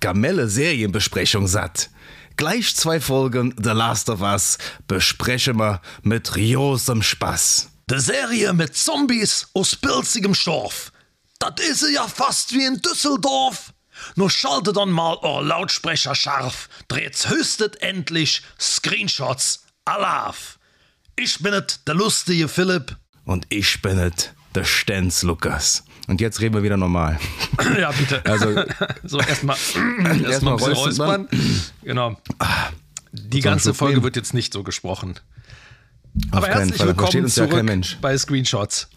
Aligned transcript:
Gamelle 0.00 0.48
Serienbesprechung 0.48 1.46
satt. 1.46 1.90
Gleich 2.36 2.76
zwei 2.76 3.00
Folgen 3.00 3.54
The 3.62 3.70
Last 3.70 4.10
of 4.10 4.20
Us 4.20 4.58
besprechen 4.86 5.58
wir 5.58 5.80
mit 6.02 6.36
riosem 6.36 7.02
Spaß. 7.02 7.68
De 7.88 7.98
Serie 7.98 8.52
mit 8.52 8.76
Zombies 8.76 9.46
aus 9.54 9.76
pilzigem 9.76 10.34
Stoff. 10.34 10.92
Dat 11.38 11.60
is 11.60 11.80
sie 11.80 11.94
ja 11.94 12.06
fast 12.08 12.52
wie 12.52 12.64
in 12.64 12.80
Düsseldorf. 12.82 13.72
Nur 14.16 14.30
schalte 14.30 14.72
dann 14.72 14.90
mal 14.90 15.16
eure 15.22 15.44
Lautsprecher 15.44 16.14
scharf. 16.14 16.68
Dreht's 16.88 17.28
höchstet 17.28 17.80
endlich 17.82 18.42
Screenshots 18.60 19.64
Alaf. 19.84 20.58
Ich 21.16 21.38
bin 21.38 21.54
et, 21.54 21.80
der 21.86 21.94
lustige 21.94 22.48
Philipp. 22.48 22.96
Und 23.24 23.46
ich 23.48 23.80
bin 23.80 23.98
es, 23.98 24.30
der 24.54 24.64
Stenz 24.64 25.22
Lukas. 25.22 25.84
Und 26.06 26.20
jetzt 26.20 26.40
reden 26.40 26.54
wir 26.54 26.62
wieder 26.62 26.76
normal. 26.76 27.18
Ja, 27.80 27.90
bitte. 27.90 28.24
Also- 28.26 28.54
so 29.04 29.18
erstmal 29.18 29.56
Erstmal 29.56 30.30
erstmal 30.30 30.56
räuspern. 30.56 31.28
Genau. 31.82 32.16
Die 33.12 33.40
ganze 33.40 33.72
Folge 33.72 34.02
wird 34.02 34.14
jetzt 34.16 34.34
nicht 34.34 34.52
so 34.52 34.62
gesprochen. 34.62 35.14
Auf 36.30 36.38
Aber 36.38 36.46
keinen 36.48 36.58
herzlich 36.58 36.76
Fall, 36.76 36.86
willkommen 36.88 37.24
uns 37.24 37.36
ja 37.36 37.46
kein 37.46 37.64
Mensch. 37.64 37.96
bei 38.00 38.16
Screenshots. 38.16 38.88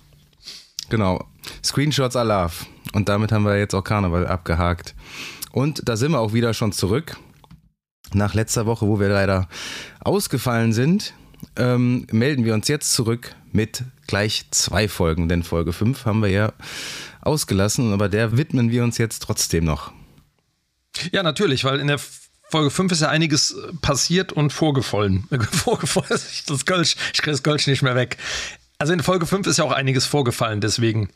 Genau. 0.89 1.25
Screenshots 1.63 2.15
Alaf. 2.15 2.65
Und 2.93 3.07
damit 3.07 3.31
haben 3.31 3.45
wir 3.45 3.57
jetzt 3.57 3.73
auch 3.75 3.83
Karneval 3.83 4.27
abgehakt. 4.27 4.93
Und 5.51 5.87
da 5.87 5.95
sind 5.95 6.11
wir 6.11 6.19
auch 6.19 6.33
wieder 6.33 6.53
schon 6.53 6.71
zurück. 6.73 7.17
Nach 8.13 8.33
letzter 8.33 8.65
Woche, 8.65 8.87
wo 8.87 8.99
wir 8.99 9.07
leider 9.09 9.47
ausgefallen 10.01 10.73
sind, 10.73 11.13
ähm, 11.55 12.05
melden 12.11 12.43
wir 12.43 12.53
uns 12.53 12.67
jetzt 12.67 12.91
zurück 12.93 13.35
mit 13.51 13.83
gleich 14.09 14.45
zwei 14.49 14.87
Folgen. 14.87 15.29
Denn 15.29 15.43
Folge 15.43 15.71
5 15.71 16.05
haben 16.05 16.21
wir 16.21 16.29
ja 16.29 16.53
ausgelassen, 17.21 17.93
aber 17.93 18.09
der 18.09 18.37
widmen 18.37 18.71
wir 18.71 18.83
uns 18.83 18.97
jetzt 18.97 19.19
trotzdem 19.19 19.65
noch. 19.65 19.91
Ja, 21.11 21.21
natürlich, 21.21 21.63
weil 21.63 21.79
in 21.79 21.87
der 21.87 21.99
Folge 22.49 22.71
5 22.71 22.91
ist 22.91 23.01
ja 23.01 23.09
einiges 23.09 23.51
äh, 23.51 23.73
passiert 23.81 24.33
und 24.33 24.51
vorgefallen. 24.51 25.27
Vorgefallen, 25.51 26.19
das 26.47 26.65
Kölsch, 26.65 26.95
ich 27.13 27.21
kriege 27.21 27.31
das 27.31 27.43
Kölsch 27.43 27.67
nicht 27.67 27.83
mehr 27.83 27.95
weg. 27.95 28.17
Also 28.79 28.93
in 28.93 29.03
Folge 29.03 29.27
5 29.27 29.45
ist 29.45 29.57
ja 29.57 29.63
auch 29.63 29.71
einiges 29.71 30.05
vorgefallen, 30.05 30.59
deswegen 30.59 31.09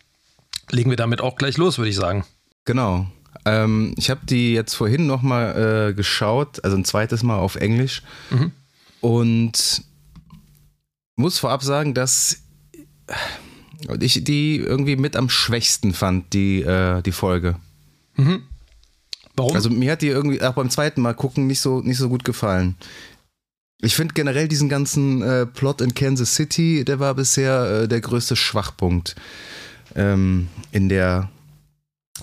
legen 0.69 0.91
wir 0.91 0.97
damit 0.97 1.21
auch 1.21 1.35
gleich 1.35 1.57
los, 1.57 1.79
würde 1.79 1.89
ich 1.89 1.95
sagen. 1.95 2.25
Genau. 2.65 3.07
Ähm, 3.45 3.95
ich 3.97 4.11
habe 4.11 4.21
die 4.25 4.53
jetzt 4.53 4.75
vorhin 4.75 5.07
nochmal 5.07 5.89
äh, 5.89 5.93
geschaut, 5.93 6.63
also 6.63 6.77
ein 6.77 6.85
zweites 6.85 7.23
Mal 7.23 7.37
auf 7.37 7.55
Englisch. 7.55 8.03
Und 9.01 9.83
muss 11.15 11.39
vorab 11.39 11.63
sagen, 11.63 11.93
dass 11.93 12.42
ich 13.99 14.23
die 14.23 14.57
irgendwie 14.57 14.95
mit 14.95 15.15
am 15.15 15.29
schwächsten 15.29 15.93
fand, 15.93 16.33
die, 16.33 16.61
äh, 16.61 17.01
die 17.01 17.11
Folge. 17.11 17.57
Warum? 19.35 19.55
Also 19.55 19.69
mir 19.69 19.91
hat 19.91 20.01
die 20.01 20.07
irgendwie 20.07 20.41
auch 20.41 20.53
beim 20.53 20.69
zweiten 20.69 21.01
Mal 21.01 21.13
gucken 21.13 21.47
nicht 21.47 21.59
so, 21.59 21.81
nicht 21.81 21.97
so 21.97 22.09
gut 22.09 22.23
gefallen. 22.23 22.75
Ich 23.81 23.95
finde 23.95 24.13
generell 24.13 24.47
diesen 24.47 24.69
ganzen 24.69 25.21
äh, 25.21 25.45
Plot 25.45 25.81
in 25.81 25.93
Kansas 25.93 26.35
City, 26.35 26.85
der 26.85 26.99
war 26.99 27.15
bisher 27.15 27.81
äh, 27.83 27.87
der 27.87 27.99
größte 27.99 28.35
Schwachpunkt 28.35 29.15
ähm, 29.95 30.47
in 30.71 30.87
der 30.87 31.29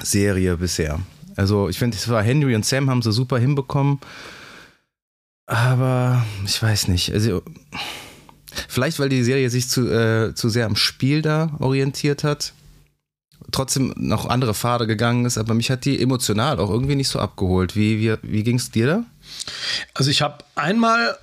Serie 0.02 0.56
bisher. 0.56 1.00
Also 1.36 1.68
ich 1.68 1.78
finde, 1.78 1.96
es 1.96 2.08
war 2.08 2.22
Henry 2.22 2.54
und 2.54 2.64
Sam 2.64 2.88
haben 2.88 3.02
sie 3.02 3.12
super 3.12 3.38
hinbekommen. 3.38 4.00
Aber 5.46 6.24
ich 6.46 6.62
weiß 6.62 6.88
nicht. 6.88 7.12
Also 7.12 7.42
vielleicht, 8.68 8.98
weil 8.98 9.08
die 9.08 9.22
Serie 9.24 9.50
sich 9.50 9.68
zu, 9.68 9.88
äh, 9.88 10.34
zu 10.34 10.48
sehr 10.48 10.66
am 10.66 10.76
Spiel 10.76 11.22
da 11.22 11.56
orientiert 11.58 12.24
hat. 12.24 12.52
Trotzdem 13.52 13.92
noch 13.96 14.26
andere 14.26 14.54
Pfade 14.54 14.86
gegangen 14.86 15.24
ist, 15.24 15.38
aber 15.38 15.54
mich 15.54 15.70
hat 15.70 15.84
die 15.84 16.00
emotional 16.00 16.60
auch 16.60 16.70
irgendwie 16.70 16.94
nicht 16.94 17.08
so 17.08 17.18
abgeholt. 17.18 17.74
Wie, 17.74 18.00
wie, 18.00 18.16
wie 18.22 18.42
ging 18.44 18.56
es 18.56 18.70
dir 18.70 18.86
da? 18.86 19.04
Also 19.94 20.10
ich 20.10 20.22
habe 20.22 20.44
einmal 20.54 21.16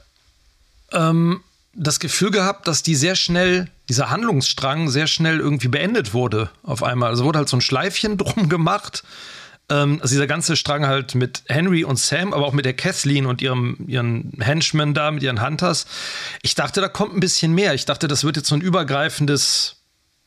ähm, 0.92 1.42
das 1.74 2.00
Gefühl 2.00 2.32
gehabt, 2.32 2.68
dass 2.68 2.84
die 2.84 2.96
sehr 2.96 3.16
schnell, 3.16 3.70
dieser 3.88 4.10
Handlungsstrang 4.10 4.90
sehr 4.90 5.08
schnell 5.08 5.40
irgendwie 5.40 5.68
beendet 5.68 6.14
wurde 6.14 6.50
auf 6.64 6.84
einmal. 6.84 7.10
Also 7.10 7.24
wurde 7.24 7.40
halt 7.40 7.50
so 7.50 7.58
ein 7.58 7.62
Schleifchen 7.62 8.18
drum 8.18 8.50
gemacht. 8.50 9.04
Ähm, 9.70 10.00
also 10.02 10.14
dieser 10.16 10.28
ganze 10.28 10.56
Strang 10.56 10.88
halt 10.88 11.16
mit 11.16 11.44
Henry 11.48 11.84
und 11.84 12.00
Sam, 12.00 12.34
aber 12.34 12.46
auch 12.46 12.54
mit 12.54 12.66
der 12.66 12.74
Kathleen 12.74 13.26
und 13.26 13.42
ihrem, 13.42 13.78
ihren 13.88 14.32
Henchmen 14.40 14.94
da, 14.94 15.12
mit 15.12 15.24
ihren 15.24 15.46
Hunters. 15.46 15.86
Ich 16.42 16.56
dachte, 16.56 16.80
da 16.82 16.88
kommt 16.88 17.14
ein 17.16 17.20
bisschen 17.20 17.54
mehr. 17.54 17.74
Ich 17.74 17.86
dachte, 17.86 18.08
das 18.08 18.24
wird 18.24 18.38
jetzt 18.38 18.48
so 18.48 18.56
ein 18.56 18.62
übergreifendes 18.62 19.76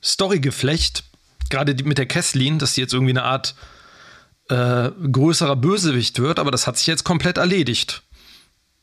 Storygeflecht. 0.03 1.05
Gerade 1.49 1.75
mit 1.85 1.99
der 1.99 2.07
Kathleen, 2.07 2.59
dass 2.59 2.75
die 2.75 2.81
jetzt 2.81 2.93
irgendwie 2.95 3.13
eine 3.13 3.25
Art 3.25 3.55
äh, 4.49 4.91
größerer 5.11 5.57
Bösewicht 5.57 6.19
wird, 6.19 6.39
aber 6.39 6.51
das 6.51 6.67
hat 6.67 6.77
sich 6.77 6.87
jetzt 6.87 7.05
komplett 7.05 7.39
erledigt. 7.39 8.03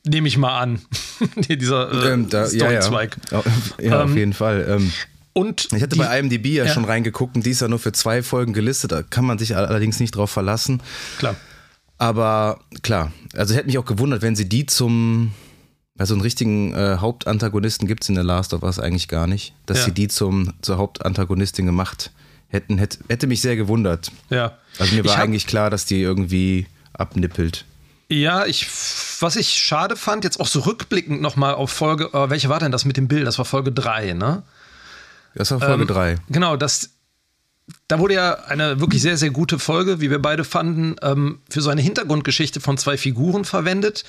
Nehme 0.06 0.28
ich 0.28 0.38
mal 0.38 0.58
an. 0.60 0.82
Dieser 1.36 1.92
äh, 1.92 2.14
Ähm, 2.14 2.30
da, 2.30 2.48
ja, 2.48 2.72
ja. 2.72 2.82
Storyzweig. 2.82 3.18
Ja, 3.32 3.44
ja 3.82 4.04
auf 4.04 4.10
Ähm, 4.12 4.18
jeden 4.18 4.34
Fall. 4.34 4.66
Ähm, 4.70 4.94
Und 5.38 5.66
ich 5.72 5.82
hatte 5.84 5.90
die- 5.96 6.00
bei 6.00 6.20
IMDb 6.20 6.48
ja, 6.48 6.66
ja. 6.66 6.74
schon 6.74 6.86
reingeguckt 6.86 7.36
und 7.36 7.46
die 7.46 7.52
ist 7.52 7.62
ja 7.62 7.68
nur 7.68 7.80
für 7.80 7.92
zwei 7.92 8.24
Folgen 8.24 8.54
gelistet. 8.54 8.92
Da 8.92 9.04
kann 9.04 9.26
man 9.26 9.38
sich 9.38 9.56
allerdings 9.56 10.00
nicht 10.00 10.16
drauf 10.16 10.32
verlassen. 10.32 10.82
Klar. 11.20 11.36
Aber 11.98 12.60
klar, 12.84 13.12
also 13.36 13.56
hätte 13.56 13.68
mich 13.68 13.78
auch 13.78 13.86
gewundert, 13.86 14.22
wenn 14.22 14.36
sie 14.36 14.48
die 14.50 14.66
zum. 14.66 15.34
Also 16.00 16.14
einen 16.14 16.22
richtigen 16.22 16.74
äh, 16.76 16.98
Hauptantagonisten 17.00 17.88
gibt 17.88 18.04
es 18.04 18.10
in 18.10 18.14
der 18.16 18.24
Last 18.24 18.54
of 18.54 18.62
Us 18.62 18.78
eigentlich 18.78 19.08
gar 19.08 19.26
nicht. 19.26 19.54
Dass 19.66 19.80
Ja. 19.80 19.86
sie 19.86 19.92
die 19.94 20.08
zum, 20.08 20.54
zur 20.62 20.78
Hauptantagonistin 20.78 21.66
gemacht 21.66 22.12
hätten, 22.50 22.78
hätte, 22.78 23.00
hätte 23.10 23.26
mich 23.26 23.42
sehr 23.42 23.56
gewundert. 23.56 24.12
Ja. 24.30 24.58
Also 24.78 24.94
mir 24.96 25.04
war 25.06 25.18
hab- 25.18 25.24
eigentlich 25.24 25.48
klar, 25.48 25.72
dass 25.72 25.86
die 25.86 26.00
irgendwie 26.00 26.68
abnippelt. 26.94 27.66
Ja, 28.10 28.46
ich, 28.46 28.68
was 29.20 29.36
ich 29.38 29.50
schade 29.50 29.96
fand, 29.96 30.24
jetzt 30.24 30.40
auch 30.40 30.46
so 30.48 30.60
rückblickend 30.62 31.20
nochmal 31.20 31.56
auf 31.56 31.72
Folge, 31.72 32.12
äh, 32.14 32.30
welche 32.30 32.48
war 32.48 32.60
denn 32.60 32.72
das 32.72 32.86
mit 32.86 32.96
dem 32.96 33.08
Bild? 33.08 33.26
Das 33.26 33.38
war 33.40 33.46
Folge 33.46 33.72
3, 33.72 34.14
ne? 34.14 34.44
Das 35.38 35.52
war 35.52 35.60
Folge 35.60 35.84
Ähm, 35.84 35.88
3. 35.88 36.16
Genau, 36.30 36.58
das, 36.58 36.90
da 37.88 38.00
wurde 38.00 38.16
ja 38.16 38.34
eine 38.46 38.80
wirklich 38.80 39.02
sehr, 39.02 39.18
sehr 39.18 39.30
gute 39.30 39.60
Folge, 39.60 40.02
wie 40.02 40.10
wir 40.10 40.22
beide 40.22 40.44
fanden, 40.44 40.96
ähm, 41.02 41.40
für 41.50 41.62
so 41.62 41.70
eine 41.70 41.82
Hintergrundgeschichte 41.82 42.60
von 42.60 42.78
zwei 42.78 42.98
Figuren 42.98 43.46
verwendet, 43.46 44.04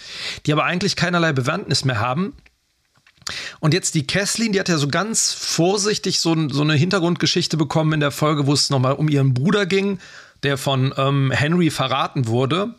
die 0.46 0.52
aber 0.52 0.64
eigentlich 0.64 0.96
keinerlei 0.96 1.32
Bewandtnis 1.32 1.84
mehr 1.84 2.00
haben. 2.00 2.34
Und 3.60 3.74
jetzt 3.74 3.94
die 3.94 4.06
Kathleen, 4.06 4.52
die 4.52 4.60
hat 4.60 4.70
ja 4.70 4.78
so 4.78 4.88
ganz 4.88 5.32
vorsichtig 5.32 6.20
so, 6.20 6.48
so 6.48 6.62
eine 6.62 6.74
Hintergrundgeschichte 6.74 7.58
bekommen 7.58 7.92
in 7.92 8.00
der 8.00 8.10
Folge, 8.10 8.46
wo 8.46 8.54
es 8.54 8.70
nochmal 8.70 8.94
um 8.94 9.08
ihren 9.08 9.34
Bruder 9.34 9.66
ging, 9.66 9.98
der 10.44 10.56
von 10.56 10.94
ähm, 10.96 11.30
Henry 11.30 11.70
verraten 11.70 12.26
wurde. 12.26 12.74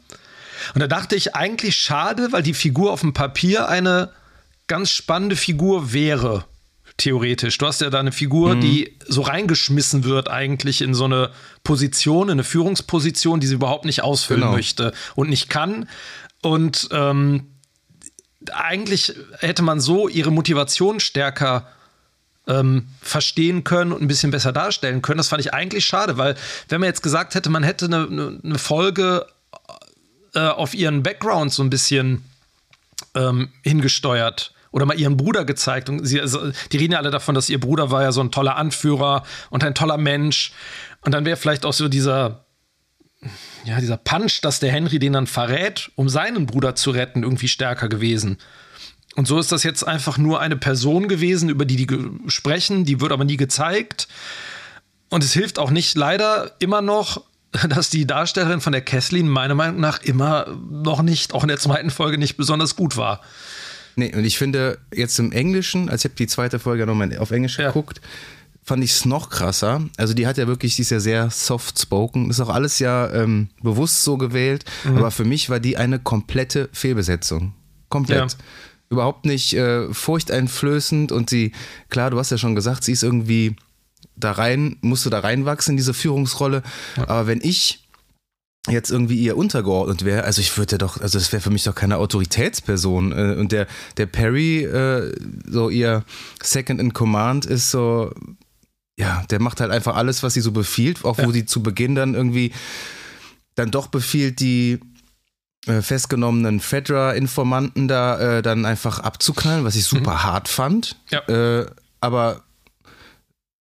Und 0.74 0.82
da 0.82 0.88
dachte 0.88 1.16
ich 1.16 1.36
eigentlich 1.36 1.76
schade, 1.76 2.32
weil 2.32 2.42
die 2.42 2.56
Figur 2.56 2.92
auf 2.92 3.02
dem 3.02 3.14
Papier 3.14 3.70
eine 3.70 4.12
ganz 4.68 4.90
spannende 4.90 5.36
Figur 5.36 5.94
wäre, 5.94 6.46
theoretisch. 7.00 7.58
Du 7.58 7.66
hast 7.66 7.82
ja 7.82 7.90
da 7.90 8.00
eine 8.00 8.12
Figur, 8.12 8.56
die 8.56 8.96
so 9.08 9.22
reingeschmissen 9.22 10.04
wird 10.04 10.30
eigentlich 10.30 10.82
in 10.82 10.94
so 10.94 11.06
eine 11.06 11.32
Position, 11.64 12.28
in 12.28 12.34
eine 12.34 12.44
Führungsposition, 12.44 13.40
die 13.40 13.48
sie 13.48 13.56
überhaupt 13.56 13.86
nicht 13.86 14.04
ausfüllen 14.04 14.42
Genau. 14.42 14.54
möchte 14.54 14.94
und 15.16 15.30
nicht 15.30 15.50
kann. 15.50 15.90
Und 16.42 16.90
ähm, 16.92 17.48
eigentlich 18.54 19.14
hätte 19.40 19.62
man 19.64 19.80
so 19.80 20.08
ihre 20.08 20.32
Motivation 20.32 21.00
stärker 21.00 21.68
ähm, 22.48 22.88
verstehen 23.02 23.64
können 23.64 23.92
und 23.92 24.02
ein 24.02 24.08
bisschen 24.08 24.32
besser 24.32 24.52
darstellen 24.52 25.02
können. 25.02 25.18
Das 25.18 25.28
fand 25.28 25.42
ich 25.42 25.54
eigentlich 25.54 25.86
schade, 25.86 26.18
weil 26.18 26.36
wenn 26.68 26.80
man 26.82 26.88
jetzt 26.88 27.04
gesagt 27.04 27.36
hätte, 27.36 27.50
man 27.50 27.64
hätte 27.64 27.86
eine, 27.86 28.08
eine, 28.08 28.40
eine 28.44 28.58
Folge 28.60 29.26
äh, 30.34 30.40
auf 30.40 30.74
ihren 30.74 31.04
Background 31.04 31.52
so 31.54 31.64
ein 31.64 31.70
bisschen 31.70 32.24
ähm, 33.16 33.50
hingesteuert 33.64 34.54
oder 34.72 34.86
mal 34.86 35.00
ihren 35.00 35.18
Bruder 35.18 35.46
gezeigt. 35.46 35.90
Und 35.90 36.06
sie, 36.06 36.22
also, 36.22 36.52
die 36.72 36.78
reden 36.78 36.94
ja 36.94 37.00
alle 37.00 37.12
davon, 37.12 37.36
dass 37.36 37.50
ihr 37.50 37.60
Bruder 37.60 37.92
war 37.92 38.04
ja 38.04 38.12
so 38.12 38.22
ein 38.22 38.32
toller 38.32 38.56
Anführer 38.56 39.24
und 39.50 39.64
ein 39.64 39.76
toller 39.76 39.98
Mensch. 39.98 40.52
Und 41.02 41.14
dann 41.14 41.26
wäre 41.26 41.38
vielleicht 41.38 41.66
auch 41.66 41.74
so 41.74 41.88
dieser, 41.88 42.46
ja, 43.66 43.80
dieser 43.80 43.98
Punch, 43.98 44.42
dass 44.42 44.60
der 44.60 44.72
Henry 44.72 45.00
den 45.00 45.14
dann 45.14 45.28
verrät, 45.28 45.92
um 45.96 46.10
seinen 46.10 46.46
Bruder 46.46 46.76
zu 46.76 46.92
retten, 46.92 47.24
irgendwie 47.24 47.48
stärker 47.48 47.90
gewesen. 47.90 48.38
Und 49.16 49.28
so 49.28 49.40
ist 49.40 49.52
das 49.52 49.64
jetzt 49.64 49.86
einfach 49.86 50.18
nur 50.18 50.40
eine 50.40 50.56
Person 50.56 51.08
gewesen, 51.08 51.50
über 51.50 51.66
die 51.66 51.86
die 51.86 52.30
sprechen, 52.30 52.86
die 52.86 53.02
wird 53.02 53.12
aber 53.12 53.26
nie 53.26 53.38
gezeigt. 53.38 54.08
Und 55.10 55.24
es 55.24 55.34
hilft 55.34 55.60
auch 55.60 55.72
nicht 55.72 55.98
leider 55.98 56.52
immer 56.60 56.82
noch, 56.82 57.24
dass 57.70 57.90
die 57.90 58.06
Darstellerin 58.06 58.62
von 58.62 58.72
der 58.72 58.82
Kathleen 58.82 59.28
meiner 59.28 59.56
Meinung 59.56 59.80
nach 59.80 60.02
immer 60.04 60.46
noch 60.70 61.02
nicht, 61.02 61.34
auch 61.34 61.44
in 61.44 61.50
der 61.50 61.58
zweiten 61.58 61.90
Folge 61.90 62.18
nicht 62.18 62.38
besonders 62.38 62.76
gut 62.76 62.96
war. 62.96 63.22
Nee, 64.00 64.16
und 64.16 64.24
ich 64.26 64.38
finde 64.38 64.80
jetzt 64.94 65.20
im 65.20 65.32
Englischen, 65.32 65.90
als 65.90 66.02
ich 66.02 66.06
habe 66.12 66.16
die 66.16 66.28
zweite 66.28 66.58
Folge 66.60 66.86
nochmal 66.86 67.16
auf 67.18 67.32
Englisch 67.32 67.60
Ja. 67.60 67.68
geguckt, 67.68 68.02
fand 68.64 68.84
ich 68.84 68.92
es 68.92 69.06
noch 69.06 69.30
krasser. 69.30 69.82
Also 69.98 70.14
die 70.14 70.28
hat 70.28 70.38
ja 70.38 70.48
wirklich, 70.48 70.76
die 70.76 70.84
ist 70.84 70.92
ja 70.92 71.00
sehr 71.00 71.30
soft-spoken. 71.30 72.30
Ist 72.30 72.40
auch 72.40 72.50
alles 72.50 72.80
ja 72.80 73.12
ähm, 73.12 73.50
bewusst 73.64 74.04
so 74.04 74.18
gewählt. 74.18 74.64
Mhm. 74.84 74.98
Aber 74.98 75.12
für 75.12 75.26
mich 75.26 75.50
war 75.50 75.60
die 75.60 75.78
eine 75.78 76.00
komplette 76.00 76.70
Fehlbesetzung. 76.72 77.54
Komplett. 77.90 78.32
Ja. 78.34 78.38
Überhaupt 78.92 79.26
nicht 79.26 79.54
äh, 79.54 79.92
furchteinflößend. 79.94 81.12
Und 81.12 81.30
sie, 81.30 81.52
klar, 81.90 82.12
du 82.12 82.18
hast 82.20 82.30
ja 82.32 82.38
schon 82.38 82.56
gesagt, 82.56 82.84
sie 82.84 82.92
ist 82.92 83.04
irgendwie 83.04 83.56
da 84.16 84.32
rein, 84.34 84.78
musste 84.82 85.10
da 85.10 85.20
reinwachsen 85.20 85.72
in 85.74 85.78
diese 85.78 85.94
Führungsrolle. 85.94 86.62
Aber 86.98 87.28
wenn 87.28 87.40
ich 87.42 87.88
jetzt 88.68 88.92
irgendwie 88.92 89.18
ihr 89.18 89.38
untergeordnet 89.38 90.04
wäre, 90.06 90.24
also 90.26 90.42
ich 90.42 90.56
würde 90.58 90.78
doch, 90.78 91.00
also 91.00 91.18
das 91.18 91.32
wäre 91.32 91.42
für 91.42 91.50
mich 91.50 91.64
doch 91.64 91.76
keine 91.76 91.98
Autoritätsperson. 91.98 93.12
Äh, 93.12 93.36
Und 93.40 93.52
der, 93.52 93.68
der 93.98 94.06
Perry, 94.06 94.64
äh, 94.64 95.16
so 95.50 95.70
ihr 95.70 96.04
Second 96.44 96.80
in 96.80 96.94
Command 96.94 97.46
ist 97.46 97.72
so, 97.72 98.12
ja, 98.98 99.24
der 99.30 99.42
macht 99.42 99.62
halt 99.62 99.72
einfach 99.72 99.96
alles, 99.96 100.24
was 100.24 100.34
sie 100.34 100.42
so 100.42 100.52
befiehlt, 100.52 101.06
auch 101.06 101.18
wo 101.18 101.24
Ja. 101.24 101.32
sie 101.32 101.46
zu 101.46 101.64
Beginn 101.64 101.96
dann 101.96 102.16
irgendwie 102.16 102.52
dann 103.56 103.72
doch 103.72 103.88
befiehlt, 103.88 104.40
die 104.42 104.80
äh, 105.68 105.82
festgenommenen 105.82 106.60
Fedra-Informanten 106.60 107.88
da 107.88 108.42
dann 108.42 108.66
einfach 108.66 109.00
abzuknallen, 109.00 109.64
was 109.66 109.76
ich 109.76 109.86
super 109.86 110.24
hart 110.24 110.48
fand. 110.48 110.98
Ja. 111.12 111.66
Aber 112.02 112.44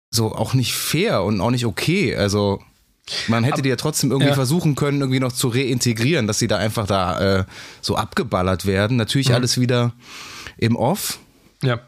so 0.09 0.33
auch 0.33 0.53
nicht 0.53 0.73
fair 0.73 1.23
und 1.23 1.39
auch 1.41 1.51
nicht 1.51 1.65
okay. 1.65 2.15
Also 2.15 2.61
man 3.27 3.43
hätte 3.43 3.61
die 3.61 3.69
ja 3.69 3.75
trotzdem 3.75 4.11
irgendwie 4.11 4.29
Ja. 4.29 4.35
versuchen 4.35 4.75
können, 4.75 4.99
irgendwie 5.01 5.19
noch 5.19 5.31
zu 5.31 5.47
reintegrieren, 5.47 6.27
dass 6.27 6.39
sie 6.39 6.47
da 6.47 6.57
einfach 6.57 6.87
da 6.87 7.39
äh, 7.39 7.45
so 7.81 7.95
abgeballert 7.95 8.65
werden. 8.65 8.97
Natürlich 8.97 9.29
Mhm. 9.29 9.35
alles 9.35 9.59
wieder 9.59 9.93
im 10.57 10.75
Off, 10.75 11.19
Ja. 11.61 11.79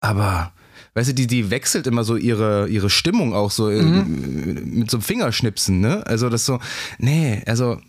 aber 0.00 0.52
weißt 0.94 1.10
du, 1.10 1.14
die, 1.14 1.26
die 1.26 1.50
wechselt 1.50 1.86
immer 1.86 2.04
so 2.04 2.16
ihre, 2.16 2.68
ihre 2.68 2.90
Stimmung 2.90 3.34
auch 3.34 3.50
so 3.50 3.70
äh, 3.70 3.80
Mhm. 3.82 4.78
mit 4.80 4.90
so 4.90 4.96
einem 4.98 5.02
Fingerschnipsen, 5.02 5.80
ne? 5.80 6.04
Also 6.06 6.28
das 6.28 6.44
so, 6.44 6.58
nee, 6.98 7.42
also. 7.46 7.80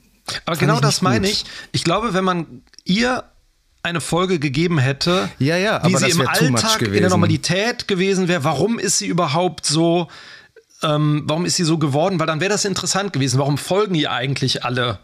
Aber 0.45 0.57
genau 0.57 0.80
das 0.80 0.95
nicht 0.97 1.01
meine 1.01 1.21
gut. 1.27 1.30
ich. 1.31 1.45
Ich 1.71 1.83
glaube, 1.83 2.13
wenn 2.13 2.24
man 2.24 2.62
ihr 2.86 3.24
eine 3.81 4.01
Folge 4.01 4.39
gegeben 4.39 4.77
hätte, 4.77 5.30
Ja, 5.39 5.57
ja, 5.57 5.81
wie 5.86 5.95
sie 5.95 6.06
das 6.06 6.13
im 6.15 6.27
Alltag 6.27 6.81
in 6.83 6.94
der. 6.94 7.09
Normalität 7.09 7.88
gewesen 7.88 8.27
wäre, 8.27 8.44
warum 8.44 8.77
ist 8.77 9.00
sie 9.00 9.07
überhaupt 9.07 9.65
so, 9.65 10.07
ähm, 10.83 11.23
warum 11.25 11.45
ist 11.45 11.55
sie 11.57 11.63
so 11.63 11.77
geworden? 11.77 12.19
Weil 12.19 12.27
dann 12.27 12.39
wäre 12.39 12.49
das 12.51 12.65
interessant 12.65 13.13
gewesen. 13.13 13.39
Warum 13.39 13.57
folgen 13.57 13.95
ihr 13.95 14.11
eigentlich 14.11 14.63
alle 14.63 14.99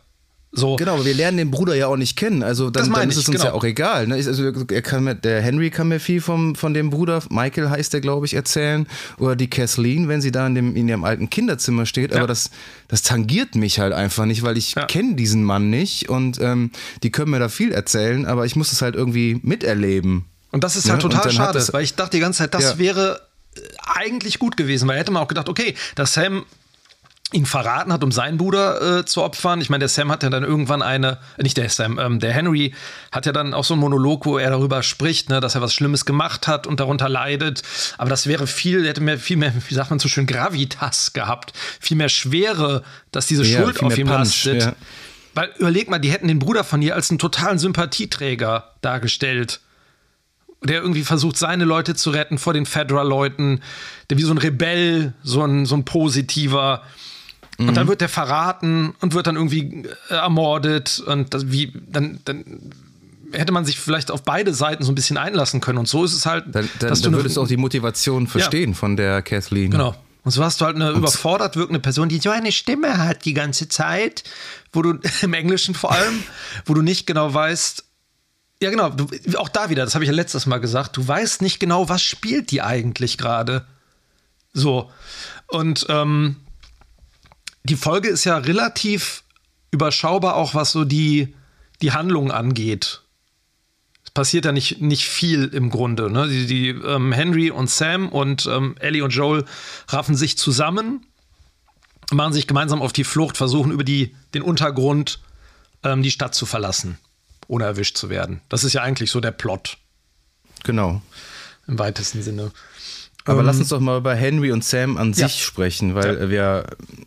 so? 0.57 0.77
Genau, 0.77 0.93
aber 0.93 1.03
wir 1.05 1.13
lernen 1.13 1.37
den 1.37 1.51
Bruder 1.51 1.75
ja 1.75 1.87
auch 1.87 1.97
nicht 1.97 2.15
kennen. 2.15 2.41
Also 2.41 2.69
Das 2.69 2.83
dann, 2.85 2.93
dann 2.93 3.09
ist 3.09 3.17
ich, 3.17 3.23
es 3.23 3.27
uns 3.29 3.39
genau. 3.39 3.49
ja 3.49 3.53
auch 3.53 3.63
egal. 3.65 4.07
Ne? 4.07 4.15
Also 4.15 4.43
er 4.43 4.81
kann 4.81 5.03
mir, 5.03 5.13
der 5.13 5.41
Henry 5.41 5.69
kann 5.69 5.89
mir 5.89 5.99
viel 5.99 6.21
vom, 6.21 6.55
von 6.55 6.73
dem 6.73 6.91
Bruder, 6.91 7.21
Michael 7.29 7.69
heißt 7.69 7.91
der, 7.91 7.99
glaube 7.99 8.25
ich, 8.25 8.35
erzählen. 8.35 8.87
Oder 9.17 9.35
die 9.35 9.49
Kathleen, 9.49 10.07
wenn 10.07 10.21
sie 10.21 10.31
da 10.31 10.47
in, 10.47 10.55
dem, 10.55 10.75
in 10.77 10.87
ihrem 10.87 11.03
alten 11.03 11.29
Kinderzimmer 11.29 11.85
steht. 11.85 12.11
Ja. 12.11 12.19
Aber 12.19 12.27
das, 12.27 12.51
das 12.87 13.01
tangiert 13.01 13.55
mich 13.55 13.79
halt 13.79 13.91
einfach 13.91 14.25
nicht, 14.25 14.43
weil 14.43 14.55
ich 14.55 14.75
Ja. 14.75 14.85
kenne 14.85 15.15
diesen 15.15 15.43
Mann 15.43 15.69
nicht. 15.69 16.07
Und 16.07 16.39
ähm, 16.39 16.71
die 17.03 17.11
können 17.11 17.31
mir 17.31 17.39
da 17.39 17.49
viel 17.49 17.73
erzählen, 17.73 18.25
aber 18.25 18.45
ich 18.45 18.55
muss 18.55 18.71
es 18.71 18.81
halt 18.81 18.95
irgendwie 18.95 19.41
miterleben. 19.43 20.23
Und 20.51 20.63
das 20.63 20.77
ist 20.77 20.89
halt 20.89 21.01
Ja, 21.01 21.05
und 21.09 21.11
total 21.11 21.31
schade, 21.33 21.67
weil 21.73 21.83
ich 21.83 21.95
dachte 21.95 22.11
die 22.15 22.21
ganze 22.21 22.37
Zeit, 22.37 22.53
das 22.53 22.63
Ja. 22.63 22.77
wäre 22.77 23.19
eigentlich 23.85 24.39
gut 24.39 24.57
gewesen, 24.57 24.87
weil 24.87 24.97
hätte 24.97 25.11
man 25.11 25.23
auch 25.23 25.27
gedacht, 25.27 25.49
okay, 25.49 25.75
dass 25.95 26.13
Sam 26.13 26.45
ihn 27.31 27.45
verraten 27.45 27.91
hat, 27.91 28.03
um 28.03 28.11
seinen 28.11 28.37
Bruder 28.37 28.99
äh, 28.99 29.05
zu 29.05 29.23
opfern. 29.23 29.59
Ich 29.59 29.69
meine, 29.69 29.79
der 29.79 29.89
Sam 29.89 30.11
hat 30.11 30.21
ja 30.23 30.29
dann 30.29 30.43
irgendwann 30.43 30.81
eine, 30.81 31.17
äh, 31.37 31.43
nicht 31.43 31.57
der 31.57 31.69
Sam, 31.69 31.97
ähm, 31.99 32.19
der 32.19 32.31
Henry 32.31 32.73
hat 33.11 33.25
ja 33.25 33.31
dann 33.31 33.53
auch 33.53 33.63
so 33.63 33.73
einen 33.73 33.81
Monolog, 33.81 34.25
wo 34.25 34.37
er 34.37 34.51
darüber 34.51 34.83
spricht, 34.83 35.29
ne, 35.29 35.39
dass 35.41 35.55
er 35.55 35.61
was 35.61 35.73
Schlimmes 35.73 36.05
gemacht 36.05 36.47
hat 36.47 36.67
und 36.67 36.79
darunter 36.79 37.09
leidet. 37.09 37.63
Aber 37.97 38.09
das 38.09 38.27
wäre 38.27 38.45
viel, 38.47 38.87
hätte 38.87 39.01
mehr, 39.01 39.17
viel 39.17 39.37
mehr, 39.37 39.51
wie 39.67 39.73
sagt 39.73 39.89
man 39.89 39.99
so 39.99 40.07
schön, 40.07 40.27
Gravitas 40.27 41.13
gehabt, 41.13 41.53
viel 41.79 41.97
mehr 41.97 42.09
Schwere, 42.09 42.83
dass 43.11 43.25
diese 43.25 43.43
Ja, 43.43 43.61
Schuld 43.61 43.81
auf 43.81 43.97
ihm 43.97 44.07
Punch, 44.07 44.19
lastet. 44.19 44.61
ja. 44.61 44.75
Weil 45.33 45.51
überleg 45.57 45.89
mal, 45.89 45.99
die 45.99 46.11
hätten 46.11 46.27
den 46.27 46.39
Bruder 46.39 46.63
von 46.63 46.81
ihr 46.81 46.95
als 46.95 47.09
einen 47.09 47.19
totalen 47.19 47.59
Sympathieträger 47.59 48.71
dargestellt 48.81 49.59
der 50.67 50.81
irgendwie 50.81 51.03
versucht, 51.03 51.37
seine 51.37 51.63
Leute 51.65 51.95
zu 51.95 52.09
retten 52.09 52.37
vor 52.37 52.53
den 52.53 52.65
Fedra-Leuten, 52.65 53.61
der 54.09 54.17
wie 54.17 54.23
so 54.23 54.31
ein 54.33 54.37
Rebell, 54.37 55.13
so 55.23 55.43
ein, 55.43 55.65
so 55.65 55.75
ein 55.75 55.85
positiver. 55.85 56.81
Und 57.57 57.67
Mhm. 57.67 57.73
dann 57.73 57.87
wird 57.87 58.01
der 58.01 58.09
verraten 58.09 58.93
und 59.01 59.13
wird 59.13 59.27
dann 59.27 59.35
irgendwie 59.35 59.85
äh, 60.09 60.13
ermordet 60.15 60.99
und 61.05 61.33
das, 61.33 61.51
wie, 61.51 61.71
dann, 61.89 62.19
dann 62.25 62.43
hätte 63.31 63.51
man 63.53 63.65
sich 63.65 63.79
vielleicht 63.79 64.11
auf 64.11 64.23
beide 64.23 64.53
Seiten 64.53 64.83
so 64.83 64.91
ein 64.91 64.95
bisschen 64.95 65.17
einlassen 65.17 65.61
können. 65.61 65.77
Und 65.77 65.87
so 65.87 66.03
ist 66.03 66.13
es 66.13 66.25
halt, 66.25 66.45
Dann, 66.53 66.69
dann, 66.79 66.89
dass 66.89 67.01
dann 67.01 67.13
eine- 67.13 67.17
würdest 67.21 67.37
du 67.37 67.41
auch 67.41 67.47
die 67.47 67.57
Motivation 67.57 68.27
verstehen 68.27 68.73
von 68.75 68.97
der 68.97 69.21
Kathleen. 69.21 69.71
Genau. 69.71 69.95
Und 70.23 70.31
so 70.31 70.43
hast 70.43 70.59
du 70.59 70.65
halt 70.65 70.75
eine 70.75 70.89
überfordert 70.89 71.55
wirkende 71.55 71.79
Person, 71.79 72.09
die 72.09 72.17
so 72.17 72.31
eine 72.31 72.51
Stimme 72.51 72.97
hat 72.97 73.25
die 73.25 73.33
ganze 73.35 73.69
Zeit, 73.69 74.23
wo 74.73 74.81
du 74.81 74.95
im 75.21 75.33
Englischen 75.33 75.75
vor 75.75 75.91
allem, 75.91 76.23
wo 76.65 76.73
du 76.73 76.81
nicht 76.81 77.05
genau 77.07 77.33
weißt, 77.33 77.83
ja 78.61 78.69
genau, 78.69 78.89
du, 78.89 79.07
auch 79.37 79.49
da 79.49 79.69
wieder, 79.69 79.83
das 79.83 79.95
habe 79.95 80.03
ich 80.03 80.09
ja 80.09 80.15
letztes 80.15 80.45
Mal 80.45 80.59
gesagt, 80.59 80.97
du 80.97 81.07
weißt 81.07 81.41
nicht 81.41 81.59
genau, 81.59 81.89
was 81.89 82.01
spielt 82.01 82.51
die 82.51 82.61
eigentlich 82.61 83.17
gerade. 83.17 83.65
So. 84.53 84.89
Und 85.47 85.85
ähm, 85.89 86.37
die 87.63 87.75
Folge 87.75 88.09
ist 88.09 88.23
ja 88.23 88.37
relativ 88.37 89.23
überschaubar, 89.71 90.35
auch 90.35 90.53
was 90.53 90.71
so 90.71 90.85
die, 90.85 91.35
die 91.81 91.91
Handlung 91.91 92.31
angeht. 92.31 93.01
Es 94.03 94.11
passiert 94.11 94.45
ja 94.45 94.51
nicht, 94.51 94.81
nicht 94.81 95.05
viel 95.05 95.45
im 95.45 95.69
Grunde. 95.69 96.09
Ne? 96.09 96.27
Die, 96.27 96.45
die 96.45 96.69
ähm, 96.69 97.11
Henry 97.11 97.51
und 97.51 97.69
Sam 97.69 98.09
und 98.09 98.45
ähm, 98.45 98.75
Ellie 98.79 99.03
und 99.03 99.09
Joel 99.09 99.45
raffen 99.89 100.15
sich 100.15 100.37
zusammen, 100.37 101.05
machen 102.11 102.33
sich 102.33 102.47
gemeinsam 102.47 102.81
auf 102.81 102.93
die 102.93 103.03
Flucht, 103.03 103.35
versuchen 103.35 103.71
über 103.71 103.83
die, 103.83 104.15
den 104.33 104.41
Untergrund 104.41 105.19
ähm, 105.83 106.03
die 106.03 106.11
Stadt 106.11 106.35
zu 106.35 106.45
verlassen, 106.45 106.97
ohne 107.47 107.65
erwischt 107.65 107.97
zu 107.97 108.09
werden. 108.09 108.41
Das 108.49 108.63
ist 108.63 108.73
ja 108.73 108.81
eigentlich 108.81 109.11
so 109.11 109.19
der 109.21 109.31
Plot 109.31 109.77
Genau. 110.63 111.01
im 111.67 111.77
weitesten 111.79 112.21
Sinne. 112.21 112.51
Aber 113.27 113.41
lass 113.41 113.57
uns 113.57 113.69
doch 113.69 113.79
mal 113.79 114.01
bei 114.01 114.15
Henry 114.15 114.51
und 114.51 114.63
Sam 114.63 114.97
an 114.97 115.07
Ähm, 115.07 115.13
Ja. 115.13 115.27
sich 115.27 115.43
sprechen, 115.43 115.95
weil 115.95 116.15
Ja. 116.21 116.29
wir, 116.29 116.65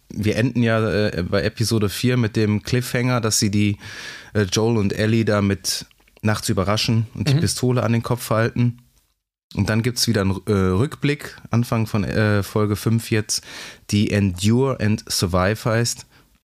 wir 0.08 0.36
enden 0.36 0.62
ja 0.64 1.06
äh, 1.08 1.22
bei 1.22 1.42
Episode 1.42 1.88
4 1.88 2.16
mit 2.16 2.34
dem 2.34 2.62
Cliffhanger, 2.64 3.20
dass 3.20 3.38
sie 3.38 3.50
die 3.50 3.76
äh, 4.34 4.42
Joel 4.42 4.78
und 4.78 4.92
Ellie 4.92 5.24
da 5.24 5.40
mit 5.42 5.86
nachts 6.22 6.48
überraschen 6.48 7.06
und 7.14 7.28
die 7.28 7.34
Mhm. 7.34 7.40
Pistole 7.40 7.82
an 7.84 7.92
den 7.92 8.02
Kopf 8.02 8.30
halten. 8.30 8.78
Und 9.54 9.70
dann 9.70 9.82
gibt 9.82 9.98
es 9.98 10.08
wieder 10.08 10.20
einen 10.22 10.38
äh, 10.46 10.52
Rückblick, 10.52 11.36
Anfang 11.50 11.86
von 11.86 12.02
äh, 12.04 12.42
Folge 12.42 12.74
5 12.76 13.10
jetzt, 13.12 13.42
die 13.90 14.10
Endure 14.10 14.78
and 14.80 15.04
Survive 15.08 15.64
heißt. 15.64 16.04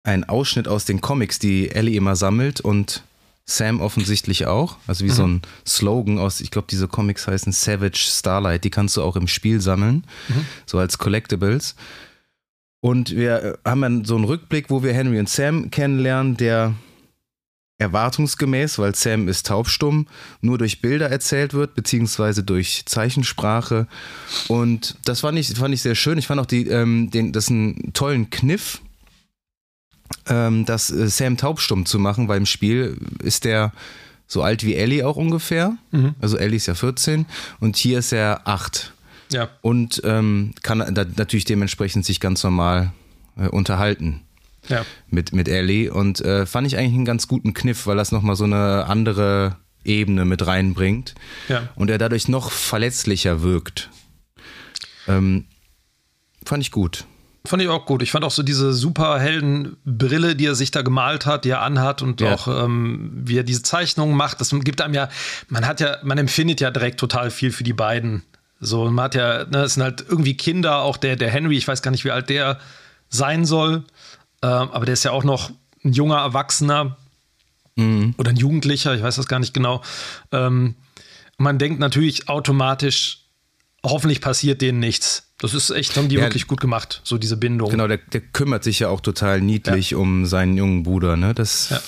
Ein 0.02 0.24
Ausschnitt 0.28 0.66
aus 0.66 0.84
den 0.84 1.00
Comics, 1.00 1.38
die 1.38 1.70
Ellie 1.70 1.96
immer 1.96 2.16
sammelt 2.16 2.60
und 2.60 3.04
Sam 3.44 3.80
offensichtlich 3.80 4.46
auch. 4.46 4.76
Also 4.86 5.04
wie 5.04 5.10
so 5.10 5.26
ein 5.26 5.42
Slogan 5.66 6.18
aus, 6.18 6.40
ich 6.40 6.50
glaube, 6.50 6.68
diese 6.70 6.88
Comics 6.88 7.26
heißen 7.26 7.52
Savage 7.52 7.98
Starlight, 7.98 8.64
die 8.64 8.70
kannst 8.70 8.96
du 8.96 9.02
auch 9.02 9.16
im 9.16 9.28
Spiel 9.28 9.60
sammeln, 9.60 10.04
so 10.66 10.78
als 10.78 10.98
Collectibles. 10.98 11.74
Und 12.80 13.14
wir 13.14 13.42
äh, 13.42 13.68
haben 13.68 13.80
dann 13.80 14.04
so 14.04 14.16
einen 14.16 14.24
Rückblick, 14.24 14.68
wo 14.68 14.82
wir 14.82 14.92
Henry 14.92 15.18
und 15.18 15.28
Sam 15.28 15.70
kennenlernen, 15.70 16.36
der 16.36 16.74
erwartungsgemäß, 17.78 18.78
weil 18.78 18.94
Sam 18.94 19.28
ist 19.28 19.46
taubstumm, 19.46 20.06
nur 20.40 20.58
durch 20.58 20.80
Bilder 20.80 21.10
erzählt 21.10 21.52
wird, 21.54 21.74
beziehungsweise 21.74 22.42
durch 22.42 22.84
Zeichensprache. 22.86 23.86
Und 24.48 24.96
das 25.04 25.20
fand 25.20 25.38
ich, 25.38 25.48
fand 25.56 25.74
ich 25.74 25.82
sehr 25.82 25.94
schön. 25.94 26.18
Ich 26.18 26.26
fand 26.26 26.40
auch 26.40 26.46
die, 26.46 26.68
ähm, 26.68 27.10
den, 27.10 27.32
das 27.32 27.48
einen 27.48 27.92
tollen 27.92 28.30
Kniff, 28.30 28.80
ähm, 30.26 30.64
das 30.66 30.90
äh, 30.90 31.08
Sam 31.08 31.36
taubstumm 31.36 31.86
zu 31.86 31.98
machen, 31.98 32.28
weil 32.28 32.38
im 32.38 32.46
Spiel 32.46 32.96
ist 33.22 33.44
der 33.44 33.72
so 34.26 34.42
alt 34.42 34.64
wie 34.64 34.74
Ellie 34.76 35.06
auch 35.06 35.16
ungefähr. 35.16 35.76
Also 36.22 36.38
Ellie 36.38 36.56
ist 36.56 36.66
ja 36.66 36.74
14 36.74 37.26
und 37.60 37.76
hier 37.76 37.98
ist 37.98 38.12
er 38.12 38.48
8 38.48 38.94
Ja. 39.30 39.50
und 39.60 40.00
ähm, 40.04 40.54
kann 40.62 40.78
natürlich 40.78 41.44
dementsprechend 41.44 42.06
sich 42.06 42.18
ganz 42.18 42.42
normal 42.42 42.92
äh, 43.36 43.48
unterhalten 43.48 44.22
Ja. 44.68 44.86
mit, 45.10 45.34
mit 45.34 45.48
Ellie 45.48 45.92
und 45.92 46.22
äh, 46.22 46.46
fand 46.46 46.66
ich 46.66 46.78
eigentlich 46.78 46.94
einen 46.94 47.04
ganz 47.04 47.28
guten 47.28 47.52
Kniff, 47.52 47.86
weil 47.86 47.96
das 47.98 48.10
nochmal 48.10 48.36
so 48.36 48.44
eine 48.44 48.86
andere 48.86 49.56
Ebene 49.84 50.24
mit 50.24 50.46
reinbringt 50.46 51.14
Ja. 51.48 51.68
und 51.74 51.90
er 51.90 51.98
dadurch 51.98 52.26
noch 52.28 52.52
verletzlicher 52.52 53.42
wirkt. 53.42 53.90
Ähm, 55.08 55.44
fand 56.46 56.62
ich 56.62 56.70
gut. 56.70 57.04
Fand 57.44 57.60
ich 57.60 57.68
auch 57.68 57.86
gut. 57.86 58.02
Ich 58.02 58.12
fand 58.12 58.24
auch 58.24 58.30
so 58.30 58.42
diese 58.44 58.72
Superheldenbrille, 58.72 60.36
die 60.36 60.46
er 60.46 60.54
sich 60.54 60.70
da 60.70 60.82
gemalt 60.82 61.26
hat, 61.26 61.44
die 61.44 61.50
er 61.50 61.62
anhat 61.62 62.00
und 62.00 62.20
Ja. 62.20 62.34
auch 62.34 62.46
ähm, 62.46 63.10
wie 63.24 63.36
er 63.38 63.42
diese 63.42 63.62
Zeichnungen 63.62 64.16
macht. 64.16 64.40
Das 64.40 64.50
gibt 64.60 64.80
einem 64.80 64.94
ja, 64.94 65.08
man 65.48 65.66
hat 65.66 65.80
ja, 65.80 65.96
man 66.04 66.18
empfindet 66.18 66.60
ja 66.60 66.70
direkt 66.70 67.00
total 67.00 67.30
viel 67.30 67.50
für 67.50 67.64
die 67.64 67.72
beiden. 67.72 68.22
So, 68.60 68.88
man 68.90 69.06
hat 69.06 69.14
ja, 69.16 69.44
ne, 69.46 69.64
es 69.64 69.74
sind 69.74 69.82
halt 69.82 70.04
irgendwie 70.08 70.36
Kinder, 70.36 70.82
auch 70.82 70.96
der, 70.96 71.16
der 71.16 71.30
Henry, 71.30 71.56
ich 71.56 71.66
weiß 71.66 71.82
gar 71.82 71.90
nicht, 71.90 72.04
wie 72.04 72.12
alt 72.12 72.30
der 72.30 72.58
sein 73.08 73.44
soll. 73.44 73.84
äh, 74.42 74.46
aber 74.46 74.84
der 74.86 74.92
ist 74.92 75.02
ja 75.04 75.10
auch 75.10 75.24
noch 75.24 75.50
ein 75.84 75.92
junger 75.92 76.18
Erwachsener 76.18 76.96
mhm. 77.74 78.14
oder 78.18 78.30
ein 78.30 78.36
Jugendlicher, 78.36 78.94
ich 78.94 79.02
weiß 79.02 79.16
das 79.16 79.26
gar 79.26 79.40
nicht 79.40 79.52
genau. 79.52 79.82
Ähm, 80.30 80.76
man 81.38 81.58
denkt 81.58 81.80
natürlich 81.80 82.28
automatisch, 82.28 83.24
hoffentlich 83.84 84.20
passiert 84.20 84.60
denen 84.62 84.78
nichts. 84.78 85.31
Das 85.42 85.54
ist 85.54 85.70
echt, 85.70 85.96
haben 85.96 86.08
die 86.08 86.14
ja, 86.14 86.20
wirklich 86.20 86.46
gut 86.46 86.60
gemacht, 86.60 87.00
so 87.02 87.18
diese 87.18 87.36
Bindung. 87.36 87.68
Genau, 87.68 87.88
der, 87.88 87.98
der 87.98 88.20
kümmert 88.20 88.62
sich 88.62 88.78
ja 88.78 88.88
auch 88.88 89.00
total 89.00 89.40
niedlich 89.40 89.90
ja. 89.90 89.98
um 89.98 90.24
seinen 90.24 90.56
jungen 90.56 90.84
Bruder, 90.84 91.16
ne? 91.16 91.34
Das, 91.34 91.70
ja. 91.70 91.80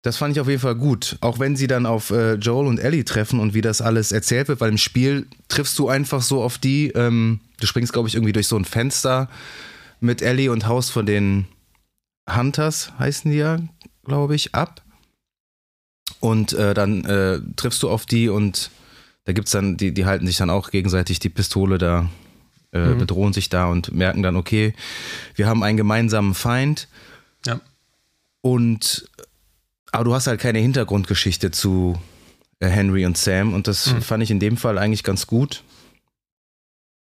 das 0.00 0.16
fand 0.16 0.34
ich 0.34 0.40
auf 0.40 0.48
jeden 0.48 0.62
Fall 0.62 0.76
gut. 0.76 1.18
Auch 1.20 1.38
wenn 1.40 1.56
sie 1.56 1.66
dann 1.66 1.84
auf 1.84 2.08
äh, 2.10 2.36
Joel 2.36 2.68
und 2.68 2.78
Ellie 2.78 3.04
treffen 3.04 3.38
und 3.38 3.52
wie 3.52 3.60
das 3.60 3.82
alles 3.82 4.12
erzählt 4.12 4.48
wird, 4.48 4.62
weil 4.62 4.70
im 4.70 4.78
Spiel 4.78 5.26
triffst 5.48 5.78
du 5.78 5.90
einfach 5.90 6.22
so 6.22 6.42
auf 6.42 6.56
die, 6.56 6.88
ähm, 6.92 7.40
du 7.60 7.66
springst, 7.66 7.92
glaube 7.92 8.08
ich, 8.08 8.14
irgendwie 8.14 8.32
durch 8.32 8.48
so 8.48 8.56
ein 8.56 8.64
Fenster 8.64 9.28
mit 10.00 10.22
Ellie 10.22 10.50
und 10.50 10.66
haust 10.66 10.92
von 10.92 11.04
den 11.04 11.48
Hunters, 12.34 12.92
heißen 12.98 13.30
die 13.30 13.36
ja, 13.36 13.58
glaube 14.06 14.34
ich, 14.34 14.54
ab. 14.54 14.80
Und 16.20 16.54
äh, 16.54 16.72
dann 16.72 17.04
äh, 17.04 17.40
triffst 17.56 17.82
du 17.82 17.90
auf 17.90 18.06
die 18.06 18.30
und 18.30 18.70
da 19.24 19.32
gibt 19.32 19.48
es 19.48 19.52
dann, 19.52 19.76
die, 19.76 19.92
die 19.92 20.06
halten 20.06 20.26
sich 20.26 20.36
dann 20.36 20.50
auch 20.50 20.70
gegenseitig 20.70 21.18
die 21.18 21.28
Pistole 21.28 21.78
da, 21.78 22.08
äh, 22.72 22.86
mhm. 22.86 22.98
bedrohen 22.98 23.32
sich 23.32 23.48
da 23.48 23.66
und 23.66 23.92
merken 23.92 24.22
dann, 24.22 24.36
okay, 24.36 24.74
wir 25.34 25.46
haben 25.46 25.62
einen 25.62 25.76
gemeinsamen 25.76 26.34
Feind. 26.34 26.88
Ja. 27.46 27.60
Und 28.40 29.08
aber 29.92 30.04
du 30.04 30.14
hast 30.14 30.26
halt 30.26 30.40
keine 30.40 30.60
Hintergrundgeschichte 30.60 31.50
zu 31.50 31.98
äh, 32.60 32.68
Henry 32.68 33.04
und 33.06 33.18
Sam 33.18 33.54
und 33.54 33.66
das 33.66 33.92
mhm. 33.92 34.02
fand 34.02 34.22
ich 34.22 34.30
in 34.30 34.40
dem 34.40 34.56
Fall 34.56 34.78
eigentlich 34.78 35.02
ganz 35.02 35.26
gut. 35.26 35.64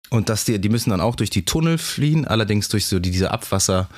Und 0.09 0.29
dass 0.29 0.45
die, 0.45 0.59
die 0.59 0.69
müssen 0.69 0.90
dann 0.90 1.00
auch 1.00 1.14
durch 1.14 1.31
die 1.31 1.45
Tunnel 1.45 1.79
fliehen, 1.79 2.26
allerdings 2.26 2.69
durch 2.69 2.87
so 2.87 2.99
diese 2.99 3.31
Abwasser. 3.31 3.88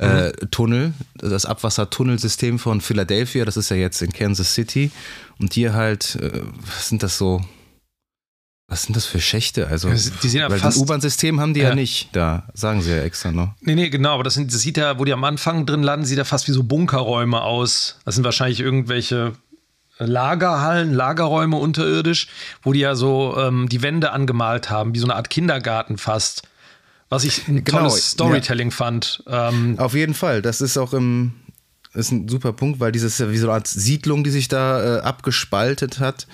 Äh. 0.00 0.32
Tunnel, 0.50 0.94
das 1.14 1.44
Abwassertunnelsystem 1.44 2.58
von 2.58 2.80
Philadelphia, 2.80 3.44
das 3.44 3.56
ist 3.56 3.70
ja 3.70 3.76
jetzt 3.76 4.00
in 4.00 4.12
Kansas 4.12 4.54
City. 4.54 4.90
Und 5.38 5.52
hier 5.52 5.74
halt, 5.74 6.16
äh, 6.16 6.40
was 6.64 6.88
sind 6.88 7.02
das 7.02 7.18
so? 7.18 7.44
Was 8.66 8.84
sind 8.84 8.96
das 8.96 9.04
für 9.04 9.20
Schächte? 9.20 9.66
Also, 9.66 9.90
die 9.90 10.28
sehen 10.28 10.40
ja 10.40 10.50
weil 10.50 10.60
fast, 10.60 10.78
ein 10.78 10.82
U-Bahn-System 10.84 11.40
haben 11.40 11.54
die 11.54 11.60
ja. 11.60 11.70
ja. 11.70 11.74
nicht, 11.74 12.10
da 12.12 12.48
sagen 12.54 12.80
sie 12.82 12.92
ja 12.92 13.02
extra 13.02 13.32
noch. 13.32 13.52
Nee, 13.60 13.74
nee, 13.74 13.90
genau, 13.90 14.14
aber 14.14 14.22
das, 14.22 14.34
sind, 14.34 14.54
das 14.54 14.60
sieht 14.60 14.76
ja, 14.76 14.98
wo 14.98 15.04
die 15.04 15.12
am 15.12 15.24
Anfang 15.24 15.66
drin 15.66 15.82
landen, 15.82 16.06
sieht 16.06 16.18
ja 16.18 16.24
fast 16.24 16.46
wie 16.46 16.52
so 16.52 16.62
Bunkerräume 16.62 17.42
aus. 17.42 17.98
Das 18.04 18.14
sind 18.14 18.24
wahrscheinlich 18.24 18.60
irgendwelche 18.60 19.32
Lagerhallen, 19.98 20.94
Lagerräume 20.94 21.56
unterirdisch, 21.56 22.28
wo 22.62 22.72
die 22.72 22.80
ja 22.80 22.94
so 22.94 23.36
ähm, 23.38 23.68
die 23.68 23.82
Wände 23.82 24.12
angemalt 24.12 24.70
haben, 24.70 24.94
wie 24.94 24.98
so 24.98 25.06
eine 25.06 25.16
Art 25.16 25.30
Kindergarten 25.30 25.98
fast. 25.98 26.44
Was 27.10 27.24
ich 27.24 27.46
ein 27.48 27.64
genau, 27.64 27.78
tolles 27.80 28.12
Storytelling 28.12 28.70
ja. 28.70 28.74
fand. 28.74 29.22
Ähm, 29.26 29.78
Auf 29.78 29.94
jeden 29.94 30.14
Fall. 30.14 30.42
Das 30.42 30.60
ist 30.60 30.78
auch 30.78 30.94
im, 30.94 31.34
ist 31.92 32.12
ein 32.12 32.28
super 32.28 32.52
Punkt, 32.52 32.80
weil 32.80 32.92
dieses 32.92 33.18
ja 33.18 33.30
wie 33.30 33.36
so 33.36 33.48
eine 33.48 33.54
Art 33.54 33.66
Siedlung, 33.66 34.24
die 34.24 34.30
sich 34.30 34.48
da 34.48 34.98
äh, 34.98 35.00
abgespaltet 35.00 35.98
hat, 35.98 36.28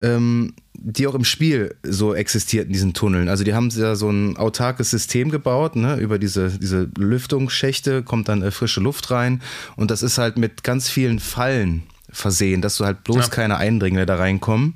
ähm, 0.00 0.54
die 0.74 1.08
auch 1.08 1.16
im 1.16 1.24
Spiel 1.24 1.74
so 1.82 2.14
existiert 2.14 2.68
in 2.68 2.72
diesen 2.72 2.94
Tunneln. 2.94 3.28
Also 3.28 3.42
die 3.42 3.54
haben 3.54 3.70
ja 3.70 3.96
so 3.96 4.08
ein 4.08 4.36
autarkes 4.36 4.90
System 4.90 5.30
gebaut, 5.30 5.74
ne? 5.74 5.96
über 5.96 6.20
diese, 6.20 6.56
diese 6.56 6.88
Lüftungsschächte 6.96 8.04
kommt 8.04 8.28
dann 8.28 8.42
äh, 8.42 8.52
frische 8.52 8.80
Luft 8.80 9.10
rein 9.10 9.42
und 9.74 9.90
das 9.90 10.04
ist 10.04 10.18
halt 10.18 10.38
mit 10.38 10.62
ganz 10.62 10.88
vielen 10.88 11.18
Fallen 11.18 11.82
versehen, 12.10 12.62
dass 12.62 12.76
du 12.76 12.84
halt 12.84 13.02
bloß 13.02 13.26
ja. 13.26 13.28
keine 13.28 13.56
Eindringlinge 13.56 14.06
da 14.06 14.14
reinkommen. 14.14 14.74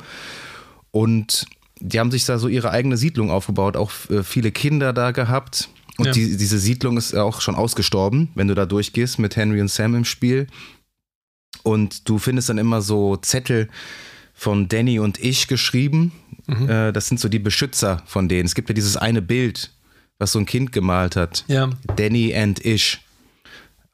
Und 0.90 1.46
die 1.82 1.98
haben 1.98 2.10
sich 2.10 2.24
da 2.24 2.38
so 2.38 2.48
ihre 2.48 2.70
eigene 2.70 2.96
Siedlung 2.96 3.30
aufgebaut, 3.30 3.76
auch 3.76 3.90
äh, 4.08 4.22
viele 4.22 4.52
Kinder 4.52 4.92
da 4.92 5.10
gehabt. 5.10 5.68
Und 5.98 6.06
ja. 6.06 6.12
die, 6.12 6.36
diese 6.36 6.58
Siedlung 6.58 6.96
ist 6.96 7.14
auch 7.14 7.40
schon 7.40 7.54
ausgestorben, 7.54 8.30
wenn 8.34 8.48
du 8.48 8.54
da 8.54 8.66
durchgehst 8.66 9.18
mit 9.18 9.36
Henry 9.36 9.60
und 9.60 9.68
Sam 9.68 9.94
im 9.94 10.04
Spiel. 10.04 10.46
Und 11.64 12.08
du 12.08 12.18
findest 12.18 12.48
dann 12.48 12.58
immer 12.58 12.80
so 12.80 13.16
Zettel 13.16 13.68
von 14.32 14.68
Danny 14.68 14.98
und 14.98 15.18
ich 15.18 15.48
geschrieben. 15.48 16.12
Mhm. 16.46 16.68
Äh, 16.68 16.92
das 16.92 17.08
sind 17.08 17.20
so 17.20 17.28
die 17.28 17.38
Beschützer 17.38 18.02
von 18.06 18.28
denen. 18.28 18.46
Es 18.46 18.54
gibt 18.54 18.68
ja 18.68 18.74
dieses 18.74 18.96
eine 18.96 19.20
Bild, 19.20 19.72
was 20.18 20.32
so 20.32 20.38
ein 20.38 20.46
Kind 20.46 20.72
gemalt 20.72 21.16
hat. 21.16 21.44
Ja. 21.48 21.70
Danny 21.96 22.34
and 22.34 22.64
ich. 22.64 23.00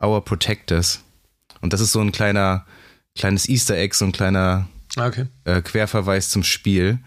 Our 0.00 0.24
Protectors. 0.24 1.02
Und 1.60 1.72
das 1.72 1.80
ist 1.80 1.92
so 1.92 2.00
ein 2.00 2.12
kleiner, 2.12 2.64
kleines 3.16 3.48
Easter 3.48 3.76
Egg, 3.76 3.96
so 3.96 4.04
ein 4.04 4.12
kleiner 4.12 4.68
ah, 4.96 5.06
okay. 5.08 5.26
äh, 5.44 5.60
Querverweis 5.60 6.30
zum 6.30 6.44
Spiel. 6.44 7.00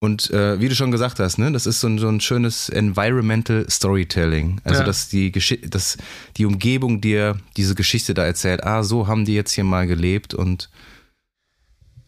Und 0.00 0.30
äh, 0.30 0.60
wie 0.60 0.68
du 0.68 0.76
schon 0.76 0.92
gesagt 0.92 1.18
hast, 1.18 1.38
ne, 1.38 1.50
das 1.50 1.66
ist 1.66 1.80
so 1.80 1.88
ein, 1.88 1.98
so 1.98 2.08
ein 2.08 2.20
schönes 2.20 2.68
Environmental 2.68 3.68
Storytelling. 3.68 4.60
Also, 4.62 4.80
ja. 4.80 4.86
dass, 4.86 5.08
die 5.08 5.32
dass 5.32 5.98
die 6.36 6.46
Umgebung 6.46 7.00
dir 7.00 7.36
diese 7.56 7.74
Geschichte 7.74 8.14
da 8.14 8.24
erzählt, 8.24 8.62
ah, 8.62 8.84
so 8.84 9.08
haben 9.08 9.24
die 9.24 9.34
jetzt 9.34 9.52
hier 9.52 9.64
mal 9.64 9.88
gelebt 9.88 10.34
und 10.34 10.70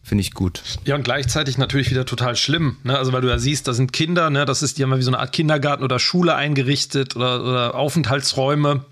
finde 0.01 0.21
ich 0.21 0.33
gut. 0.33 0.63
Ja, 0.85 0.95
und 0.95 1.03
gleichzeitig 1.03 1.57
natürlich 1.57 1.91
wieder 1.91 2.05
total 2.05 2.37
schlimm. 2.37 2.77
Ne? 2.83 2.97
Also, 2.97 3.11
weil 3.11 3.21
du 3.21 3.27
ja 3.27 3.39
siehst, 3.39 3.67
da 3.67 3.73
sind 3.73 3.91
Kinder, 3.91 4.29
ne? 4.29 4.45
das 4.45 4.63
ist, 4.63 4.77
die 4.77 4.83
haben 4.83 4.91
ja 4.91 4.97
wie 4.97 5.03
so 5.03 5.11
eine 5.11 5.19
Art 5.19 5.33
Kindergarten 5.33 5.83
oder 5.83 5.99
Schule 5.99 6.35
eingerichtet 6.35 7.17
oder, 7.17 7.43
oder 7.43 7.75
Aufenthaltsräume. 7.75 8.85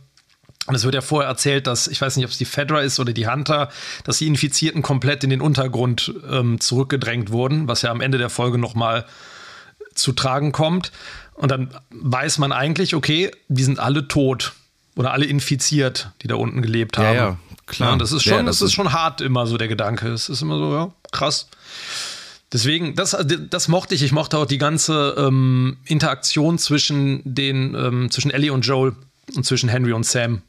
Und 0.70 0.76
es 0.76 0.84
wird 0.84 0.94
ja 0.94 1.02
vorher 1.02 1.28
erzählt, 1.28 1.66
dass, 1.66 1.88
ich 1.88 2.00
weiß 2.00 2.16
nicht, 2.16 2.26
ob 2.26 2.32
es 2.32 2.38
die 2.38 2.46
Fedra 2.46 2.82
ist 2.82 3.00
oder 3.00 3.12
die 3.12 3.28
Hunter, 3.28 3.70
dass 4.04 4.20
die 4.20 4.28
Infizierten 4.28 4.84
komplett 4.84 5.24
in 5.24 5.32
den 5.32 5.42
Untergrund 5.42 6.14
ähm, 6.30 6.60
zurückgedrängt 6.60 7.32
wurden, 7.32 7.68
was 7.68 7.82
ja 7.82 7.90
am 7.90 8.02
Ende 8.02 8.20
der 8.20 8.30
Folge 8.30 8.60
nochmal 8.60 9.06
zu 9.96 10.12
tragen 10.12 10.52
kommt. 10.52 10.92
Und 11.34 11.50
dann 11.50 11.74
weiß 11.90 12.38
man 12.38 12.52
eigentlich, 12.52 12.94
okay, 12.94 13.32
die 13.48 13.64
sind 13.64 13.80
alle 13.80 14.08
tot 14.08 14.54
oder 14.96 15.12
alle 15.12 15.26
infiziert, 15.26 16.12
die 16.22 16.28
da 16.28 16.36
unten 16.36 16.62
gelebt 16.62 17.00
haben. 17.00 17.16
Ja, 17.16 17.30
ja 17.30 17.38
klar. 17.66 17.92
Ja, 17.94 17.98
das 17.98 18.12
ist 18.12 18.22
schon, 18.22 18.34
ja, 18.34 18.44
das, 18.44 18.60
das 18.60 18.68
ist 18.68 18.74
schon 18.74 18.94
hart 18.94 19.22
immer 19.22 19.48
so 19.48 19.58
der 19.58 19.70
Gedanke. 19.70 20.10
Es 20.10 20.30
ist 20.30 20.44
immer 20.44 20.60
so, 20.60 20.72
ja, 20.72 20.92
krass. 21.12 21.50
Deswegen, 22.54 22.94
das, 22.94 23.18
das 23.50 23.68
mochte 23.70 23.96
ich. 23.96 24.04
Ich 24.04 24.12
mochte 24.12 24.38
auch 24.38 24.46
die 24.46 24.60
ganze 24.60 25.16
ähm, 25.18 25.78
Interaktion 25.86 26.60
zwischen 26.60 27.22
den, 27.26 27.74
ähm, 27.74 28.12
zwischen 28.12 28.30
Ellie 28.30 28.54
und 28.54 28.68
Joel 28.68 28.96
und 29.36 29.48
zwischen 29.48 29.68
Henry 29.68 29.94
und 29.94 30.06
Sam 30.06 30.44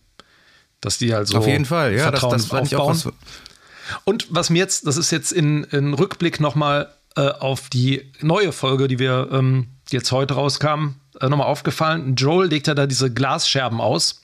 dass 0.81 0.99
die 0.99 1.15
halt 1.15 1.29
so 1.29 1.39
Auf 1.39 1.47
jeden 1.47 1.65
Fall, 1.65 1.95
ja, 1.95 2.05
Vertrauen 2.05 2.33
das, 2.33 2.43
das 2.43 2.51
fand 2.51 2.73
aufbauen. 2.73 2.97
ich 2.97 3.07
auch 3.07 3.13
was 3.13 4.01
Und 4.05 4.27
was 4.31 4.51
mir 4.51 4.59
jetzt, 4.59 4.87
das 4.87 4.97
ist 4.97 5.11
jetzt 5.11 5.33
in, 5.33 5.65
in 5.65 5.95
Rückblick 5.95 6.41
nochmal 6.41 6.93
äh, 7.17 7.29
auf 7.29 7.69
die 7.69 8.13
neue 8.21 8.53
Folge, 8.53 8.89
die 8.89 8.99
wir 8.99 9.29
ähm, 9.33 9.69
jetzt 9.91 10.13
heute 10.13 10.35
rauskamen, 10.35 11.01
äh, 11.21 11.29
nochmal 11.29 11.47
aufgefallen. 11.47 12.15
Joel 12.15 12.49
legt 12.49 12.67
ja 12.67 12.75
da 12.75 12.87
diese 12.87 13.13
Glasscherben 13.13 13.81
aus, 13.81 14.23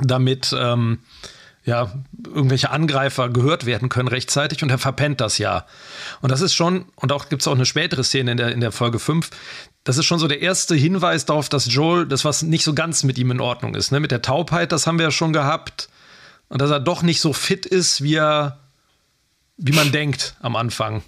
damit 0.00 0.54
ähm, 0.58 1.00
ja, 1.68 1.92
irgendwelche 2.24 2.70
Angreifer 2.70 3.28
gehört 3.28 3.66
werden 3.66 3.90
können 3.90 4.08
rechtzeitig 4.08 4.62
und 4.62 4.70
er 4.70 4.78
verpennt 4.78 5.20
das 5.20 5.36
ja. 5.36 5.66
Und 6.22 6.32
das 6.32 6.40
ist 6.40 6.54
schon, 6.54 6.86
und 6.96 7.12
auch 7.12 7.28
gibt 7.28 7.42
es 7.42 7.48
auch 7.48 7.54
eine 7.54 7.66
spätere 7.66 8.02
Szene 8.04 8.30
in 8.30 8.36
der, 8.38 8.52
in 8.52 8.60
der 8.60 8.72
Folge 8.72 8.98
5, 8.98 9.28
das 9.84 9.98
ist 9.98 10.06
schon 10.06 10.18
so 10.18 10.28
der 10.28 10.40
erste 10.40 10.74
Hinweis 10.74 11.26
darauf, 11.26 11.50
dass 11.50 11.70
Joel 11.70 12.06
das 12.06 12.24
was 12.24 12.40
nicht 12.40 12.64
so 12.64 12.72
ganz 12.72 13.04
mit 13.04 13.18
ihm 13.18 13.30
in 13.30 13.40
Ordnung 13.40 13.74
ist. 13.74 13.92
Ne? 13.92 14.00
Mit 14.00 14.10
der 14.10 14.22
Taubheit, 14.22 14.72
das 14.72 14.86
haben 14.86 14.98
wir 14.98 15.04
ja 15.04 15.10
schon 15.10 15.34
gehabt. 15.34 15.90
Und 16.48 16.62
dass 16.62 16.70
er 16.70 16.80
doch 16.80 17.02
nicht 17.02 17.20
so 17.20 17.34
fit 17.34 17.66
ist, 17.66 18.02
wie 18.02 18.14
er, 18.14 18.60
wie 19.58 19.72
man 19.72 19.92
denkt 19.92 20.36
am 20.40 20.56
Anfang. 20.56 21.02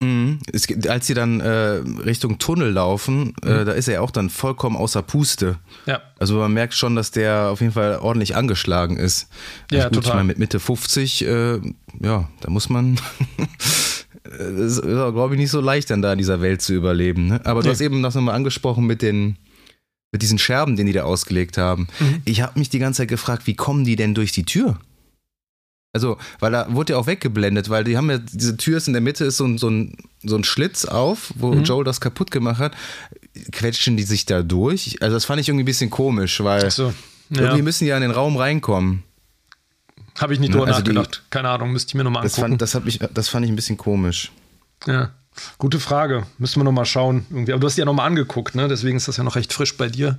Mhm. 0.00 0.38
Es, 0.52 0.68
als 0.88 1.08
sie 1.08 1.14
dann 1.14 1.40
äh, 1.40 1.82
Richtung 2.04 2.38
Tunnel 2.38 2.70
laufen, 2.70 3.34
äh, 3.42 3.46
mhm. 3.46 3.52
äh, 3.52 3.64
da 3.64 3.72
ist 3.72 3.88
er 3.88 3.94
ja 3.94 4.00
auch 4.00 4.12
dann 4.12 4.30
vollkommen 4.30 4.76
außer 4.76 5.02
Puste. 5.02 5.58
Ja. 5.86 6.00
Also 6.18 6.36
man 6.36 6.52
merkt 6.52 6.74
schon, 6.74 6.94
dass 6.94 7.10
der 7.10 7.48
auf 7.48 7.60
jeden 7.60 7.72
Fall 7.72 7.98
ordentlich 7.98 8.36
angeschlagen 8.36 8.96
ist. 8.96 9.28
Ja, 9.70 9.84
also 9.84 9.88
gut, 9.88 10.04
total. 10.04 10.10
Ich 10.10 10.14
meine, 10.14 10.26
mit 10.28 10.38
Mitte 10.38 10.60
50, 10.60 11.24
äh, 11.24 11.60
ja, 12.00 12.28
da 12.40 12.50
muss 12.50 12.68
man 12.68 13.00
ist, 14.24 14.82
glaube 14.82 15.34
ich, 15.34 15.40
nicht 15.40 15.50
so 15.50 15.60
leicht, 15.60 15.90
dann 15.90 16.02
da 16.02 16.12
in 16.12 16.18
dieser 16.18 16.40
Welt 16.40 16.62
zu 16.62 16.74
überleben. 16.74 17.26
Ne? 17.26 17.40
Aber 17.44 17.60
du 17.60 17.66
nee. 17.66 17.72
hast 17.72 17.80
eben 17.80 18.00
noch 18.00 18.14
mal 18.14 18.34
angesprochen 18.34 18.86
mit 18.86 19.02
den 19.02 19.36
mit 20.10 20.22
diesen 20.22 20.38
Scherben, 20.38 20.76
den 20.76 20.86
die 20.86 20.94
da 20.94 21.02
ausgelegt 21.02 21.58
haben. 21.58 21.86
Mhm. 22.00 22.22
Ich 22.24 22.40
habe 22.40 22.58
mich 22.58 22.70
die 22.70 22.78
ganze 22.78 23.02
Zeit 23.02 23.08
gefragt, 23.08 23.46
wie 23.46 23.54
kommen 23.54 23.84
die 23.84 23.94
denn 23.94 24.14
durch 24.14 24.32
die 24.32 24.44
Tür? 24.44 24.78
Also, 25.94 26.18
weil 26.38 26.52
da 26.52 26.66
wurde 26.72 26.92
ja 26.92 26.98
auch 26.98 27.06
weggeblendet, 27.06 27.70
weil 27.70 27.82
die 27.82 27.96
haben 27.96 28.10
ja, 28.10 28.18
diese 28.18 28.56
Tür 28.56 28.76
ist 28.76 28.88
in 28.88 28.92
der 28.92 29.00
Mitte, 29.02 29.24
ist 29.24 29.38
so 29.38 29.46
ein, 29.46 29.56
so 29.56 29.70
ein, 29.70 29.96
so 30.22 30.36
ein 30.36 30.44
Schlitz 30.44 30.84
auf, 30.84 31.32
wo 31.36 31.52
mhm. 31.52 31.64
Joel 31.64 31.84
das 31.84 32.00
kaputt 32.00 32.30
gemacht 32.30 32.58
hat. 32.58 32.74
Quetschen 33.52 33.96
die 33.96 34.02
sich 34.02 34.26
da 34.26 34.42
durch? 34.42 35.00
Also, 35.00 35.16
das 35.16 35.24
fand 35.24 35.40
ich 35.40 35.48
irgendwie 35.48 35.64
ein 35.64 35.66
bisschen 35.66 35.90
komisch, 35.90 36.42
weil 36.42 36.70
so, 36.70 36.92
ja. 37.30 37.40
irgendwie 37.40 37.62
müssen 37.62 37.84
die 37.84 37.90
ja 37.90 37.96
in 37.96 38.02
den 38.02 38.10
Raum 38.10 38.36
reinkommen. 38.36 39.02
Habe 40.18 40.34
ich 40.34 40.40
nicht 40.40 40.52
drüber 40.52 40.66
also 40.66 40.80
nachgedacht. 40.80 41.22
Die, 41.24 41.30
Keine 41.30 41.48
Ahnung, 41.48 41.72
müsste 41.72 41.90
ich 41.90 41.94
mir 41.94 42.04
nochmal 42.04 42.24
angucken. 42.24 42.58
Das 42.58 42.72
fand, 42.72 42.84
das, 42.86 42.94
ich, 42.94 42.98
das 43.14 43.28
fand 43.28 43.46
ich 43.46 43.52
ein 43.52 43.56
bisschen 43.56 43.76
komisch. 43.76 44.32
Ja, 44.86 45.12
gute 45.58 45.80
Frage. 45.80 46.26
Müssen 46.38 46.60
wir 46.60 46.64
nochmal 46.64 46.86
schauen. 46.86 47.24
Irgendwie. 47.30 47.52
Aber 47.52 47.60
du 47.60 47.66
hast 47.66 47.76
die 47.76 47.80
ja 47.80 47.84
nochmal 47.84 48.06
angeguckt, 48.06 48.54
ne? 48.54 48.68
Deswegen 48.68 48.96
ist 48.96 49.08
das 49.08 49.16
ja 49.16 49.24
noch 49.24 49.36
recht 49.36 49.52
frisch 49.52 49.76
bei 49.76 49.88
dir. 49.88 50.18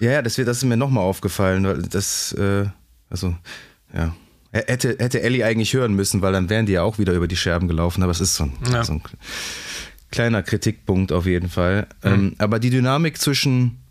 Ja, 0.00 0.12
ja, 0.12 0.22
das, 0.22 0.36
das 0.36 0.58
ist 0.58 0.64
mir 0.64 0.76
nochmal 0.76 1.04
aufgefallen, 1.04 1.64
weil 1.64 1.82
das, 1.82 2.32
äh, 2.32 2.66
also, 3.10 3.36
ja. 3.92 4.14
Hätte, 4.50 4.96
hätte 4.98 5.20
Ellie 5.20 5.44
eigentlich 5.44 5.74
hören 5.74 5.92
müssen, 5.94 6.22
weil 6.22 6.32
dann 6.32 6.48
wären 6.48 6.64
die 6.66 6.72
ja 6.72 6.82
auch 6.82 6.98
wieder 6.98 7.12
über 7.12 7.28
die 7.28 7.36
Scherben 7.36 7.68
gelaufen, 7.68 8.02
aber 8.02 8.12
es 8.12 8.20
ist 8.20 8.34
so 8.34 8.44
ein, 8.44 8.52
ja. 8.72 8.82
so 8.82 8.94
ein 8.94 9.02
kleiner 10.10 10.42
Kritikpunkt 10.42 11.12
auf 11.12 11.26
jeden 11.26 11.50
Fall. 11.50 11.86
Mhm. 12.02 12.10
Ähm, 12.10 12.34
aber 12.38 12.58
die 12.58 12.70
Dynamik 12.70 13.18
zwischen 13.18 13.82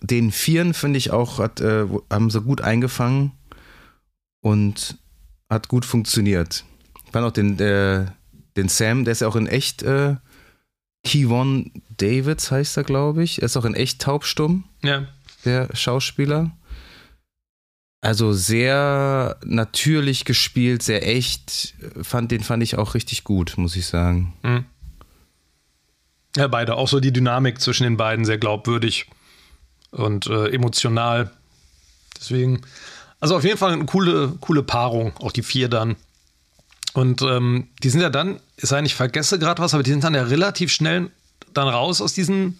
den 0.00 0.30
Vieren, 0.30 0.74
finde 0.74 0.98
ich 0.98 1.10
auch, 1.10 1.38
hat, 1.38 1.60
äh, 1.60 1.86
haben 2.10 2.30
sie 2.30 2.40
gut 2.40 2.60
eingefangen 2.60 3.32
und 4.40 4.96
hat 5.48 5.68
gut 5.68 5.84
funktioniert. 5.84 6.64
Ich 7.04 7.10
fand 7.12 7.26
auch 7.26 7.32
den, 7.32 7.58
äh, 7.58 8.06
den 8.56 8.68
Sam, 8.68 9.04
der 9.04 9.12
ist 9.12 9.20
ja 9.22 9.28
auch 9.28 9.36
in 9.36 9.46
echt 9.48 9.82
äh, 9.82 10.16
Keyvon 11.02 11.72
Davids 11.96 12.50
heißt 12.50 12.76
er, 12.76 12.84
glaube 12.84 13.22
ich. 13.24 13.42
Er 13.42 13.46
ist 13.46 13.56
auch 13.56 13.64
in 13.64 13.74
echt 13.74 14.00
taubstumm, 14.02 14.64
Ja. 14.82 15.06
der 15.44 15.68
Schauspieler. 15.74 16.52
Also 18.02 18.32
sehr 18.32 19.36
natürlich 19.44 20.24
gespielt, 20.24 20.82
sehr 20.82 21.06
echt. 21.06 21.74
Fand, 22.02 22.30
den 22.30 22.42
fand 22.42 22.62
ich 22.62 22.78
auch 22.78 22.94
richtig 22.94 23.24
gut, 23.24 23.54
muss 23.56 23.76
ich 23.76 23.86
sagen. 23.86 24.32
Mhm. 24.42 24.64
Ja, 26.36 26.46
beide. 26.46 26.76
Auch 26.76 26.88
so 26.88 27.00
die 27.00 27.12
Dynamik 27.12 27.60
zwischen 27.60 27.84
den 27.84 27.96
beiden 27.96 28.24
sehr 28.24 28.38
glaubwürdig 28.38 29.06
und 29.90 30.26
äh, 30.28 30.48
emotional. 30.48 31.30
Deswegen, 32.18 32.62
also 33.18 33.36
auf 33.36 33.44
jeden 33.44 33.58
Fall 33.58 33.72
eine 33.72 33.84
coole, 33.84 34.34
coole 34.40 34.62
Paarung, 34.62 35.12
auch 35.18 35.32
die 35.32 35.42
vier 35.42 35.68
dann. 35.68 35.96
Und 36.92 37.22
ähm, 37.22 37.68
die 37.82 37.90
sind 37.90 38.00
ja 38.00 38.10
dann, 38.10 38.40
sei 38.56 38.80
nicht, 38.80 38.92
ich 38.92 38.96
vergesse 38.96 39.38
gerade 39.38 39.62
was, 39.62 39.74
aber 39.74 39.82
die 39.82 39.90
sind 39.90 40.04
dann 40.04 40.14
ja 40.14 40.22
relativ 40.22 40.72
schnell 40.72 41.10
dann 41.52 41.68
raus 41.68 42.00
aus 42.00 42.14
diesem 42.14 42.58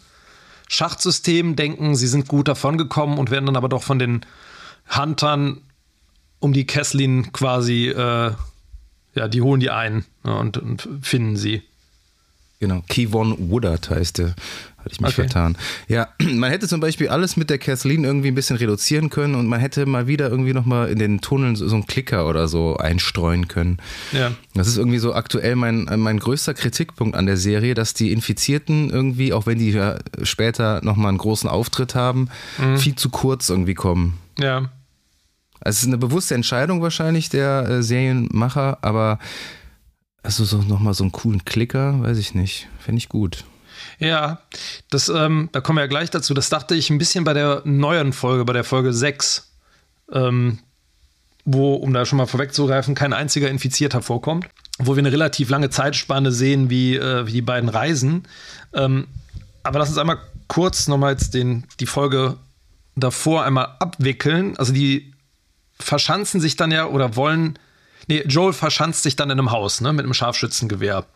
Schachtsystem, 0.69 1.57
denken, 1.57 1.97
sie 1.97 2.07
sind 2.07 2.29
gut 2.29 2.49
davongekommen 2.49 3.19
und 3.19 3.31
werden 3.31 3.47
dann 3.47 3.57
aber 3.57 3.69
doch 3.69 3.83
von 3.83 3.99
den 3.99 4.25
Huntern 4.97 5.59
um 6.39 6.53
die 6.53 6.67
Kesslin 6.67 7.33
quasi, 7.33 7.89
äh, 7.89 8.33
ja, 9.15 9.29
die 9.29 9.43
holen 9.43 9.61
die 9.61 9.71
ein 9.71 10.05
ne, 10.25 10.37
und, 10.39 10.57
und 10.59 10.89
finden 11.03 11.37
sie. 11.37 11.63
Genau, 12.61 12.83
Keyvon 12.89 13.51
Woodard 13.51 13.89
heißt 13.91 14.19
der. 14.19 14.35
Hatte 14.79 14.93
ich 14.93 15.01
mich 15.01 15.11
Okay. 15.11 15.23
vertan. 15.29 15.57
Ja, 15.89 16.09
man 16.23 16.51
hätte 16.51 16.67
zum 16.69 16.81
Beispiel 16.81 17.09
alles 17.09 17.37
mit 17.37 17.51
der 17.51 17.59
Kathleen 17.59 18.05
irgendwie 18.05 18.29
ein 18.29 18.35
bisschen 18.35 18.57
reduzieren 18.57 19.11
können 19.11 19.35
und 19.35 19.47
man 19.47 19.61
hätte 19.61 19.85
mal 19.85 20.07
wieder 20.07 20.31
irgendwie 20.31 20.55
nochmal 20.55 20.89
in 20.89 20.99
den 20.99 21.21
Tunneln 21.21 21.57
so, 21.57 21.69
so 21.69 21.75
einen 21.75 21.87
Klicker 21.87 22.27
oder 22.27 22.49
so 22.49 22.77
einstreuen 22.79 23.49
können. 23.49 23.79
Ja. 24.13 24.33
Das 24.55 24.69
ist 24.69 24.79
irgendwie 24.79 24.99
so 24.99 25.15
aktuell 25.15 25.57
mein, 25.57 25.85
mein 25.97 26.19
größter 26.19 26.55
Kritikpunkt 26.55 27.15
an 27.15 27.27
der 27.27 27.37
Serie, 27.37 27.75
dass 27.75 27.93
die 27.93 28.13
Infizierten 28.13 28.89
irgendwie, 28.91 29.35
auch 29.35 29.45
wenn 29.47 29.59
die 29.59 29.71
ja 29.71 29.99
später 30.23 30.81
nochmal 30.83 31.09
einen 31.11 31.19
großen 31.19 31.49
Auftritt 31.49 31.95
haben, 31.95 32.29
viel 32.77 32.95
zu 32.95 33.11
kurz 33.11 33.51
irgendwie 33.51 33.75
kommen. 33.75 34.19
Ja. 34.39 34.71
Also 35.61 35.77
es 35.77 35.83
ist 35.83 35.89
eine 35.89 35.99
bewusste 35.99 36.35
Entscheidung 36.35 36.83
wahrscheinlich 36.83 37.29
der 37.29 37.69
äh, 37.69 37.83
Serienmacher, 37.83 38.79
aber 38.83 39.19
also 40.23 40.45
so 40.45 40.59
nochmal 40.59 40.95
so 40.95 41.05
einen 41.05 41.13
coolen 41.13 41.45
Klicker, 41.45 42.01
weiß 42.03 42.19
ich 42.19 42.35
nicht. 42.35 42.69
Fände 42.79 42.99
ich 42.99 43.09
gut. 43.09 43.45
Ja, 43.99 44.41
das, 44.91 45.09
ähm, 45.09 45.49
da 45.53 45.61
kommen 45.61 45.79
wir 45.79 45.83
ja 45.83 45.89
gleich 45.89 46.11
dazu. 46.11 46.35
Das 46.35 46.49
dachte 46.49 46.75
ich 46.75 46.91
ein 46.91 46.99
bisschen 46.99 47.25
bei 47.25 47.35
der 47.35 47.63
neuen 47.65 48.13
Folge, 48.13 48.45
bei 48.45 48.53
der 48.53 48.65
Folge 48.65 48.93
6, 48.93 49.51
ähm, 50.13 50.59
wo, 51.45 51.75
um 51.75 51.93
da 51.93 52.05
schon 52.05 52.19
mal 52.19 52.27
vorwegzugreifen, 52.27 52.95
kein 52.95 53.13
einziger 53.13 53.49
Infizierter 53.49 54.03
vorkommt, 54.03 54.47
wo 54.79 54.97
wir 54.97 55.01
eine 55.01 55.13
relativ 55.13 55.51
lange 55.51 55.71
Zeitspanne 55.71 56.33
sehen, 56.33 56.71
wie, 56.71 56.97
äh, 56.97 57.27
wie 57.27 57.33
die 57.33 57.43
beiden 57.43 57.69
reisen. 57.69 58.25
Ähm, 58.75 59.07
aber 59.63 59.79
lass 59.79 59.89
uns 59.89 59.99
einmal 59.99 60.19
kurz 60.49 60.89
nochmal 60.89 61.13
jetzt 61.13 61.35
den, 61.35 61.65
die 61.79 61.87
Folge 61.87 62.37
davor 62.97 63.45
einmal 63.45 63.77
abwickeln. 63.79 64.57
Also 64.57 64.73
die 64.73 65.13
verschanzen 65.81 66.41
sich 66.41 66.57
dann 66.57 66.71
ja 66.71 66.87
oder 66.87 67.17
wollen. 67.17 67.59
Nee, 68.09 68.23
Joel 68.27 68.53
verschanzt 68.53 69.03
sich 69.03 69.17
dann 69.17 69.31
in 69.31 69.39
einem 69.39 69.51
Haus, 69.51 69.81
ne, 69.81 69.93
mit 69.93 70.05
einem 70.05 70.15
Scharfschützengewehr. 70.15 71.07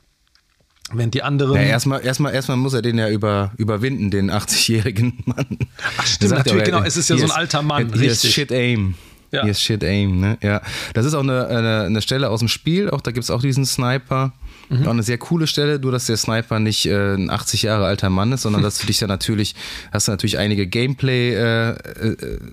Während 0.93 1.15
die 1.15 1.23
anderen. 1.23 1.55
Ja, 1.57 1.63
erstmal, 1.63 2.05
erstmal, 2.05 2.35
erstmal 2.35 2.59
muss 2.59 2.75
er 2.75 2.83
den 2.83 2.99
ja 2.99 3.09
über, 3.09 3.53
überwinden, 3.57 4.11
den 4.11 4.31
80-jährigen 4.31 5.23
Mann. 5.25 5.59
Ach, 5.97 6.07
stimmt, 6.07 6.33
natürlich, 6.33 6.65
genau. 6.65 6.83
Es 6.83 6.97
ist 6.97 7.09
ja 7.09 7.17
so 7.17 7.25
ein 7.25 7.31
alter 7.31 7.63
Mann, 7.63 7.91
richtig. 7.91 8.35
Shit 8.35 8.53
Aim. 8.53 8.95
Ja. 9.35 9.47
Ist 9.47 9.61
Shit 9.63 9.83
Aim, 9.85 10.21
ne? 10.21 10.39
Ja. 10.43 10.61
Das 10.95 11.05
ist 11.07 11.15
auch 11.15 11.23
eine, 11.23 11.47
eine, 11.49 11.83
eine 11.83 12.03
Stelle 12.03 12.31
aus 12.31 12.39
dem 12.41 12.49
Spiel, 12.49 12.91
auch 12.91 13.01
da 13.01 13.11
gibt 13.11 13.25
es 13.25 13.31
auch 13.31 13.41
diesen 13.41 13.65
Sniper. 13.67 14.33
Mhm. 14.71 14.87
Auch 14.87 14.91
eine 14.93 15.03
sehr 15.03 15.19
coole 15.19 15.47
Stelle, 15.47 15.79
nur 15.79 15.93
dass 15.93 16.07
der 16.07 16.17
Sniper 16.17 16.59
nicht 16.59 16.87
äh, 16.87 17.15
ein 17.15 17.29
80 17.29 17.63
Jahre 17.63 17.85
alter 17.85 18.09
Mann 18.11 18.33
ist, 18.33 18.43
sondern 18.43 18.63
dass 18.67 18.79
du 18.79 18.87
dich 18.87 18.99
da 18.99 19.07
natürlich, 19.07 19.55
hast 19.93 20.09
du 20.09 20.13
natürlich 20.13 20.39
einige 20.39 20.67
Gameplay-Stellen 20.67 21.77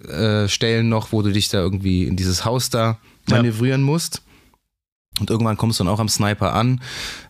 äh, 0.10 0.44
äh, 0.44 0.50
Stellen 0.50 0.90
noch, 0.90 1.12
wo 1.14 1.22
du 1.22 1.32
dich 1.32 1.50
da 1.50 1.60
irgendwie 1.60 2.04
in 2.06 2.18
dieses 2.18 2.44
Haus 2.46 2.70
da 2.70 2.98
Ja. 3.30 3.38
manövrieren 3.38 3.82
musst. 3.82 4.22
Und 5.20 5.30
irgendwann 5.30 5.58
kommst 5.58 5.80
du 5.80 5.84
dann 5.84 5.94
auch 5.94 6.00
am 6.00 6.10
Sniper 6.10 6.54
an, 6.54 6.82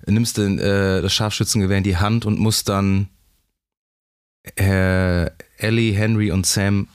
nimmst 0.06 0.38
den, 0.38 0.58
äh, 0.60 1.02
das 1.02 1.14
Scharfschützengewehr 1.14 1.78
in 1.80 1.84
die 1.84 1.98
Hand 1.98 2.26
und 2.26 2.40
musst 2.40 2.70
dann 2.70 3.08
äh, 4.56 5.26
Ellie, 5.58 5.94
Henry 5.94 6.32
und 6.32 6.46
Sam 6.46 6.88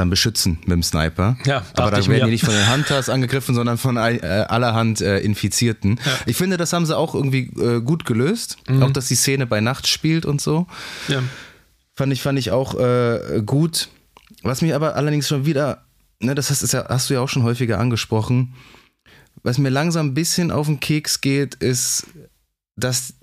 dann 0.00 0.10
beschützen 0.10 0.58
mit 0.62 0.70
dem 0.70 0.82
Sniper. 0.82 1.36
Ja, 1.44 1.62
Aber 1.74 1.90
da 1.90 1.98
ich 1.98 2.08
werden 2.08 2.20
mir. 2.20 2.24
die 2.24 2.32
nicht 2.32 2.44
von 2.44 2.54
den 2.54 2.72
Hunters 2.72 3.08
angegriffen, 3.08 3.54
sondern 3.54 3.78
von 3.78 3.96
äh, 3.96 4.46
allerhand 4.48 5.00
äh, 5.00 5.20
Infizierten. 5.20 6.00
Ja. 6.04 6.12
Ich 6.26 6.36
finde, 6.36 6.56
das 6.56 6.72
haben 6.72 6.86
sie 6.86 6.96
auch 6.96 7.14
irgendwie 7.14 7.50
äh, 7.60 7.80
gut 7.80 8.04
gelöst. 8.06 8.56
Mhm. 8.68 8.82
Auch, 8.82 8.90
dass 8.90 9.08
die 9.08 9.14
Szene 9.14 9.46
bei 9.46 9.60
Nacht 9.60 9.86
spielt 9.86 10.26
und 10.26 10.40
so. 10.40 10.66
Ja. 11.08 11.22
Fand 11.94 12.12
ich, 12.12 12.22
fand 12.22 12.38
ich 12.38 12.50
auch 12.50 12.74
äh, 12.78 13.42
gut. 13.44 13.88
Was 14.42 14.62
mich 14.62 14.74
aber 14.74 14.96
allerdings 14.96 15.28
schon 15.28 15.44
wieder, 15.44 15.84
ne, 16.18 16.34
das 16.34 16.50
hast, 16.50 16.72
ja, 16.72 16.88
hast 16.88 17.10
du 17.10 17.14
ja 17.14 17.20
auch 17.20 17.28
schon 17.28 17.42
häufiger 17.42 17.78
angesprochen, 17.78 18.54
was 19.42 19.58
mir 19.58 19.68
langsam 19.68 20.06
ein 20.06 20.14
bisschen 20.14 20.50
auf 20.50 20.66
den 20.66 20.80
Keks 20.80 21.20
geht, 21.20 21.56
ist, 21.56 22.06
dass 22.76 23.14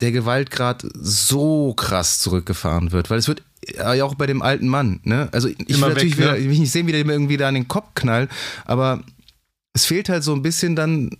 der 0.00 0.12
Gewaltgrad 0.12 0.86
so 0.94 1.74
krass 1.74 2.18
zurückgefahren 2.18 2.92
wird. 2.92 3.10
Weil 3.10 3.18
es 3.18 3.28
wird 3.28 3.42
ja 3.76 4.04
auch 4.04 4.14
bei 4.14 4.26
dem 4.26 4.42
alten 4.42 4.68
Mann, 4.68 5.00
ne? 5.04 5.28
Also 5.32 5.48
ich 5.48 5.58
Immer 5.68 5.86
will 5.88 5.94
natürlich 5.94 6.16
weg, 6.18 6.24
wieder, 6.24 6.32
ne? 6.32 6.38
ich 6.38 6.48
will 6.48 6.58
nicht 6.58 6.72
sehen, 6.72 6.86
wie 6.86 6.92
der 6.92 7.04
mir 7.04 7.12
irgendwie 7.12 7.36
da 7.36 7.48
an 7.48 7.54
den 7.54 7.68
Kopf 7.68 7.88
knallt, 7.94 8.30
aber 8.64 9.02
es 9.74 9.84
fehlt 9.84 10.08
halt 10.08 10.24
so 10.24 10.32
ein 10.34 10.42
bisschen 10.42 10.74
dann, 10.76 11.10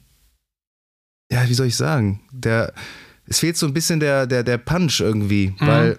ja, 1.31 1.49
wie 1.49 1.55
soll 1.55 1.67
ich 1.67 1.77
sagen, 1.77 2.21
der, 2.33 2.73
es 3.27 3.39
fehlt 3.41 3.57
so 3.57 3.67
ein 3.67 3.75
bisschen 3.75 4.01
der, 4.01 4.27
der, 4.27 4.43
der 4.43 4.59
Punch 4.59 5.01
irgendwie, 5.01 5.49
Mhm. 5.59 5.67
weil 5.67 5.99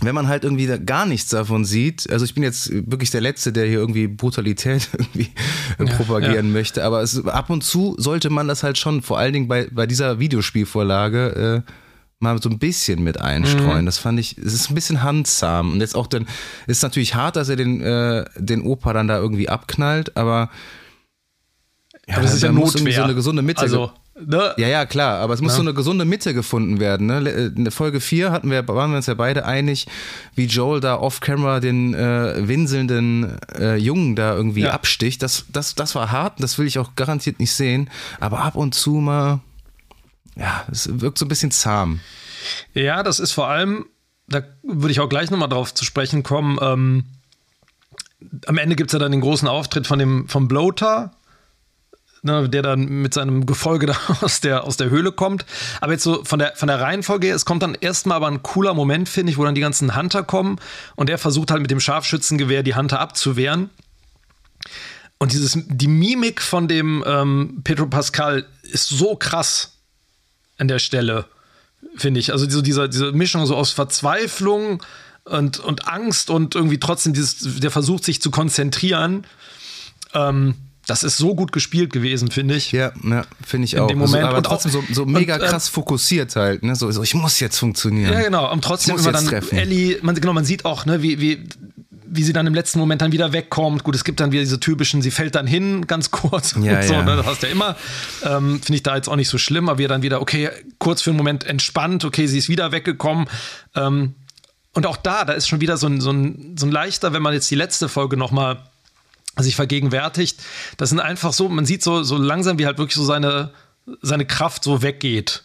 wenn 0.00 0.14
man 0.14 0.28
halt 0.28 0.44
irgendwie 0.44 0.66
gar 0.86 1.06
nichts 1.06 1.28
davon 1.30 1.64
sieht, 1.64 2.08
also 2.10 2.24
ich 2.24 2.32
bin 2.32 2.44
jetzt 2.44 2.70
wirklich 2.70 3.10
der 3.10 3.20
Letzte, 3.20 3.52
der 3.52 3.66
hier 3.66 3.78
irgendwie 3.80 4.06
Brutalität 4.06 4.88
irgendwie 4.96 5.30
Ja, 5.78 5.86
propagieren 5.96 6.52
möchte, 6.52 6.84
aber 6.84 7.02
es, 7.02 7.26
ab 7.26 7.50
und 7.50 7.64
zu 7.64 7.96
sollte 7.98 8.30
man 8.30 8.46
das 8.48 8.62
halt 8.62 8.78
schon, 8.78 9.02
vor 9.02 9.18
allen 9.18 9.32
Dingen 9.32 9.48
bei, 9.48 9.68
bei 9.72 9.86
dieser 9.86 10.20
Videospielvorlage, 10.20 11.64
äh, 11.66 11.72
mal 12.20 12.40
so 12.42 12.48
ein 12.50 12.58
bisschen 12.58 13.02
mit 13.04 13.20
einstreuen. 13.20 13.86
Das 13.86 13.98
fand 13.98 14.18
ich, 14.18 14.36
es 14.38 14.52
ist 14.52 14.70
ein 14.70 14.74
bisschen 14.74 15.02
handsam. 15.02 15.72
Und 15.72 15.80
jetzt 15.80 15.94
auch 15.94 16.06
dann, 16.08 16.26
ist 16.66 16.82
natürlich 16.82 17.14
hart, 17.14 17.36
dass 17.36 17.48
er 17.48 17.56
den, 17.56 17.80
äh, 17.80 18.24
den 18.36 18.62
Opa 18.62 18.92
dann 18.92 19.06
da 19.08 19.18
irgendwie 19.18 19.48
abknallt, 19.48 20.16
aber 20.16 20.50
ja, 22.06 22.14
Aber 22.14 22.22
das 22.22 22.34
ist 22.34 22.42
ja 22.42 22.50
Notwehr. 22.52 22.92
so 22.94 23.02
eine 23.02 23.14
gesunde 23.14 23.42
Mitte 23.42 23.60
Also, 23.60 23.92
ne? 24.18 24.54
ja, 24.56 24.66
ja, 24.66 24.86
klar, 24.86 25.18
aber 25.20 25.34
es 25.34 25.42
muss 25.42 25.52
Ja. 25.52 25.56
so 25.56 25.62
eine 25.62 25.74
gesunde 25.74 26.06
Mitte 26.06 26.32
gefunden 26.32 26.80
werden. 26.80 27.06
Ne? 27.06 27.20
Le- 27.20 27.52
In 27.54 27.64
der 27.64 27.72
Folge 27.72 28.00
4 28.00 28.32
hatten 28.32 28.50
wir, 28.50 28.66
waren 28.66 28.90
wir 28.90 28.96
uns 28.96 29.06
ja 29.06 29.14
beide 29.14 29.44
einig, 29.44 29.86
wie 30.34 30.46
Joel 30.46 30.80
da 30.80 30.96
off-camera 30.96 31.60
den 31.60 31.92
äh, 31.92 32.48
winselnden 32.48 33.36
äh, 33.58 33.76
Jungen 33.76 34.16
da 34.16 34.34
irgendwie 34.34 34.62
Ja. 34.62 34.70
absticht. 34.72 35.22
Das, 35.22 35.44
das, 35.52 35.74
das 35.74 35.94
war 35.94 36.10
hart, 36.10 36.40
das 36.42 36.58
will 36.58 36.66
ich 36.66 36.78
auch 36.78 36.94
garantiert 36.96 37.38
nicht 37.40 37.52
sehen. 37.52 37.90
Aber 38.20 38.38
ab 38.42 38.54
und 38.56 38.74
zu 38.74 38.92
mal, 38.94 39.40
ja, 40.38 40.64
es 40.70 41.00
wirkt 41.00 41.18
so 41.18 41.24
ein 41.24 41.28
bisschen 41.28 41.50
zahm. 41.50 42.00
Ja, 42.72 43.02
das 43.02 43.18
ist 43.18 43.32
vor 43.32 43.48
allem, 43.48 43.86
da 44.28 44.42
würde 44.62 44.92
ich 44.92 45.00
auch 45.00 45.08
gleich 45.08 45.30
nochmal 45.30 45.48
drauf 45.48 45.74
zu 45.74 45.84
sprechen 45.84 46.22
kommen. 46.22 46.58
Ähm, 46.62 47.04
am 48.46 48.58
Ende 48.58 48.76
gibt 48.76 48.90
es 48.90 48.92
ja 48.92 48.98
dann 48.98 49.12
den 49.12 49.20
großen 49.20 49.48
Auftritt 49.48 49.86
von 49.86 49.98
dem 49.98 50.28
vom 50.28 50.48
Bloater, 50.48 51.12
ne, 52.22 52.48
der 52.48 52.62
dann 52.62 52.84
mit 52.84 53.14
seinem 53.14 53.46
Gefolge 53.46 53.86
da 53.88 53.96
aus 54.20 54.40
der, 54.40 54.64
aus 54.64 54.76
der 54.76 54.90
Höhle 54.90 55.10
kommt. 55.10 55.44
Aber 55.80 55.92
jetzt 55.92 56.04
so 56.04 56.24
von 56.24 56.38
der, 56.38 56.54
von 56.54 56.68
der 56.68 56.80
Reihenfolge, 56.80 57.26
her, 57.26 57.36
es 57.36 57.44
kommt 57.44 57.64
dann 57.64 57.74
erstmal 57.74 58.16
aber 58.16 58.28
ein 58.28 58.42
cooler 58.42 58.74
Moment, 58.74 59.08
finde 59.08 59.32
ich, 59.32 59.38
wo 59.38 59.44
dann 59.44 59.56
die 59.56 59.60
ganzen 59.60 59.96
Hunter 59.96 60.22
kommen 60.22 60.60
und 60.94 61.08
der 61.08 61.18
versucht 61.18 61.50
halt 61.50 61.62
mit 61.62 61.70
dem 61.70 61.80
Scharfschützengewehr 61.80 62.62
die 62.62 62.76
Hunter 62.76 63.00
abzuwehren. 63.00 63.70
Und 65.18 65.32
dieses, 65.32 65.58
die 65.66 65.88
Mimik 65.88 66.40
von 66.40 66.68
dem 66.68 67.02
ähm, 67.04 67.60
Pedro 67.64 67.86
Pascal 67.86 68.46
ist 68.62 68.88
so 68.88 69.16
krass 69.16 69.77
an 70.58 70.68
der 70.68 70.78
Stelle, 70.78 71.24
finde 71.96 72.20
ich. 72.20 72.32
Also 72.32 72.48
so 72.48 72.62
dieser, 72.62 72.88
diese 72.88 73.12
Mischung 73.12 73.46
so 73.46 73.56
aus 73.56 73.72
Verzweiflung 73.72 74.82
und, 75.24 75.58
und 75.60 75.88
Angst 75.88 76.30
und 76.30 76.54
irgendwie 76.54 76.78
trotzdem 76.78 77.12
dieses, 77.12 77.60
der 77.60 77.70
versucht 77.70 78.04
sich 78.04 78.20
zu 78.20 78.30
konzentrieren. 78.30 79.24
Ähm, 80.14 80.54
das 80.86 81.02
ist 81.02 81.18
so 81.18 81.34
gut 81.34 81.52
gespielt 81.52 81.92
gewesen, 81.92 82.30
finde 82.30 82.56
ich. 82.56 82.72
Ja, 82.72 82.92
ja 83.04 83.24
finde 83.46 83.66
ich 83.66 83.74
In 83.74 83.80
auch. 83.80 83.88
dem 83.88 84.00
Also, 84.00 84.12
Moment 84.12 84.28
aber 84.28 84.38
und 84.38 84.46
auch- 84.46 84.52
trotzdem 84.52 84.72
so, 84.72 84.82
so 84.90 85.04
mega 85.04 85.34
und, 85.34 85.42
äh, 85.42 85.46
krass 85.46 85.68
fokussiert 85.68 86.34
halt. 86.34 86.62
Ne? 86.62 86.74
So, 86.76 86.90
so, 86.90 87.02
ich 87.02 87.12
muss 87.14 87.40
jetzt 87.40 87.58
funktionieren. 87.58 88.12
Ja, 88.12 88.22
genau. 88.22 88.50
Und 88.50 88.64
trotzdem 88.64 88.96
immer 88.96 89.12
dann 89.12 89.26
treffen. 89.26 89.58
Ellie, 89.58 89.98
man, 90.00 90.14
genau, 90.14 90.32
man 90.32 90.46
sieht 90.46 90.64
auch, 90.64 90.86
ne, 90.86 91.02
wie, 91.02 91.20
wie, 91.20 91.44
wie 92.10 92.22
sie 92.22 92.32
dann 92.32 92.46
im 92.46 92.54
letzten 92.54 92.78
Moment 92.78 93.02
dann 93.02 93.12
wieder 93.12 93.32
wegkommt. 93.32 93.84
Gut, 93.84 93.94
es 93.94 94.04
gibt 94.04 94.20
dann 94.20 94.32
wieder 94.32 94.42
diese 94.42 94.60
typischen, 94.60 95.02
sie 95.02 95.10
fällt 95.10 95.34
dann 95.34 95.46
hin, 95.46 95.86
ganz 95.86 96.10
kurz 96.12 96.54
Ja, 96.60 96.76
und 96.76 96.84
so, 96.84 96.94
ja. 96.94 97.02
ne, 97.02 97.16
das 97.16 97.26
hast 97.26 97.42
du 97.42 97.46
ja 97.46 97.52
immer. 97.52 97.76
Ähm, 98.24 98.60
Finde 98.62 98.74
ich 98.74 98.82
da 98.82 98.96
jetzt 98.96 99.08
auch 99.08 99.16
nicht 99.16 99.28
so 99.28 99.38
schlimm, 99.38 99.68
aber 99.68 99.78
wir 99.78 99.88
dann 99.88 100.02
wieder, 100.02 100.20
okay, 100.20 100.50
kurz 100.78 101.02
für 101.02 101.10
einen 101.10 101.16
Moment 101.16 101.44
entspannt, 101.44 102.04
okay, 102.04 102.26
sie 102.26 102.38
ist 102.38 102.48
wieder 102.48 102.72
weggekommen. 102.72 103.28
Ähm, 103.74 104.14
und 104.74 104.86
auch 104.86 104.96
da, 104.96 105.24
da 105.24 105.32
ist 105.32 105.48
schon 105.48 105.60
wieder 105.60 105.76
so 105.76 105.86
ein, 105.86 106.00
so 106.00 106.10
ein, 106.10 106.56
so 106.58 106.66
ein 106.66 106.72
leichter, 106.72 107.12
wenn 107.12 107.22
man 107.22 107.32
jetzt 107.32 107.50
die 107.50 107.56
letzte 107.56 107.88
Folge 107.88 108.16
nochmal 108.16 108.58
sich 109.36 109.56
vergegenwärtigt, 109.56 110.40
das 110.76 110.90
sind 110.90 111.00
einfach 111.00 111.32
so, 111.32 111.48
man 111.48 111.66
sieht 111.66 111.82
so, 111.82 112.02
so 112.02 112.16
langsam, 112.16 112.58
wie 112.58 112.66
halt 112.66 112.78
wirklich 112.78 112.96
so 112.96 113.04
seine, 113.04 113.50
seine 114.02 114.26
Kraft 114.26 114.64
so 114.64 114.82
weggeht. 114.82 115.44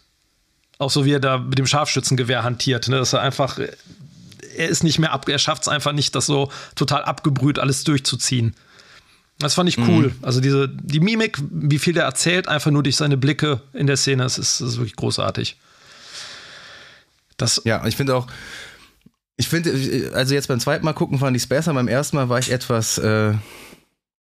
Auch 0.79 0.89
so 0.89 1.05
wie 1.05 1.13
er 1.13 1.19
da 1.19 1.37
mit 1.37 1.57
dem 1.59 1.67
Scharfschützengewehr 1.67 2.43
hantiert, 2.43 2.87
ne? 2.87 2.97
dass 2.97 3.13
er 3.13 3.21
einfach, 3.21 3.59
er 4.55 4.69
ist 4.69 4.83
nicht 4.83 4.99
mehr 4.99 5.11
ab, 5.11 5.27
er 5.27 5.39
schafft 5.39 5.63
es 5.63 5.67
einfach 5.67 5.91
nicht, 5.91 6.15
das 6.15 6.25
so 6.25 6.51
total 6.75 7.03
abgebrüht 7.03 7.59
alles 7.59 7.83
durchzuziehen. 7.83 8.55
Das 9.39 9.55
fand 9.55 9.67
ich 9.67 9.77
cool. 9.77 10.07
Mhm. 10.07 10.15
Also 10.21 10.39
diese, 10.41 10.69
die 10.69 10.99
Mimik, 10.99 11.39
wie 11.51 11.79
viel 11.79 11.93
der 11.93 12.03
erzählt, 12.03 12.47
einfach 12.47 12.71
nur 12.71 12.83
durch 12.83 12.95
seine 12.95 13.17
Blicke 13.17 13.61
in 13.73 13.87
der 13.87 13.97
Szene, 13.97 14.23
das 14.23 14.37
ist, 14.37 14.61
das 14.61 14.69
ist 14.69 14.77
wirklich 14.77 14.95
großartig. 14.95 15.57
Das 17.37 17.61
ja, 17.65 17.85
ich 17.85 17.95
finde 17.95 18.15
auch, 18.15 18.27
ich 19.35 19.47
finde, 19.47 20.11
also 20.13 20.33
jetzt 20.33 20.47
beim 20.47 20.59
zweiten 20.59 20.85
Mal 20.85 20.93
gucken 20.93 21.17
fand 21.17 21.35
ich 21.35 21.43
es 21.43 21.49
besser. 21.49 21.73
Beim 21.73 21.87
ersten 21.87 22.15
Mal 22.15 22.29
war 22.29 22.39
ich 22.39 22.51
etwas, 22.51 22.99
äh, 22.99 23.33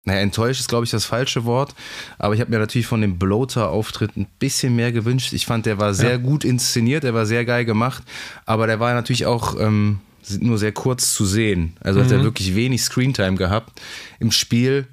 naja, 0.05 0.19
enttäuscht 0.19 0.59
ist, 0.59 0.67
glaube 0.67 0.83
ich, 0.83 0.91
das 0.91 1.05
falsche 1.05 1.45
Wort. 1.45 1.73
Aber 2.17 2.33
ich 2.33 2.41
habe 2.41 2.51
mir 2.51 2.59
natürlich 2.59 2.87
von 2.87 3.01
dem 3.01 3.17
Bloater-Auftritt 3.17 4.17
ein 4.17 4.27
bisschen 4.39 4.75
mehr 4.75 4.91
gewünscht. 4.91 5.31
Ich 5.31 5.45
fand, 5.45 5.65
der 5.65 5.77
war 5.77 5.93
sehr 5.93 6.11
ja. 6.11 6.17
gut 6.17 6.43
inszeniert, 6.43 7.03
der 7.03 7.13
war 7.13 7.25
sehr 7.25 7.45
geil 7.45 7.63
gemacht. 7.63 8.03
Aber 8.45 8.67
der 8.67 8.79
war 8.79 8.93
natürlich 8.93 9.25
auch 9.25 9.57
ähm, 9.59 9.99
nur 10.39 10.57
sehr 10.57 10.73
kurz 10.73 11.13
zu 11.13 11.25
sehen. 11.25 11.77
Also 11.79 11.99
mhm. 11.99 12.03
hat 12.03 12.11
er 12.11 12.23
wirklich 12.23 12.53
wenig 12.53 12.83
Screentime 12.83 13.37
gehabt. 13.37 13.81
Im 14.19 14.31
Spiel 14.31 14.87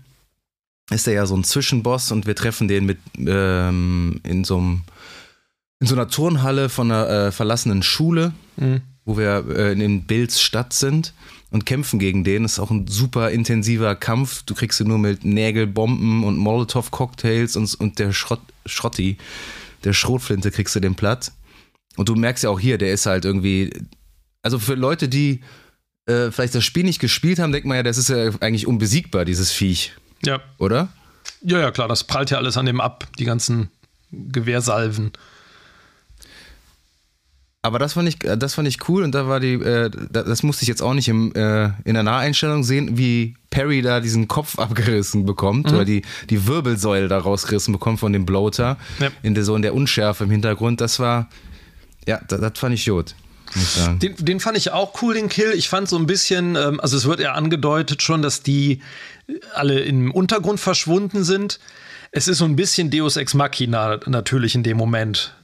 ist 0.90 1.08
er 1.08 1.14
ja 1.14 1.26
so 1.26 1.36
ein 1.36 1.44
Zwischenboss 1.44 2.12
und 2.12 2.26
wir 2.26 2.36
treffen 2.36 2.68
den 2.68 2.86
mit 2.86 2.98
ähm, 3.18 4.20
in 4.22 4.44
so 4.44 4.58
einem 4.58 4.82
in 5.80 5.86
so 5.86 5.94
einer 5.94 6.08
Turnhalle 6.08 6.68
von 6.68 6.90
einer 6.90 7.08
äh, 7.08 7.32
verlassenen 7.32 7.82
Schule. 7.82 8.32
Mhm 8.56 8.82
wo 9.04 9.16
wir 9.16 9.44
äh, 9.48 9.72
in 9.72 10.04
Bills 10.04 10.40
Stadt 10.40 10.72
sind 10.72 11.14
und 11.50 11.66
kämpfen 11.66 11.98
gegen 11.98 12.24
den. 12.24 12.44
Das 12.44 12.52
ist 12.52 12.58
auch 12.58 12.70
ein 12.70 12.86
super 12.86 13.30
intensiver 13.30 13.94
Kampf. 13.96 14.42
Du 14.44 14.54
kriegst 14.54 14.80
ihn 14.80 14.88
nur 14.88 14.98
mit 14.98 15.24
Nägelbomben 15.24 16.24
und 16.24 16.36
Molotow-Cocktails 16.38 17.56
und, 17.56 17.74
und 17.74 17.98
der 17.98 18.12
Schrott, 18.12 18.40
Schrotti, 18.66 19.18
der 19.84 19.92
Schrotflinte 19.92 20.50
kriegst 20.50 20.74
du 20.76 20.80
den 20.80 20.94
platt. 20.94 21.32
Und 21.96 22.08
du 22.08 22.14
merkst 22.14 22.44
ja 22.44 22.50
auch 22.50 22.60
hier, 22.60 22.78
der 22.78 22.92
ist 22.92 23.06
halt 23.06 23.24
irgendwie, 23.24 23.70
also 24.42 24.58
für 24.58 24.74
Leute, 24.74 25.08
die 25.08 25.40
äh, 26.06 26.30
vielleicht 26.30 26.54
das 26.54 26.64
Spiel 26.64 26.84
nicht 26.84 27.00
gespielt 27.00 27.38
haben, 27.38 27.52
denkt 27.52 27.66
man 27.66 27.76
ja, 27.76 27.82
das 27.82 27.98
ist 27.98 28.08
ja 28.08 28.30
eigentlich 28.40 28.66
unbesiegbar, 28.66 29.24
dieses 29.24 29.50
Viech. 29.50 29.92
Ja. 30.24 30.40
Oder? 30.58 30.88
Ja, 31.42 31.58
ja, 31.58 31.70
klar, 31.70 31.88
das 31.88 32.04
prallt 32.04 32.30
ja 32.30 32.38
alles 32.38 32.56
an 32.56 32.66
dem 32.66 32.80
ab, 32.80 33.06
die 33.18 33.24
ganzen 33.24 33.70
Gewehrsalven. 34.12 35.12
Aber 37.62 37.78
das 37.78 37.92
fand 37.92 38.08
ich, 38.08 38.18
das 38.18 38.54
fand 38.54 38.68
ich 38.68 38.88
cool 38.88 39.02
und 39.02 39.14
da 39.14 39.28
war 39.28 39.38
die, 39.38 39.52
äh, 39.52 39.90
das 40.10 40.42
musste 40.42 40.62
ich 40.62 40.68
jetzt 40.68 40.80
auch 40.80 40.94
nicht 40.94 41.08
im, 41.08 41.34
äh, 41.34 41.70
in 41.84 41.92
der 41.92 42.02
Naheinstellung 42.02 42.64
sehen, 42.64 42.96
wie 42.96 43.34
Perry 43.50 43.82
da 43.82 44.00
diesen 44.00 44.28
Kopf 44.28 44.58
abgerissen 44.58 45.26
bekommt 45.26 45.66
mhm. 45.66 45.74
oder 45.74 45.84
die, 45.84 46.02
die 46.30 46.46
Wirbelsäule 46.46 47.08
da 47.08 47.18
rausgerissen 47.18 47.72
bekommt 47.72 48.00
von 48.00 48.14
dem 48.14 48.24
Bloater 48.24 48.78
ja. 48.98 49.08
in 49.22 49.34
der 49.34 49.44
so 49.44 49.54
in 49.56 49.62
der 49.62 49.74
Unschärfe 49.74 50.24
im 50.24 50.30
Hintergrund. 50.30 50.80
Das 50.80 51.00
war, 51.00 51.28
ja, 52.06 52.18
das, 52.28 52.40
das 52.40 52.58
fand 52.58 52.74
ich 52.74 52.86
gut. 52.86 53.14
Den, 54.00 54.14
den, 54.16 54.40
fand 54.40 54.56
ich 54.56 54.70
auch 54.70 55.02
cool, 55.02 55.14
den 55.14 55.28
Kill. 55.28 55.52
Ich 55.54 55.68
fand 55.68 55.88
so 55.88 55.98
ein 55.98 56.06
bisschen, 56.06 56.54
ähm, 56.54 56.80
also 56.80 56.96
es 56.96 57.04
wird 57.04 57.18
ja 57.18 57.32
angedeutet 57.32 58.00
schon, 58.00 58.22
dass 58.22 58.42
die 58.42 58.80
alle 59.54 59.80
im 59.80 60.12
Untergrund 60.12 60.60
verschwunden 60.60 61.24
sind. 61.24 61.58
Es 62.12 62.28
ist 62.28 62.38
so 62.38 62.44
ein 62.44 62.56
bisschen 62.56 62.90
Deus 62.90 63.16
Ex 63.16 63.34
Machina 63.34 63.98
natürlich 64.06 64.54
in 64.54 64.62
dem 64.62 64.76
Moment 64.76 65.34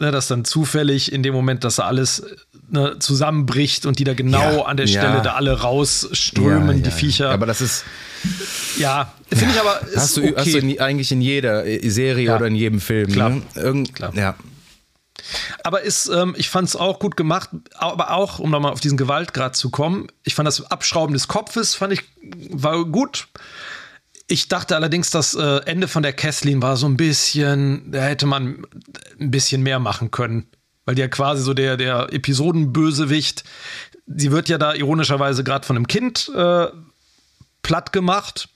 ne, 0.00 0.10
dass 0.10 0.28
dann 0.28 0.44
zufällig 0.44 1.12
in 1.12 1.22
dem 1.22 1.34
Moment, 1.34 1.64
dass 1.64 1.76
da 1.76 1.84
alles 1.84 2.24
ne, 2.70 2.96
zusammenbricht 2.98 3.86
und 3.86 3.98
die 3.98 4.04
da 4.04 4.14
genau 4.14 4.38
ja, 4.38 4.62
an 4.62 4.76
der 4.76 4.86
Stelle 4.86 5.16
ja. 5.16 5.20
da 5.20 5.34
alle 5.34 5.60
rausströmen, 5.60 6.78
ja, 6.78 6.84
die 6.84 6.90
Viecher. 6.90 7.30
Aber 7.30 7.46
das 7.46 7.60
ist. 7.60 7.84
Ja, 8.78 9.12
finde 9.28 9.54
ich 9.54 9.60
aber. 9.60 9.80
Hast 9.94 10.16
du, 10.16 10.22
okay. 10.22 10.34
hast 10.36 10.54
du 10.54 10.58
in, 10.58 10.80
eigentlich 10.80 11.12
in 11.12 11.20
jeder 11.20 11.66
äh, 11.66 11.88
Serie 11.88 12.34
oder 12.34 12.46
in 12.46 12.54
jedem 12.54 12.80
Film. 12.80 13.12
Klar. 13.12 13.30
Ne? 13.30 13.42
Irgend, 13.54 13.94
Klar. 13.94 14.14
Ja. 14.14 14.36
Aber 15.64 15.82
ist, 15.82 16.08
ähm, 16.08 16.34
ich 16.36 16.48
fand 16.48 16.68
es 16.68 16.76
auch 16.76 16.98
gut 16.98 17.16
gemacht, 17.16 17.50
aber 17.74 18.12
auch, 18.12 18.38
um 18.38 18.50
nochmal 18.50 18.72
auf 18.72 18.80
diesen 18.80 18.96
Gewaltgrad 18.96 19.54
zu 19.54 19.70
kommen, 19.70 20.06
ich 20.24 20.34
fand 20.34 20.46
das 20.46 20.70
Abschrauben 20.70 21.12
des 21.12 21.28
Kopfes, 21.28 21.74
fand 21.74 21.92
ich, 21.92 22.02
war 22.50 22.84
gut. 22.86 23.28
Ich 24.30 24.46
dachte 24.46 24.76
allerdings, 24.76 25.10
das 25.10 25.34
äh, 25.34 25.56
Ende 25.66 25.88
von 25.88 26.04
der 26.04 26.12
Kathleen 26.12 26.62
war 26.62 26.76
so 26.76 26.86
ein 26.86 26.96
bisschen, 26.96 27.90
da 27.90 28.00
hätte 28.02 28.26
man 28.26 28.64
ein 29.18 29.32
bisschen 29.32 29.60
mehr 29.60 29.80
machen 29.80 30.12
können. 30.12 30.46
Weil 30.84 30.94
die 30.94 31.00
ja 31.00 31.08
quasi 31.08 31.42
so 31.42 31.52
der, 31.52 31.76
der 31.76 32.12
Episodenbösewicht, 32.12 33.42
sie 34.06 34.30
wird 34.30 34.48
ja 34.48 34.56
da 34.56 34.72
ironischerweise 34.72 35.42
gerade 35.42 35.66
von 35.66 35.74
einem 35.74 35.88
Kind 35.88 36.30
äh, 36.32 36.66
platt 37.62 37.92
gemacht. 37.92 38.48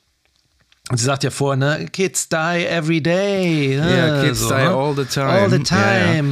Und 0.91 0.99
sie 0.99 1.07
sagt 1.07 1.25
ja 1.25 1.31
vorher, 1.31 1.57
ne, 1.57 1.89
Kids 1.91 2.29
die 2.29 2.67
every 2.67 3.01
day. 3.01 3.75
Ja, 3.77 3.89
yeah, 3.89 4.23
Kids 4.23 4.41
so, 4.43 4.51
die 4.51 4.55
ne? 4.55 4.71
all 4.71 4.95
the 4.95 5.05
time. 5.05 5.27
All 5.27 5.51
the 5.51 5.59
time. 5.59 5.81
Ja, 5.81 6.15
ja. 6.15 6.23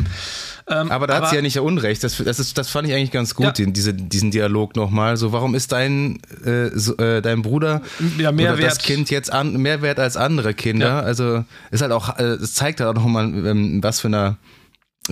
Ähm, 0.72 0.90
aber 0.90 1.06
da 1.06 1.16
hat 1.16 1.30
sie 1.30 1.36
ja 1.36 1.42
nicht 1.42 1.58
Unrecht. 1.58 2.02
Das, 2.04 2.16
das, 2.16 2.38
ist, 2.38 2.58
das 2.58 2.68
fand 2.68 2.88
ich 2.88 2.94
eigentlich 2.94 3.10
ganz 3.10 3.34
gut, 3.34 3.46
ja. 3.46 3.52
den, 3.52 3.72
diese, 3.72 3.94
diesen 3.94 4.30
Dialog 4.30 4.76
nochmal. 4.76 5.16
So, 5.16 5.32
warum 5.32 5.54
ist 5.54 5.72
dein, 5.72 6.20
äh, 6.44 6.70
so, 6.74 6.96
äh, 6.96 7.20
dein 7.22 7.42
Bruder 7.42 7.82
ja, 8.18 8.32
mehr 8.32 8.54
oder 8.54 8.62
das 8.62 8.78
Kind 8.78 9.10
jetzt 9.10 9.32
an, 9.32 9.56
mehr 9.56 9.82
wert 9.82 9.98
als 9.98 10.16
andere 10.16 10.54
Kinder? 10.54 10.86
Ja. 10.86 11.00
Also 11.00 11.44
ist 11.70 11.82
halt 11.82 11.92
auch, 11.92 12.18
äh, 12.18 12.22
es 12.22 12.54
zeigt 12.54 12.80
halt 12.80 12.90
auch 12.90 13.00
nochmal, 13.00 13.24
ähm, 13.24 13.82
was 13.82 14.00
für 14.00 14.08
eine 14.08 14.36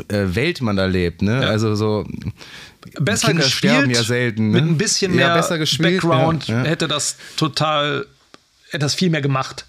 äh, 0.09 0.35
Welt 0.35 0.61
man 0.61 0.77
da 0.77 0.87
lebt. 0.87 1.23
Ne? 1.23 1.47
Also 1.47 1.75
so 1.75 2.07
besser 2.99 3.29
Kinder 3.29 3.45
gespielt, 3.45 3.73
sterben 3.73 3.91
ja 3.91 4.03
selten. 4.03 4.51
Ne? 4.51 4.61
Mit 4.61 4.71
ein 4.71 4.79
bisschen 4.79 5.15
mehr 5.15 5.35
besser 5.35 5.59
gespielt, 5.59 6.03
Background 6.03 6.49
hätte 6.49 6.89
das 6.89 7.17
total, 7.37 8.07
hätte 8.71 8.85
das 8.85 8.95
viel 8.95 9.11
mehr 9.11 9.23
gemacht. 9.23 9.67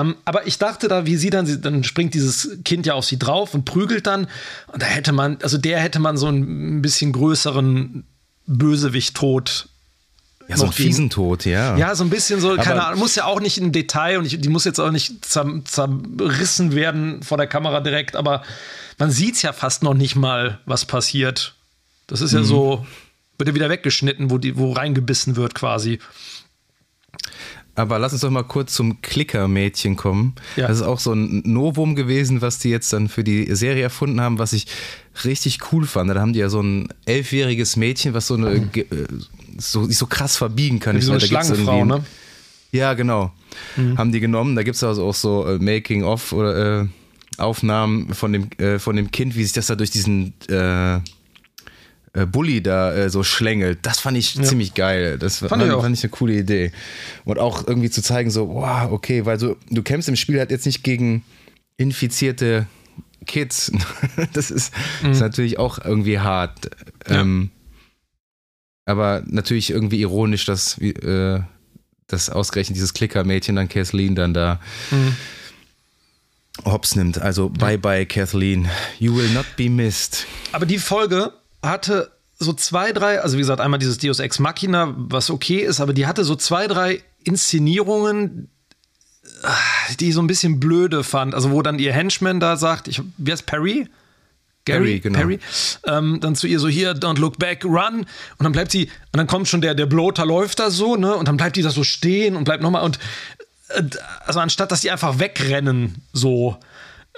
Ähm, 0.00 0.16
aber 0.24 0.46
ich 0.46 0.58
dachte 0.58 0.88
da, 0.88 1.06
wie 1.06 1.16
sie 1.16 1.30
dann, 1.30 1.60
dann 1.62 1.84
springt 1.84 2.14
dieses 2.14 2.58
Kind 2.64 2.86
ja 2.86 2.94
auf 2.94 3.04
sie 3.04 3.18
drauf 3.18 3.54
und 3.54 3.64
prügelt 3.64 4.06
dann. 4.06 4.26
Und 4.72 4.82
da 4.82 4.86
hätte 4.86 5.12
man, 5.12 5.38
also 5.42 5.58
der 5.58 5.80
hätte 5.80 5.98
man 5.98 6.16
so 6.16 6.28
ein 6.28 6.82
bisschen 6.82 7.12
größeren 7.12 8.04
Bösewicht-Tod 8.46 9.68
ja, 10.48 10.56
so 10.56 10.66
ein 10.66 10.72
fiesen 10.72 11.10
Tod, 11.10 11.46
ja. 11.46 11.76
Ja, 11.76 11.94
so 11.94 12.04
ein 12.04 12.10
bisschen 12.10 12.40
so, 12.40 12.54
keine 12.56 12.72
Aber 12.72 12.88
Ahnung, 12.88 13.00
muss 13.00 13.14
ja 13.14 13.24
auch 13.24 13.40
nicht 13.40 13.56
im 13.58 13.72
Detail 13.72 14.18
und 14.18 14.26
ich, 14.26 14.38
die 14.38 14.48
muss 14.48 14.64
jetzt 14.64 14.78
auch 14.78 14.90
nicht 14.90 15.24
zerrissen 15.24 16.74
werden 16.74 17.22
vor 17.22 17.38
der 17.38 17.46
Kamera 17.46 17.80
direkt, 17.80 18.14
aber 18.14 18.42
man 18.98 19.10
sieht 19.10 19.36
es 19.36 19.42
ja 19.42 19.52
fast 19.52 19.82
noch 19.82 19.94
nicht 19.94 20.16
mal, 20.16 20.60
was 20.66 20.84
passiert. 20.84 21.54
Das 22.06 22.20
ist 22.20 22.32
ja 22.32 22.40
mhm. 22.40 22.44
so, 22.44 22.86
wird 23.38 23.48
ja 23.48 23.54
wieder 23.54 23.70
weggeschnitten, 23.70 24.30
wo, 24.30 24.38
die, 24.38 24.56
wo 24.58 24.72
reingebissen 24.72 25.36
wird 25.36 25.54
quasi. 25.54 25.98
Aber 27.76 27.98
lass 27.98 28.12
uns 28.12 28.22
doch 28.22 28.30
mal 28.30 28.44
kurz 28.44 28.72
zum 28.72 29.02
Klicker-Mädchen 29.02 29.96
kommen. 29.96 30.34
Ja. 30.56 30.68
Das 30.68 30.76
ist 30.76 30.82
auch 30.82 31.00
so 31.00 31.12
ein 31.12 31.42
Novum 31.44 31.96
gewesen, 31.96 32.40
was 32.40 32.58
die 32.58 32.70
jetzt 32.70 32.92
dann 32.92 33.08
für 33.08 33.24
die 33.24 33.52
Serie 33.54 33.82
erfunden 33.82 34.20
haben, 34.20 34.38
was 34.38 34.52
ich 34.52 34.66
richtig 35.24 35.58
cool 35.72 35.84
fand. 35.84 36.10
Da 36.10 36.20
haben 36.20 36.32
die 36.32 36.38
ja 36.38 36.48
so 36.48 36.60
ein 36.60 36.88
elfjähriges 37.04 37.76
Mädchen, 37.76 38.14
was 38.14 38.28
so 38.28 38.34
eine 38.34 38.50
mhm. 38.50 38.70
so, 39.58 39.84
sich 39.86 39.98
so 39.98 40.06
krass 40.06 40.36
verbiegen 40.36 40.78
kann. 40.78 40.96
Wie 40.96 41.00
so 41.00 41.12
eine 41.12 41.20
da 41.20 41.26
Schlangenfrau, 41.26 41.84
ne? 41.84 42.04
Ja, 42.70 42.94
genau. 42.94 43.32
Mhm. 43.76 43.98
Haben 43.98 44.12
die 44.12 44.20
genommen. 44.20 44.54
Da 44.54 44.62
gibt 44.62 44.76
es 44.76 44.84
also 44.84 45.06
auch 45.06 45.14
so 45.14 45.46
äh, 45.46 45.58
Making-of 45.58 46.32
oder 46.32 46.82
äh, 46.82 46.86
Aufnahmen 47.38 48.14
von 48.14 48.32
dem, 48.32 48.50
äh, 48.58 48.78
von 48.78 48.94
dem 48.94 49.10
Kind, 49.10 49.36
wie 49.36 49.42
sich 49.42 49.52
das 49.52 49.66
da 49.66 49.74
durch 49.74 49.90
diesen 49.90 50.34
äh, 52.14 52.26
Bully 52.26 52.62
da 52.62 52.94
äh, 52.94 53.10
so 53.10 53.22
schlängelt. 53.24 53.80
Das 53.82 54.00
fand 54.00 54.16
ich 54.16 54.36
ja. 54.36 54.44
ziemlich 54.44 54.74
geil. 54.74 55.18
Das 55.18 55.38
fand, 55.38 55.50
fand, 55.50 55.62
ich 55.64 55.70
fand, 55.70 55.96
ich 55.96 56.04
eine 56.04 56.10
coole 56.10 56.34
Idee. 56.34 56.72
Und 57.24 57.38
auch 57.38 57.66
irgendwie 57.66 57.90
zu 57.90 58.02
zeigen, 58.02 58.30
so, 58.30 58.48
wow, 58.48 58.90
okay, 58.92 59.26
weil 59.26 59.38
so, 59.38 59.56
du 59.70 59.82
kämpfst 59.82 60.08
im 60.08 60.16
Spiel 60.16 60.38
halt 60.38 60.52
jetzt 60.52 60.64
nicht 60.64 60.84
gegen 60.84 61.24
infizierte 61.76 62.66
Kids. 63.26 63.72
das 64.32 64.52
ist, 64.52 64.72
mhm. 65.02 65.10
ist 65.10 65.20
natürlich 65.20 65.58
auch 65.58 65.84
irgendwie 65.84 66.20
hart. 66.20 66.70
Ja. 67.08 67.20
Ähm, 67.20 67.50
aber 68.86 69.24
natürlich 69.26 69.70
irgendwie 69.70 70.00
ironisch, 70.00 70.44
dass, 70.44 70.78
äh, 70.78 71.40
dass 72.06 72.30
ausgerechnet 72.30 72.76
dieses 72.76 72.94
Klicker-Mädchen 72.94 73.56
dann 73.56 73.68
Kathleen 73.68 74.14
dann 74.14 74.34
da 74.34 74.60
mhm. 74.92 75.16
hops 76.64 76.94
nimmt. 76.94 77.18
Also 77.18 77.48
bye 77.48 77.78
bye, 77.78 78.06
Kathleen. 78.06 78.68
You 79.00 79.16
will 79.16 79.30
not 79.30 79.46
be 79.56 79.68
missed. 79.68 80.26
Aber 80.52 80.66
die 80.66 80.78
Folge 80.78 81.32
hatte 81.64 82.12
so 82.38 82.52
zwei, 82.52 82.92
drei, 82.92 83.20
also 83.20 83.36
wie 83.36 83.40
gesagt, 83.40 83.60
einmal 83.60 83.78
dieses 83.78 83.98
Deus 83.98 84.18
Ex 84.18 84.38
Machina, 84.38 84.94
was 84.96 85.30
okay 85.30 85.60
ist, 85.60 85.80
aber 85.80 85.92
die 85.92 86.06
hatte 86.06 86.24
so 86.24 86.36
zwei, 86.36 86.66
drei 86.66 87.02
Inszenierungen, 87.22 88.48
die 90.00 90.08
ich 90.08 90.14
so 90.14 90.22
ein 90.22 90.26
bisschen 90.26 90.60
blöde 90.60 91.04
fand. 91.04 91.34
Also 91.34 91.50
wo 91.50 91.62
dann 91.62 91.78
ihr 91.78 91.92
Henchman 91.92 92.40
da 92.40 92.56
sagt, 92.56 92.88
ich, 92.88 93.02
wer 93.18 93.34
ist 93.34 93.46
Perry? 93.46 93.88
Gary, 94.66 94.78
Perry, 94.78 95.00
genau. 95.00 95.18
Perry, 95.18 95.38
ähm, 95.86 96.20
dann 96.20 96.36
zu 96.36 96.46
ihr 96.46 96.58
so 96.58 96.68
hier, 96.68 96.94
don't 96.94 97.18
look 97.18 97.38
back, 97.38 97.64
run. 97.64 98.06
Und 98.38 98.44
dann 98.44 98.52
bleibt 98.52 98.70
sie, 98.70 98.84
und 98.84 99.18
dann 99.18 99.26
kommt 99.26 99.46
schon 99.46 99.60
der, 99.60 99.74
der 99.74 99.86
Bloater 99.86 100.24
läuft 100.24 100.58
da 100.58 100.70
so, 100.70 100.96
ne? 100.96 101.14
Und 101.14 101.28
dann 101.28 101.36
bleibt 101.36 101.56
die 101.56 101.62
da 101.62 101.70
so 101.70 101.84
stehen 101.84 102.34
und 102.34 102.44
bleibt 102.44 102.62
nochmal 102.62 102.82
und 102.82 102.98
äh, 103.68 103.82
also 104.24 104.40
anstatt 104.40 104.72
dass 104.72 104.80
die 104.80 104.90
einfach 104.90 105.18
wegrennen, 105.18 106.02
so. 106.14 106.56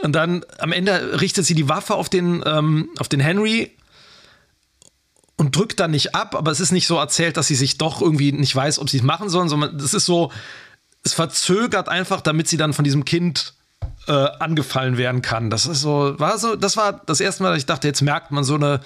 Und 0.03 0.13
dann 0.13 0.45
am 0.59 0.73
Ende 0.73 1.21
richtet 1.21 1.47
sie 1.47 1.55
die 1.55 1.69
Waffe 1.69 1.95
auf 1.95 2.09
den, 2.09 2.43
ähm, 2.45 2.91
auf 2.99 3.09
den 3.09 3.21
Henry 3.21 3.71
und 5.37 5.55
drückt 5.55 5.81
dann 5.81 5.91
nicht 5.91 6.15
ab, 6.15 6.35
aber 6.35 6.51
es 6.51 6.61
ist 6.61 6.73
nicht 6.73 6.87
so 6.87 6.97
erzählt, 6.97 7.37
dass 7.37 7.47
sie 7.49 7.55
sich 7.55 7.77
doch 7.79 8.01
irgendwie 8.01 8.33
nicht 8.33 8.55
weiß, 8.57 8.79
ob 8.79 8.89
sie 8.89 8.99
es 8.99 9.03
machen 9.03 9.29
sollen, 9.29 9.49
sondern 9.49 9.77
es 9.77 9.93
ist 9.95 10.07
so, 10.07 10.33
es 11.05 11.13
verzögert 11.13 11.89
einfach, 11.89 12.21
damit 12.21 12.49
sie 12.49 12.57
dann 12.57 12.73
von 12.73 12.85
diesem 12.85 13.05
Kind 13.05 13.55
äh, 14.09 14.13
angefallen 14.13 14.97
werden 14.97 15.21
kann. 15.23 15.51
Das 15.51 15.67
ist 15.67 15.81
so, 15.83 16.15
war 16.19 16.39
so, 16.39 16.57
das 16.57 16.77
war 16.77 17.03
das 17.07 17.21
erste 17.21 17.43
Mal, 17.43 17.51
dass 17.51 17.59
ich 17.59 17.67
dachte, 17.67 17.87
jetzt 17.87 18.01
merkt 18.03 18.31
man 18.31 18.45
so 18.45 18.55
eine 18.55 18.81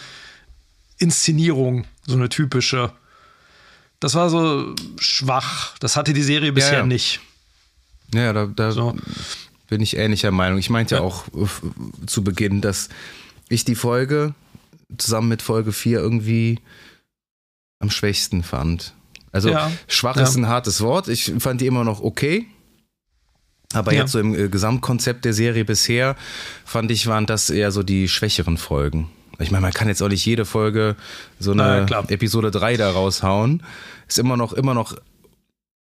Inszenierung, 0.98 1.84
so 2.06 2.14
eine 2.16 2.28
typische. 2.28 2.92
Das 4.00 4.14
war 4.14 4.30
so 4.30 4.74
schwach. 4.98 5.74
Das 5.78 5.96
hatte 5.96 6.12
die 6.12 6.22
Serie 6.22 6.52
bisher 6.52 6.72
Ja, 6.72 6.78
ja. 6.80 6.86
nicht. 6.86 7.20
Ja, 8.14 8.32
da, 8.32 8.46
da 8.46 8.72
So. 8.72 8.96
bin 9.68 9.80
ich 9.80 9.96
ähnlicher 9.96 10.30
Meinung. 10.30 10.58
Ich 10.58 10.70
meinte 10.70 10.96
ja 10.96 11.00
Ja. 11.00 11.06
auch 11.06 11.26
äh, 11.28 12.06
zu 12.06 12.24
Beginn, 12.24 12.60
dass 12.60 12.88
ich 13.48 13.64
die 13.64 13.74
Folge 13.74 14.34
zusammen 14.98 15.28
mit 15.28 15.42
Folge 15.42 15.72
4 15.72 15.98
irgendwie 16.00 16.58
am 17.78 17.90
schwächsten 17.90 18.42
fand. 18.42 18.94
Also 19.32 19.50
Ja. 19.50 19.70
schwach 19.88 20.16
Ja. 20.16 20.22
ist 20.24 20.36
ein 20.36 20.48
hartes 20.48 20.80
Wort. 20.80 21.08
Ich 21.08 21.32
fand 21.38 21.60
die 21.60 21.66
immer 21.66 21.84
noch 21.84 22.00
okay. 22.00 22.46
Aber 23.72 23.92
Ja. 23.92 24.00
jetzt 24.00 24.12
so 24.12 24.18
im 24.18 24.34
äh, 24.34 24.48
Gesamtkonzept 24.48 25.24
der 25.24 25.32
Serie 25.32 25.64
bisher 25.64 26.16
fand 26.64 26.90
ich, 26.90 27.06
waren 27.06 27.26
das 27.26 27.50
eher 27.50 27.70
so 27.70 27.82
die 27.82 28.08
schwächeren 28.08 28.56
Folgen. 28.56 29.08
Ich 29.38 29.50
meine, 29.50 29.62
man 29.62 29.72
kann 29.72 29.88
jetzt 29.88 30.02
auch 30.02 30.08
nicht 30.08 30.26
jede 30.26 30.44
Folge 30.44 30.96
so 31.38 31.52
eine 31.52 31.86
klar. 31.86 32.04
Episode 32.10 32.50
3 32.50 32.76
da 32.76 32.90
raushauen. 32.90 33.62
Ist 34.08 34.18
immer 34.18 34.36
noch, 34.36 34.52
immer 34.52 34.74
noch 34.74 34.96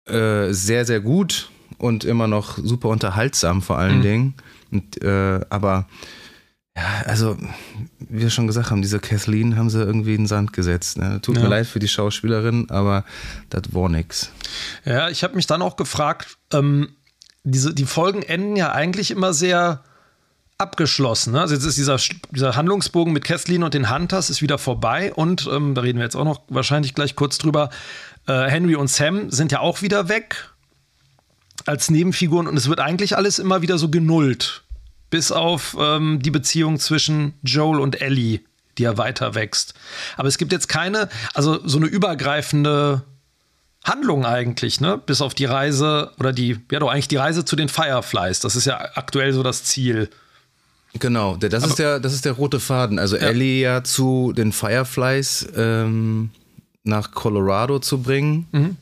äh, 0.08 0.52
sehr, 0.54 0.86
sehr 0.86 1.02
gut 1.02 1.50
und 1.78 2.04
immer 2.04 2.28
noch 2.28 2.58
super 2.58 2.90
unterhaltsam 2.90 3.62
vor 3.62 3.78
allen 3.78 3.98
Mhm. 4.00 4.02
Dingen. 4.02 4.34
Und, 4.72 5.02
äh, 5.04 5.42
aber 5.50 5.88
ja, 6.76 7.04
also, 7.06 7.38
wie 8.00 8.22
wir 8.22 8.30
schon 8.30 8.48
gesagt 8.48 8.72
haben, 8.72 8.82
diese 8.82 9.00
Kathleen 9.00 9.58
haben 9.58 9.70
sie 9.70 9.80
irgendwie 9.82 10.16
in 10.16 10.22
den 10.22 10.28
Sand 10.28 10.54
gesetzt. 10.54 10.98
Ne? 10.98 11.20
Tut 11.22 11.38
Ja. 11.38 11.44
mir 11.44 11.50
leid 11.50 11.68
für 11.68 11.80
die 11.80 11.88
Schauspielerin, 11.88 12.70
aber 12.70 13.04
das 13.50 13.74
war 13.74 13.90
nix. 13.90 14.32
Ja, 14.86 15.10
ich 15.10 15.24
habe 15.24 15.36
mich 15.36 15.46
dann 15.46 15.62
auch 15.62 15.76
gefragt, 15.76 16.38
ähm, 16.52 16.90
diese, 17.44 17.74
die 17.74 17.86
Folgen 17.86 18.24
enden 18.24 18.56
ja 18.56 18.72
eigentlich 18.72 19.12
immer 19.12 19.34
sehr 19.34 19.84
abgeschlossen. 20.58 21.34
Ne? 21.34 21.42
Also 21.42 21.54
jetzt 21.56 21.66
ist 21.66 21.78
dieser, 21.78 21.98
dieser 22.32 22.56
Handlungsbogen 22.56 23.14
mit 23.14 23.24
Kathleen 23.24 23.64
und 23.64 23.74
den 23.74 23.94
Hunters 23.94 24.30
ist 24.30 24.42
wieder 24.42 24.58
vorbei 24.58 25.14
und 25.14 25.48
ähm, 25.52 25.76
da 25.76 25.82
reden 25.82 25.98
wir 26.00 26.06
jetzt 26.06 26.16
auch 26.16 26.24
noch 26.26 26.42
wahrscheinlich 26.48 26.96
gleich 26.96 27.16
kurz 27.16 27.38
drüber. 27.38 27.70
Äh, 28.28 28.50
Henry 28.50 28.76
und 28.76 28.88
Sam 28.90 29.30
sind 29.30 29.52
ja 29.52 29.60
auch 29.60 29.82
wieder 29.82 30.10
weg 30.10 30.50
als 31.66 31.90
Nebenfiguren 31.92 32.48
und 32.48 32.58
es 32.58 32.68
wird 32.70 32.80
eigentlich 32.80 33.16
alles 33.18 33.40
immer 33.40 33.62
wieder 33.62 33.78
so 33.78 33.90
genullt. 33.90 34.64
Bis 35.14 35.32
auf 35.32 35.78
ähm, 35.80 36.24
die 36.24 36.32
Beziehung 36.32 36.80
zwischen 36.80 37.36
Joel 37.44 37.80
und 37.80 38.02
Ellie, 38.02 38.40
die 38.80 38.84
ja 38.84 38.98
weiter 38.98 39.36
wächst. 39.36 39.76
Aber 40.18 40.28
es 40.28 40.40
gibt 40.40 40.52
jetzt 40.52 40.68
keine, 40.68 41.08
also 41.36 41.60
so 41.68 41.78
eine 41.78 41.86
übergreifende 41.86 43.04
Handlung 43.84 44.26
eigentlich, 44.26 44.82
ne? 44.82 44.98
Bis 44.98 45.22
auf 45.22 45.36
die 45.36 45.46
Reise 45.46 46.12
oder 46.20 46.34
die, 46.34 46.58
ja 46.72 46.80
doch 46.80 46.90
eigentlich 46.90 47.10
die 47.10 47.18
Reise 47.18 47.46
zu 47.46 47.56
den 47.56 47.70
Fireflies. 47.70 48.40
Das 48.40 48.56
ist 48.56 48.66
ja 48.66 48.80
aktuell 48.96 49.34
so 49.34 49.44
das 49.44 49.64
Ziel. 49.66 50.10
Genau, 50.98 51.36
das, 51.36 51.64
ist 51.64 51.78
der, 51.78 52.00
das 52.00 52.14
ist 52.14 52.26
der 52.26 52.32
rote 52.32 52.60
Faden. 52.60 52.98
Also 52.98 53.16
Ellie 53.16 53.62
ja 53.62 53.84
zu 53.84 54.34
den 54.36 54.52
Fireflies 54.52 55.48
ähm, 55.56 56.32
nach 56.84 57.12
Colorado 57.12 57.78
zu 57.78 58.02
bringen, 58.02 58.48
Mhm. 58.52 58.78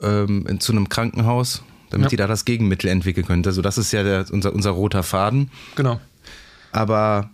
ähm, 0.00 0.46
in, 0.46 0.60
zu 0.60 0.72
einem 0.72 0.88
Krankenhaus, 0.88 1.62
damit 1.94 2.06
Ja. 2.06 2.10
die 2.10 2.16
da 2.16 2.26
das 2.26 2.44
Gegenmittel 2.44 2.88
entwickeln 2.90 3.26
können. 3.26 3.44
Also 3.46 3.62
das 3.62 3.78
ist 3.78 3.92
ja 3.92 4.02
der, 4.02 4.26
unser, 4.30 4.52
unser 4.54 4.70
roter 4.70 5.02
Faden. 5.02 5.50
Genau. 5.76 6.00
Aber 6.72 7.30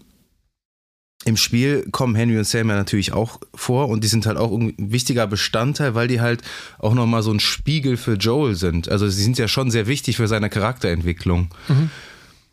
im 1.25 1.37
Spiel 1.37 1.87
kommen 1.90 2.14
Henry 2.14 2.38
und 2.38 2.44
Sam 2.46 2.70
ja 2.70 2.77
natürlich 2.77 3.12
auch 3.12 3.40
vor 3.55 3.88
und 3.88 4.03
die 4.05 4.09
sind 4.09 4.25
halt 4.25 4.38
auch 4.38 4.51
ein 4.57 4.73
wichtiger 4.79 5.27
Bestandteil, 5.27 5.94
weil 5.94 6.09
die 6.09 6.20
halt 6.20 6.42
auch 6.79 6.94
nochmal 6.94 7.23
so 7.23 7.31
ein 7.31 7.40
Spiegel 7.40 7.96
für 7.99 8.14
Joel 8.14 8.55
sind. 8.55 8.88
Also 8.88 9.07
sie 9.09 9.23
sind 9.23 9.37
ja 9.37 9.46
schon 9.49 9.70
sehr 9.70 9.87
wichtig 9.87 10.16
für 10.16 10.29
seine 10.29 10.49
Charakterentwicklung, 10.49 11.51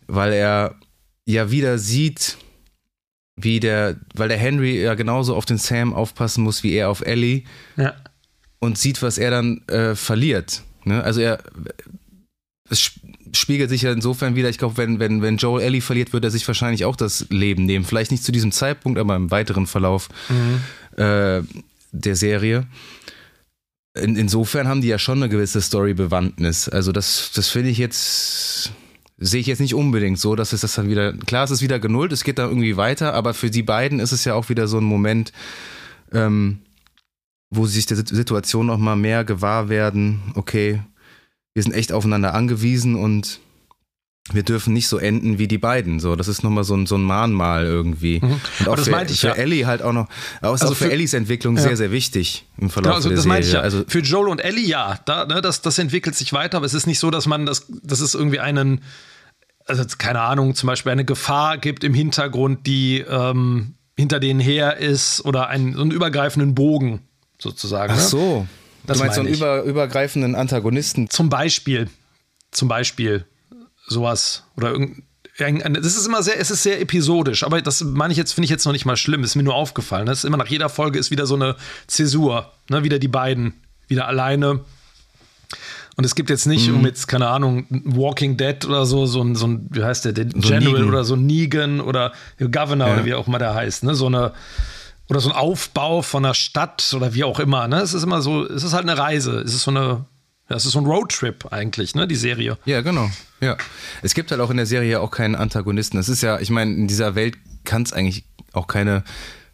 weil 0.07 0.33
er 0.33 0.75
ja 1.25 1.49
wieder 1.49 1.77
sieht, 1.77 2.37
wie 3.37 3.59
der, 3.61 3.95
weil 4.15 4.27
der 4.29 4.37
Henry 4.37 4.81
ja 4.81 4.95
genauso 4.95 5.35
auf 5.35 5.45
den 5.45 5.57
Sam 5.57 5.93
aufpassen 5.93 6.43
muss 6.43 6.63
wie 6.63 6.73
er 6.73 6.89
auf 6.89 7.01
Ellie 7.01 7.43
Ja. 7.77 7.93
und 8.59 8.77
sieht, 8.77 9.01
was 9.01 9.17
er 9.17 9.31
dann 9.31 9.61
äh, 9.67 9.95
verliert. 9.95 10.63
Ne? 10.83 11.01
Also 11.03 11.21
er 11.21 11.39
es 12.69 12.79
sp- 12.87 13.01
spiegelt 13.33 13.69
sich 13.69 13.81
ja 13.81 13.91
insofern 13.91 14.35
wieder, 14.35 14.49
ich 14.49 14.57
glaube, 14.57 14.77
wenn, 14.77 14.99
wenn, 14.99 15.21
wenn 15.21 15.37
Joel 15.37 15.63
Ellie 15.63 15.81
verliert, 15.81 16.13
wird 16.13 16.23
er 16.23 16.31
sich 16.31 16.47
wahrscheinlich 16.47 16.85
auch 16.85 16.95
das 16.95 17.27
Leben 17.29 17.65
nehmen. 17.65 17.85
Vielleicht 17.85 18.11
nicht 18.11 18.23
zu 18.23 18.31
diesem 18.31 18.51
Zeitpunkt, 18.51 18.99
aber 18.99 19.15
im 19.15 19.31
weiteren 19.31 19.67
Verlauf 19.67 20.09
äh, 20.95 21.41
der 21.91 22.15
Serie. 22.15 22.65
In, 23.97 24.15
insofern 24.15 24.67
haben 24.67 24.81
die 24.81 24.87
ja 24.87 24.99
schon 24.99 25.17
eine 25.17 25.29
gewisse 25.29 25.61
Story-Bewandtnis. 25.61 26.69
Also 26.69 26.91
das, 26.91 27.31
das 27.33 27.49
finde 27.49 27.69
ich 27.69 27.77
jetzt, 27.77 28.71
sehe 29.17 29.41
ich 29.41 29.47
jetzt 29.47 29.59
nicht 29.59 29.73
unbedingt 29.73 30.19
so, 30.19 30.35
dass 30.35 30.53
es 30.53 30.61
das 30.61 30.75
dann 30.75 30.89
wieder, 30.89 31.13
klar, 31.13 31.43
es 31.43 31.51
ist 31.51 31.61
wieder 31.61 31.79
genullt, 31.79 32.11
es 32.11 32.23
geht 32.23 32.37
da 32.37 32.47
irgendwie 32.47 32.77
weiter, 32.77 33.13
aber 33.13 33.33
für 33.33 33.49
die 33.49 33.63
beiden 33.63 33.99
ist 33.99 34.11
es 34.11 34.23
ja 34.25 34.35
auch 34.35 34.49
wieder 34.49 34.67
so 34.67 34.77
ein 34.77 34.83
Moment, 34.83 35.31
ähm, 36.13 36.59
wo 37.49 37.65
sie 37.65 37.75
sich 37.75 37.87
der 37.87 37.97
Sit- 37.97 38.09
Situation 38.09 38.67
noch 38.67 38.77
mal 38.77 38.95
mehr 38.95 39.23
gewahr 39.23 39.69
werden, 39.69 40.21
okay, 40.35 40.81
wir 41.57 41.63
sind 41.63 41.73
echt 41.73 41.91
aufeinander 41.91 42.35
angewiesen 42.35 42.93
und 42.95 43.39
wir 44.31 44.43
dürfen 44.43 44.73
nicht 44.73 44.87
so 44.89 44.97
enden 44.99 45.39
wie 45.39 45.47
die 45.47 45.57
beiden. 45.57 45.99
So, 45.99 46.15
das 46.15 46.27
ist 46.27 46.43
nochmal 46.43 46.63
so 46.63 46.75
ein, 46.75 46.85
so 46.85 46.95
ein 46.97 47.01
Mahnmal 47.01 47.65
irgendwie. 47.65 48.19
Und 48.19 48.39
Aber 48.59 48.71
auch 48.71 48.75
das 48.75 48.85
für, 48.85 48.91
meinte 48.91 49.13
ich 49.13 49.21
für 49.21 49.29
ja. 49.29 49.33
Ellie 49.33 49.65
halt 49.65 49.81
auch 49.81 49.91
noch, 49.93 50.07
ist 50.07 50.43
Also 50.43 50.65
auch 50.67 50.69
für, 50.75 50.85
für- 50.85 50.91
Ellies 50.91 51.15
Entwicklung 51.15 51.55
Ja. 51.55 51.63
sehr, 51.63 51.77
sehr 51.77 51.91
wichtig 51.91 52.45
im 52.59 52.69
Verlauf 52.69 52.89
Genau, 52.89 52.95
also 52.97 53.09
der 53.09 53.15
das 53.15 53.23
Serie. 53.23 53.33
meinte 53.33 53.47
ich 53.47 53.53
ja. 53.53 53.61
Also, 53.61 53.85
Für 53.87 53.99
Joel 54.01 54.27
und 54.27 54.39
Ellie, 54.39 54.67
ja. 54.67 54.99
Da, 55.05 55.25
ne, 55.25 55.41
das, 55.41 55.61
das 55.63 55.79
entwickelt 55.79 56.13
sich 56.15 56.31
weiter, 56.31 56.57
aber 56.57 56.67
es 56.67 56.75
ist 56.75 56.85
nicht 56.85 56.99
so, 56.99 57.09
dass 57.09 57.25
man 57.25 57.47
das, 57.47 57.65
dass 57.81 58.01
es 58.01 58.13
irgendwie 58.13 58.39
einen, 58.39 58.81
also 59.65 59.83
keine 59.97 60.21
Ahnung, 60.21 60.53
zum 60.53 60.67
Beispiel 60.67 60.91
eine 60.91 61.05
Gefahr 61.05 61.57
gibt 61.57 61.83
im 61.83 61.95
Hintergrund, 61.95 62.67
die 62.67 62.99
ähm, 62.99 63.73
hinter 63.97 64.19
denen 64.19 64.39
her 64.39 64.77
ist 64.77 65.25
oder 65.25 65.47
einen, 65.47 65.73
so 65.73 65.81
einen 65.81 65.89
übergreifenden 65.91 66.53
Bogen 66.53 66.99
sozusagen. 67.39 67.93
ach 67.93 67.97
ne? 67.97 68.03
so. 68.03 68.47
Das 68.87 68.97
du 68.97 69.03
meinst 69.03 69.15
so 69.15 69.21
einen 69.21 69.33
über, 69.33 69.61
übergreifenden 69.63 70.33
Antagonisten. 70.35 71.09
Zum 71.09 71.29
Beispiel, 71.29 71.89
zum 72.51 72.67
Beispiel 72.67 73.25
sowas 73.87 74.43
oder 74.55 74.71
irgendein. 74.71 75.75
Das 75.75 75.95
ist 75.95 76.07
immer 76.07 76.23
sehr, 76.23 76.39
es 76.39 76.49
ist 76.49 76.63
sehr 76.63 76.81
episodisch, 76.81 77.43
aber 77.43 77.61
das 77.61 77.83
meine 77.83 78.11
ich 78.11 78.17
jetzt, 78.17 78.33
finde 78.33 78.45
ich 78.45 78.49
jetzt 78.49 78.65
noch 78.65 78.73
nicht 78.73 78.85
mal 78.85 78.97
schlimm, 78.97 79.23
ist 79.23 79.35
mir 79.35 79.43
nur 79.43 79.55
aufgefallen. 79.55 80.05
Das 80.07 80.19
ist 80.19 80.23
immer 80.23 80.37
nach 80.37 80.47
jeder 80.47 80.69
Folge 80.69 80.97
ist 80.97 81.11
wieder 81.11 81.27
so 81.27 81.35
eine 81.35 81.55
Zäsur, 81.85 82.51
ne, 82.69 82.83
wieder 82.83 82.97
die 82.97 83.07
beiden, 83.07 83.53
wieder 83.87 84.07
alleine. 84.07 84.61
Und 85.95 86.03
es 86.03 86.13
gibt 86.13 86.29
jetzt 86.29 86.45
nicht, 86.45 86.69
um 86.69 86.85
jetzt, 86.85 87.07
keine 87.07 87.27
Ahnung, 87.27 87.65
Walking 87.69 88.37
Dead 88.37 88.63
oder 88.65 88.85
so, 88.85 89.07
so 89.07 89.21
ein, 89.23 89.35
so 89.35 89.47
ein 89.47 89.67
wie 89.71 89.83
heißt 89.83 90.05
der, 90.05 90.13
der 90.13 90.25
General 90.25 90.59
Negan. 90.73 90.89
oder 90.89 91.03
so 91.03 91.15
ein 91.15 91.25
Negan 91.25 91.81
oder 91.81 92.13
Governor 92.39 92.87
Ja. 92.89 92.93
oder 92.93 93.05
wie 93.05 93.13
auch 93.15 93.27
immer 93.27 93.39
der 93.39 93.55
heißt, 93.55 93.83
ne, 93.83 93.95
so 93.95 94.05
eine, 94.05 94.31
oder 95.09 95.19
so 95.19 95.29
ein 95.29 95.35
Aufbau 95.35 96.01
von 96.01 96.25
einer 96.25 96.33
Stadt 96.33 96.93
oder 96.95 97.13
wie 97.13 97.23
auch 97.23 97.39
immer, 97.39 97.67
ne, 97.67 97.81
es 97.81 97.93
ist 97.93 98.03
immer 98.03 98.21
so, 98.21 98.45
es 98.45 98.63
ist 98.63 98.73
halt 98.73 98.83
eine 98.87 98.97
Reise, 98.97 99.39
es 99.39 99.53
ist 99.53 99.63
so 99.63 99.71
eine, 99.71 100.05
ja, 100.49 100.55
es 100.55 100.65
ist 100.65 100.73
so 100.73 100.79
ein 100.79 100.85
Roadtrip 100.85 101.51
eigentlich, 101.51 101.95
ne, 101.95 102.07
die 102.07 102.15
Serie. 102.15 102.57
Ja, 102.65 102.81
genau. 102.81 103.09
Ja. 103.39 103.57
Es 104.01 104.13
gibt 104.13 104.31
halt 104.31 104.41
auch 104.41 104.49
in 104.49 104.57
der 104.57 104.65
Serie 104.65 104.99
auch 104.99 105.11
keinen 105.11 105.35
Antagonisten. 105.35 105.97
Es 105.97 106.09
ist 106.09 106.21
ja, 106.21 106.39
ich 106.39 106.49
meine, 106.49 106.73
in 106.73 106.87
dieser 106.87 107.15
Welt 107.15 107.37
kann 107.63 107.83
es 107.83 107.93
eigentlich 107.93 108.25
auch 108.53 108.67
keine, 108.67 109.03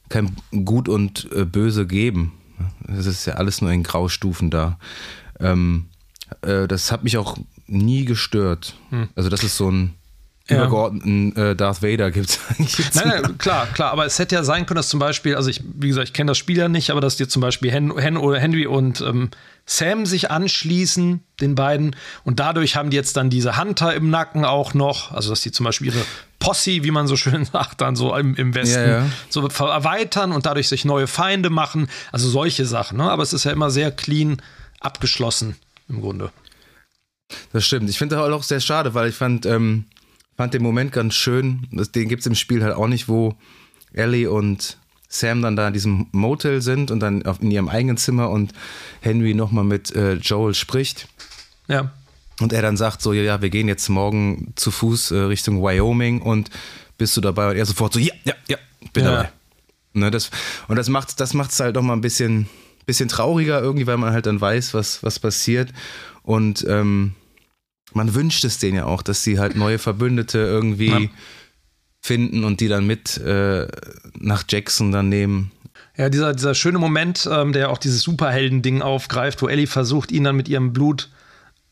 kein 0.09 0.35
Gut 0.65 0.87
und 0.87 1.29
äh, 1.33 1.45
Böse 1.45 1.85
geben. 1.85 2.33
Es 2.87 3.05
ist 3.05 3.25
ja 3.25 3.33
alles 3.35 3.61
nur 3.61 3.71
in 3.71 3.83
Graustufen 3.83 4.49
da. 4.49 4.77
Ähm, 5.39 5.87
äh, 6.41 6.67
das 6.67 6.91
hat 6.91 7.03
mich 7.03 7.17
auch 7.17 7.37
nie 7.67 8.05
gestört. 8.05 8.75
Also, 9.15 9.29
das 9.29 9.43
ist 9.43 9.57
so 9.57 9.69
ein 9.69 9.95
Ja. 10.49 10.57
übergeordneten 10.57 11.33
äh, 11.37 11.55
Darth 11.55 11.81
Vader 11.81 12.11
gibt 12.11 12.29
es. 12.59 12.95
Nein, 12.95 13.21
nein, 13.21 13.37
klar, 13.37 13.65
klar, 13.67 13.91
aber 13.91 14.05
es 14.05 14.19
hätte 14.19 14.35
ja 14.35 14.43
sein 14.43 14.65
können, 14.65 14.75
dass 14.75 14.89
zum 14.89 14.99
Beispiel, 14.99 15.35
also 15.35 15.49
ich, 15.49 15.61
wie 15.63 15.87
gesagt, 15.87 16.09
ich 16.09 16.13
kenne 16.13 16.31
das 16.31 16.37
Spiel 16.37 16.57
ja 16.57 16.67
nicht, 16.67 16.89
aber 16.89 16.99
dass 16.99 17.15
dir 17.15 17.29
zum 17.29 17.41
Beispiel 17.41 17.71
Hen, 17.71 17.97
Hen 17.97 18.17
oder 18.17 18.39
Henry 18.39 18.67
und 18.67 18.99
ähm, 18.99 19.29
Sam 19.65 20.05
sich 20.05 20.31
anschließen, 20.31 21.21
den 21.39 21.55
beiden, 21.55 21.95
und 22.25 22.41
dadurch 22.41 22.75
haben 22.75 22.89
die 22.89 22.97
jetzt 22.97 23.15
dann 23.15 23.29
diese 23.29 23.57
Hunter 23.57 23.93
im 23.93 24.09
Nacken 24.09 24.43
auch 24.43 24.73
noch, 24.73 25.13
also 25.13 25.29
dass 25.29 25.39
die 25.39 25.53
zum 25.53 25.63
Beispiel 25.63 25.87
ihre 25.87 26.03
Posse, 26.39 26.83
wie 26.83 26.91
man 26.91 27.07
so 27.07 27.15
schön 27.15 27.45
sagt, 27.51 27.79
dann 27.79 27.95
so 27.95 28.13
im, 28.13 28.35
im 28.35 28.53
Westen 28.53 28.81
Ja, 28.81 28.99
ja. 28.99 29.09
so 29.29 29.47
erweitern 29.47 30.33
und 30.33 30.45
dadurch 30.45 30.67
sich 30.67 30.83
neue 30.83 31.07
Feinde 31.07 31.49
machen, 31.49 31.87
also 32.11 32.29
solche 32.29 32.65
Sachen, 32.65 32.97
ne? 32.97 33.09
aber 33.09 33.23
es 33.23 33.31
ist 33.31 33.45
ja 33.45 33.51
immer 33.51 33.71
sehr 33.71 33.91
clean 33.91 34.41
abgeschlossen 34.81 35.55
im 35.87 36.01
Grunde. 36.01 36.31
Das 37.53 37.65
stimmt. 37.65 37.89
Ich 37.89 37.97
finde 37.97 38.17
das 38.17 38.29
auch 38.29 38.43
sehr 38.43 38.59
schade, 38.59 38.93
weil 38.93 39.07
ich 39.07 39.15
fand, 39.15 39.45
ähm, 39.45 39.85
fand 40.37 40.53
den 40.53 40.63
Moment 40.63 40.91
ganz 40.91 41.13
schön. 41.15 41.67
Das, 41.71 41.91
den 41.91 42.09
gibt 42.09 42.21
es 42.21 42.27
im 42.27 42.35
Spiel 42.35 42.63
halt 42.63 42.75
auch 42.75 42.87
nicht, 42.87 43.07
wo 43.07 43.35
Ellie 43.93 44.29
und 44.29 44.77
Sam 45.07 45.41
dann 45.41 45.55
da 45.55 45.67
in 45.67 45.73
diesem 45.73 46.07
Motel 46.11 46.61
sind 46.61 46.89
und 46.89 46.99
dann 46.99 47.21
in 47.21 47.51
ihrem 47.51 47.69
eigenen 47.69 47.97
Zimmer 47.97 48.29
und 48.29 48.51
Henry 49.01 49.33
nochmal 49.35 49.63
mit 49.63 49.95
äh, 49.95 50.13
Joel 50.13 50.55
spricht. 50.55 51.07
Ja. 51.67 51.91
Und 52.39 52.51
er 52.51 52.63
dann 52.63 52.77
sagt 52.77 53.01
so, 53.01 53.13
ja, 53.13 53.21
ja, 53.21 53.41
wir 53.41 53.51
gehen 53.51 53.67
jetzt 53.67 53.89
morgen 53.89 54.53
zu 54.55 54.71
Fuß 54.71 55.11
äh, 55.11 55.17
Richtung 55.19 55.61
Wyoming 55.61 56.21
und 56.21 56.49
bist 56.97 57.15
du 57.15 57.21
dabei? 57.21 57.51
Und 57.51 57.57
er 57.57 57.65
sofort 57.65 57.93
so, 57.93 57.99
ja, 57.99 58.13
ja, 58.23 58.33
ja, 58.47 58.57
bin 58.91 59.03
Ja. 59.05 59.11
dabei. 59.11 59.31
Ne, 59.93 60.09
das, 60.09 60.31
und 60.67 60.75
das 60.77 60.89
macht 60.89 61.19
das 61.19 61.35
macht's 61.35 61.59
halt 61.59 61.75
doch 61.75 61.83
mal 61.83 61.93
ein 61.93 62.01
bisschen, 62.01 62.49
bisschen 62.87 63.07
trauriger 63.09 63.61
irgendwie, 63.61 63.85
weil 63.85 63.97
man 63.97 64.11
halt 64.11 64.25
dann 64.25 64.41
weiß, 64.41 64.73
was, 64.73 65.03
was 65.03 65.19
passiert. 65.19 65.71
Und 66.23 66.65
ähm, 66.67 67.13
man 67.91 68.15
wünscht 68.15 68.43
es 68.43 68.57
denen 68.57 68.77
ja 68.77 68.85
auch, 68.85 69.01
dass 69.01 69.23
sie 69.23 69.39
halt 69.39 69.55
neue 69.55 69.79
Verbündete 69.79 70.39
irgendwie 70.39 70.87
ja. 70.87 71.09
finden 72.01 72.43
und 72.43 72.59
die 72.59 72.67
dann 72.67 72.87
mit 72.87 73.17
äh, 73.17 73.67
nach 74.17 74.43
Jackson 74.49 74.91
dann 74.91 75.09
nehmen. 75.09 75.51
Ja, 75.95 76.09
dieser, 76.09 76.33
dieser 76.33 76.55
schöne 76.55 76.79
Moment, 76.79 77.29
ähm, 77.31 77.53
der 77.53 77.69
auch 77.69 77.77
dieses 77.77 78.01
Superhelden-Ding 78.01 78.81
aufgreift, 78.81 79.41
wo 79.41 79.47
Ellie 79.47 79.67
versucht, 79.67 80.11
ihn 80.11 80.23
dann 80.23 80.35
mit 80.35 80.47
ihrem 80.47 80.73
Blut 80.73 81.09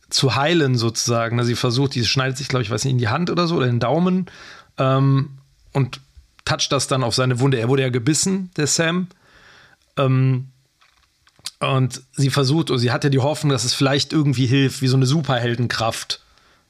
zu 0.10 0.36
heilen, 0.36 0.76
sozusagen. 0.76 1.40
Also 1.40 1.48
sie 1.48 1.56
versucht, 1.56 1.96
die 1.96 2.06
schneidet 2.06 2.38
sich, 2.38 2.48
glaube 2.48 2.64
ich, 2.64 2.70
weiß 2.70 2.84
nicht, 2.84 2.92
in 2.92 3.00
die 3.00 3.08
Hand 3.08 3.30
oder 3.30 3.48
so 3.48 3.56
oder 3.56 3.66
in 3.66 3.76
den 3.76 3.80
Daumen 3.80 4.28
ähm, 4.78 5.30
und 5.74 6.02
toucht 6.46 6.72
das 6.72 6.88
dann 6.88 7.04
auf 7.04 7.16
seine 7.16 7.40
Wunde. 7.40 7.60
Er 7.60 7.70
wurde 7.70 7.82
ja 7.82 7.90
gebissen, 7.90 8.52
der 8.58 8.68
Sam. 8.68 9.08
Ähm, 9.98 10.51
und 11.60 12.02
sie 12.14 12.30
versucht, 12.30 12.72
oder 12.72 12.80
sie 12.80 12.92
hatte 12.92 13.10
die 13.10 13.20
Hoffnung, 13.20 13.52
dass 13.52 13.64
es 13.64 13.74
vielleicht 13.74 14.14
irgendwie 14.14 14.48
hilft, 14.48 14.82
wie 14.82 14.88
so 14.88 14.98
eine 14.98 15.06
Superheldenkraft 15.06 16.22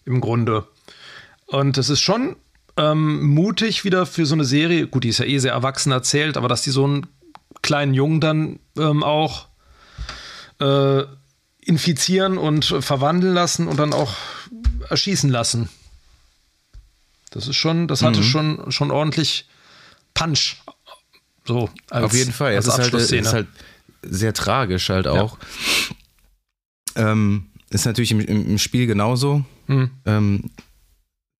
im 0.05 0.19
Grunde. 0.19 0.67
Und 1.45 1.77
es 1.77 1.89
ist 1.89 2.01
schon 2.01 2.35
ähm, 2.77 3.23
mutig 3.23 3.83
wieder 3.83 4.05
für 4.05 4.25
so 4.25 4.35
eine 4.35 4.45
Serie. 4.45 4.87
Gut, 4.87 5.03
die 5.03 5.09
ist 5.09 5.19
ja 5.19 5.25
eh 5.25 5.37
sehr 5.37 5.53
erwachsen 5.53 5.91
erzählt, 5.91 6.37
aber 6.37 6.47
dass 6.47 6.61
die 6.61 6.71
so 6.71 6.83
einen 6.83 7.07
kleinen 7.61 7.93
Jungen 7.93 8.19
dann 8.19 8.59
ähm, 8.77 9.03
auch 9.03 9.47
äh, 10.59 11.03
infizieren 11.61 12.37
und 12.37 12.65
verwandeln 12.65 13.33
lassen 13.33 13.67
und 13.67 13.77
dann 13.77 13.93
auch 13.93 14.13
erschießen 14.89 15.29
lassen. 15.29 15.69
Das 17.29 17.47
ist 17.47 17.55
schon, 17.55 17.87
das 17.87 18.01
hatte 18.01 18.19
mhm. 18.19 18.23
schon, 18.23 18.71
schon 18.71 18.91
ordentlich 18.91 19.47
Punch. 20.13 20.57
So, 21.45 21.69
als, 21.89 22.05
Auf 22.05 22.13
jeden 22.13 22.33
Fall. 22.33 22.53
Es 22.53 22.67
ist 22.67 22.77
halt, 22.77 22.93
ist 22.93 23.33
halt 23.33 23.47
sehr 24.01 24.33
tragisch 24.33 24.89
halt 24.89 25.07
auch. 25.07 25.37
Ja. 26.95 27.11
Ähm, 27.11 27.47
ist 27.69 27.85
natürlich 27.85 28.11
im, 28.11 28.19
im 28.19 28.57
Spiel 28.57 28.85
genauso. 28.87 29.43
Mhm. 29.67 29.91
Ähm, 30.05 30.51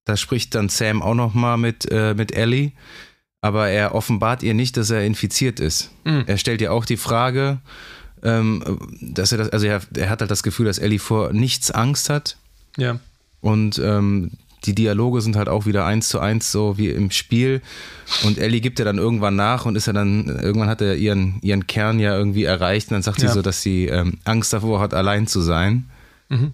da 0.06 0.18
spricht 0.18 0.56
dann 0.56 0.70
Sam 0.70 1.02
auch 1.02 1.14
noch 1.14 1.34
mal 1.34 1.58
mit, 1.58 1.90
äh, 1.92 2.14
mit 2.14 2.32
Ellie, 2.32 2.72
aber 3.42 3.70
er 3.70 3.94
offenbart 3.94 4.44
ihr 4.44 4.54
nicht, 4.54 4.78
dass 4.78 4.90
er 4.90 5.06
infiziert 5.06 5.60
ist. 5.60 5.92
Mhm. 6.06 6.24
Er 6.28 6.38
stellt 6.38 6.62
ihr 6.62 6.74
auch 6.74 6.86
die 6.86 6.98
Frage, 6.98 7.60
ähm, 8.24 8.80
dass 9.02 9.32
er 9.32 9.40
das, 9.40 9.50
also 9.50 9.66
er, 9.66 9.82
er, 9.96 10.10
hat 10.10 10.22
halt 10.22 10.32
das 10.32 10.44
Gefühl, 10.44 10.66
dass 10.66 10.80
Ellie 10.80 11.00
vor 11.00 11.34
nichts 11.34 11.72
Angst 11.72 12.10
hat. 12.10 12.38
Ja. 12.78 13.00
Und 13.42 13.80
ähm, 13.80 14.32
die 14.64 14.76
Dialoge 14.76 15.22
sind 15.22 15.36
halt 15.36 15.50
auch 15.50 15.66
wieder 15.66 15.86
eins 15.86 16.10
zu 16.10 16.20
eins 16.20 16.52
so 16.52 16.78
wie 16.78 16.90
im 16.90 17.12
Spiel. 17.12 17.62
Und 18.24 18.38
Ellie 18.38 18.62
gibt 18.62 18.80
ja 18.80 18.86
dann 18.86 18.98
irgendwann 18.98 19.36
nach 19.36 19.66
und 19.66 19.76
ist 19.76 19.88
ja 19.88 19.94
dann, 19.94 20.28
irgendwann 20.28 20.70
hat 20.70 20.82
er 20.82 20.96
ihren, 20.96 21.40
ihren 21.42 21.68
Kern 21.68 22.00
ja 22.00 22.16
irgendwie 22.16 22.44
erreicht 22.44 22.90
und 22.90 22.96
dann 22.96 23.02
sagt 23.02 23.22
ja. 23.22 23.28
sie 23.28 23.34
so, 23.34 23.42
dass 23.42 23.62
sie 23.62 23.88
ähm, 23.88 24.20
Angst 24.24 24.54
davor 24.54 24.80
hat, 24.80 24.94
allein 24.94 25.28
zu 25.28 25.42
sein. 25.42 25.90
Mhm. 26.30 26.54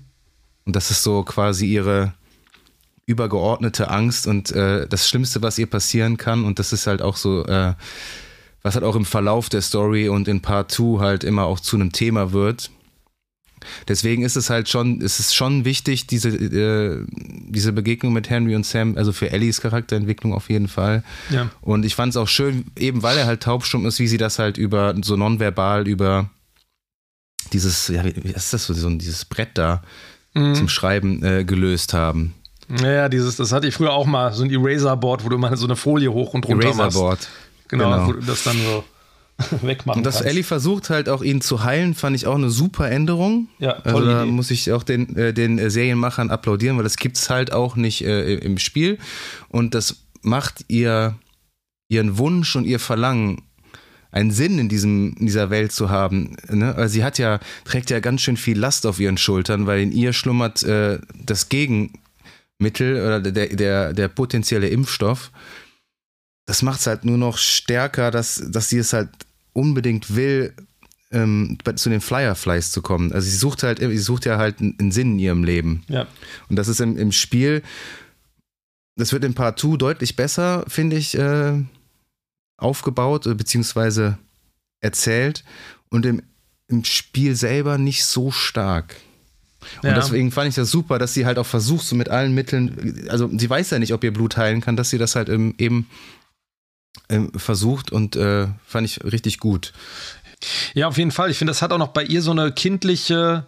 Und 0.66 0.76
das 0.76 0.92
ist 0.92 1.04
so 1.04 1.24
quasi 1.24 1.66
ihre 1.66 2.14
übergeordnete 3.06 3.90
Angst 3.90 4.28
und 4.28 4.52
äh, 4.52 4.88
das 4.88 5.08
Schlimmste, 5.08 5.42
was 5.42 5.58
ihr 5.58 5.68
passieren 5.68 6.18
kann. 6.18 6.44
Und 6.44 6.60
das 6.60 6.74
ist 6.74 6.88
halt 6.88 7.02
auch 7.02 7.16
so, 7.16 7.46
äh, 7.46 7.74
was 8.64 8.76
halt 8.76 8.84
auch 8.84 8.96
im 8.96 9.06
Verlauf 9.06 9.50
der 9.50 9.62
Story 9.62 10.10
und 10.10 10.28
in 10.28 10.42
Part 10.42 10.72
2 10.72 11.00
halt 11.00 11.24
immer 11.24 11.46
auch 11.46 11.60
zu 11.60 11.78
einem 11.78 11.94
Thema 11.94 12.34
wird. 12.34 12.70
Deswegen 13.88 14.24
ist 14.24 14.36
es 14.36 14.50
halt 14.50 14.70
schon, 14.70 15.02
ist 15.02 15.20
es 15.20 15.34
schon 15.34 15.66
wichtig, 15.66 16.08
diese, 16.08 16.30
äh, 16.30 17.06
diese 17.10 17.74
Begegnung 17.74 18.14
mit 18.14 18.30
Henry 18.30 18.56
und 18.56 18.66
Sam, 18.66 18.98
also 18.98 19.12
für 19.12 19.32
Ellies 19.32 19.62
Charakterentwicklung 19.62 20.34
auf 20.34 20.50
jeden 20.50 20.68
Fall. 20.68 21.04
Ja. 21.30 21.50
Und 21.62 21.86
ich 21.86 21.96
fand 21.96 22.12
es 22.12 22.18
auch 22.18 22.28
schön, 22.28 22.66
eben 22.78 23.04
weil 23.04 23.18
er 23.18 23.26
halt 23.26 23.44
taubstumm 23.44 23.86
ist, 23.86 24.00
wie 24.00 24.08
sie 24.08 24.18
das 24.18 24.40
halt 24.40 24.58
über 24.58 24.96
so 25.02 25.16
nonverbal 25.16 25.88
über 25.88 26.30
dieses, 27.54 27.88
ja, 27.88 28.04
wie 28.04 28.32
ist 28.32 28.54
das 28.54 28.66
so, 28.66 28.90
dieses 28.90 29.26
Brett 29.26 29.52
da 29.54 29.82
mhm. 30.34 30.56
zum 30.56 30.70
Schreiben 30.70 31.24
äh, 31.24 31.44
gelöst 31.44 31.94
haben. 31.94 32.34
Ja, 32.82 33.08
dieses, 33.08 33.38
das 33.38 33.54
hatte 33.54 33.68
ich 33.68 33.76
früher 33.76 33.94
auch 33.94 34.06
mal, 34.06 34.34
so 34.34 34.44
ein 34.44 34.52
Eraser-Board, 34.52 35.24
wo 35.24 35.30
du 35.30 35.38
mal 35.38 35.56
so 35.56 35.66
eine 35.66 35.76
Folie 35.76 36.12
hoch 36.12 36.34
und 36.34 36.46
runter 36.48 36.68
Eraser-Board. 36.68 37.30
Genau, 37.70 37.92
genau, 37.92 38.08
wo 38.08 38.14
du 38.14 38.22
das 38.22 38.44
dann 38.44 38.58
so 38.58 38.84
wegmachen 39.62 40.00
Und 40.00 40.06
dass 40.06 40.16
kannst. 40.16 40.30
Ellie 40.30 40.44
versucht 40.44 40.90
halt 40.90 41.10
auch 41.10 41.22
ihn 41.22 41.42
zu 41.42 41.64
heilen, 41.64 41.94
fand 41.94 42.16
ich 42.16 42.26
auch 42.28 42.36
eine 42.36 42.50
super 42.50 42.90
Änderung. 42.90 43.48
Ja, 43.60 43.74
tolle 43.74 43.96
also 43.96 44.06
da 44.06 44.24
Idee. 44.24 44.32
muss 44.32 44.52
ich 44.52 44.72
auch 44.72 44.84
den, 44.84 45.16
äh, 45.16 45.34
den 45.34 45.60
äh, 45.60 45.70
Serienmachern 45.70 46.32
applaudieren, 46.32 46.78
weil 46.78 46.84
das 46.84 46.98
gibt 46.98 47.18
es 47.18 47.30
halt 47.30 47.54
auch 47.54 47.76
nicht 47.76 48.04
äh, 48.04 48.36
im 48.36 48.58
Spiel. 48.58 48.98
Und 49.50 49.76
das 49.76 49.98
macht 50.22 50.66
ihr 50.68 51.16
ihren 51.90 52.18
Wunsch 52.18 52.56
und 52.56 52.66
ihr 52.66 52.80
Verlangen 52.80 53.42
einen 54.12 54.32
Sinn 54.32 54.58
in, 54.58 54.70
diesem, 54.70 55.16
in 55.20 55.28
dieser 55.28 55.50
Welt 55.50 55.72
zu 55.72 55.90
haben. 55.90 56.36
Ne? 56.50 56.74
Also 56.76 56.94
sie 56.94 57.04
hat 57.04 57.18
ja, 57.18 57.40
trägt 57.66 57.90
ja 57.90 58.00
ganz 58.00 58.22
schön 58.22 58.38
viel 58.38 58.58
Last 58.58 58.86
auf 58.86 59.00
ihren 59.00 59.18
Schultern, 59.18 59.68
weil 59.68 59.82
in 59.82 59.92
ihr 59.92 60.14
schlummert 60.14 60.64
äh, 60.64 61.00
das 61.24 61.50
Gegenmittel 61.50 62.96
oder 62.96 63.22
der, 63.22 63.48
der, 63.48 63.94
der 63.94 64.08
potenzielle 64.08 64.70
Impfstoff. 64.70 65.32
Das 66.46 66.62
macht 66.62 66.80
es 66.80 66.88
halt 66.88 67.06
nur 67.06 67.18
noch 67.18 67.38
stärker, 67.38 68.10
dass, 68.10 68.42
dass 68.50 68.70
sie 68.70 68.78
es 68.78 68.94
halt 68.94 69.10
unbedingt 69.58 70.16
will, 70.16 70.54
ähm, 71.12 71.58
zu 71.76 71.90
den 71.90 72.00
Fireflies 72.00 72.72
zu 72.72 72.84
kommen. 72.84 73.12
Also 73.12 73.28
sie 73.28 73.38
sucht 73.38 73.64
halt, 73.64 73.80
sie 73.80 73.98
sucht 73.98 74.26
ja 74.26 74.38
halt 74.38 74.60
einen 74.60 74.92
Sinn 74.92 75.14
in 75.14 75.20
ihrem 75.20 75.44
Leben. 75.44 75.84
Ja. 75.88 76.06
Und 76.48 76.58
das 76.58 76.68
ist 76.68 76.80
im, 76.80 76.96
im 76.96 77.12
Spiel, 77.12 77.64
das 78.98 79.14
wird 79.14 79.24
in 79.24 79.34
Part 79.34 79.60
2 79.60 79.78
deutlich 79.78 80.16
besser, 80.16 80.64
finde 80.68 80.96
ich, 80.96 81.18
äh, 81.18 81.54
aufgebaut, 82.58 83.24
beziehungsweise 83.36 84.20
erzählt. 84.80 85.44
Und 85.90 86.06
im, 86.06 86.22
im 86.68 86.84
Spiel 86.84 87.36
selber 87.36 87.80
nicht 87.80 88.06
so 88.06 88.30
stark. 88.30 88.96
Und 89.82 89.90
ja. 89.90 89.96
deswegen 89.96 90.32
fand 90.32 90.50
ich 90.50 90.56
das 90.56 90.70
super, 90.70 91.00
dass 91.00 91.16
sie 91.16 91.26
halt 91.26 91.40
auch 91.40 91.46
versucht, 91.48 91.86
so 91.86 91.96
mit 91.96 92.10
allen 92.10 92.36
Mitteln, 92.36 93.08
also 93.10 93.28
sie 93.36 93.50
weiß 93.50 93.72
ja 93.72 93.80
nicht, 93.80 93.94
ob 93.94 94.04
ihr 94.04 94.14
Blut 94.14 94.38
heilen 94.38 94.62
kann, 94.62 94.76
dass 94.76 94.92
sie 94.92 95.00
das 95.00 95.16
halt 95.16 95.30
eben 95.30 95.88
ähm, 97.10 97.32
versucht 97.36 97.92
und 97.92 98.16
äh, 98.16 98.48
fand 98.66 98.86
ich 98.86 99.04
richtig 99.04 99.40
gut. 99.40 99.74
Ja, 100.74 100.88
auf 100.88 100.98
jeden 100.98 101.12
Fall. 101.12 101.32
Ich 101.32 101.38
finde, 101.38 101.52
das 101.52 101.62
hat 101.62 101.72
auch 101.72 101.78
noch 101.78 101.90
bei 101.90 102.04
ihr 102.04 102.22
so 102.22 102.32
eine 102.32 102.52
kindliche 102.52 103.46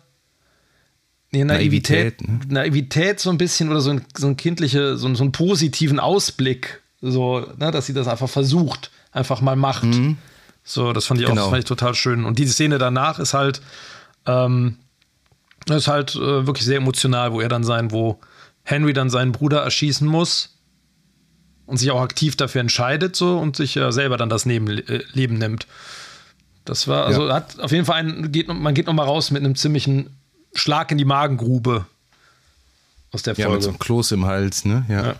nee, 1.32 1.44
Naivität, 1.44 2.22
Naivität, 2.22 2.48
ne? 2.50 2.54
Naivität, 2.54 3.20
so 3.20 3.30
ein 3.30 3.38
bisschen 3.38 3.70
oder 3.70 3.82
so 3.82 3.92
ein, 3.92 4.06
so 4.18 4.28
ein 4.28 4.38
kindliche, 4.38 4.98
so, 4.98 5.14
so 5.14 5.24
einen 5.24 5.32
positiven 5.32 6.00
Ausblick, 6.00 6.82
so, 7.02 7.46
ne, 7.58 7.72
dass 7.72 7.86
sie 7.86 7.94
das 7.94 8.08
einfach 8.08 8.30
versucht, 8.30 8.92
einfach 9.12 9.42
mal 9.42 9.56
macht. 9.56 9.84
Mhm. 9.84 10.18
So, 10.64 10.94
das 10.94 11.06
fand 11.06 11.20
ich 11.20 11.28
genau. 11.28 11.46
auch 11.46 11.50
fand 11.50 11.60
ich 11.60 11.66
total 11.66 11.96
schön. 11.96 12.26
Und 12.26 12.40
diese 12.40 12.54
Szene 12.54 12.78
danach 12.78 13.20
ist 13.20 13.34
halt, 13.34 13.62
ähm, 14.26 14.78
ist 15.70 15.88
halt 15.88 16.16
äh, 16.16 16.48
wirklich 16.48 16.66
sehr 16.66 16.78
emotional, 16.78 17.34
wo 17.34 17.42
er 17.42 17.50
dann 17.50 17.64
sein, 17.64 17.92
wo 17.92 18.20
Henry 18.64 18.94
dann 18.94 19.10
seinen 19.10 19.32
Bruder 19.32 19.62
erschießen 19.62 20.08
muss 20.08 20.59
und 21.70 21.78
sich 21.78 21.92
auch 21.92 22.02
aktiv 22.02 22.36
dafür 22.36 22.62
entscheidet 22.62 23.16
so 23.16 23.38
und 23.38 23.56
sich 23.56 23.76
ja 23.76 23.92
selber 23.92 24.18
dann 24.18 24.30
das 24.30 24.46
Leben, 24.46 24.68
äh, 24.68 25.04
Leben 25.14 25.38
nimmt. 25.38 25.68
Das 26.66 26.88
war, 26.88 27.06
also 27.06 27.28
ja. 27.28 27.36
hat 27.36 27.60
auf 27.60 27.72
jeden 27.72 27.86
Fall 27.86 27.98
ein, 27.98 28.32
geht, 28.32 28.48
man 28.48 28.74
geht 28.74 28.88
noch 28.88 28.94
mal 28.94 29.06
raus 29.06 29.32
mit 29.32 29.44
einem 29.44 29.56
ziemlichen 29.56 30.10
Schlag 30.54 30.92
in 30.92 30.98
die 30.98 31.06
Magengrube 31.06 31.86
aus 33.12 33.22
der 33.24 33.36
Folge. 33.36 33.50
Ja, 33.50 33.54
mit 33.54 33.64
so 33.64 33.70
einem 33.70 33.80
Kloß 33.80 34.12
im 34.14 34.26
Hals, 34.26 34.66
ne? 34.66 34.86
Ja. 34.90 35.06
ja. 35.06 35.16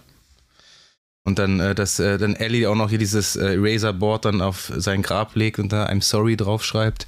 Und 1.24 1.38
dann, 1.38 1.60
äh, 1.60 1.76
dass 1.76 2.00
äh, 2.00 2.18
dann 2.18 2.36
Ellie 2.36 2.68
auch 2.68 2.76
noch 2.76 2.90
hier 2.90 2.98
dieses 2.98 3.36
äh, 3.36 3.56
Eraser-Board 3.56 4.26
dann 4.26 4.42
auf 4.42 4.72
sein 4.76 5.04
Grab 5.04 5.36
legt 5.36 5.60
und 5.60 5.72
da 5.72 5.86
I'm 5.86 6.02
sorry 6.02 6.36
draufschreibt. 6.36 7.06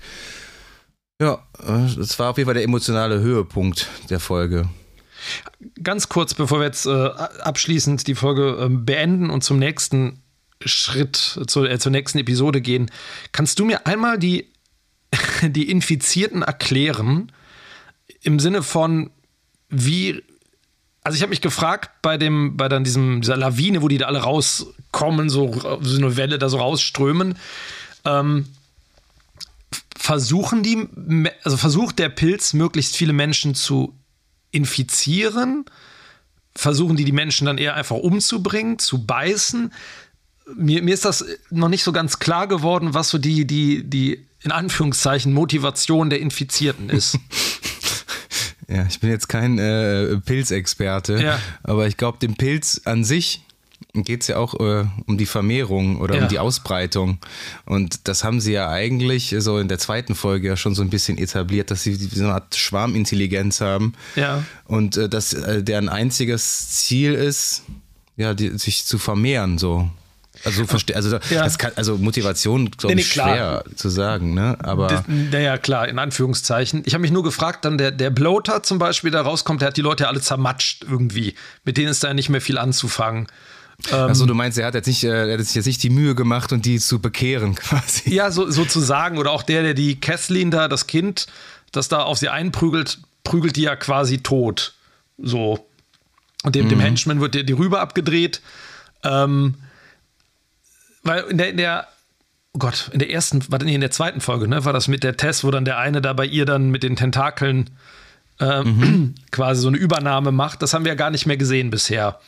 Ja, 1.19 1.39
äh, 1.59 1.95
das 1.95 2.19
war 2.19 2.29
auf 2.29 2.37
jeden 2.37 2.47
Fall 2.47 2.53
der 2.53 2.63
emotionale 2.63 3.19
Höhepunkt 3.19 3.87
der 4.09 4.19
Folge. 4.19 4.69
Ganz 5.83 6.09
kurz, 6.09 6.33
bevor 6.33 6.59
wir 6.59 6.65
jetzt 6.65 6.85
äh, 6.85 6.91
abschließend 6.91 8.07
die 8.07 8.15
Folge 8.15 8.57
äh, 8.59 8.69
beenden 8.69 9.29
und 9.29 9.43
zum 9.43 9.59
nächsten 9.59 10.21
Schritt, 10.65 11.39
zu, 11.47 11.65
äh, 11.65 11.79
zur 11.79 11.91
nächsten 11.91 12.19
Episode 12.19 12.61
gehen, 12.61 12.89
kannst 13.31 13.59
du 13.59 13.65
mir 13.65 13.85
einmal 13.87 14.17
die, 14.17 14.51
die 15.41 15.69
Infizierten 15.69 16.41
erklären? 16.41 17.31
Im 18.21 18.39
Sinne 18.39 18.63
von, 18.63 19.11
wie. 19.69 20.23
Also 21.03 21.15
ich 21.15 21.23
habe 21.23 21.31
mich 21.31 21.41
gefragt 21.41 21.89
bei 22.03 22.17
dem, 22.17 22.57
bei 22.57 22.69
dann 22.69 22.83
diesem, 22.83 23.21
dieser 23.21 23.35
Lawine, 23.35 23.81
wo 23.81 23.87
die 23.87 23.97
da 23.97 24.05
alle 24.05 24.19
rauskommen, 24.19 25.29
so, 25.29 25.51
so 25.81 25.97
eine 25.97 26.15
Welle 26.15 26.37
da 26.37 26.47
so 26.47 26.57
rausströmen. 26.59 27.39
Ähm, 28.05 28.45
versuchen 29.97 30.61
die, 30.61 30.87
also 31.43 31.57
versucht 31.57 31.97
der 31.97 32.09
Pilz 32.09 32.53
möglichst 32.53 32.95
viele 32.95 33.13
Menschen 33.13 33.55
zu 33.55 33.95
infizieren? 34.51 35.65
Versuchen 36.55 36.97
die 36.97 37.05
die 37.05 37.11
Menschen 37.11 37.45
dann 37.45 37.57
eher 37.57 37.75
einfach 37.75 37.95
umzubringen, 37.95 38.77
zu 38.77 39.05
beißen? 39.05 39.73
Mir, 40.55 40.81
mir 40.83 40.93
ist 40.93 41.05
das 41.05 41.25
noch 41.49 41.69
nicht 41.69 41.83
so 41.83 41.91
ganz 41.91 42.19
klar 42.19 42.47
geworden, 42.47 42.93
was 42.93 43.09
so 43.09 43.17
die, 43.17 43.45
die, 43.45 43.83
die 43.83 44.25
in 44.43 44.51
Anführungszeichen 44.51 45.33
Motivation 45.33 46.09
der 46.09 46.19
Infizierten 46.19 46.89
ist. 46.89 47.17
Ja, 48.67 48.85
ich 48.87 49.01
bin 49.01 49.09
jetzt 49.09 49.27
kein 49.27 49.59
äh, 49.59 50.15
Pilzexperte, 50.17 51.21
ja. 51.21 51.39
aber 51.61 51.87
ich 51.87 51.97
glaube, 51.97 52.19
dem 52.19 52.35
Pilz 52.35 52.79
an 52.85 53.03
sich 53.03 53.43
geht 53.93 54.21
es 54.21 54.27
ja 54.27 54.37
auch 54.37 54.53
äh, 54.59 54.85
um 55.05 55.17
die 55.17 55.25
Vermehrung 55.25 55.99
oder 55.99 56.15
Ja. 56.15 56.23
um 56.23 56.27
die 56.29 56.39
Ausbreitung. 56.39 57.17
Und 57.65 58.07
das 58.07 58.23
haben 58.23 58.39
sie 58.39 58.53
ja 58.53 58.69
eigentlich 58.69 59.35
so 59.39 59.57
in 59.59 59.67
der 59.67 59.79
zweiten 59.79 60.15
Folge 60.15 60.47
ja 60.47 60.55
schon 60.57 60.75
so 60.75 60.81
ein 60.81 60.89
bisschen 60.89 61.17
etabliert, 61.17 61.71
dass 61.71 61.83
sie 61.83 61.95
so 61.95 62.23
eine 62.23 62.33
Art 62.33 62.55
Schwarmintelligenz 62.55 63.61
haben. 63.61 63.93
Ja. 64.15 64.43
Und 64.65 64.97
äh, 64.97 65.09
dass 65.09 65.33
äh, 65.33 65.61
deren 65.63 65.89
einziges 65.89 66.69
Ziel 66.69 67.13
ist, 67.13 67.63
ja, 68.17 68.33
die, 68.33 68.57
sich 68.57 68.85
zu 68.85 68.97
vermehren, 68.97 69.57
so. 69.57 69.89
Also, 70.43 70.65
verste 70.65 70.95
also, 70.95 71.17
Ja. 71.29 71.43
das 71.43 71.57
kann, 71.59 71.71
also 71.75 71.97
Motivation, 71.97 72.71
glaube 72.71 72.95
Nee, 72.95 73.01
ich, 73.01 73.07
nee, 73.09 73.13
klar. 73.13 73.27
schwer 73.35 73.63
zu 73.75 73.89
sagen, 73.89 74.33
ne? 74.33 74.57
Aber 74.63 75.03
naja, 75.07 75.57
klar, 75.57 75.87
in 75.87 75.99
Anführungszeichen. 75.99 76.81
Ich 76.85 76.93
habe 76.93 77.01
mich 77.01 77.11
nur 77.11 77.23
gefragt, 77.23 77.65
dann 77.65 77.77
der, 77.77 77.91
der 77.91 78.09
Bloater 78.09 78.63
zum 78.63 78.79
Beispiel, 78.79 79.11
der 79.11 79.21
rauskommt, 79.21 79.61
der 79.61 79.67
hat 79.67 79.77
die 79.77 79.81
Leute 79.81 80.03
ja 80.05 80.09
alle 80.09 80.21
zermatscht 80.21 80.83
irgendwie. 80.89 81.35
Mit 81.63 81.77
denen 81.77 81.89
ist 81.89 82.03
da 82.03 82.07
ja 82.07 82.13
nicht 82.13 82.29
mehr 82.29 82.41
viel 82.41 82.57
anzufangen. 82.57 83.27
Also 83.89 84.25
du 84.25 84.33
meinst, 84.33 84.57
er 84.57 84.67
hat 84.67 84.75
jetzt 84.75 84.87
nicht, 84.87 85.03
äh, 85.03 85.29
er 85.29 85.37
hat 85.37 85.45
sich 85.45 85.55
jetzt 85.55 85.65
nicht 85.65 85.81
die 85.83 85.89
Mühe 85.89 86.15
gemacht 86.15 86.53
und 86.53 86.65
die 86.65 86.79
zu 86.79 86.99
bekehren, 86.99 87.55
quasi. 87.55 88.13
Ja, 88.13 88.31
so, 88.31 88.49
sozusagen. 88.49 89.17
Oder 89.17 89.31
auch 89.31 89.43
der, 89.43 89.63
der 89.63 89.73
die 89.73 89.99
Kathleen 89.99 90.51
da, 90.51 90.67
das 90.67 90.87
Kind, 90.87 91.27
das 91.71 91.87
da 91.87 92.03
auf 92.03 92.17
sie 92.17 92.29
einprügelt, 92.29 92.99
prügelt 93.23 93.55
die 93.55 93.63
ja 93.63 93.75
quasi 93.75 94.19
tot. 94.19 94.73
So. 95.17 95.65
Und 96.43 96.55
dem, 96.55 96.69
dem 96.69 96.79
Henchman 96.79 97.21
wird 97.21 97.35
die, 97.35 97.45
die 97.45 97.53
Rübe 97.53 97.79
abgedreht. 97.79 98.41
Ähm, 99.03 99.55
weil 101.03 101.23
in 101.23 101.37
der, 101.37 101.49
in 101.49 101.57
der, 101.57 101.87
oh 102.53 102.59
Gott, 102.59 102.89
in 102.93 102.99
der 102.99 103.11
ersten, 103.11 103.43
war 103.51 103.61
nee, 103.63 103.75
in 103.75 103.81
der 103.81 103.91
zweiten 103.91 104.21
Folge, 104.21 104.47
ne, 104.47 104.65
war 104.65 104.73
das 104.73 104.87
mit 104.87 105.03
der 105.03 105.17
Tess, 105.17 105.43
wo 105.43 105.51
dann 105.51 105.65
der 105.65 105.77
eine 105.77 106.01
da 106.01 106.13
bei 106.13 106.25
ihr 106.25 106.45
dann 106.45 106.69
mit 106.69 106.83
den 106.83 106.95
Tentakeln 106.95 107.69
ähm, 108.39 109.15
quasi 109.31 109.61
so 109.61 109.67
eine 109.67 109.77
Übernahme 109.77 110.31
macht. 110.31 110.61
Das 110.61 110.73
haben 110.73 110.85
wir 110.85 110.91
ja 110.91 110.95
gar 110.95 111.11
nicht 111.11 111.25
mehr 111.25 111.37
gesehen 111.37 111.69
bisher. 111.69 112.19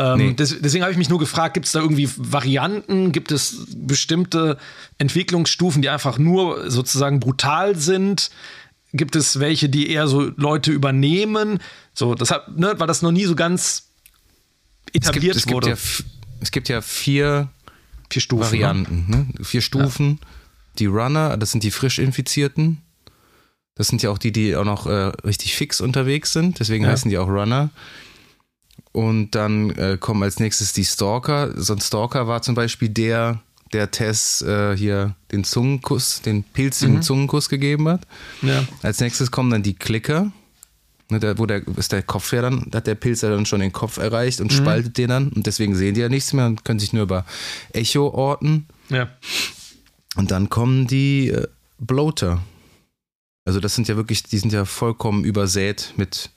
Ähm, 0.00 0.18
Nee. 0.18 0.32
des, 0.34 0.60
deswegen 0.60 0.82
habe 0.84 0.92
ich 0.92 0.98
mich 0.98 1.08
nur 1.08 1.18
gefragt, 1.18 1.54
gibt 1.54 1.66
es 1.66 1.72
da 1.72 1.80
irgendwie 1.80 2.08
Varianten? 2.16 3.10
Gibt 3.10 3.32
es 3.32 3.66
bestimmte 3.74 4.56
Entwicklungsstufen, 4.98 5.82
die 5.82 5.88
einfach 5.88 6.18
nur 6.18 6.70
sozusagen 6.70 7.18
brutal 7.20 7.74
sind? 7.76 8.30
Gibt 8.92 9.16
es 9.16 9.40
welche, 9.40 9.68
die 9.68 9.90
eher 9.90 10.06
so 10.06 10.30
Leute 10.36 10.70
übernehmen? 10.72 11.58
So, 11.94 12.14
das 12.14 12.30
hat, 12.30 12.56
ne, 12.56 12.74
weil 12.78 12.86
das 12.86 13.02
noch 13.02 13.10
nie 13.10 13.24
so 13.24 13.34
ganz 13.34 13.88
Es 14.86 14.92
gibt, 14.92 15.06
etabliert 15.06 15.36
es, 15.36 15.42
gibt 15.46 15.54
wurde. 15.54 15.66
ja, 15.68 15.72
f- 15.74 16.04
es 16.40 16.50
gibt 16.52 16.68
ja 16.68 16.80
vier 16.80 17.48
Vier 18.10 18.22
Stufen. 18.22 18.44
ne? 18.44 18.50
Varianten, 18.52 19.04
ne? 19.36 19.44
Vier 19.44 19.60
Stufen. 19.60 20.20
Die 20.78 20.86
Runner, 20.86 21.36
das 21.36 21.50
sind 21.50 21.64
die 21.64 21.70
frisch 21.72 21.98
Infizierten. 21.98 22.78
Das 23.74 23.88
sind 23.88 24.02
ja 24.02 24.10
auch 24.10 24.18
die, 24.18 24.32
die 24.32 24.56
auch 24.56 24.64
noch 24.64 24.86
äh, 24.86 25.12
richtig 25.26 25.54
fix 25.56 25.80
unterwegs 25.80 26.32
sind. 26.32 26.58
Deswegen 26.60 26.84
Ja. 26.84 26.90
heißen 26.92 27.10
die 27.10 27.18
auch 27.18 27.28
Runner. 27.28 27.68
Und 28.98 29.30
dann 29.36 29.70
äh, 29.70 29.96
kommen 30.00 30.24
als 30.24 30.40
nächstes 30.40 30.72
die 30.72 30.84
Stalker. 30.84 31.52
So 31.56 31.72
ein 31.72 31.80
Stalker 31.80 32.26
war 32.26 32.42
zum 32.42 32.56
Beispiel 32.56 32.88
der, 32.88 33.40
der 33.72 33.92
Tess 33.92 34.42
äh, 34.42 34.76
hier 34.76 35.14
den 35.30 35.44
Zungenkuss, 35.44 36.20
den 36.20 36.42
pilzigen 36.42 36.96
Mhm. 36.96 37.02
Zungenkuss 37.02 37.48
gegeben 37.48 37.86
hat. 37.88 38.00
Ja. 38.42 38.64
Als 38.82 38.98
nächstes 38.98 39.30
kommen 39.30 39.50
dann 39.50 39.62
die 39.62 39.74
Klicker. 39.74 40.32
Ne, 41.10 41.20
da, 41.20 41.38
wo 41.38 41.46
der, 41.46 41.62
ist 41.76 41.92
der 41.92 42.02
Kopf 42.02 42.32
ja 42.32 42.42
dann, 42.42 42.66
da 42.70 42.78
hat 42.78 42.86
der 42.88 42.96
Pilz 42.96 43.20
ja 43.22 43.30
dann 43.30 43.46
schon 43.46 43.60
den 43.60 43.72
Kopf 43.72 43.98
erreicht 43.98 44.40
Mhm. 44.40 44.46
und 44.46 44.52
spaltet 44.52 44.98
den 44.98 45.08
dann. 45.10 45.28
Und 45.28 45.46
deswegen 45.46 45.76
sehen 45.76 45.94
die 45.94 46.00
ja 46.00 46.08
nichts 46.08 46.32
mehr 46.32 46.46
und 46.46 46.64
können 46.64 46.80
sich 46.80 46.92
nur 46.92 47.04
über 47.04 47.24
Echo 47.72 48.08
orten. 48.08 48.66
ja. 48.88 49.08
Und 50.16 50.32
dann 50.32 50.48
kommen 50.48 50.88
die 50.88 51.28
äh, 51.28 51.46
Bloater. 51.78 52.42
Also 53.44 53.60
das 53.60 53.76
sind 53.76 53.86
ja 53.86 53.94
wirklich, 53.94 54.24
die 54.24 54.38
sind 54.38 54.52
ja 54.52 54.64
vollkommen 54.64 55.22
übersät 55.24 55.92
mit 55.96 56.30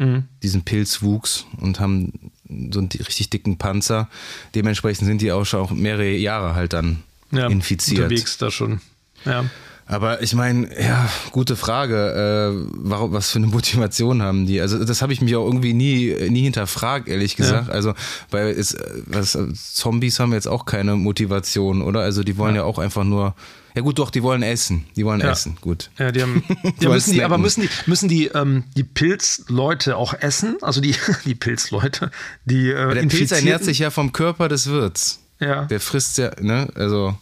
Mhm. 0.00 0.24
diesem 0.42 0.62
Pilzwuchs 0.62 1.44
und 1.58 1.78
haben 1.78 2.32
so 2.48 2.78
einen 2.78 2.88
richtig 2.88 3.28
dicken 3.28 3.58
Panzer. 3.58 4.08
Dementsprechend 4.54 5.06
sind 5.06 5.20
die 5.20 5.30
auch 5.30 5.44
schon 5.44 5.60
auch 5.60 5.70
mehrere 5.72 6.10
Jahre 6.10 6.54
halt 6.54 6.72
dann 6.72 7.02
ja. 7.30 7.48
infiziert. 7.48 8.04
Unterwegs 8.04 8.38
da 8.38 8.50
schon. 8.50 8.80
Ja. 9.26 9.44
Aber 9.84 10.22
ich 10.22 10.34
meine, 10.34 10.68
ja, 10.80 11.10
gute 11.32 11.54
Frage. 11.54 12.54
Äh, 12.56 12.70
warum, 12.72 13.12
was 13.12 13.30
für 13.30 13.40
eine 13.40 13.48
Motivation 13.48 14.22
haben 14.22 14.46
die? 14.46 14.60
Also 14.60 14.82
das 14.82 15.02
habe 15.02 15.12
ich 15.12 15.20
mich 15.20 15.36
auch 15.36 15.44
irgendwie 15.44 15.74
nie, 15.74 16.14
nie 16.30 16.44
hinterfragt, 16.44 17.06
ehrlich 17.06 17.36
gesagt. 17.36 17.68
Also 17.68 17.92
weil 18.30 18.48
es, 18.50 18.72
äh, 18.72 19.02
was, 19.04 19.36
Zombies 19.74 20.18
haben 20.18 20.32
jetzt 20.32 20.48
auch 20.48 20.64
keine 20.64 20.96
Motivation, 20.96 21.82
oder? 21.82 22.00
Also 22.00 22.22
die 22.22 22.38
wollen 22.38 22.54
ja, 22.54 22.62
auch 22.64 22.78
einfach 22.78 23.04
nur. 23.04 23.34
Ja 23.74 23.82
gut, 23.82 23.98
doch, 23.98 24.10
die 24.10 24.22
wollen 24.22 24.42
essen. 24.42 24.86
Die 24.96 25.04
wollen 25.04 25.20
Ja. 25.20 25.30
essen. 25.30 25.56
Gut. 25.60 25.90
Ja, 25.98 26.10
die 26.12 26.22
haben. 26.22 26.42
Die 26.80 26.84
Ja, 26.84 26.90
müssen 26.90 27.12
die, 27.12 27.22
aber 27.22 27.38
müssen 27.38 27.62
die, 27.62 27.68
müssen 27.86 28.08
die, 28.08 28.26
ähm, 28.28 28.64
die 28.76 28.82
Pilzleute 28.84 29.96
auch 29.96 30.14
essen? 30.14 30.56
Also 30.62 30.80
die, 30.80 30.94
die 31.24 31.34
Pilzleute, 31.34 32.10
die 32.44 32.70
äh, 32.70 32.94
Der 32.94 33.02
Pilz 33.06 33.30
ernährt 33.32 33.64
sich 33.64 33.78
ja 33.78 33.90
vom 33.90 34.12
Körper 34.12 34.48
des 34.48 34.66
Wirts. 34.66 35.20
Ja, 35.38 35.64
Der 35.66 35.80
frisst 35.80 36.18
ja, 36.18 36.32
ne? 36.40 36.68
Also 36.74 37.16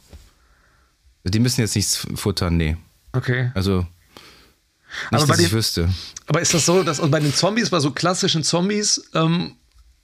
die 1.24 1.38
müssen 1.40 1.60
jetzt 1.60 1.76
nichts 1.76 2.06
futtern, 2.14 2.56
nee. 2.56 2.76
okay. 3.12 3.50
Also 3.54 3.86
nicht, 5.10 5.20
Aber 5.22 5.26
bei 5.26 5.32
dass 5.34 5.40
ich 5.40 5.48
den- 5.50 5.56
wüsste. 5.58 5.88
Aber 6.26 6.40
ist 6.40 6.54
das 6.54 6.64
so, 6.64 6.82
dass 6.82 6.98
also 7.00 7.10
bei 7.10 7.20
den 7.20 7.34
Zombies, 7.34 7.68
bei 7.70 7.78
so 7.80 7.90
klassischen 7.90 8.42
Zombies, 8.42 9.10
ähm, 9.14 9.54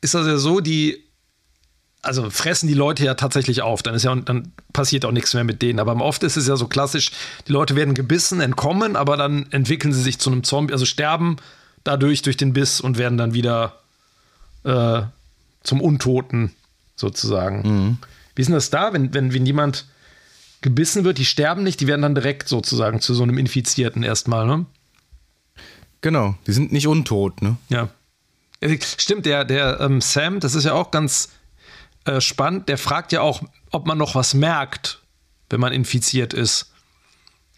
ist 0.02 0.12
das 0.14 0.26
ja 0.26 0.36
so, 0.36 0.60
die 0.60 1.03
also 2.04 2.30
fressen 2.30 2.68
die 2.68 2.74
Leute 2.74 3.04
ja 3.04 3.14
tatsächlich 3.14 3.62
auf, 3.62 3.82
dann 3.82 3.94
ist 3.94 4.04
ja 4.04 4.14
dann 4.14 4.52
passiert 4.72 5.04
auch 5.04 5.12
nichts 5.12 5.34
mehr 5.34 5.44
mit 5.44 5.62
denen. 5.62 5.78
Aber 5.78 5.96
oft 5.96 6.22
ist 6.22 6.36
es 6.36 6.46
ja 6.46 6.56
so 6.56 6.66
klassisch, 6.66 7.10
die 7.48 7.52
Leute 7.52 7.76
werden 7.76 7.94
gebissen, 7.94 8.40
entkommen, 8.40 8.96
aber 8.96 9.16
dann 9.16 9.50
entwickeln 9.50 9.92
sie 9.92 10.02
sich 10.02 10.18
zu 10.18 10.30
einem 10.30 10.44
Zombie, 10.44 10.72
also 10.72 10.84
sterben 10.84 11.36
dadurch 11.82 12.22
durch 12.22 12.36
den 12.36 12.52
Biss 12.52 12.80
und 12.80 12.98
werden 12.98 13.18
dann 13.18 13.34
wieder 13.34 13.80
äh, 14.64 15.02
zum 15.62 15.80
Untoten 15.80 16.52
sozusagen. 16.96 17.98
Wie 18.34 18.42
ist 18.42 18.48
denn 18.48 18.54
das 18.54 18.70
da, 18.70 18.92
wenn, 18.92 19.12
wenn, 19.14 19.32
wenn 19.32 19.46
jemand 19.46 19.86
gebissen 20.60 21.04
wird, 21.04 21.18
die 21.18 21.24
sterben 21.24 21.62
nicht, 21.62 21.80
die 21.80 21.86
werden 21.86 22.02
dann 22.02 22.14
direkt 22.14 22.48
sozusagen 22.48 23.00
zu 23.00 23.14
so 23.14 23.22
einem 23.22 23.38
Infizierten 23.38 24.02
erstmal, 24.02 24.46
ne? 24.46 24.66
Genau, 26.00 26.34
die 26.46 26.52
sind 26.52 26.72
nicht 26.72 26.86
untot, 26.86 27.42
ne? 27.42 27.56
Ja. 27.68 27.88
Ja, 28.62 28.76
Stimmt, 28.98 29.26
der, 29.26 29.44
der 29.44 29.80
ähm, 29.80 30.00
Sam, 30.00 30.40
das 30.40 30.54
ist 30.54 30.64
ja 30.64 30.72
auch 30.72 30.90
ganz 30.90 31.28
äh, 32.04 32.20
spannend, 32.20 32.68
der 32.68 32.78
fragt 32.78 33.12
ja 33.12 33.20
auch, 33.20 33.42
ob 33.70 33.86
man 33.86 33.98
noch 33.98 34.14
was 34.14 34.34
merkt, 34.34 35.00
wenn 35.50 35.60
man 35.60 35.72
infiziert 35.72 36.32
ist. 36.34 36.70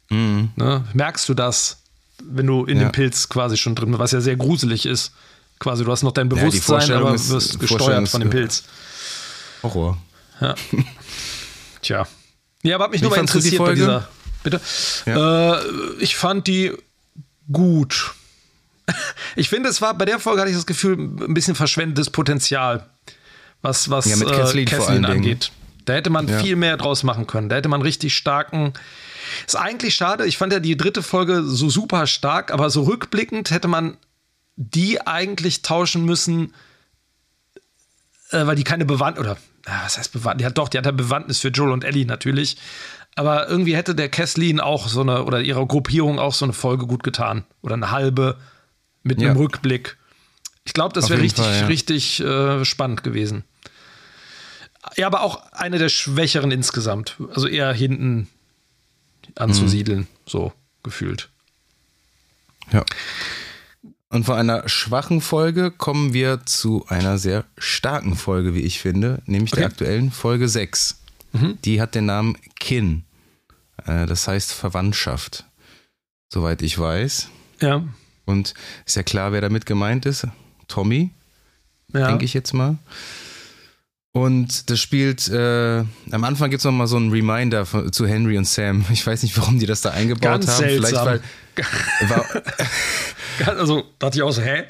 Ne? 0.09 0.84
Merkst 0.92 1.28
du 1.28 1.34
das, 1.34 1.82
wenn 2.22 2.47
du 2.47 2.64
in 2.64 2.78
Ja. 2.78 2.84
dem 2.88 2.92
Pilz 2.92 3.28
quasi 3.28 3.57
schon 3.57 3.74
drin 3.74 3.90
bist, 3.90 3.99
was 3.99 4.12
ja 4.12 4.20
sehr 4.20 4.36
gruselig 4.36 4.86
ist. 4.86 5.12
Quasi, 5.59 5.84
du 5.84 5.90
hast 5.90 6.03
noch 6.03 6.12
dein 6.12 6.28
Bewusstsein, 6.28 6.61
Vorstellung 6.62 7.09
aber 7.09 7.28
wirst 7.28 7.59
gesteuert 7.59 8.09
von 8.09 8.20
dem 8.20 8.30
Pilz. 8.30 8.64
Horror. 9.62 9.99
Tja. 11.82 12.07
Ja, 12.62 12.74
aber 12.74 12.84
hat 12.84 12.90
mich 12.90 13.01
Wie 13.01 13.05
nur 13.05 13.11
mal 13.16 13.16
du 13.16 13.26
die 13.26 13.28
interessiert 13.38 13.59
bei 13.59 13.64
Folge? 13.66 13.80
dieser. 13.80 14.09
Bitte? 14.42 14.61
Äh, 15.07 16.03
ich 16.03 16.16
fand 16.16 16.47
die 16.47 16.72
gut. 17.51 18.14
Ich 19.34 19.49
finde, 19.51 19.68
es 19.68 19.82
war 19.82 19.92
bei 19.94 20.05
der 20.05 20.18
Folge 20.20 20.40
hatte 20.40 20.51
ich 20.51 20.57
das 20.57 20.64
Gefühl, 20.66 20.97
ein 20.97 21.34
bisschen 21.34 21.55
verschwendetes 21.57 22.09
Potenzial, 22.09 22.88
was, 23.63 23.91
was 23.91 24.07
Ja, 24.07 24.17
mit 24.17 24.29
äh, 24.31 24.37
Kathleen 24.37 24.69
allen 24.75 25.03
Dingen. 25.03 25.05
angeht. 25.07 25.51
Da 25.85 25.93
hätte 25.95 26.11
man 26.11 26.27
Ja. 26.29 26.39
viel 26.41 26.57
mehr 26.57 26.77
draus 26.77 27.03
machen 27.03 27.27
können. 27.27 27.49
Da 27.49 27.57
hätte 27.57 27.69
man 27.69 27.83
richtig 27.83 28.15
starken. 28.17 28.73
Ist 29.47 29.57
eigentlich 29.57 29.95
schade. 29.95 30.27
Ich 30.27 30.37
fand 30.39 30.53
ja 30.53 30.61
die 30.61 30.77
dritte 30.77 31.03
Folge 31.03 31.43
so 31.43 31.69
super 31.71 32.07
stark, 32.07 32.53
aber 32.53 32.71
so 32.71 32.83
rückblickend 32.83 33.51
hätte 33.51 33.69
man 33.69 33.97
die 34.57 35.07
eigentlich 35.07 35.63
tauschen 35.63 36.05
müssen, 36.05 36.55
äh, 38.31 38.47
weil 38.47 38.57
die 38.57 38.65
keine 38.65 38.85
Bewandtnis, 38.85 39.27
oder 39.27 39.37
ja, 39.67 39.81
was 39.85 39.99
heißt 39.99 40.13
Bewandtnis? 40.13 40.43
Die 40.43 40.47
hat 40.47 40.59
doch, 40.59 40.69
die 40.69 40.79
hat 40.79 40.87
ja 40.87 40.93
Bewandtnis 40.93 41.41
für 41.41 41.49
Joel 41.49 41.73
und 41.73 41.85
Ellie 41.85 42.07
natürlich. 42.07 42.57
Aber 43.15 43.49
irgendwie 43.49 43.75
hätte 43.77 43.95
der 43.95 44.09
Kathleen 44.09 44.61
auch 44.61 44.89
so 44.89 45.01
eine, 45.01 45.25
oder 45.25 45.41
ihrer 45.41 45.67
Gruppierung 45.67 46.19
auch 46.19 46.35
so 46.35 46.45
eine 46.45 46.53
Folge 46.53 46.87
gut 46.87 47.03
getan. 47.03 47.45
Oder 47.63 47.75
eine 47.75 47.91
halbe 47.91 48.37
mit 49.03 49.21
Ja. 49.21 49.31
einem 49.31 49.39
Rückblick. 49.39 49.97
Ich 50.67 50.75
glaube, 50.75 50.93
das 50.95 51.09
wäre 51.09 51.21
richtig, 51.23 51.45
Fall, 51.45 51.61
ja. 51.61 51.67
richtig 51.67 52.21
äh, 52.21 52.64
spannend 52.64 53.03
gewesen. 53.03 53.45
Ja, 54.97 55.07
aber 55.07 55.23
auch 55.23 55.51
eine 55.53 55.79
der 55.79 55.89
schwächeren 55.89 56.51
insgesamt. 56.51 57.17
Also 57.35 57.49
eher 57.49 57.73
hinten 57.73 58.29
anzusiedeln, 59.37 60.01
Mhm. 60.01 60.07
so 60.27 60.53
gefühlt. 60.83 61.29
Ja. 62.73 62.85
Und 64.09 64.25
von 64.25 64.37
einer 64.37 64.69
schwachen 64.69 65.21
Folge 65.21 65.71
kommen 65.71 66.12
wir 66.12 66.45
zu 66.47 66.85
einer 66.89 67.19
sehr 67.19 67.45
starken 67.59 68.14
Folge, 68.17 68.55
wie 68.55 68.61
ich 68.61 68.79
finde, 68.81 69.23
nämlich 69.27 69.51
der 69.51 69.64
Okay. 69.64 69.73
aktuellen 69.73 70.11
Folge 70.11 70.49
6. 70.49 71.01
Die 71.64 71.81
hat 71.83 71.95
den 71.95 72.07
Namen 72.07 72.37
Kin. 72.59 73.05
Äh, 73.85 74.07
Das 74.07 74.27
heißt 74.27 74.53
Verwandtschaft, 74.53 75.45
soweit 76.33 76.62
ich 76.62 76.79
weiß. 76.79 77.29
Ja. 77.61 77.83
Und 78.25 78.55
ist 78.87 78.97
ja 78.97 79.03
klar, 79.03 79.33
wer 79.33 79.41
damit 79.43 79.67
gemeint 79.67 80.07
ist. 80.07 80.27
Tommy, 80.69 81.11
ja. 81.93 82.09
denke 82.09 82.25
ich 82.25 82.35
jetzt 82.35 82.53
mal. 82.55 82.77
Und 84.12 84.71
das 84.71 84.81
spielt, 84.81 85.29
äh, 85.29 85.85
am 86.11 86.25
Anfang 86.25 86.49
gibt 86.49 86.61
es 86.61 86.64
nochmal 86.64 86.87
so 86.87 86.97
einen 86.97 87.11
Reminder 87.11 87.67
von, 87.67 87.93
zu 87.93 88.07
Henry 88.07 88.39
und 88.39 88.47
Sam. 88.47 88.85
Ich 88.91 89.07
weiß 89.07 89.23
nicht, 89.23 89.37
warum 89.37 89.59
die 89.59 89.67
das 89.67 89.83
da 89.83 89.91
eingebaut 89.91 90.23
Ganz 90.23 90.49
haben. 90.49 90.59
seltsam. 90.59 91.21
Vielleicht, 91.57 91.67
weil, 92.01 92.09
war, 93.47 93.59
Also 93.59 93.85
dachte 93.99 94.17
ich 94.19 94.23
auch 94.23 94.33
so, 94.33 94.41
hä? 94.41 94.64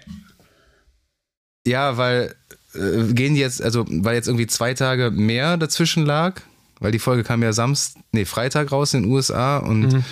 Ja, 1.66 1.96
weil 1.96 2.34
äh, 2.74 3.12
gehen 3.12 3.34
die 3.34 3.40
jetzt, 3.40 3.62
also 3.62 3.84
weil 3.88 4.14
jetzt 4.16 4.26
irgendwie 4.26 4.46
zwei 4.48 4.74
Tage 4.74 5.10
mehr 5.12 5.56
dazwischen 5.56 6.04
lag, 6.04 6.40
weil 6.80 6.90
die 6.92 6.98
Folge 6.98 7.22
kam 7.24 7.42
ja 7.42 7.52
Samstag, 7.52 8.02
nee, 8.12 8.24
Freitag 8.24 8.72
raus 8.72 8.94
in 8.94 9.02
den 9.04 9.12
USA 9.12 9.58
und 9.58 9.92
Mhm. 9.92 10.04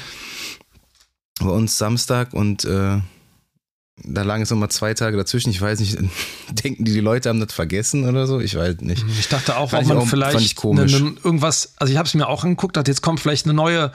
bei 1.41 1.51
uns 1.51 1.76
Samstag 1.76 2.32
und 2.32 2.64
äh, 2.64 2.99
da 4.03 4.22
lagen 4.22 4.42
jetzt 4.42 4.51
nochmal 4.51 4.70
zwei 4.70 4.92
Tage 4.95 5.16
dazwischen. 5.16 5.51
Ich 5.51 5.61
weiß 5.61 5.78
nicht, 5.80 5.97
denken 6.64 6.84
die, 6.84 6.92
die 6.92 7.01
Leute 7.01 7.28
haben 7.28 7.40
das 7.40 7.53
vergessen 7.53 8.09
oder 8.09 8.26
so? 8.26 8.40
Ich 8.40 8.55
weiß 8.57 8.80
nicht. 8.80 9.05
Ich 9.18 9.28
dachte 9.28 9.57
auch, 9.57 9.72
ob 9.72 9.86
man 9.86 9.99
auch- 9.99 10.07
vielleicht 10.09 10.64
ne- 10.64 10.86
ne- 10.86 11.14
irgendwas, 11.22 11.74
also 11.76 11.92
ich 11.92 11.99
habe 11.99 12.07
es 12.09 12.14
mir 12.14 12.26
auch 12.26 12.45
angeguckt, 12.45 12.76
dachte, 12.76 12.90
jetzt 12.90 13.03
kommt 13.03 13.20
vielleicht 13.20 13.47
eine 13.47 13.55
neue 13.55 13.92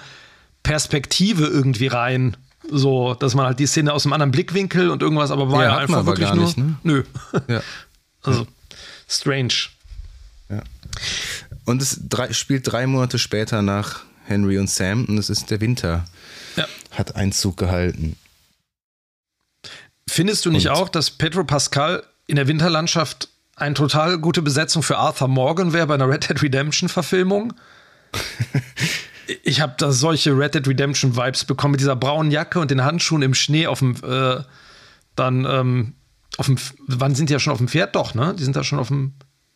Perspektive 0.64 1.46
irgendwie 1.46 1.88
rein. 1.88 2.38
So, 2.72 3.14
dass 3.16 3.34
man 3.36 3.46
halt 3.48 3.60
die 3.60 3.66
Szene 3.66 3.92
aus 3.94 4.06
einem 4.06 4.14
anderen 4.14 4.32
Blickwinkel 4.32 4.90
und 4.92 5.02
irgendwas, 5.02 5.32
aber 5.32 5.52
war 5.52 5.64
Ja, 5.64 5.70
ja, 5.72 5.78
einfach 5.78 6.06
wirklich 6.06 6.28
gar 6.28 6.36
nur. 6.36 6.46
nicht, 6.46 6.58
ne? 6.58 6.76
Nö. 6.84 7.04
Ja. 7.48 7.62
Also, 8.22 8.46
strange. 9.08 9.54
Und 11.66 11.82
es 11.82 12.00
drei, 12.10 12.34
spielt 12.34 12.70
drei 12.72 12.86
Monate 12.86 13.18
später 13.18 13.62
nach 13.62 14.02
Henry 14.26 14.58
und 14.60 14.70
Sam 14.70 15.06
und 15.06 15.18
es 15.18 15.30
ist 15.30 15.50
der 15.52 15.62
Winter. 15.62 16.06
Ja. 16.58 16.66
Hat 16.92 17.16
Einzug 17.16 17.56
gehalten. 17.58 18.18
Findest 20.10 20.46
du 20.46 20.52
nicht 20.52 20.68
Und- 20.68 20.74
auch, 20.76 20.90
dass 20.90 21.12
Pedro 21.12 21.44
Pascal 21.44 22.04
in 22.28 22.36
der 22.36 22.48
Winterlandschaft 22.48 23.30
eine 23.56 23.76
total 23.76 24.18
gute 24.20 24.42
Besetzung 24.42 24.84
für 24.84 24.98
Arthur 24.98 25.28
Morgan 25.28 25.74
wäre 25.74 25.88
bei 25.88 25.94
einer 25.96 26.08
Red 26.10 26.30
Dead 26.30 26.42
Redemption 26.42 26.88
Verfilmung? 26.90 27.54
ich 29.44 29.62
habe 29.62 29.76
da 29.78 29.92
solche 29.92 30.38
Red 30.38 30.56
Dead 30.56 30.68
Redemption 30.68 31.16
Vibes 31.16 31.46
bekommen 31.46 31.74
mit 31.74 31.82
dieser 31.82 31.96
braunen 31.96 32.32
Jacke 32.32 32.60
und 32.60 32.72
den 32.72 32.84
Handschuhen 32.84 33.22
im 33.22 33.34
Schnee 33.34 33.68
auf 33.68 33.80
dem 33.80 33.96
äh, 34.04 34.38
dann 35.16 35.46
ähm, 35.46 35.94
auf 36.38 36.46
dem 36.46 36.58
wann 36.88 37.16
sind 37.16 37.30
die 37.30 37.34
ja 37.34 37.40
schon 37.40 37.52
auf 37.52 37.60
dem 37.60 37.68
Pferd 37.68 37.96
doch, 37.96 38.14
ne? 38.14 38.34
Die 38.38 38.44
sind 38.44 38.56
da 38.56 38.64
schon 38.64 38.80
auf 38.80 38.88
dem 38.88 39.14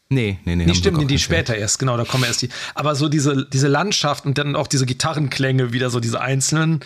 Nee, 0.09 0.37
nee, 0.43 0.55
nee. 0.55 0.65
Nee, 0.65 0.69
haben 0.69 0.75
stimmt, 0.75 1.01
die 1.01 1.05
nicht, 1.05 1.23
später 1.23 1.55
erst, 1.55 1.79
genau, 1.79 1.97
da 1.97 2.03
kommen 2.03 2.25
erst 2.25 2.41
die. 2.43 2.49
Aber 2.75 2.93
so 2.93 3.09
diese, 3.09 3.47
diese 3.51 3.67
Landschaft 3.67 4.25
und 4.25 4.37
dann 4.37 4.55
auch 4.55 4.67
diese 4.67 4.85
Gitarrenklänge 4.85 5.73
wieder, 5.73 5.89
so 5.89 5.99
diese 5.99 6.21
einzelnen, 6.21 6.81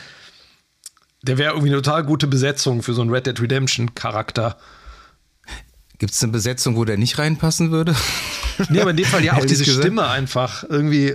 der 1.28 1.38
wäre 1.38 1.52
irgendwie 1.52 1.70
eine 1.70 1.82
total 1.82 2.04
gute 2.04 2.28
Besetzung 2.28 2.82
für 2.82 2.94
so 2.94 3.02
einen 3.02 3.12
Red 3.12 3.28
Dead 3.28 3.40
Redemption 3.40 3.94
Charakter. 3.96 4.58
Gibt 6.00 6.14
es 6.14 6.22
eine 6.24 6.32
Besetzung, 6.32 6.76
wo 6.76 6.86
der 6.86 6.98
nicht 6.98 7.18
reinpassen 7.18 7.72
würde? 7.72 7.96
Nee, 8.70 8.82
aber 8.82 8.90
in 8.90 8.98
dem 8.98 9.06
Fall 9.06 9.24
ja 9.24 9.34
auch 9.38 9.46
diese 9.46 9.64
gesagt. 9.64 9.84
Stimme 9.84 10.08
einfach 10.08 10.64
irgendwie. 10.68 11.14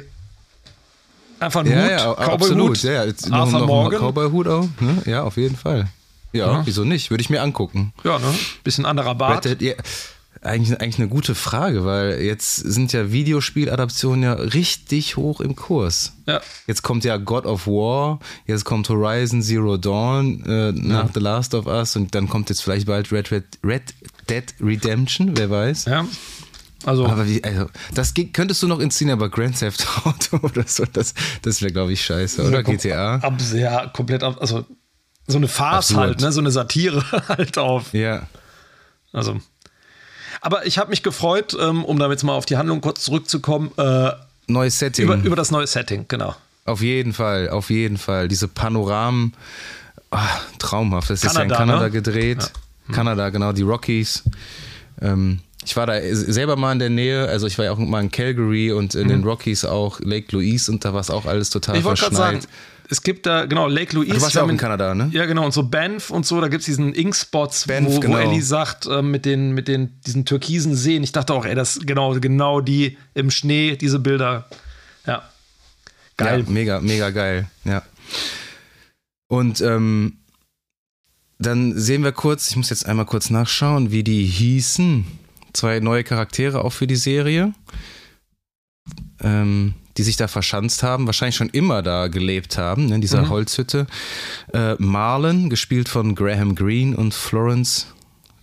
Einfach 1.40 1.64
ein 1.64 1.66
ja, 1.66 1.82
Hut, 1.82 1.90
ja, 1.90 2.14
Cowboy-Hut, 2.14 2.30
absolut. 2.30 2.82
Ja, 2.84 3.00
Arthur 3.00 3.58
noch 3.58 3.66
Morgan. 3.66 4.00
Cowboy-Hut 4.00 4.46
auch. 4.46 4.68
Ne? 4.78 5.02
Ja, 5.06 5.24
auf 5.24 5.36
jeden 5.36 5.56
Fall. 5.56 5.88
Ja, 6.32 6.46
Ja. 6.52 6.62
wieso 6.66 6.84
nicht? 6.84 7.10
Würde 7.10 7.20
ich 7.20 7.30
mir 7.30 7.42
angucken. 7.42 7.92
Ja, 8.04 8.20
ne? 8.20 8.32
Bisschen 8.62 8.86
anderer 8.86 9.16
Bart. 9.16 9.44
Dead, 9.44 9.60
ja, 9.60 9.74
eigentlich, 10.40 10.80
eigentlich 10.80 10.98
eine 10.98 11.08
gute 11.08 11.34
Frage, 11.34 11.84
weil 11.84 12.20
jetzt 12.22 12.56
sind 12.56 12.92
ja 12.92 13.12
Videospieladaptionen 13.12 14.22
ja 14.24 14.32
richtig 14.32 15.16
hoch 15.16 15.40
im 15.40 15.54
Kurs. 15.54 16.14
Ja. 16.26 16.40
Jetzt 16.66 16.82
kommt 16.82 17.04
ja 17.04 17.16
God 17.16 17.46
of 17.46 17.66
War, 17.66 18.18
jetzt 18.46 18.64
kommt 18.64 18.88
Horizon 18.88 19.42
Zero 19.42 19.76
Dawn 19.76 20.44
äh, 20.44 20.72
nach 20.72 21.10
The 21.14 21.20
Last 21.20 21.54
of 21.54 21.66
Us 21.66 21.94
und 21.96 22.14
dann 22.14 22.28
kommt 22.28 22.48
jetzt 22.48 22.62
vielleicht 22.62 22.86
bald 22.86 23.12
Red, 23.12 23.30
Red, 23.30 23.44
Red 23.64 23.82
Dead 24.28 24.44
Redemption, 24.60 25.36
wer 25.36 25.50
weiß. 25.50 25.84
ja. 25.84 26.06
Also, 26.84 27.06
Aber 27.06 27.28
wie, 27.28 27.44
also, 27.44 27.66
das 27.94 28.12
ge- 28.12 28.30
könntest 28.32 28.60
du 28.60 28.66
noch 28.66 28.80
inszenieren, 28.80 29.20
aber 29.20 29.30
Grand 29.30 29.56
Theft 29.56 29.86
Auto 30.04 30.38
oder 30.42 30.64
so, 30.66 30.84
das, 30.92 31.14
das 31.42 31.62
wäre, 31.62 31.70
glaube 31.72 31.92
ich, 31.92 32.04
scheiße. 32.04 32.42
Oder 32.44 32.64
GTA? 32.64 33.18
Ab, 33.18 33.34
ja, 33.54 33.86
komplett 33.86 34.24
ab. 34.24 34.38
Also, 34.40 34.64
so 35.28 35.38
eine 35.38 35.46
Farce 35.46 35.90
Absurd. 35.90 35.98
halt, 36.00 36.20
ne? 36.22 36.32
So 36.32 36.40
eine 36.40 36.50
Satire 36.50 37.04
halt 37.28 37.56
auf. 37.56 37.94
Ja. 37.94 38.26
Also. 39.12 39.38
Aber 40.42 40.66
ich 40.66 40.76
habe 40.78 40.90
mich 40.90 41.02
gefreut, 41.02 41.56
ähm, 41.58 41.84
um 41.84 41.98
damit 41.98 42.22
mal 42.24 42.34
auf 42.34 42.44
die 42.46 42.56
Handlung 42.56 42.80
kurz 42.80 43.04
zurückzukommen, 43.04 43.70
äh, 43.78 44.10
Neues 44.48 44.78
Setting. 44.78 45.04
über, 45.04 45.14
über 45.16 45.36
das 45.36 45.50
neue 45.52 45.66
Setting, 45.68 46.04
genau. 46.08 46.34
Auf 46.64 46.82
jeden 46.82 47.12
Fall, 47.12 47.48
auf 47.48 47.70
jeden 47.70 47.96
Fall. 47.96 48.26
Diese 48.28 48.48
Panoramen, 48.48 49.34
ah, 50.10 50.26
traumhaft. 50.58 51.10
Das 51.10 51.22
ist 51.24 51.34
ja 51.34 51.42
in 51.42 51.48
Kanada, 51.48 51.84
ne? 51.84 51.90
gedreht. 51.90 52.50
Kanada, 52.92 53.30
genau, 53.30 53.52
die 53.52 53.62
Rockies. 53.62 54.24
Ähm, 55.00 55.38
ich 55.64 55.76
war 55.76 55.86
da 55.86 55.94
selber 56.12 56.56
mal 56.56 56.72
in 56.72 56.80
der 56.80 56.90
Nähe, 56.90 57.28
also 57.28 57.46
ich 57.46 57.56
war 57.56 57.64
ja 57.64 57.72
auch 57.72 57.78
mal 57.78 58.00
in 58.00 58.10
Calgary 58.10 58.72
und 58.72 58.96
in 58.96 59.06
den 59.08 59.22
Rockies 59.22 59.64
auch, 59.64 60.00
Lake 60.00 60.26
Louise 60.32 60.70
und 60.70 60.84
da 60.84 60.92
war 60.92 61.00
es 61.00 61.08
auch 61.10 61.24
alles 61.24 61.50
total 61.50 61.76
Mhm. 61.76 61.80
Ich 61.80 61.84
verschneit. 61.86 62.12
sagen, 62.16 62.40
es 62.92 63.02
gibt 63.02 63.24
da, 63.24 63.46
genau, 63.46 63.68
Lake 63.68 63.96
Louise. 63.96 64.12
Du 64.12 64.20
warst 64.20 64.34
ja 64.34 64.42
auch 64.42 64.48
in 64.50 64.58
Kanada, 64.58 64.94
ne? 64.94 65.08
Ja, 65.14 65.24
genau, 65.24 65.46
und 65.46 65.52
so 65.52 65.62
Banff 65.62 66.10
und 66.10 66.26
so, 66.26 66.42
da 66.42 66.48
gibt 66.48 66.60
es 66.60 66.66
diesen 66.66 66.92
Ink-Spots, 66.94 67.66
wo, 67.66 68.00
genau. 68.00 68.16
wo 68.16 68.18
Ellie 68.18 68.42
sagt, 68.42 68.84
äh, 68.86 69.00
mit, 69.00 69.24
den, 69.24 69.52
mit 69.52 69.66
den, 69.66 69.98
diesen 70.02 70.26
türkisen 70.26 70.76
Seen. 70.76 71.02
Ich 71.02 71.12
dachte 71.12 71.32
auch, 71.32 71.46
ey, 71.46 71.54
das 71.54 71.80
genau, 71.80 72.12
genau 72.20 72.60
die 72.60 72.98
im 73.14 73.30
Schnee, 73.30 73.76
diese 73.76 73.98
Bilder. 73.98 74.46
Ja. 75.06 75.22
Geil. 76.18 76.40
Ja, 76.40 76.50
mega, 76.50 76.80
mega 76.80 77.08
geil, 77.08 77.48
ja. 77.64 77.82
Und 79.28 79.62
ähm, 79.62 80.18
dann 81.38 81.78
sehen 81.78 82.04
wir 82.04 82.12
kurz, 82.12 82.50
ich 82.50 82.56
muss 82.56 82.68
jetzt 82.68 82.84
einmal 82.84 83.06
kurz 83.06 83.30
nachschauen, 83.30 83.90
wie 83.90 84.04
die 84.04 84.26
hießen. 84.26 85.06
Zwei 85.54 85.80
neue 85.80 86.04
Charaktere 86.04 86.62
auch 86.62 86.74
für 86.74 86.86
die 86.86 86.96
Serie, 86.96 87.54
ähm, 89.22 89.74
die 89.96 90.02
sich 90.02 90.16
da 90.16 90.26
verschanzt 90.28 90.82
haben, 90.82 91.06
wahrscheinlich 91.06 91.36
schon 91.36 91.50
immer 91.50 91.82
da 91.82 92.08
gelebt 92.08 92.56
haben, 92.58 92.86
ne, 92.86 92.94
in 92.96 93.00
dieser 93.00 93.22
Mhm. 93.22 93.28
Holzhütte. 93.30 93.86
Äh, 94.54 94.74
Marlon, 94.78 95.50
gespielt 95.50 95.88
von 95.88 96.14
Graham 96.14 96.54
Greene 96.54 96.96
und 96.96 97.12
Florence 97.14 97.86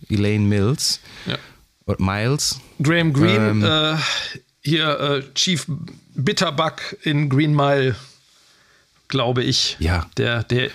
Elaine 0.08 0.46
Mills. 0.46 1.00
Ja. 1.26 1.36
Oder 1.86 2.02
Miles. 2.02 2.60
Graham 2.82 3.12
Greene, 3.12 3.48
Ähm. 3.50 3.64
äh, 3.64 3.96
hier 4.62 5.00
äh, 5.00 5.22
Chief 5.34 5.66
Bitterbuck 6.14 6.96
in 7.02 7.28
Green 7.28 7.54
Mile, 7.54 7.96
glaube 9.08 9.42
ich. 9.42 9.76
Ja. 9.80 10.06
Der, 10.16 10.44
der 10.44 10.70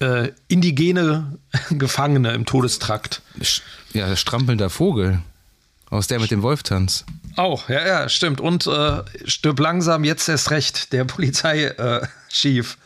äh, 0.00 0.30
indigene 0.48 1.38
Gefangene 1.70 2.32
im 2.32 2.44
Todestrakt. 2.46 3.22
Ja, 3.92 4.08
der 4.08 4.16
strampelnder 4.16 4.70
Vogel. 4.70 5.20
Aus 5.90 6.06
der 6.06 6.20
mit 6.20 6.30
dem 6.30 6.42
Wolftanz. 6.42 7.04
Auch, 7.36 7.68
ja, 7.68 7.86
ja, 7.86 8.08
stimmt. 8.08 8.40
Und 8.40 8.66
äh, 8.66 9.02
stirb 9.24 9.58
langsam, 9.60 10.04
jetzt 10.04 10.28
erst 10.28 10.50
recht, 10.50 10.92
der 10.92 11.04
Polizei-Chief. 11.04 11.78
Äh, 11.78 12.06
Chief. 12.32 12.78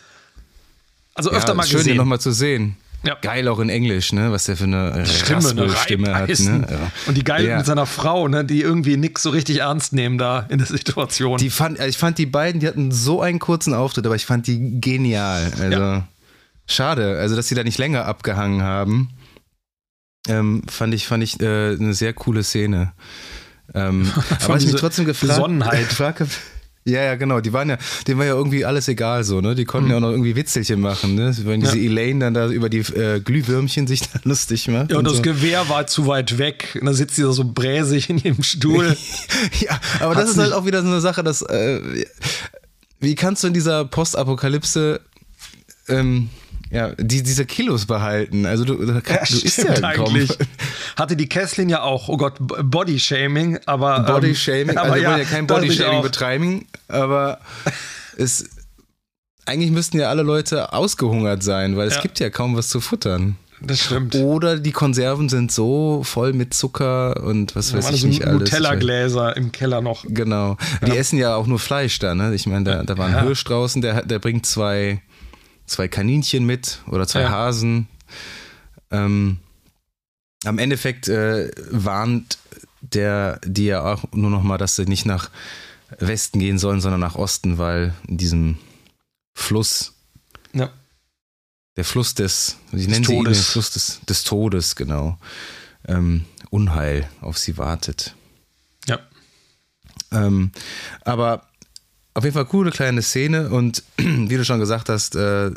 also 1.14 1.30
öfter 1.30 1.48
ja, 1.48 1.54
mal 1.54 1.66
schön, 1.66 1.78
gesehen. 1.78 1.92
den 1.92 1.96
nochmal 1.98 2.20
zu 2.20 2.32
sehen. 2.32 2.76
Ja. 3.04 3.16
Geil 3.22 3.46
auch 3.46 3.60
in 3.60 3.68
Englisch, 3.68 4.12
ne? 4.12 4.32
Was 4.32 4.44
der 4.44 4.56
für 4.56 4.64
eine 4.64 4.90
äh, 4.90 5.06
Stimme, 5.06 5.48
eine 5.48 5.62
Raspelstimme 5.62 6.14
hat. 6.14 6.28
Ne? 6.40 6.66
Ja. 6.68 6.92
Und 7.06 7.16
die 7.16 7.22
geil 7.22 7.46
Ja. 7.46 7.56
mit 7.58 7.66
seiner 7.66 7.86
Frau, 7.86 8.26
ne, 8.26 8.44
die 8.44 8.60
irgendwie 8.60 8.96
nix 8.96 9.22
so 9.22 9.30
richtig 9.30 9.58
ernst 9.58 9.92
nehmen 9.92 10.18
da 10.18 10.46
in 10.48 10.58
der 10.58 10.66
Situation. 10.66 11.38
Die 11.38 11.50
fand, 11.50 11.78
ich 11.78 11.96
fand 11.96 12.18
die 12.18 12.26
beiden, 12.26 12.60
die 12.60 12.66
hatten 12.66 12.90
so 12.90 13.22
einen 13.22 13.38
kurzen 13.38 13.72
Auftritt, 13.72 14.04
aber 14.04 14.16
ich 14.16 14.26
fand 14.26 14.48
die 14.48 14.80
genial. 14.80 15.52
Also 15.60 16.02
schade, 16.66 17.18
also 17.20 17.36
dass 17.36 17.46
sie 17.46 17.54
da 17.54 17.62
nicht 17.62 17.78
länger 17.78 18.04
abgehangen 18.04 18.62
haben. 18.62 19.10
Ähm, 20.26 20.62
fand 20.68 20.92
ich, 20.92 21.06
fand 21.06 21.22
ich 21.22 21.40
äh, 21.40 21.74
eine 21.74 21.94
sehr 21.94 22.12
coole 22.12 22.42
Szene. 22.42 22.92
Ähm, 23.74 24.10
aber 24.40 24.54
was 24.54 24.62
ich 24.64 24.72
mich 24.72 24.80
trotzdem 24.80 25.04
gefragt, 25.04 25.36
Besonnenheit. 25.36 25.88
gefragt 25.88 26.20
hab, 26.20 26.28
ja, 26.84 27.02
ja, 27.02 27.16
genau. 27.16 27.40
Die 27.40 27.52
waren 27.52 27.68
ja, 27.68 27.76
denen 28.06 28.18
war 28.18 28.24
ja 28.24 28.32
irgendwie 28.32 28.64
alles 28.64 28.88
egal 28.88 29.22
so, 29.22 29.42
ne? 29.42 29.54
Die 29.54 29.66
konnten 29.66 29.90
ja 29.90 29.96
auch 29.96 30.00
noch 30.00 30.10
irgendwie 30.10 30.34
Witzelchen 30.36 30.80
machen, 30.80 31.16
ne? 31.16 31.36
Wenn 31.42 31.60
diese 31.60 31.76
Mhm. 31.76 31.82
Ja. 31.82 31.90
Elaine 31.90 32.20
dann 32.20 32.34
da 32.34 32.48
über 32.48 32.70
die 32.70 32.78
äh, 32.78 33.20
Glühwürmchen 33.20 33.86
sich 33.86 34.00
da 34.02 34.20
lustig 34.24 34.68
macht. 34.68 34.90
ja, 34.92 34.96
und 34.96 35.04
das 35.04 35.16
so. 35.16 35.22
Gewehr 35.22 35.68
war 35.68 35.86
zu 35.86 36.06
weit 36.06 36.38
weg. 36.38 36.78
Und 36.80 36.86
da 36.86 36.94
sitzt 36.94 37.16
sie 37.16 37.22
da 37.22 37.32
so 37.32 37.44
bräsig 37.44 38.08
in 38.08 38.16
ihrem 38.18 38.42
Stuhl. 38.42 38.96
Ja, 39.60 39.78
aber 40.00 40.14
Hat 40.14 40.22
das 40.22 40.30
ist 40.30 40.36
sich- 40.36 40.44
halt 40.44 40.54
auch 40.54 40.64
wieder 40.64 40.80
so 40.80 40.88
eine 40.88 41.02
Sache, 41.02 41.22
dass 41.22 41.42
äh, 41.42 41.80
wie 43.00 43.14
kannst 43.14 43.42
du 43.42 43.48
in 43.48 43.52
dieser 43.54 43.84
Postapokalypse 43.84 45.00
ähm, 45.88 46.30
ja, 46.70 46.92
die, 46.98 47.22
diese 47.22 47.44
Kilos 47.46 47.86
behalten? 47.86 48.44
Also 48.46 48.64
du, 48.64 48.74
du, 48.74 48.86
du 48.92 49.00
isst 49.00 49.58
ja 49.58 49.72
eigentlich. 49.82 50.36
Hatte 50.96 51.16
die 51.16 51.28
Kesslin 51.28 51.68
ja 51.68 51.82
auch, 51.82 52.08
oh 52.08 52.16
Gott, 52.16 52.34
B- 52.40 52.62
Bodyshaming, 52.62 53.58
aber. 53.66 54.00
Bodyshaming, 54.00 54.70
ähm, 54.70 54.78
also 54.78 54.94
wir 54.94 55.04
wollen 55.08 55.18
ja 55.18 55.24
kein 55.24 55.46
Bodyshaming 55.46 55.98
auch. 55.98 56.02
betreiben, 56.02 56.66
aber 56.88 57.40
es 58.16 58.48
eigentlich 59.46 59.70
müssten 59.70 59.98
ja 59.98 60.10
alle 60.10 60.22
Leute 60.22 60.72
ausgehungert 60.72 61.42
sein, 61.42 61.76
weil 61.76 61.88
es 61.88 61.94
Ja. 61.96 62.02
gibt 62.02 62.20
ja 62.20 62.28
kaum 62.30 62.54
was 62.56 62.68
zu 62.68 62.80
futtern. 62.80 63.36
Das 63.60 63.80
stimmt. 63.80 64.14
Oder 64.14 64.56
die 64.60 64.70
Konserven 64.70 65.28
sind 65.28 65.50
so 65.50 66.02
voll 66.04 66.32
mit 66.32 66.54
Zucker 66.54 67.24
und 67.24 67.56
was 67.56 67.72
weiß 67.74 67.90
ich 67.90 68.04
nicht 68.04 68.24
alles. 68.24 68.38
Nutella-Gläser 68.52 69.36
im 69.36 69.50
Keller 69.50 69.80
noch. 69.80 70.04
Genau. 70.06 70.56
Die 70.86 70.96
essen 70.96 71.18
ja 71.18 71.34
auch 71.34 71.48
nur 71.48 71.58
Fleisch 71.58 71.98
da, 71.98 72.14
ne? 72.14 72.34
Ich 72.36 72.46
meine, 72.46 72.62
da, 72.64 72.82
da 72.84 72.96
war 72.98 73.06
ein 73.06 73.14
Ja. 73.14 73.22
Hirsch 73.22 73.42
draußen, 73.42 73.82
der, 73.82 74.04
der 74.04 74.20
bringt 74.20 74.46
zwei, 74.46 75.02
zwei 75.68 75.88
Kaninchen 75.88 76.44
mit 76.44 76.80
oder 76.86 77.06
zwei 77.06 77.22
Ja. 77.22 77.30
Hasen. 77.30 77.88
Ähm, 78.90 79.38
am 80.44 80.58
Endeffekt 80.58 81.08
äh, 81.08 81.50
warnt 81.70 82.38
der 82.80 83.40
die 83.44 83.66
ja 83.66 83.82
auch 83.82 84.04
nur 84.12 84.30
noch 84.30 84.42
mal, 84.42 84.56
dass 84.58 84.76
sie 84.76 84.84
nicht 84.84 85.04
nach 85.04 85.30
Westen 85.98 86.38
gehen 86.38 86.58
sollen, 86.58 86.80
sondern 86.80 87.00
nach 87.00 87.16
Osten, 87.16 87.58
weil 87.58 87.94
in 88.06 88.18
diesem 88.18 88.58
Fluss, 89.34 89.94
Ja. 90.52 90.70
der 91.76 91.84
Fluss 91.84 92.14
des, 92.14 92.56
wie 92.70 92.78
Des 92.78 92.88
nennen 92.88 93.04
sie 93.04 93.14
ihn, 93.14 93.24
Todes. 93.24 93.38
den 93.38 93.44
Fluss 93.44 93.70
des, 93.72 94.00
des 94.08 94.22
Todes, 94.24 94.76
genau, 94.76 95.18
ähm, 95.86 96.24
Unheil 96.50 97.08
auf 97.20 97.36
sie 97.38 97.58
wartet. 97.58 98.14
Ähm, 100.10 100.52
aber 101.02 101.47
auf 102.14 102.24
jeden 102.24 102.34
Fall 102.34 102.46
coole 102.46 102.70
kleine 102.70 103.02
Szene 103.02 103.50
und 103.50 103.82
wie 103.96 104.36
du 104.36 104.44
schon 104.44 104.60
gesagt 104.60 104.88
hast, 104.88 105.14
äh, 105.16 105.50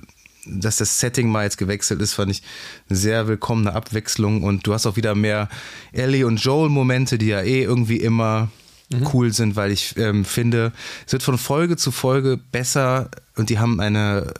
dass 0.45 0.78
das 0.78 0.99
Setting 0.99 1.30
mal 1.30 1.43
jetzt 1.43 1.58
gewechselt 1.58 2.02
ist, 2.02 2.14
fand 2.14 2.32
ich 2.32 2.41
eine 2.89 2.97
sehr 2.97 3.28
willkommene 3.28 3.74
Abwechslung 3.74 4.43
und 4.43 4.66
du 4.66 4.74
hast 4.74 4.86
auch 4.86 4.95
wieder 4.95 5.16
mehr 5.16 5.49
Ellie 5.91 6.26
und 6.26 6.38
Joel 6.38 6.70
Momente, 6.70 7.18
die 7.18 7.28
ja 7.28 7.41
eh 7.41 7.64
irgendwie 7.64 7.97
immer 7.97 8.49
mhm. 8.91 9.08
cool 9.14 9.34
sind, 9.34 9.56
weil 9.56 9.72
ich 9.72 9.95
ähm, 9.97 10.26
finde, 10.26 10.72
es 11.06 11.14
wird 11.14 11.24
von 11.24 11.38
Folge 11.38 11.78
zu 11.78 11.91
Folge 11.91 12.38
besser 12.38 13.10
und 13.36 13.49
die 13.49 13.60
haben 13.60 13.80
eine 13.80 14.34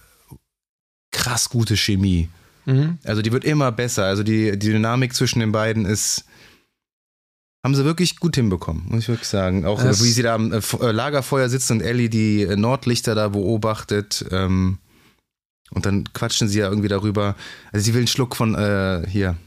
krass 1.12 1.50
gute 1.50 1.78
Chemie. 1.78 2.30
Mhm. 2.66 2.98
Also 3.04 3.22
die 3.22 3.32
wird 3.32 3.44
immer 3.44 3.72
besser. 3.72 4.06
Also 4.06 4.24
die, 4.24 4.52
die 4.52 4.72
Dynamik 4.72 5.14
zwischen 5.14 5.40
den 5.40 5.52
beiden 5.52 5.86
ist 5.86 6.26
haben 7.64 7.76
sie 7.76 7.86
wirklich 7.86 8.20
gut 8.20 8.36
hinbekommen, 8.36 8.84
muss 8.88 9.04
ich 9.04 9.08
wirklich 9.08 9.28
sagen. 9.28 9.66
Auch 9.66 9.82
das 9.82 10.04
wie 10.04 10.10
sie 10.10 10.24
da 10.24 10.34
am 10.34 10.52
äh, 10.52 10.58
äh, 10.58 10.92
Lagerfeuer 10.92 11.48
sitzt 11.48 11.70
und 11.70 11.82
Ellie 11.82 12.10
die 12.10 12.44
äh, 12.44 12.56
Nordlichter 12.56 13.14
da 13.14 13.30
beobachtet. 13.30 14.26
Ähm, 14.32 14.80
und 15.70 15.86
dann 15.86 16.12
quatschen 16.14 16.48
sie 16.48 16.60
ja 16.60 16.68
irgendwie 16.68 16.88
darüber. 16.88 17.36
Also 17.72 17.86
sie 17.86 17.94
will 17.94 18.02
einen 18.02 18.08
Schluck 18.08 18.36
von 18.36 18.56
äh, 18.56 19.04
hier. 19.08 19.38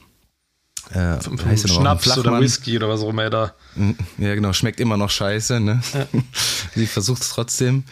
Äh, 0.91 1.17
heißt 1.45 1.69
Schnaps 1.69 2.17
oder 2.19 2.41
Whisky 2.41 2.77
oder 2.77 2.89
was 2.89 3.01
auch 3.01 3.09
immer 3.09 3.31
da. 3.31 3.55
Mm, 3.75 3.93
ja, 4.19 4.35
genau, 4.35 4.53
schmeckt 4.53 4.81
immer 4.81 4.97
noch 4.97 5.11
scheiße, 5.11 5.59
ne? 5.59 5.83
Ja. 5.93 6.07
sie 6.75 6.87
versucht 6.87 7.23
es 7.23 7.31
trotzdem. 7.31 7.85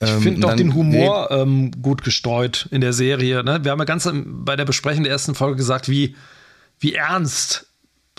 Ich 0.00 0.10
ähm, 0.10 0.20
finde 0.20 0.46
auch 0.48 0.56
den 0.56 0.74
Humor 0.74 1.30
ähm, 1.30 1.70
gut 1.80 2.02
gestreut 2.02 2.66
in 2.72 2.80
der 2.80 2.92
Serie. 2.92 3.44
Ne? 3.44 3.62
Wir 3.62 3.70
haben 3.70 3.78
ja 3.78 3.84
ganz 3.84 4.10
bei 4.12 4.56
der 4.56 4.64
Besprechung 4.64 5.04
der 5.04 5.12
ersten 5.12 5.34
Folge 5.34 5.56
gesagt, 5.56 5.88
wie, 5.88 6.16
wie 6.80 6.94
ernst 6.94 7.71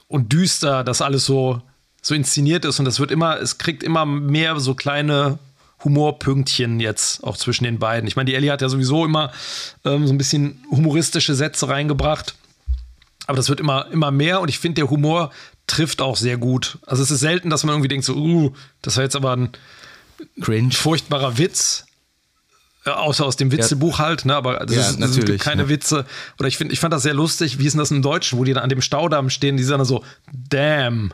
und 0.07 0.31
düster 0.33 0.83
das 0.83 1.01
alles 1.01 1.25
so, 1.25 1.61
so 2.01 2.15
inszeniert 2.15 2.65
ist. 2.65 2.79
Und 2.79 2.85
das 2.85 2.99
wird 2.99 3.11
immer, 3.11 3.39
es 3.39 3.57
kriegt 3.57 3.83
immer 3.83 4.05
mehr 4.05 4.59
so 4.59 4.75
kleine 4.75 5.39
Humorpünktchen 5.83 6.79
jetzt 6.79 7.23
auch 7.23 7.37
zwischen 7.37 7.65
den 7.65 7.79
beiden. 7.79 8.07
Ich 8.07 8.15
meine, 8.15 8.29
die 8.29 8.35
Ellie 8.35 8.51
hat 8.51 8.61
ja 8.61 8.69
sowieso 8.69 9.05
immer 9.05 9.31
ähm, 9.85 10.07
so 10.07 10.13
ein 10.13 10.17
bisschen 10.17 10.63
humoristische 10.71 11.35
Sätze 11.35 11.67
reingebracht. 11.67 12.35
Aber 13.27 13.37
das 13.37 13.49
wird 13.49 13.59
immer, 13.59 13.87
immer 13.91 14.11
mehr 14.11 14.41
und 14.41 14.49
ich 14.49 14.59
finde, 14.59 14.81
der 14.81 14.89
Humor 14.89 15.31
trifft 15.67 16.01
auch 16.01 16.17
sehr 16.17 16.37
gut. 16.37 16.77
Also 16.85 17.03
es 17.03 17.11
ist 17.11 17.21
selten, 17.21 17.49
dass 17.49 17.63
man 17.63 17.73
irgendwie 17.73 17.87
denkt, 17.87 18.05
so, 18.05 18.15
uh, 18.15 18.53
das 18.81 18.97
war 18.97 19.03
jetzt 19.03 19.15
aber 19.15 19.35
ein 19.35 19.49
Cringe. 20.41 20.71
furchtbarer 20.71 21.37
Witz. 21.37 21.85
Äh, 22.85 22.89
außer 22.89 23.25
aus 23.25 23.35
dem 23.37 23.51
Witzebuch 23.51 23.99
ja. 23.99 24.05
halt, 24.05 24.25
ne? 24.25 24.35
aber 24.35 24.65
das 24.65 24.75
ja, 24.75 24.89
ist, 24.89 25.01
das 25.01 25.15
gibt 25.15 25.39
keine 25.39 25.63
ja. 25.63 25.69
Witze. 25.69 26.05
Oder 26.39 26.47
ich 26.47 26.57
finde, 26.57 26.73
ich 26.73 26.79
fand 26.79 26.93
das 26.93 27.03
sehr 27.03 27.13
lustig. 27.13 27.59
Wie 27.59 27.65
ist 27.65 27.73
denn 27.73 27.79
das 27.79 27.91
im 27.91 28.01
Deutschen, 28.01 28.37
wo 28.39 28.43
die 28.43 28.53
dann 28.53 28.63
an 28.63 28.69
dem 28.69 28.81
Staudamm 28.81 29.29
stehen, 29.29 29.57
die 29.57 29.65
dann 29.65 29.83
so 29.85 30.03
damn 30.49 31.13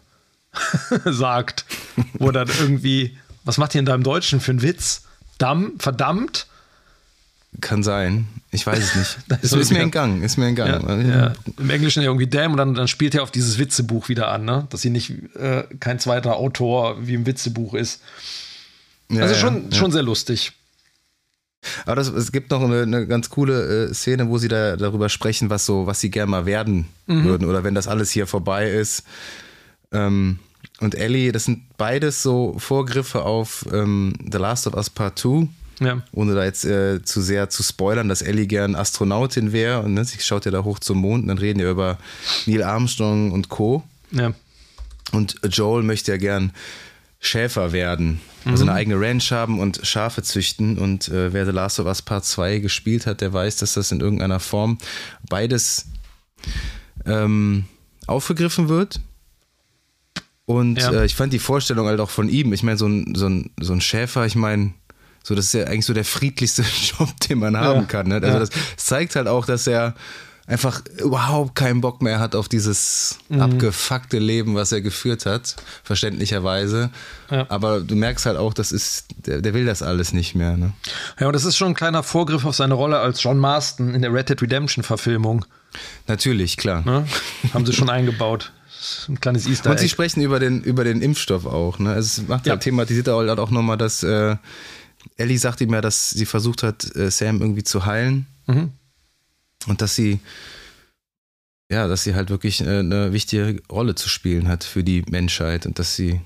sagt, 1.05 1.65
wo 2.13 2.31
dann 2.31 2.49
irgendwie, 2.59 3.17
was 3.43 3.57
macht 3.57 3.75
ihr 3.75 3.83
da 3.83 3.93
im 3.93 4.03
Deutschen 4.03 4.39
für 4.39 4.51
einen 4.51 4.61
Witz? 4.61 5.03
Damm, 5.37 5.73
verdammt? 5.77 6.47
Kann 7.61 7.83
sein. 7.83 8.27
Ich 8.51 8.65
weiß 8.65 8.79
es 8.79 8.95
nicht. 8.95 9.17
ist, 9.43 9.53
ist, 9.53 9.71
mir 9.71 9.79
entgangen. 9.79 10.23
Ist 10.23 10.37
mir 10.37 10.47
entgangen. 10.47 11.07
Ja, 11.07 11.17
ja. 11.17 11.33
Im 11.57 11.69
Englischen 11.69 12.01
irgendwie 12.01 12.27
Damn 12.27 12.51
und 12.51 12.57
dann, 12.57 12.73
dann 12.73 12.87
spielt 12.87 13.13
er 13.13 13.21
auf 13.21 13.31
dieses 13.31 13.59
Witzebuch 13.59 14.09
wieder 14.09 14.29
an, 14.29 14.45
ne? 14.45 14.67
dass 14.69 14.81
sie 14.81 14.89
nicht 14.89 15.11
äh, 15.35 15.63
kein 15.79 15.99
zweiter 15.99 16.35
Autor 16.35 16.97
wie 17.05 17.13
im 17.13 17.25
Witzebuch 17.25 17.75
ist. 17.75 18.01
also 19.11 19.35
schon, 19.35 19.71
schon 19.71 19.91
sehr 19.91 20.03
lustig. 20.03 20.53
Aber 21.85 21.95
das, 21.95 22.07
es 22.07 22.31
gibt 22.31 22.51
noch 22.51 22.61
eine, 22.61 22.83
eine 22.83 23.07
ganz 23.07 23.29
coole 23.29 23.89
äh, 23.89 23.93
Szene, 23.93 24.29
wo 24.29 24.37
sie 24.37 24.47
da 24.47 24.77
darüber 24.77 25.09
sprechen, 25.09 25.49
was 25.49 25.65
so, 25.65 25.87
was 25.87 25.99
sie 25.99 26.09
gerne 26.09 26.31
mal 26.31 26.45
werden 26.45 26.85
mhm. 27.07 27.25
würden 27.25 27.47
oder 27.47 27.63
wenn 27.63 27.75
das 27.75 27.87
alles 27.87 28.11
hier 28.11 28.27
vorbei 28.27 28.69
ist. 28.69 29.03
Ähm, 29.91 30.39
und 30.79 30.95
Ellie, 30.95 31.31
das 31.31 31.45
sind 31.45 31.77
beides 31.77 32.23
so 32.23 32.55
Vorgriffe 32.57 33.23
auf 33.23 33.65
ähm, 33.71 34.13
The 34.31 34.37
Last 34.37 34.67
of 34.67 34.73
Us 34.73 34.89
Part 34.89 35.19
2. 35.19 35.47
Ja. 35.81 36.01
Ohne 36.11 36.35
da 36.35 36.43
jetzt 36.43 36.65
äh, 36.65 37.01
zu 37.03 37.21
sehr 37.21 37.49
zu 37.49 37.63
spoilern, 37.63 38.09
dass 38.09 38.21
Ellie 38.21 38.47
gern 38.47 38.75
Astronautin 38.75 39.53
wäre 39.53 39.81
und 39.81 39.93
ne, 39.93 40.03
sie 40.03 40.19
schaut 40.19 40.45
ja 40.45 40.51
da 40.51 40.63
hoch 40.63 40.79
zum 40.79 40.97
Mond 40.99 41.23
und 41.23 41.27
dann 41.29 41.37
reden 41.37 41.59
wir 41.59 41.71
über 41.71 41.97
Neil 42.45 42.63
Armstrong 42.63 43.31
und 43.31 43.49
Co. 43.49 43.83
Ja. 44.11 44.33
Und 45.11 45.37
Joel 45.49 45.83
möchte 45.83 46.11
ja 46.11 46.17
gern 46.17 46.51
Schäfer 47.19 47.71
werden. 47.71 48.19
Also 48.45 48.63
eine 48.63 48.71
mhm. 48.71 48.77
eigene 48.77 48.99
Ranch 48.99 49.31
haben 49.31 49.59
und 49.59 49.81
Schafe 49.83 50.23
züchten. 50.23 50.77
Und 50.77 51.09
äh, 51.09 51.33
wer 51.33 51.45
The 51.45 51.51
Last 51.51 51.79
of 51.79 51.85
Us 51.85 52.01
Part 52.01 52.25
2 52.25 52.59
gespielt 52.59 53.05
hat, 53.05 53.21
der 53.21 53.33
weiß, 53.33 53.57
dass 53.57 53.73
das 53.73 53.91
in 53.91 53.99
irgendeiner 53.99 54.39
Form 54.39 54.77
beides 55.29 55.87
ähm, 57.05 57.65
aufgegriffen 58.07 58.69
wird. 58.69 59.01
Und 60.45 60.79
ja. 60.79 60.91
äh, 60.91 61.05
ich 61.05 61.15
fand 61.15 61.33
die 61.33 61.39
Vorstellung 61.39 61.87
halt 61.87 61.99
auch 61.99 62.09
von 62.09 62.29
ihm. 62.29 62.53
Ich 62.53 62.63
meine, 62.63 62.77
so 62.77 62.87
ein, 62.87 63.13
so, 63.15 63.27
ein, 63.27 63.51
so 63.59 63.73
ein 63.73 63.81
Schäfer, 63.81 64.25
ich 64.25 64.35
meine, 64.35 64.73
so, 65.23 65.35
das 65.35 65.45
ist 65.45 65.53
ja 65.53 65.65
eigentlich 65.65 65.85
so 65.85 65.93
der 65.93 66.05
friedlichste 66.05 66.63
Job, 66.97 67.09
den 67.27 67.39
man 67.39 67.57
haben 67.57 67.81
ja. 67.81 67.85
kann. 67.85 68.07
Ne? 68.07 68.15
Also 68.15 68.27
ja. 68.27 68.39
das 68.39 68.49
zeigt 68.77 69.15
halt 69.15 69.27
auch, 69.27 69.45
dass 69.45 69.67
er 69.67 69.93
einfach 70.49 70.81
überhaupt 70.97 71.53
keinen 71.53 71.79
Bock 71.79 72.01
mehr 72.01 72.19
hat 72.19 72.35
auf 72.35 72.49
dieses 72.49 73.19
mhm. 73.29 73.41
abgefuckte 73.41 74.17
Leben, 74.17 74.55
was 74.55 74.71
er 74.71 74.81
geführt 74.81 75.25
hat, 75.25 75.55
verständlicherweise. 75.83 76.89
Ja. 77.29 77.45
Aber 77.49 77.81
du 77.81 77.95
merkst 77.95 78.25
halt 78.25 78.37
auch, 78.37 78.53
das 78.53 78.71
ist, 78.71 79.05
der, 79.27 79.41
der 79.41 79.53
will 79.53 79.65
das 79.65 79.83
alles 79.83 80.11
nicht 80.11 80.33
mehr. 80.33 80.57
Ne? 80.57 80.73
Ja, 81.19 81.27
und 81.27 81.33
das 81.33 81.45
ist 81.45 81.55
schon 81.55 81.69
ein 81.69 81.75
kleiner 81.75 82.01
Vorgriff 82.01 82.45
auf 82.45 82.55
seine 82.55 82.73
Rolle 82.73 82.99
als 82.99 83.21
John 83.21 83.37
Marston 83.37 83.93
in 83.93 84.01
der 84.01 84.11
Red 84.11 84.29
Dead 84.29 84.41
Redemption 84.41 84.83
Verfilmung. 84.83 85.45
Natürlich, 86.07 86.57
klar. 86.57 86.83
Ne? 86.83 87.05
Haben 87.53 87.67
sie 87.67 87.73
schon 87.73 87.89
eingebaut. 87.89 88.51
Ein 89.07 89.19
kleines 89.19 89.45
Easter 89.45 89.69
Egg. 89.69 89.71
Und 89.73 89.79
sie 89.79 89.89
sprechen 89.89 90.21
über 90.21 90.39
den, 90.39 90.63
über 90.63 90.83
den 90.83 91.01
Impfstoff 91.01 91.45
auch. 91.45 91.77
Ne? 91.77 91.91
Also 91.91 92.21
es 92.23 92.27
macht 92.27 92.47
ja. 92.47 92.53
halt, 92.53 92.63
thematisiert 92.63 93.07
halt 93.07 93.37
auch 93.37 93.51
nochmal, 93.51 93.77
dass 93.77 94.01
äh, 94.01 94.35
Ellie 95.17 95.37
sagt 95.37 95.61
ihm 95.61 95.73
ja, 95.73 95.81
dass 95.81 96.09
sie 96.09 96.25
versucht 96.25 96.63
hat, 96.63 96.95
äh, 96.95 97.11
Sam 97.11 97.39
irgendwie 97.39 97.63
zu 97.63 97.85
heilen. 97.85 98.25
Mhm. 98.47 98.71
Und 99.67 99.81
dass 99.81 99.95
sie, 99.95 100.19
ja, 101.69 101.87
dass 101.87 102.03
sie 102.03 102.15
halt 102.15 102.29
wirklich 102.29 102.61
eine, 102.61 102.79
eine 102.79 103.13
wichtige 103.13 103.61
Rolle 103.69 103.95
zu 103.95 104.09
spielen 104.09 104.47
hat 104.47 104.63
für 104.63 104.83
die 104.83 105.03
Menschheit 105.09 105.65
und 105.65 105.79
dass 105.79 105.95
sie 105.95 106.21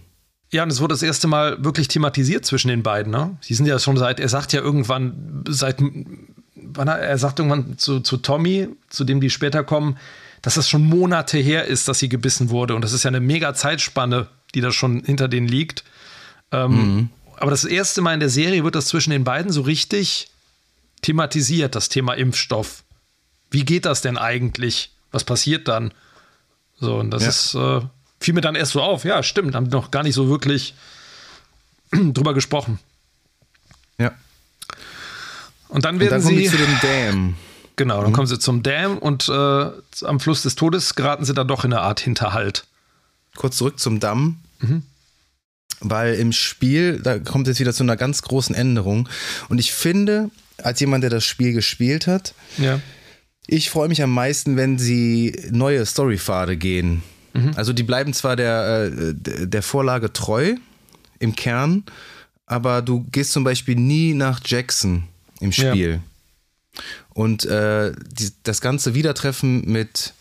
ja, 0.54 0.62
und 0.62 0.72
es 0.72 0.82
wurde 0.82 0.94
das 0.94 1.02
erste 1.02 1.28
Mal 1.28 1.64
wirklich 1.66 1.88
thematisiert 1.88 2.46
zwischen 2.46 2.68
den 2.68 2.84
beiden. 2.84 3.12
Ne? 3.12 3.36
Sie 3.42 3.56
sind 3.56 3.66
ja 3.66 3.80
schon 3.80 3.98
seit, 3.98 4.20
er 4.20 4.30
sagt 4.30 4.54
ja 4.54 4.62
irgendwann, 4.62 5.44
seit, 5.50 5.82
wann 6.54 6.88
er, 6.88 7.00
er 7.00 7.18
sagt 7.18 7.40
irgendwann 7.40 7.80
zu, 7.80 8.02
zu 8.02 8.18
Tommy, 8.18 8.68
zu 8.88 9.04
dem 9.04 9.20
die 9.20 9.32
später 9.32 9.64
kommen, 9.64 9.98
dass 10.44 10.54
das 10.54 10.70
schon 10.70 10.86
Monate 10.86 11.40
her 11.40 11.66
ist, 11.66 11.88
dass 11.88 11.98
sie 11.98 12.08
gebissen 12.08 12.52
wurde. 12.52 12.76
Und 12.76 12.84
das 12.84 12.94
ist 12.94 13.02
ja 13.02 13.08
eine 13.08 13.20
mega 13.20 13.56
Zeitspanne, 13.56 14.28
die 14.54 14.62
da 14.62 14.72
schon 14.72 15.04
hinter 15.04 15.28
denen 15.28 15.48
liegt. 15.48 15.84
Ähm, 16.52 16.72
mhm. 16.72 17.10
Aber 17.38 17.50
das 17.50 17.66
erste 17.66 18.02
Mal 18.02 18.14
in 18.14 18.20
der 18.20 18.30
Serie 18.30 18.64
wird 18.64 18.76
das 18.76 18.86
zwischen 18.86 19.10
den 19.10 19.24
beiden 19.24 19.52
so 19.52 19.62
richtig 19.62 20.30
thematisiert, 21.02 21.74
das 21.74 21.90
Thema 21.90 22.14
Impfstoff 22.14 22.83
wie 23.54 23.64
geht 23.64 23.86
das 23.86 24.02
denn 24.02 24.18
eigentlich? 24.18 24.92
Was 25.12 25.24
passiert 25.24 25.68
dann? 25.68 25.94
So, 26.80 26.98
und 26.98 27.12
das 27.12 27.24
ja. 27.24 27.30
ist, 27.30 27.56
äh, 27.56 27.88
fiel 28.20 28.34
mir 28.34 28.42
dann 28.42 28.56
erst 28.56 28.72
so 28.72 28.82
auf. 28.82 29.06
Ja, 29.06 29.22
stimmt, 29.22 29.54
haben 29.56 29.68
noch 29.70 29.92
gar 29.92 30.04
nicht 30.04 30.16
so 30.16 30.28
wirklich 30.28 30.74
drüber 31.92 32.34
gesprochen. 32.34 32.80
Ja. 34.00 34.12
Und 35.70 35.86
dann 35.86 36.00
werden 36.00 36.16
und 36.16 36.26
dann 36.26 36.36
sie. 36.36 36.50
zu 36.50 36.58
dem 36.58 36.80
Dam. 36.82 37.36
Genau, 37.76 38.02
dann 38.02 38.12
mhm. 38.12 38.14
kommen 38.14 38.28
sie 38.28 38.38
zum 38.38 38.62
Dam 38.62 39.00
und 39.00 39.28
äh, 39.30 39.34
am 40.04 40.20
Fluss 40.20 40.44
des 40.44 40.54
Todes 40.54 40.94
geraten 40.94 41.26
sie 41.26 41.34
dann 41.34 41.48
doch 41.48 41.66
in 41.66 41.74
eine 41.74 41.82
Art 41.82 42.00
Hinterhalt. 42.00 42.68
Kurz 43.36 43.58
zurück 43.58 43.80
zum 43.80 44.00
Damm. 44.00 44.38
Mhm. 44.60 44.84
Weil 45.80 46.14
im 46.14 46.34
Spiel, 46.34 47.00
da 47.00 47.18
kommt 47.18 47.48
jetzt 47.48 47.60
wieder 47.60 47.74
zu 47.74 47.82
einer 47.82 47.98
ganz 47.98 48.22
großen 48.22 48.54
Änderung. 48.54 49.10
Und 49.50 49.58
ich 49.58 49.74
finde, 49.74 50.30
als 50.62 50.82
jemand, 50.82 51.02
der 51.02 51.10
das 51.10 51.26
Spiel 51.26 51.52
gespielt 51.52 52.06
hat, 52.06 52.36
ja 52.60 52.80
ich 53.48 53.70
freue 53.70 53.90
mich 53.90 54.02
am 54.02 54.14
meisten, 54.14 54.56
wenn 54.56 54.78
sie 54.78 55.36
neue 55.52 55.86
Storypfade 55.86 56.58
gehen. 56.58 57.04
Mhm. 57.34 57.52
Also 57.56 57.74
die 57.74 57.84
bleiben 57.84 58.14
zwar 58.14 58.36
der, 58.36 58.92
äh, 58.92 59.14
der 59.14 59.64
Vorlage 59.64 60.14
treu 60.14 60.56
im 61.20 61.36
Kern, 61.36 61.84
aber 62.46 62.82
du 62.82 63.06
gehst 63.12 63.32
zum 63.32 63.44
Beispiel 63.44 63.76
nie 63.76 64.14
nach 64.14 64.42
Jackson 64.46 65.04
im 65.40 65.52
Spiel. 65.52 66.02
Ja. 66.76 66.82
Und 67.14 67.46
äh, 67.46 67.94
die, 68.12 68.32
das 68.44 68.62
ganze 68.62 68.94
Wiedertreffen 68.96 69.66
mit 69.66 70.14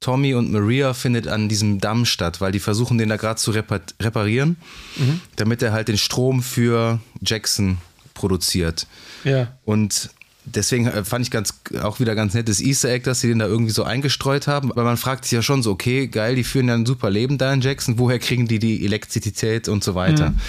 Tommy 0.00 0.34
und 0.34 0.52
Maria 0.52 0.94
findet 0.94 1.26
an 1.26 1.48
diesem 1.48 1.80
Damm 1.80 2.04
statt, 2.04 2.40
weil 2.40 2.52
die 2.52 2.60
versuchen 2.60 2.98
den 2.98 3.08
da 3.08 3.16
gerade 3.16 3.40
zu 3.40 3.50
reparieren, 3.50 4.56
mhm. 4.96 5.20
damit 5.36 5.60
er 5.62 5.72
halt 5.72 5.88
den 5.88 5.98
Strom 5.98 6.42
für 6.42 7.00
Jackson 7.20 7.78
produziert. 8.14 8.86
Ja. 9.24 9.58
Und 9.64 10.10
deswegen 10.54 10.86
äh, 10.86 11.04
fand 11.04 11.24
ich 11.24 11.30
ganz 11.30 11.54
auch 11.82 12.00
wieder 12.00 12.14
ganz 12.14 12.34
nettes 12.34 12.60
Easter 12.60 12.90
Egg, 12.90 13.04
dass 13.04 13.20
sie 13.20 13.28
den 13.28 13.38
da 13.38 13.46
irgendwie 13.46 13.72
so 13.72 13.84
eingestreut 13.84 14.46
haben. 14.46 14.70
Aber 14.72 14.84
man 14.84 14.96
fragt 14.96 15.24
sich 15.24 15.32
ja 15.32 15.42
schon 15.42 15.62
so, 15.62 15.70
okay, 15.70 16.08
geil, 16.08 16.34
die 16.34 16.44
führen 16.44 16.68
ja 16.68 16.74
ein 16.74 16.86
super 16.86 17.10
Leben 17.10 17.38
da 17.38 17.52
in 17.52 17.60
Jackson. 17.60 17.98
Woher 17.98 18.18
kriegen 18.18 18.48
die 18.48 18.58
die 18.58 18.84
Elektrizität 18.84 19.68
und 19.68 19.84
so 19.84 19.94
weiter? 19.94 20.30
Mhm. 20.30 20.40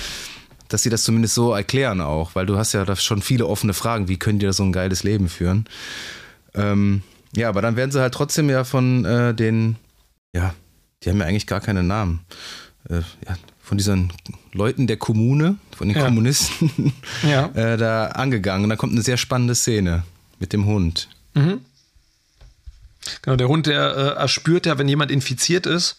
Dass 0.68 0.84
sie 0.84 0.89
das 0.89 1.04
zumindest 1.04 1.34
so 1.34 1.54
erklären 1.54 2.02
auch, 2.02 2.36
weil 2.36 2.45
du 2.45 2.58
hast 2.58 2.74
ja 2.74 2.86
da 2.86 2.95
schon 2.95 3.22
viele 3.22 3.47
offene 3.47 3.74
Fragen. 3.74 4.08
Wie 4.08 4.18
können 4.18 4.39
die 4.39 4.45
da 4.45 4.54
so 4.54 4.64
ein 4.64 4.72
geiles 4.72 5.04
Leben 5.04 5.30
führen? 5.30 5.66
Ähm, 6.54 7.02
ja, 7.36 7.50
aber 7.50 7.62
dann 7.62 7.76
werden 7.76 7.91
sie 7.91 8.02
halt 8.02 8.14
trotzdem 8.14 8.50
ja 8.50 8.64
von 8.64 9.06
äh, 9.06 9.34
den, 9.34 9.78
ja, 10.34 10.54
die 11.04 11.10
haben 11.10 11.20
ja 11.20 11.26
eigentlich 11.26 11.47
gar 11.47 11.62
keine 11.62 11.84
Namen. 11.84 12.22
äh, 12.89 13.02
ja, 13.28 13.36
von 13.70 13.78
diesen 13.78 14.12
Leuten 14.52 14.88
der 14.88 14.98
Kommune, 14.98 15.58
von 15.78 15.90
den 15.90 15.96
Ja. 15.96 16.06
Kommunisten, 16.06 16.92
Ja. 17.22 17.46
äh, 17.54 17.78
da 17.78 18.08
angegangen. 18.08 18.64
Und 18.64 18.72
da 18.72 18.76
kommt 18.76 18.94
eine 18.94 19.04
sehr 19.04 19.18
spannende 19.18 19.54
Szene 19.54 20.02
mit 20.40 20.54
dem 20.54 20.66
Hund. 20.66 21.08
Genau, 21.36 21.60
der 23.38 23.48
Hund, 23.48 23.68
der 23.68 23.96
äh, 23.96 24.20
erspürt 24.20 24.66
ja, 24.66 24.80
wenn 24.80 24.90
jemand 24.90 25.12
infiziert 25.12 25.68
ist. 25.68 25.98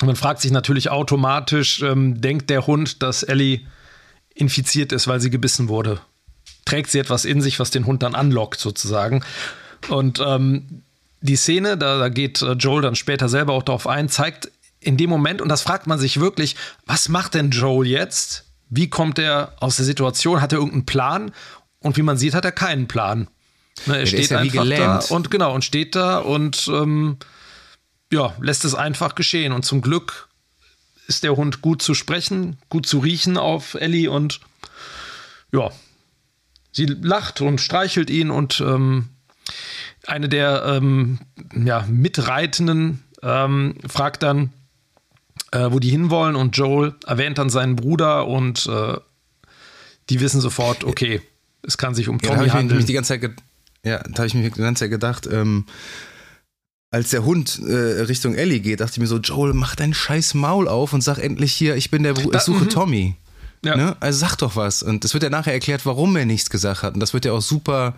Und 0.00 0.06
man 0.06 0.16
fragt 0.16 0.40
sich 0.40 0.52
natürlich 0.52 0.88
automatisch, 0.88 1.82
ähm, 1.82 2.22
denkt 2.22 2.48
der 2.48 2.66
Hund, 2.66 3.02
dass 3.02 3.22
Ellie 3.22 3.60
infiziert 4.34 4.92
ist, 4.92 5.06
weil 5.06 5.20
sie 5.20 5.28
gebissen 5.28 5.68
wurde? 5.68 6.00
Trägt 6.64 6.90
sie 6.90 6.98
etwas 6.98 7.26
in 7.26 7.42
sich, 7.42 7.60
was 7.60 7.70
den 7.70 7.84
Hund 7.84 8.02
dann 8.02 8.14
anlockt, 8.14 8.58
sozusagen? 8.58 9.22
Und 9.90 10.18
ähm, 10.26 10.82
die 11.20 11.36
Szene, 11.36 11.76
da, 11.76 11.98
da 11.98 12.08
geht 12.08 12.40
äh, 12.40 12.52
Joel 12.52 12.80
dann 12.80 12.96
später 12.96 13.28
selber 13.28 13.52
auch 13.52 13.64
darauf 13.64 13.86
ein, 13.86 14.08
zeigt 14.08 14.50
in 14.80 14.96
dem 14.96 15.10
Moment, 15.10 15.42
und 15.42 15.48
das 15.48 15.62
fragt 15.62 15.86
man 15.86 15.98
sich 15.98 16.20
wirklich, 16.20 16.56
was 16.86 17.08
macht 17.08 17.34
denn 17.34 17.50
Joel 17.50 17.86
jetzt? 17.86 18.46
Wie 18.68 18.88
kommt 18.88 19.18
er 19.18 19.54
aus 19.60 19.76
der 19.76 19.84
Situation? 19.84 20.40
Hat 20.40 20.52
er 20.52 20.58
irgendeinen 20.58 20.86
Plan? 20.86 21.32
Und 21.80 21.96
wie 21.96 22.02
man 22.02 22.16
sieht, 22.16 22.34
hat 22.34 22.44
er 22.44 22.52
keinen 22.52 22.88
Plan. 22.88 23.28
Ne, 23.86 23.94
er 23.94 23.98
der 24.00 24.06
steht 24.06 24.30
ja 24.30 24.42
wie 24.42 24.58
einfach 24.58 25.08
da 25.08 25.14
und 25.14 25.30
genau, 25.30 25.54
und 25.54 25.64
steht 25.64 25.94
da 25.94 26.18
und 26.18 26.68
ähm, 26.68 27.18
ja, 28.12 28.34
lässt 28.40 28.64
es 28.64 28.74
einfach 28.74 29.14
geschehen. 29.14 29.52
Und 29.52 29.64
zum 29.64 29.80
Glück 29.80 30.28
ist 31.06 31.24
der 31.24 31.36
Hund 31.36 31.62
gut 31.62 31.82
zu 31.82 31.94
sprechen, 31.94 32.58
gut 32.68 32.86
zu 32.86 32.98
riechen 32.98 33.36
auf 33.36 33.74
Ellie 33.74 34.10
und 34.10 34.40
ja, 35.52 35.70
sie 36.72 36.86
lacht 36.86 37.40
und 37.40 37.60
streichelt 37.60 38.10
ihn 38.10 38.30
und 38.30 38.60
ähm, 38.60 39.08
eine 40.06 40.28
der 40.28 40.64
ähm, 40.66 41.18
ja, 41.54 41.84
Mitreitenden 41.88 43.02
ähm, 43.22 43.76
fragt 43.86 44.22
dann, 44.22 44.52
äh, 45.52 45.70
wo 45.70 45.78
die 45.78 45.90
hinwollen 45.90 46.36
und 46.36 46.56
Joel 46.56 46.94
erwähnt 47.06 47.38
dann 47.38 47.50
seinen 47.50 47.76
Bruder 47.76 48.26
und 48.26 48.66
äh, 48.66 48.96
die 50.08 50.20
wissen 50.20 50.40
sofort, 50.40 50.84
okay, 50.84 51.20
es 51.62 51.78
kann 51.78 51.94
sich 51.94 52.08
um 52.08 52.18
Ja, 52.18 52.20
da 52.22 52.28
Tommy 52.28 52.36
habe 52.36 52.46
ich 52.46 52.54
mir 52.54 52.58
handeln. 52.60 52.86
die 52.86 52.92
ganze 52.92 53.20
Zeit, 53.20 53.30
ja, 53.84 53.98
da 53.98 54.18
habe 54.18 54.26
ich 54.26 54.34
mir 54.34 54.50
die 54.50 54.60
ganze 54.60 54.84
Zeit 54.84 54.90
gedacht, 54.90 55.28
ähm, 55.30 55.66
als 56.90 57.10
der 57.10 57.24
Hund 57.24 57.60
äh, 57.66 57.72
Richtung 58.02 58.34
Ellie 58.34 58.60
geht, 58.60 58.80
dachte 58.80 58.92
ich 58.92 58.98
mir 58.98 59.06
so, 59.06 59.18
Joel, 59.18 59.52
mach 59.52 59.76
dein 59.76 59.94
scheiß 59.94 60.34
Maul 60.34 60.66
auf 60.66 60.92
und 60.92 61.02
sag 61.02 61.18
endlich 61.18 61.52
hier, 61.52 61.76
ich 61.76 61.90
bin 61.90 62.02
der 62.02 62.14
Bruder, 62.14 62.38
ich 62.38 62.44
suche 62.44 62.66
Tommy. 62.68 63.14
Ja. 63.64 63.76
Ne? 63.76 63.96
Also 64.00 64.18
sag 64.18 64.36
doch 64.36 64.56
was. 64.56 64.82
Und 64.82 65.04
es 65.04 65.12
wird 65.12 65.22
ja 65.22 65.30
nachher 65.30 65.52
erklärt, 65.52 65.86
warum 65.86 66.16
er 66.16 66.24
nichts 66.24 66.50
gesagt 66.50 66.82
hat. 66.82 66.94
Und 66.94 67.00
das 67.00 67.12
wird 67.12 67.24
ja 67.24 67.32
auch 67.32 67.42
super 67.42 67.94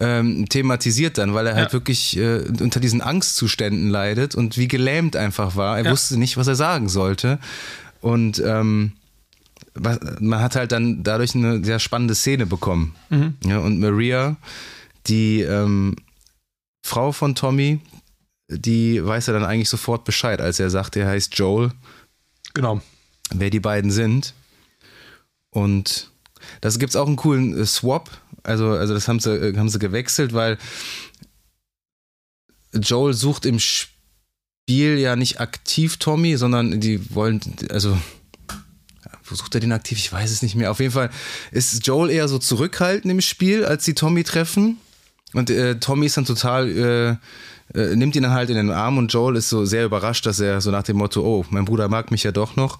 ähm, 0.00 0.48
thematisiert 0.48 1.18
dann, 1.18 1.34
weil 1.34 1.46
er 1.46 1.54
halt 1.56 1.68
Ja. 1.68 1.72
wirklich 1.72 2.16
äh, 2.16 2.38
unter 2.60 2.80
diesen 2.80 3.00
Angstzuständen 3.00 3.88
leidet 3.90 4.34
und 4.34 4.56
wie 4.56 4.68
gelähmt 4.68 5.16
einfach 5.16 5.56
war. 5.56 5.78
Er 5.78 5.84
Ja. 5.86 5.90
wusste 5.90 6.16
nicht, 6.18 6.36
was 6.36 6.46
er 6.46 6.54
sagen 6.54 6.88
sollte. 6.88 7.38
Und 8.00 8.38
ähm, 8.44 8.92
was- 9.74 9.98
man 10.20 10.40
hat 10.40 10.54
halt 10.56 10.72
dann 10.72 11.02
dadurch 11.02 11.34
eine 11.34 11.64
sehr 11.64 11.78
spannende 11.80 12.14
Szene 12.14 12.46
bekommen. 12.46 12.94
Ja, 13.44 13.58
und 13.58 13.80
Maria, 13.80 14.36
die 15.08 15.40
ähm, 15.42 15.96
Frau 16.86 17.10
von 17.12 17.34
Tommy, 17.34 17.80
die 18.48 19.04
weiß 19.04 19.26
ja 19.26 19.32
dann 19.32 19.44
eigentlich 19.44 19.68
sofort 19.68 20.04
Bescheid, 20.04 20.40
als 20.40 20.58
er 20.60 20.70
sagt, 20.70 20.96
er 20.96 21.08
heißt 21.08 21.36
Joel, 21.36 21.72
Genau. 22.54 22.80
wer 23.34 23.50
die 23.50 23.60
beiden 23.60 23.90
sind. 23.90 24.32
Und 25.50 26.07
das 26.60 26.78
gibt 26.78 26.90
es 26.90 26.96
auch 26.96 27.06
einen 27.06 27.16
coolen 27.16 27.58
äh, 27.58 27.66
Swap. 27.66 28.10
Also, 28.42 28.70
also 28.70 28.94
das 28.94 29.08
haben 29.08 29.20
sie, 29.20 29.34
äh, 29.34 29.56
haben 29.56 29.68
sie 29.68 29.78
gewechselt, 29.78 30.32
weil 30.32 30.58
Joel 32.74 33.14
sucht 33.14 33.46
im 33.46 33.58
Spiel 33.58 34.98
ja 34.98 35.16
nicht 35.16 35.40
aktiv 35.40 35.96
Tommy, 35.96 36.36
sondern 36.36 36.80
die 36.80 37.14
wollen, 37.14 37.40
also 37.70 37.98
wo 39.24 39.34
sucht 39.34 39.54
er 39.54 39.60
den 39.60 39.72
aktiv? 39.72 39.98
Ich 39.98 40.12
weiß 40.12 40.30
es 40.30 40.42
nicht 40.42 40.54
mehr. 40.54 40.70
Auf 40.70 40.80
jeden 40.80 40.92
Fall 40.92 41.10
ist 41.50 41.86
Joel 41.86 42.10
eher 42.10 42.28
so 42.28 42.38
zurückhaltend 42.38 43.10
im 43.10 43.20
Spiel, 43.20 43.64
als 43.64 43.84
die 43.84 43.94
Tommy 43.94 44.24
treffen. 44.24 44.78
Und 45.34 45.50
äh, 45.50 45.78
Tommy 45.78 46.06
ist 46.06 46.16
dann 46.16 46.24
total, 46.24 46.68
äh, 47.74 47.78
äh, 47.78 47.96
nimmt 47.96 48.16
ihn 48.16 48.22
dann 48.22 48.32
halt 48.32 48.48
in 48.48 48.56
den 48.56 48.70
Arm 48.70 48.96
und 48.96 49.12
Joel 49.12 49.36
ist 49.36 49.50
so 49.50 49.66
sehr 49.66 49.84
überrascht, 49.84 50.24
dass 50.24 50.40
er 50.40 50.60
so 50.62 50.70
nach 50.70 50.84
dem 50.84 50.96
Motto, 50.96 51.22
oh, 51.22 51.44
mein 51.50 51.66
Bruder 51.66 51.88
mag 51.88 52.10
mich 52.10 52.22
ja 52.22 52.32
doch 52.32 52.56
noch. 52.56 52.78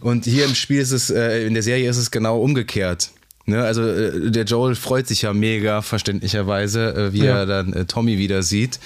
Und 0.00 0.26
hier 0.26 0.44
im 0.44 0.54
Spiel 0.54 0.80
ist 0.80 0.92
es, 0.92 1.10
äh, 1.10 1.46
in 1.46 1.54
der 1.54 1.62
Serie 1.62 1.88
ist 1.88 1.96
es 1.96 2.10
genau 2.10 2.40
umgekehrt. 2.40 3.10
Ne? 3.46 3.62
Also 3.62 3.82
äh, 3.86 4.30
der 4.30 4.44
Joel 4.44 4.74
freut 4.74 5.06
sich 5.06 5.22
ja 5.22 5.32
mega, 5.32 5.80
verständlicherweise, 5.82 6.94
äh, 6.94 7.12
wie 7.12 7.24
Ja. 7.24 7.38
er 7.38 7.46
dann 7.46 7.72
äh, 7.72 7.84
Tommy 7.86 8.18
wieder 8.18 8.42
sieht. 8.42 8.78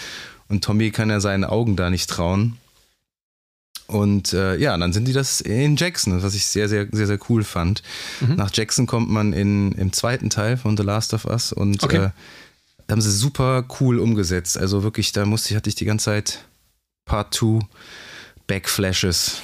Und 0.48 0.62
Tommy 0.64 0.90
kann 0.90 1.10
ja 1.10 1.20
seinen 1.20 1.44
Augen 1.44 1.76
da 1.76 1.90
nicht 1.90 2.10
trauen. 2.10 2.56
Und 3.86 4.32
äh, 4.34 4.56
ja, 4.56 4.76
dann 4.76 4.92
sind 4.92 5.08
die 5.08 5.12
das 5.12 5.40
in 5.40 5.76
Jackson, 5.76 6.22
was 6.22 6.34
ich 6.34 6.46
sehr, 6.46 6.68
sehr, 6.68 6.86
sehr, 6.92 7.06
sehr 7.08 7.18
cool 7.28 7.42
fand. 7.42 7.82
Mhm. 8.20 8.36
Nach 8.36 8.50
Jackson 8.52 8.86
kommt 8.86 9.10
man 9.10 9.32
in, 9.32 9.72
im 9.72 9.92
zweiten 9.92 10.30
Teil 10.30 10.56
von 10.56 10.76
The 10.76 10.82
Last 10.84 11.12
of 11.14 11.24
Us 11.24 11.52
und 11.52 11.82
Okay. 11.82 11.96
äh, 11.96 12.10
da 12.86 12.92
haben 12.92 13.00
sie 13.00 13.10
super 13.12 13.64
cool 13.80 13.98
umgesetzt. 13.98 14.58
Also 14.58 14.82
wirklich, 14.82 15.12
da 15.12 15.24
musste 15.24 15.50
ich, 15.50 15.56
hatte 15.56 15.68
ich 15.68 15.74
die 15.76 15.84
ganze 15.84 16.06
Zeit 16.06 16.44
Part 17.04 17.34
2 17.34 17.60
Backflashes. 18.46 19.42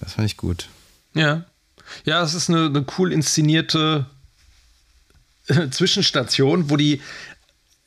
Das 0.00 0.14
fand 0.14 0.26
ich 0.26 0.36
gut. 0.36 0.68
Ja. 1.14 1.44
Ja, 2.04 2.22
es 2.22 2.34
ist 2.34 2.48
eine, 2.50 2.66
eine 2.66 2.84
cool 2.98 3.12
inszenierte 3.12 4.06
Zwischenstation, 5.70 6.70
wo 6.70 6.76
die, 6.76 7.00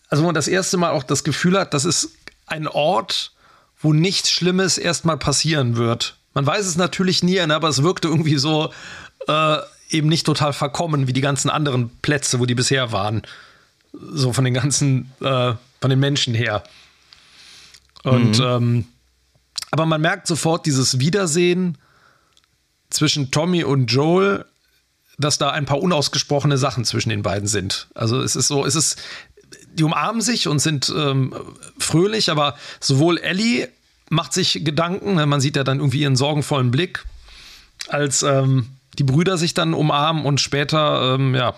also 0.10 0.24
man 0.24 0.36
das 0.36 0.48
erste 0.48 0.78
Mal 0.78 0.92
auch 0.92 1.04
das 1.04 1.24
Gefühl 1.24 1.60
hat, 1.60 1.74
das 1.74 1.86
ist 1.86 2.10
ein 2.46 2.68
Ort, 2.68 3.32
wo 3.80 3.94
nichts 3.94 4.32
Schlimmes 4.32 4.78
erstmal 4.78 5.18
passieren 5.18 5.76
wird. 5.76 6.18
Man 6.34 6.46
weiß 6.46 6.66
es 6.66 6.78
natürlich 6.78 7.24
nie, 7.24 7.40
aber 7.40 7.68
es 7.68 7.84
wirkte 7.84 8.08
irgendwie 8.08 8.38
so 8.38 8.72
äh, 9.28 9.58
eben 9.90 10.08
nicht 10.08 10.26
total 10.26 10.54
verkommen 10.54 11.08
wie 11.08 11.14
die 11.14 11.22
ganzen 11.22 11.50
anderen 11.50 11.90
Plätze, 12.02 12.40
wo 12.40 12.46
die 12.46 12.56
bisher 12.56 12.92
waren. 12.92 13.24
So 13.94 14.34
von 14.34 14.44
den 14.44 14.54
ganzen, 14.54 15.12
äh, 15.22 15.54
von 15.82 15.90
den 15.90 16.00
Menschen 16.00 16.34
her. 16.34 16.64
Und 18.04 18.40
ähm, 18.40 18.86
aber 19.72 19.86
man 19.86 20.02
merkt 20.02 20.28
sofort 20.28 20.66
dieses 20.66 21.00
Wiedersehen 21.00 21.78
zwischen 22.90 23.32
Tommy 23.32 23.64
und 23.64 23.88
Joel, 23.88 24.46
dass 25.18 25.38
da 25.38 25.50
ein 25.52 25.66
paar 25.66 25.82
unausgesprochene 25.82 26.58
Sachen 26.58 26.86
zwischen 26.86 27.10
den 27.10 27.24
beiden 27.24 27.48
sind. 27.48 27.88
Also 27.96 28.22
es 28.22 28.36
ist 28.36 28.48
so, 28.48 28.66
es 28.66 28.76
ist, 28.76 29.00
die 29.74 29.84
umarmen 29.84 30.22
sich 30.22 30.48
und 30.48 30.60
sind 30.60 30.94
ähm, 30.96 31.34
fröhlich, 31.80 32.30
aber 32.30 32.56
sowohl 32.80 33.18
Ellie 33.18 33.70
macht 34.10 34.34
sich 34.34 34.62
Gedanken, 34.64 35.16
ne, 35.16 35.26
man 35.26 35.42
sieht 35.42 35.56
ja 35.56 35.64
dann 35.64 35.80
irgendwie 35.80 36.02
ihren 36.02 36.16
sorgenvollen 36.16 36.72
Blick, 36.72 37.04
als 37.90 38.24
ähm, 38.24 38.68
die 38.98 39.04
Brüder 39.04 39.38
sich 39.38 39.54
dann 39.54 39.74
umarmen 39.74 40.26
und 40.26 40.40
später, 40.40 41.16
ähm, 41.16 41.36
ja, 41.36 41.56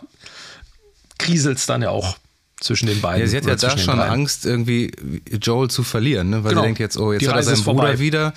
kriselt 1.17 1.57
es 1.57 1.65
dann 1.65 1.81
ja 1.81 1.89
auch 1.89 2.17
zwischen 2.59 2.87
den 2.87 2.99
beiden. 3.01 3.21
Ja, 3.21 3.27
sie 3.27 3.37
hat 3.37 3.45
ja 3.45 3.55
da 3.55 3.77
schon. 3.77 3.99
Angst, 3.99 4.45
irgendwie 4.45 4.91
Joel 5.41 5.69
zu 5.69 5.83
verlieren, 5.83 6.29
ne? 6.29 6.43
weil 6.43 6.51
Genau. 6.51 6.61
sie 6.61 6.67
denkt 6.67 6.79
jetzt, 6.79 6.97
oh, 6.97 7.13
jetzt 7.13 7.21
Die 7.21 7.29
hat 7.29 7.35
er 7.35 7.43
seinen 7.43 7.63
Bruder 7.63 7.99
wieder, 7.99 8.33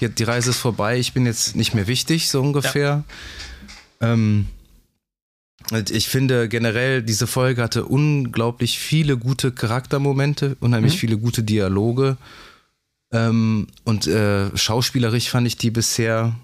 die 0.00 0.24
Reise 0.24 0.50
ist 0.50 0.58
vorbei, 0.58 0.98
ich 0.98 1.12
bin 1.12 1.26
jetzt 1.26 1.56
nicht 1.56 1.74
mehr 1.74 1.86
wichtig, 1.86 2.30
so 2.30 2.40
ungefähr. 2.40 3.04
Ähm, 4.00 4.46
und 4.46 4.55
ich 5.90 6.08
finde 6.08 6.48
generell, 6.48 7.02
diese 7.02 7.26
Folge 7.26 7.62
hatte 7.62 7.84
unglaublich 7.86 8.78
viele 8.78 9.16
gute 9.16 9.52
Charaktermomente, 9.52 10.56
unheimlich 10.60 10.94
Mhm. 10.94 10.98
viele 10.98 11.18
gute 11.18 11.42
Dialoge. 11.42 12.16
Ähm, 13.12 13.66
und 13.84 14.06
äh, 14.06 14.56
schauspielerisch 14.56 15.30
fand 15.30 15.46
ich 15.46 15.56
die 15.56 15.70
bisher, 15.70 16.34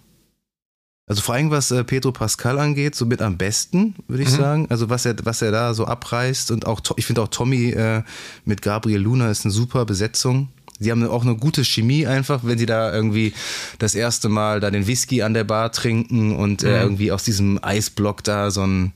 also 1.08 1.20
vor 1.22 1.34
allem 1.34 1.50
was 1.50 1.70
äh, 1.70 1.84
Pedro 1.84 2.12
Pascal 2.12 2.58
angeht, 2.58 2.94
so 2.94 3.04
mit 3.06 3.20
am 3.20 3.36
besten, 3.36 3.94
würde 4.08 4.22
ich 4.22 4.30
Mhm. 4.30 4.36
sagen. 4.36 4.66
Also 4.70 4.88
was 4.90 5.04
er, 5.04 5.14
was 5.24 5.42
er 5.42 5.50
da 5.52 5.74
so 5.74 5.84
abreißt 5.86 6.50
und 6.50 6.66
auch, 6.66 6.80
ich 6.96 7.06
finde 7.06 7.22
auch 7.22 7.28
Tommy 7.28 7.70
äh, 7.70 8.02
mit 8.44 8.62
Gabriel 8.62 9.00
Luna 9.00 9.30
ist 9.30 9.44
eine 9.44 9.52
super 9.52 9.84
Besetzung. 9.84 10.48
Sie 10.78 10.90
haben 10.90 11.06
auch 11.06 11.22
eine 11.22 11.36
gute 11.36 11.64
Chemie 11.64 12.06
einfach, 12.08 12.40
wenn 12.44 12.58
sie 12.58 12.66
da 12.66 12.92
irgendwie 12.92 13.34
das 13.78 13.94
erste 13.94 14.28
Mal 14.28 14.58
da 14.58 14.70
den 14.70 14.86
Whisky 14.88 15.22
an 15.22 15.34
der 15.34 15.44
Bar 15.44 15.70
trinken 15.70 16.34
und 16.34 16.62
äh, 16.64 16.66
Mhm. 16.66 16.82
irgendwie 16.82 17.12
aus 17.12 17.22
diesem 17.24 17.62
Eisblock 17.62 18.24
da 18.24 18.50
so 18.50 18.62
ein 18.66 18.92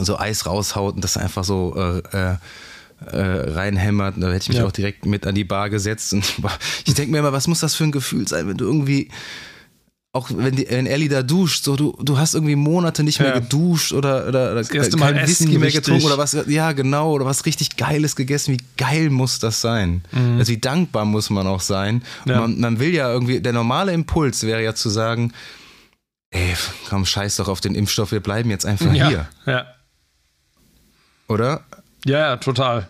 so 0.00 0.18
Eis 0.18 0.46
raushaut 0.46 0.94
und 0.96 1.04
das 1.04 1.16
einfach 1.16 1.44
so 1.44 1.74
äh, 1.76 1.98
äh, 2.32 2.36
äh, 3.06 3.50
reinhämmert. 3.52 4.14
Da 4.18 4.28
hätte 4.28 4.42
ich 4.42 4.48
mich 4.48 4.58
Ja. 4.58 4.66
auch 4.66 4.72
direkt 4.72 5.04
mit 5.06 5.26
an 5.26 5.34
die 5.34 5.44
Bar 5.44 5.70
gesetzt. 5.70 6.12
Und 6.12 6.24
ich 6.86 6.94
denke 6.94 7.12
mir 7.12 7.18
immer, 7.18 7.32
was 7.32 7.46
muss 7.46 7.60
das 7.60 7.74
für 7.74 7.84
ein 7.84 7.92
Gefühl 7.92 8.26
sein, 8.28 8.48
wenn 8.48 8.56
du 8.56 8.64
irgendwie, 8.64 9.10
auch 10.12 10.30
wenn, 10.32 10.54
die, 10.54 10.66
wenn 10.70 10.86
Ellie 10.86 11.08
da 11.08 11.22
duscht, 11.24 11.64
so 11.64 11.74
du, 11.74 11.96
du 12.00 12.18
hast 12.18 12.34
irgendwie 12.34 12.54
Monate 12.54 13.02
nicht 13.02 13.18
mehr 13.18 13.30
Ja. 13.30 13.38
geduscht 13.40 13.92
oder, 13.92 14.28
oder, 14.28 14.52
oder 14.52 14.72
erste 14.74 14.96
Mal 14.96 15.12
kein 15.12 15.26
Whisky 15.26 15.46
mehr 15.58 15.62
richtig. 15.62 15.82
getrunken 15.82 16.06
oder 16.06 16.18
was, 16.18 16.36
ja 16.46 16.70
genau, 16.72 17.10
oder 17.12 17.24
was 17.24 17.44
richtig 17.46 17.76
Geiles 17.76 18.14
gegessen. 18.14 18.52
Wie 18.54 18.64
geil 18.76 19.10
muss 19.10 19.40
das 19.40 19.60
sein? 19.60 20.02
Also 20.38 20.52
wie 20.52 20.58
dankbar 20.58 21.04
muss 21.04 21.30
man 21.30 21.48
auch 21.48 21.60
sein? 21.60 21.96
Mhm. 22.24 22.30
Ja. 22.30 22.40
Man, 22.42 22.60
man 22.60 22.78
will 22.78 22.94
ja 22.94 23.12
irgendwie, 23.12 23.40
der 23.40 23.52
normale 23.52 23.92
Impuls 23.92 24.44
wäre 24.44 24.62
ja 24.62 24.74
zu 24.76 24.88
sagen, 24.88 25.32
ey, 26.30 26.54
komm, 26.88 27.04
scheiß 27.06 27.36
doch 27.36 27.48
auf 27.48 27.60
den 27.60 27.74
Impfstoff, 27.74 28.12
wir 28.12 28.20
bleiben 28.20 28.50
jetzt 28.50 28.66
einfach 28.66 28.92
ja, 28.94 29.08
hier, 29.08 29.28
ja. 29.46 29.66
Oder? 31.28 31.64
Ja, 32.04 32.18
ja, 32.18 32.36
total. 32.36 32.88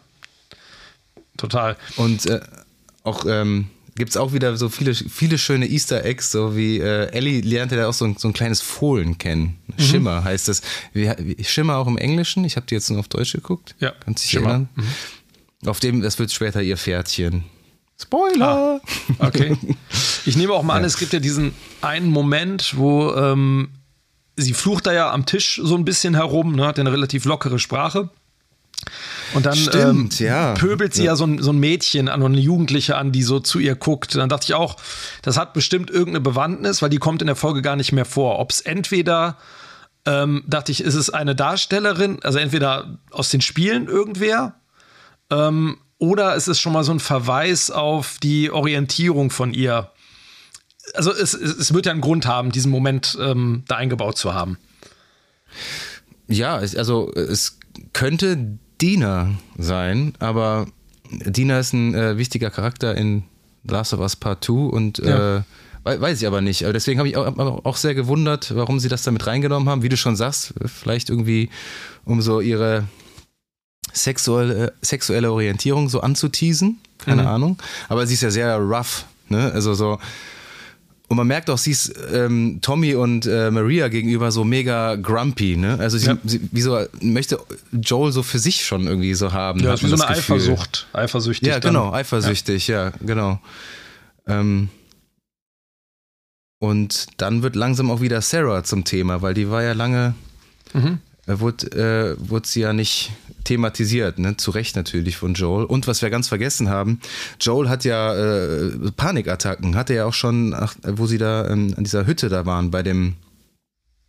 Total. 1.36 1.76
Und 1.96 2.26
äh, 2.26 2.40
auch, 3.02 3.24
ähm, 3.26 3.68
gibt 3.96 4.10
es 4.10 4.16
auch 4.16 4.32
wieder 4.32 4.56
so 4.56 4.68
viele, 4.68 4.94
viele 4.94 5.38
schöne 5.38 5.66
Easter 5.66 6.04
Eggs, 6.04 6.30
so 6.30 6.56
wie 6.56 6.78
äh, 6.78 7.10
Ellie 7.12 7.40
lernte 7.40 7.76
da 7.76 7.88
auch 7.88 7.92
so 7.92 8.04
ein, 8.04 8.16
so 8.16 8.28
ein 8.28 8.34
kleines 8.34 8.60
Fohlen 8.60 9.18
kennen. 9.18 9.58
Mhm. 9.66 9.82
Schimmer 9.82 10.24
heißt 10.24 10.48
das. 10.48 10.62
Wie, 10.92 11.10
wie, 11.18 11.44
Schimmer 11.44 11.76
auch 11.76 11.86
im 11.86 11.98
Englischen? 11.98 12.44
Ich 12.44 12.56
habe 12.56 12.66
die 12.66 12.74
jetzt 12.74 12.90
nur 12.90 13.00
auf 13.00 13.08
Deutsch 13.08 13.32
geguckt. 13.32 13.74
Ja. 13.78 13.92
Kannst 14.00 14.24
du 14.24 14.26
dich 14.26 14.36
erinnern? 14.36 14.68
Mhm. 14.74 15.68
Auf 15.68 15.80
dem, 15.80 16.02
das 16.02 16.18
wird 16.18 16.32
später 16.32 16.62
ihr 16.62 16.76
Pferdchen. 16.76 17.44
Spoiler! 18.00 18.80
Ah, 19.18 19.26
okay. 19.26 19.56
Ich 20.26 20.36
nehme 20.36 20.52
auch 20.52 20.62
mal 20.62 20.74
ja. 20.74 20.78
an, 20.78 20.84
es 20.84 20.98
gibt 20.98 21.12
ja 21.12 21.20
diesen 21.20 21.54
einen 21.80 22.10
Moment, 22.10 22.76
wo 22.76 23.14
ähm, 23.14 23.68
sie 24.36 24.52
flucht 24.52 24.86
da 24.86 24.92
ja 24.92 25.12
am 25.12 25.26
Tisch 25.26 25.60
so 25.62 25.76
ein 25.76 25.84
bisschen 25.84 26.14
herum, 26.14 26.56
ne, 26.56 26.66
hat 26.66 26.78
ja 26.78 26.82
eine 26.82 26.92
relativ 26.92 27.24
lockere 27.24 27.58
Sprache. 27.58 28.10
Und 29.32 29.46
dann 29.46 29.56
Stimmt, 29.56 30.20
ähm, 30.20 30.26
ja. 30.26 30.54
pöbelt 30.54 30.94
sie 30.94 31.04
ja, 31.04 31.12
ja 31.12 31.16
so, 31.16 31.24
ein, 31.26 31.42
so, 31.42 31.52
ein, 31.52 31.58
Mädchen 31.58 32.08
an 32.08 32.22
und 32.22 32.32
eine 32.32 32.40
Jugendliche 32.40 32.96
an, 32.96 33.12
die 33.12 33.22
so 33.22 33.40
zu 33.40 33.58
ihr 33.58 33.74
guckt. 33.74 34.14
Dann 34.14 34.28
dachte 34.28 34.44
ich 34.44 34.54
auch, 34.54 34.76
das 35.22 35.36
hat 35.36 35.54
bestimmt 35.54 35.90
irgendeine 35.90 36.20
Bewandtnis, 36.20 36.82
weil 36.82 36.90
die 36.90 36.98
kommt 36.98 37.22
in 37.22 37.26
der 37.26 37.36
Folge 37.36 37.62
gar 37.62 37.76
nicht 37.76 37.92
mehr 37.92 38.04
vor. 38.04 38.38
Ob 38.38 38.50
es 38.50 38.60
entweder, 38.60 39.38
ähm, 40.06 40.44
dachte 40.46 40.72
ich, 40.72 40.82
ist 40.82 40.94
es 40.94 41.10
eine 41.10 41.34
Darstellerin, 41.34 42.18
also 42.22 42.38
entweder 42.38 42.98
aus 43.10 43.30
den 43.30 43.40
Spielen 43.40 43.88
irgendwer, 43.88 44.54
ähm, 45.30 45.78
oder 45.98 46.34
ist 46.34 46.48
es 46.48 46.60
schon 46.60 46.72
mal 46.72 46.84
so 46.84 46.92
ein 46.92 47.00
Verweis 47.00 47.70
auf 47.70 48.18
die 48.22 48.50
Orientierung 48.50 49.30
von 49.30 49.54
ihr. 49.54 49.90
Also 50.92 51.12
es, 51.12 51.32
es 51.32 51.72
wird 51.72 51.86
ja 51.86 51.92
einen 51.92 52.02
Grund 52.02 52.26
haben, 52.26 52.52
diesen 52.52 52.70
Moment 52.70 53.16
ähm, 53.20 53.64
da 53.68 53.76
eingebaut 53.76 54.18
zu 54.18 54.34
haben. 54.34 54.58
Ja, 56.28 56.56
also 56.56 57.12
es 57.14 57.58
könnte 57.92 58.58
Dina 58.80 59.30
sein, 59.56 60.14
aber 60.18 60.66
Dina 61.10 61.58
ist 61.58 61.72
ein 61.72 61.94
äh, 61.94 62.16
wichtiger 62.16 62.50
Charakter 62.50 62.96
in 62.96 63.24
Last 63.64 63.94
of 63.94 64.00
Us 64.00 64.16
Part 64.16 64.44
2 64.44 64.52
und 64.52 64.98
ja. 64.98 65.38
äh, 65.38 65.42
weiß 65.84 66.20
ich 66.20 66.26
aber 66.26 66.40
nicht. 66.40 66.64
Aber 66.64 66.72
deswegen 66.72 66.98
habe 66.98 67.08
ich 67.08 67.16
auch, 67.16 67.36
auch, 67.64 67.76
sehr 67.76 67.94
gewundert, 67.94 68.54
warum 68.54 68.80
sie 68.80 68.88
das 68.88 69.02
damit 69.02 69.26
reingenommen 69.26 69.68
haben. 69.68 69.82
Wie 69.82 69.88
du 69.88 69.96
schon 69.96 70.16
sagst, 70.16 70.54
vielleicht 70.66 71.10
irgendwie, 71.10 71.50
um 72.04 72.20
so 72.20 72.40
ihre 72.40 72.84
sexuelle, 73.92 74.72
sexuelle 74.80 75.32
Orientierung 75.32 75.88
so 75.88 76.00
anzuteasen. 76.00 76.78
Keine 76.98 77.22
mhm. 77.22 77.28
Ahnung. 77.28 77.58
Aber 77.88 78.06
sie 78.06 78.14
ist 78.14 78.22
ja 78.22 78.30
sehr 78.30 78.56
rough. 78.56 79.04
Ne? 79.28 79.50
Also 79.52 79.74
so 79.74 79.98
und 81.08 81.18
man 81.18 81.26
merkt 81.26 81.50
auch, 81.50 81.58
sie 81.58 81.72
ist 81.72 81.92
ähm, 82.12 82.60
Tommy 82.62 82.94
und 82.94 83.26
äh, 83.26 83.50
Maria 83.50 83.88
gegenüber 83.88 84.32
so 84.32 84.42
mega 84.42 84.96
grumpy, 84.96 85.56
ne? 85.56 85.76
Also 85.78 85.98
sie, 85.98 86.06
ja. 86.06 86.16
sie 86.24 86.40
wie 86.50 86.62
so, 86.62 86.82
möchte 87.00 87.38
Joel 87.72 88.10
so 88.10 88.22
für 88.22 88.38
sich 88.38 88.64
schon 88.64 88.86
irgendwie 88.86 89.12
so 89.14 89.32
haben. 89.32 89.60
Ja, 89.60 89.80
wie 89.80 89.86
so 89.86 90.02
eine 90.02 90.14
Gefühl. 90.14 90.36
Eifersucht. 90.36 90.86
Eifersüchtig. 90.94 91.46
Ja, 91.46 91.58
genau, 91.58 91.90
dann. 91.90 92.00
eifersüchtig, 92.00 92.68
ja, 92.68 92.86
ja 92.86 92.92
genau. 93.00 93.38
Ähm, 94.26 94.70
und 96.58 97.08
dann 97.18 97.42
wird 97.42 97.56
langsam 97.56 97.90
auch 97.90 98.00
wieder 98.00 98.22
Sarah 98.22 98.64
zum 98.64 98.84
Thema, 98.84 99.20
weil 99.20 99.34
die 99.34 99.50
war 99.50 99.62
ja 99.62 99.74
lange, 99.74 100.14
mhm. 100.72 100.98
Wurde, 101.26 102.16
äh, 102.18 102.30
wurde 102.30 102.46
sie 102.46 102.60
ja 102.60 102.72
nicht 102.72 103.12
thematisiert, 103.44 104.18
ne? 104.18 104.36
zu 104.36 104.50
Recht 104.50 104.76
natürlich 104.76 105.16
von 105.16 105.34
Joel. 105.34 105.64
Und 105.64 105.86
was 105.86 106.02
wir 106.02 106.10
ganz 106.10 106.28
vergessen 106.28 106.68
haben, 106.68 107.00
Joel 107.40 107.68
hat 107.68 107.84
ja 107.84 108.14
äh, 108.14 108.90
Panikattacken, 108.96 109.76
hatte 109.76 109.92
er 109.92 109.98
ja 109.98 110.04
auch 110.06 110.14
schon, 110.14 110.54
ach, 110.54 110.74
wo 110.82 111.06
sie 111.06 111.18
da 111.18 111.48
ähm, 111.48 111.74
an 111.76 111.84
dieser 111.84 112.06
Hütte 112.06 112.28
da 112.28 112.46
waren, 112.46 112.70
bei 112.70 112.82
dem, 112.82 113.14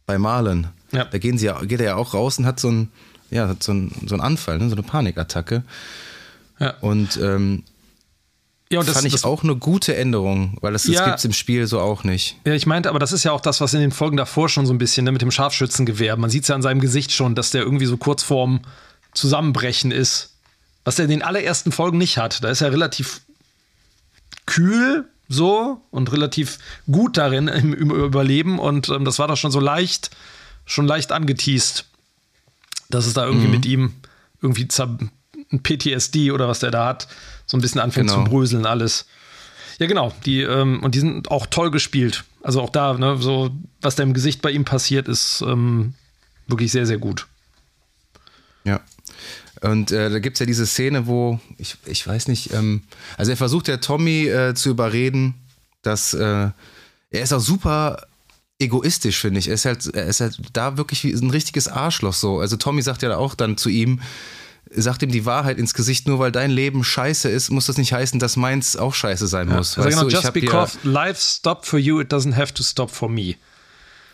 bei 0.05 0.17
Marlon. 0.17 0.67
Ja. 0.91 1.05
Da 1.05 1.17
gehen 1.17 1.37
sie 1.37 1.47
ja, 1.47 1.63
geht 1.63 1.79
er 1.79 1.85
ja 1.85 1.95
auch 1.95 2.13
raus 2.13 2.39
und 2.39 2.45
hat 2.45 2.59
so 2.59 2.69
einen, 2.69 2.91
ja, 3.29 3.47
hat 3.47 3.63
so 3.63 3.71
einen, 3.71 3.91
so 4.07 4.15
einen 4.15 4.21
Anfall, 4.21 4.57
ne? 4.57 4.69
so 4.69 4.75
eine 4.75 4.83
Panikattacke. 4.83 5.63
Ja. 6.59 6.75
Und 6.81 7.17
ähm, 7.21 7.63
ja, 8.71 8.79
und 8.79 8.87
das 8.87 8.95
fand 8.95 9.05
ich 9.05 9.13
das, 9.13 9.23
auch 9.23 9.43
eine 9.43 9.55
gute 9.55 9.95
Änderung, 9.95 10.57
weil 10.61 10.73
das, 10.73 10.83
das 10.83 10.95
ja, 10.95 11.05
gibt 11.05 11.19
es 11.19 11.25
im 11.25 11.33
Spiel 11.33 11.67
so 11.67 11.79
auch 11.79 12.03
nicht. 12.03 12.37
Ja, 12.45 12.53
ich 12.53 12.65
meinte, 12.65 12.89
aber 12.89 12.97
das 12.97 13.11
ist 13.11 13.23
ja 13.23 13.31
auch 13.31 13.41
das, 13.41 13.61
was 13.61 13.73
in 13.75 13.79
den 13.79 13.91
Folgen 13.91 14.17
davor 14.17 14.49
schon 14.49 14.65
so 14.65 14.73
ein 14.73 14.79
bisschen 14.79 15.03
ne, 15.03 15.11
mit 15.11 15.21
dem 15.21 15.29
Scharfschützengewehr. 15.29 16.17
Man 16.17 16.31
sieht 16.31 16.43
es 16.43 16.47
ja 16.49 16.55
an 16.55 16.63
seinem 16.63 16.81
Gesicht 16.81 17.11
schon, 17.11 17.35
dass 17.35 17.51
der 17.51 17.61
irgendwie 17.61 17.85
so 17.85 17.97
kurz 17.97 18.23
vorm 18.23 18.61
Zusammenbrechen 19.13 19.91
ist. 19.91 20.31
Was 20.83 20.97
er 20.97 21.05
in 21.05 21.11
den 21.11 21.21
allerersten 21.21 21.71
Folgen 21.71 21.97
nicht 21.97 22.17
hat. 22.17 22.43
Da 22.43 22.49
ist 22.49 22.61
er 22.61 22.71
relativ 22.71 23.21
kühl 24.45 25.05
so 25.27 25.81
und 25.91 26.11
relativ 26.11 26.59
gut 26.91 27.17
darin 27.17 27.47
im, 27.47 27.73
im 27.73 27.91
Überleben 27.91 28.59
und 28.59 28.89
ähm, 28.89 29.05
das 29.05 29.19
war 29.19 29.27
doch 29.27 29.37
schon 29.37 29.51
so 29.51 29.59
leicht, 29.59 30.11
schon 30.65 30.87
leicht 30.87 31.11
angeteased, 31.11 31.85
dass 32.89 33.07
es 33.07 33.13
da 33.13 33.25
irgendwie 33.25 33.47
mhm. 33.47 33.51
mit 33.51 33.65
ihm 33.65 33.93
irgendwie 34.41 34.67
ein 35.51 35.63
PTSD 35.63 36.31
oder 36.31 36.47
was 36.47 36.59
der 36.59 36.71
da 36.71 36.85
hat, 36.85 37.07
so 37.45 37.57
ein 37.57 37.61
bisschen 37.61 37.81
anfängt 37.81 38.09
genau. 38.09 38.23
zu 38.23 38.29
bröseln 38.29 38.65
alles. 38.65 39.05
Ja, 39.79 39.87
genau. 39.87 40.13
Die, 40.25 40.41
ähm, 40.41 40.81
und 40.83 40.95
die 40.95 40.99
sind 40.99 41.29
auch 41.29 41.47
toll 41.47 41.71
gespielt. 41.71 42.23
Also 42.41 42.61
auch 42.61 42.69
da, 42.69 42.93
ne, 42.93 43.17
so, 43.19 43.51
was 43.81 43.95
da 43.95 44.03
im 44.03 44.13
Gesicht 44.13 44.41
bei 44.41 44.51
ihm 44.51 44.65
passiert, 44.65 45.07
ist 45.07 45.43
ähm, 45.45 45.93
wirklich 46.47 46.71
sehr, 46.71 46.85
sehr 46.85 46.97
gut. 46.97 47.27
Ja. 48.63 48.81
Und 49.61 49.91
äh, 49.91 50.09
da 50.09 50.19
gibt 50.19 50.35
es 50.35 50.39
ja 50.39 50.45
diese 50.45 50.65
Szene, 50.65 51.07
wo, 51.07 51.39
ich, 51.57 51.77
ich 51.85 52.05
weiß 52.05 52.27
nicht, 52.27 52.53
ähm, 52.53 52.83
also 53.17 53.31
er 53.31 53.37
versucht 53.37 53.67
ja 53.67 53.77
Tommy 53.77 54.27
äh, 54.27 54.53
zu 54.53 54.69
überreden, 54.69 55.35
dass 55.81 56.13
äh, 56.13 56.49
er 57.09 57.21
ist 57.21 57.33
auch 57.33 57.39
super 57.39 58.05
egoistisch, 58.59 59.19
finde 59.19 59.39
ich. 59.39 59.47
Er 59.47 59.55
ist, 59.55 59.65
halt, 59.65 59.87
er 59.93 60.05
ist 60.05 60.21
halt 60.21 60.39
da 60.53 60.77
wirklich 60.77 61.03
wie 61.03 61.13
ein 61.13 61.29
richtiges 61.29 61.67
Arschloch 61.67 62.13
so. 62.13 62.39
Also 62.39 62.57
Tommy 62.57 62.81
sagt 62.81 63.01
ja 63.01 63.15
auch 63.17 63.35
dann 63.35 63.57
zu 63.57 63.69
ihm, 63.69 64.01
sagt 64.75 65.03
ihm 65.03 65.11
die 65.11 65.25
Wahrheit 65.25 65.57
ins 65.57 65.73
Gesicht, 65.73 66.07
nur 66.07 66.19
weil 66.19 66.31
dein 66.31 66.51
Leben 66.51 66.83
scheiße 66.83 67.29
ist, 67.29 67.49
muss 67.51 67.65
das 67.65 67.77
nicht 67.77 67.93
heißen, 67.93 68.19
dass 68.19 68.35
meins 68.35 68.77
auch 68.77 68.93
scheiße 68.93 69.27
sein 69.27 69.49
ja. 69.49 69.57
muss. 69.57 69.77
Also 69.77 69.89
genau, 69.89 70.03
du, 70.03 70.09
just 70.09 70.33
because 70.33 70.77
life 70.83 71.19
stopped 71.19 71.65
for 71.65 71.79
you, 71.79 71.99
it 71.99 72.11
doesn't 72.11 72.35
have 72.35 72.53
to 72.53 72.63
stop 72.63 72.91
for 72.91 73.09
me. 73.09 73.35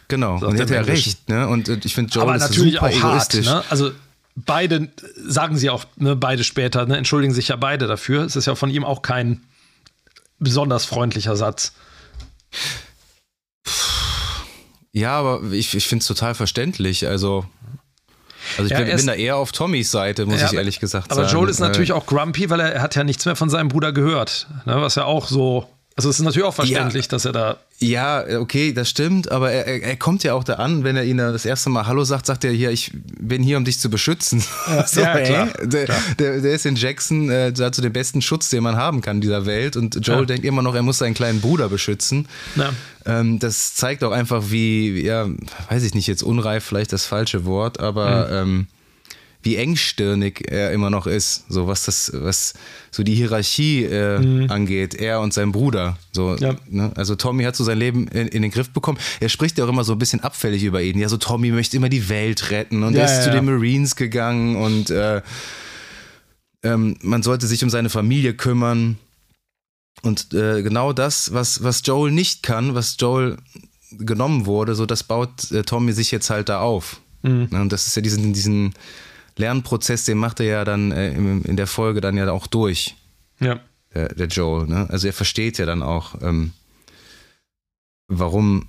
Genau, 0.08 0.36
und 0.36 0.56
er 0.56 0.64
hat 0.64 0.70
ja 0.70 0.82
recht, 0.82 1.30
ne? 1.30 1.48
Und 1.48 1.70
ich 1.86 1.96
finde 1.96 2.12
Joel 2.12 2.28
Aber 2.28 2.36
ist 2.36 2.42
natürlich 2.42 2.74
super 2.74 2.88
auch 2.88 2.92
egoistisch. 2.92 3.48
Hart, 3.48 3.66
ne? 3.66 3.72
Also 3.72 3.92
beide, 4.36 4.90
sagen 5.26 5.58
sie 5.58 5.70
auch, 5.70 5.86
ne, 5.96 6.16
beide 6.16 6.44
später, 6.44 6.86
ne, 6.86 6.98
entschuldigen 6.98 7.34
sich 7.34 7.48
ja 7.50 7.56
beide 7.56 7.88
dafür. 7.88 8.24
Es 8.26 8.36
ist 8.36 8.46
ja 8.46 8.56
von 8.56 8.70
ihm 8.70 8.84
auch 8.84 9.02
kein 9.02 9.42
besonders 10.40 10.86
freundlicher 10.86 11.36
Satz. 11.36 11.74
Ja, 14.92 15.18
aber 15.18 15.42
ich, 15.52 15.74
ich 15.74 15.88
finde 15.88 16.02
es 16.02 16.08
total 16.08 16.36
verständlich. 16.36 17.08
Also, 17.08 17.46
also 18.58 18.72
ich 18.72 18.78
bin, 18.78 18.96
bin, 18.96 19.06
da 19.06 19.14
eher 19.14 19.38
auf 19.38 19.52
Tommys 19.52 19.92
Seite, 19.92 20.26
muss 20.26 20.42
ja, 20.42 20.48
ich 20.48 20.54
ehrlich 20.54 20.80
gesagt 20.80 21.12
aber 21.12 21.24
sagen. 21.24 21.28
Aber 21.28 21.40
Joel 21.40 21.50
ist 21.50 21.60
natürlich 21.60 21.94
auch 21.94 22.06
grumpy, 22.06 22.50
weil 22.50 22.60
er, 22.60 22.74
er, 22.74 22.82
hat 22.82 22.96
ja 22.96 23.04
nichts 23.04 23.26
mehr 23.26 23.36
von 23.36 23.50
seinem 23.50 23.70
Bruder 23.70 23.92
gehört. 23.92 24.48
Ne, 24.66 24.82
was 24.82 24.96
ja 24.96 25.06
auch 25.06 25.28
so 25.28 25.68
also 26.02 26.10
es 26.10 26.20
ist 26.20 26.26
natürlich 26.26 26.48
auch 26.48 26.54
verständlich, 26.56 27.06
ja, 27.06 27.10
dass 27.10 27.26
er 27.26 27.32
da. 27.32 27.58
Ja, 27.78 28.40
okay, 28.40 28.74
das 28.74 28.90
stimmt, 28.90 29.32
aber 29.32 29.52
er, 29.52 29.84
er, 29.84 29.96
kommt 29.98 30.24
ja 30.24 30.34
auch 30.34 30.44
da 30.44 30.56
an, 30.56 30.84
wenn 30.84 30.96
er 30.96 31.04
ihnen 31.04 31.32
das 31.32 31.46
erste 31.46 31.70
Mal 31.70 31.86
Hallo 31.86 32.04
sagt, 32.04 32.26
sagt 32.26 32.44
er 32.44 32.52
hier, 32.52 32.72
ich 32.72 32.92
bin 33.20 33.44
hier, 33.44 33.58
um 33.58 33.66
dich 33.66 33.80
zu 33.80 33.92
beschützen. 33.92 34.44
Ja, 34.68 34.88
so, 34.88 35.02
ja 35.02 35.20
klar, 35.20 35.50
der, 35.62 35.86
klar. 35.86 35.98
Der, 36.18 36.42
der, 36.42 36.54
ist 36.54 36.66
in 36.66 36.76
Jackson 36.76 37.30
äh, 37.30 37.54
dazu 37.54 37.84
den 37.84 37.94
besten 37.94 38.24
Schutz, 38.24 38.50
den 38.50 38.64
man 38.64 38.78
haben 38.78 39.02
kann 39.02 39.18
in 39.18 39.22
dieser 39.22 39.46
Welt. 39.46 39.78
Und 39.78 39.96
Joel 40.08 40.22
ja. 40.22 40.26
denkt 40.26 40.44
immer 40.44 40.64
noch, 40.64 40.74
er 40.74 40.82
muss 40.82 40.98
seinen 40.98 41.14
kleinen 41.14 41.40
Bruder 41.40 41.70
beschützen. 41.70 42.28
Ähm, 43.06 43.38
das 43.38 43.76
zeigt 43.76 44.04
auch 44.04 44.12
einfach, 44.12 44.46
wie, 44.50 45.04
ja, 45.04 45.28
weiß 45.70 45.84
ich 45.84 45.94
nicht, 45.94 46.08
jetzt 46.08 46.24
unreif 46.24 46.64
vielleicht 46.64 46.94
das 46.94 47.06
falsche 47.06 47.46
Wort, 47.46 47.80
aber 47.80 48.28
mhm. 48.28 48.34
ähm, 48.50 48.68
wie 49.44 49.56
engstirnig 49.56 50.52
er 50.52 50.72
immer 50.72 50.90
noch 50.90 51.08
ist, 51.08 51.46
so 51.50 51.68
was 51.68 51.86
das, 51.86 52.12
was 52.14 52.54
so 52.92 53.04
die 53.04 53.16
Hierarchie 53.16 53.86
äh, 53.86 54.20
mhm. 54.20 54.52
angeht, 54.52 54.94
er 54.94 55.22
und 55.22 55.34
sein 55.34 55.52
Bruder. 55.52 55.98
So, 56.12 56.36
ja. 56.36 56.56
ne? 56.70 56.92
Also 56.96 57.16
Tommy 57.16 57.44
hat 57.44 57.56
so 57.56 57.64
sein 57.64 57.78
Leben 57.78 58.08
in, 58.08 58.28
in, 58.28 58.42
den 58.42 58.52
Griff 58.52 58.70
bekommen. 58.70 59.00
Er 59.20 59.30
spricht 59.30 59.58
ja 59.58 59.66
auch 59.66 59.70
immer 59.70 59.84
so 59.84 59.94
ein 59.94 60.00
bisschen 60.00 60.22
abfällig 60.22 60.64
über 60.64 60.82
ihn. 60.82 61.00
Ja, 61.00 61.10
so 61.10 61.18
Tommy 61.18 61.52
möchte 61.52 61.78
immer 61.78 61.90
die 61.90 62.10
Welt 62.10 62.52
retten 62.52 62.84
und 62.84 62.94
ja, 62.94 63.02
er 63.02 63.06
ist 63.06 63.18
ja, 63.18 63.24
zu 63.24 63.32
den 63.32 63.46
Marines 63.46 63.96
gegangen 63.96 64.56
und 64.56 64.90
äh, 64.90 65.22
ähm, 66.64 66.98
man 67.02 67.24
sollte 67.24 67.48
sich 67.48 67.64
um 67.64 67.70
seine 67.70 67.90
Familie 67.90 68.34
kümmern. 68.34 68.98
Und 70.04 70.34
äh, 70.34 70.62
genau 70.62 70.94
das, 70.94 71.34
was, 71.34 71.64
was 71.64 71.82
Joel 71.86 72.12
nicht 72.12 72.44
kann, 72.44 72.76
was 72.76 72.98
Joel 73.00 73.38
genommen 73.92 74.46
wurde, 74.46 74.74
so 74.76 74.86
das 74.86 75.04
baut 75.04 75.52
äh, 75.52 75.64
Tommy 75.64 75.94
sich 75.94 76.12
jetzt 76.12 76.30
halt 76.30 76.50
da 76.50 76.62
auf. 76.62 77.02
Mhm. 77.24 77.50
Und 77.52 77.72
das 77.72 77.88
ist 77.88 77.96
ja 77.96 78.02
diesen, 78.02 78.34
diesen 78.34 78.74
Lernprozess, 79.38 80.06
den 80.06 80.18
macht 80.18 80.40
er 80.40 80.46
ja 80.46 80.66
dann 80.66 80.92
äh, 80.92 81.14
in 81.14 81.58
der 81.58 81.68
Folge 81.68 82.02
dann 82.02 82.18
ja 82.18 82.32
auch 82.32 82.48
durch. 82.48 82.96
Ja. 83.40 83.60
Der, 83.94 84.14
der 84.14 84.28
Joel, 84.28 84.68
ne? 84.68 84.88
Also 84.90 85.08
er 85.08 85.14
versteht 85.14 85.58
ja 85.58 85.66
dann 85.66 85.84
auch, 85.84 86.16
ähm, 86.22 86.54
warum 88.08 88.68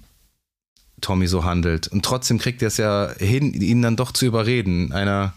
Tommy 1.00 1.26
so 1.26 1.44
handelt. 1.44 1.88
Und 1.88 2.04
trotzdem 2.04 2.38
kriegt 2.38 2.62
er 2.62 2.68
es 2.68 2.76
ja 2.76 3.12
hin, 3.18 3.52
ihn 3.52 3.82
dann 3.82 3.96
doch 3.96 4.12
zu 4.12 4.24
überreden. 4.24 4.92
Einer 4.92 5.34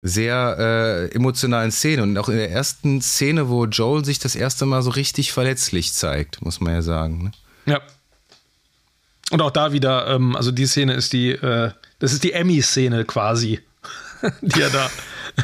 sehr 0.00 0.56
äh, 0.58 1.14
emotionalen 1.14 1.70
Szene. 1.72 2.02
Und 2.02 2.16
auch 2.18 2.28
in 2.28 2.36
der 2.36 2.50
ersten 2.50 3.02
Szene, 3.02 3.48
wo 3.48 3.66
Joel 3.66 4.04
sich 4.04 4.18
das 4.18 4.36
erste 4.36 4.64
Mal 4.64 4.82
so 4.82 4.90
richtig 4.90 5.32
verletzlich 5.32 5.92
zeigt, 5.92 6.40
muss 6.42 6.60
man 6.60 6.72
ja 6.72 6.82
sagen. 6.82 7.24
Ne? 7.24 7.32
Ja. 7.66 7.80
Und 9.30 9.42
auch 9.42 9.50
da 9.50 9.72
wieder, 9.72 10.06
ähm, 10.08 10.36
also 10.36 10.52
die 10.52 10.66
Szene 10.66 10.94
ist 10.94 11.12
die, 11.12 11.32
äh, 11.32 11.72
das 11.98 12.12
ist 12.12 12.24
die 12.24 12.32
Emmy-Szene 12.32 13.04
quasi. 13.04 13.60
die 14.40 14.60
er 14.60 14.70
da 14.70 14.90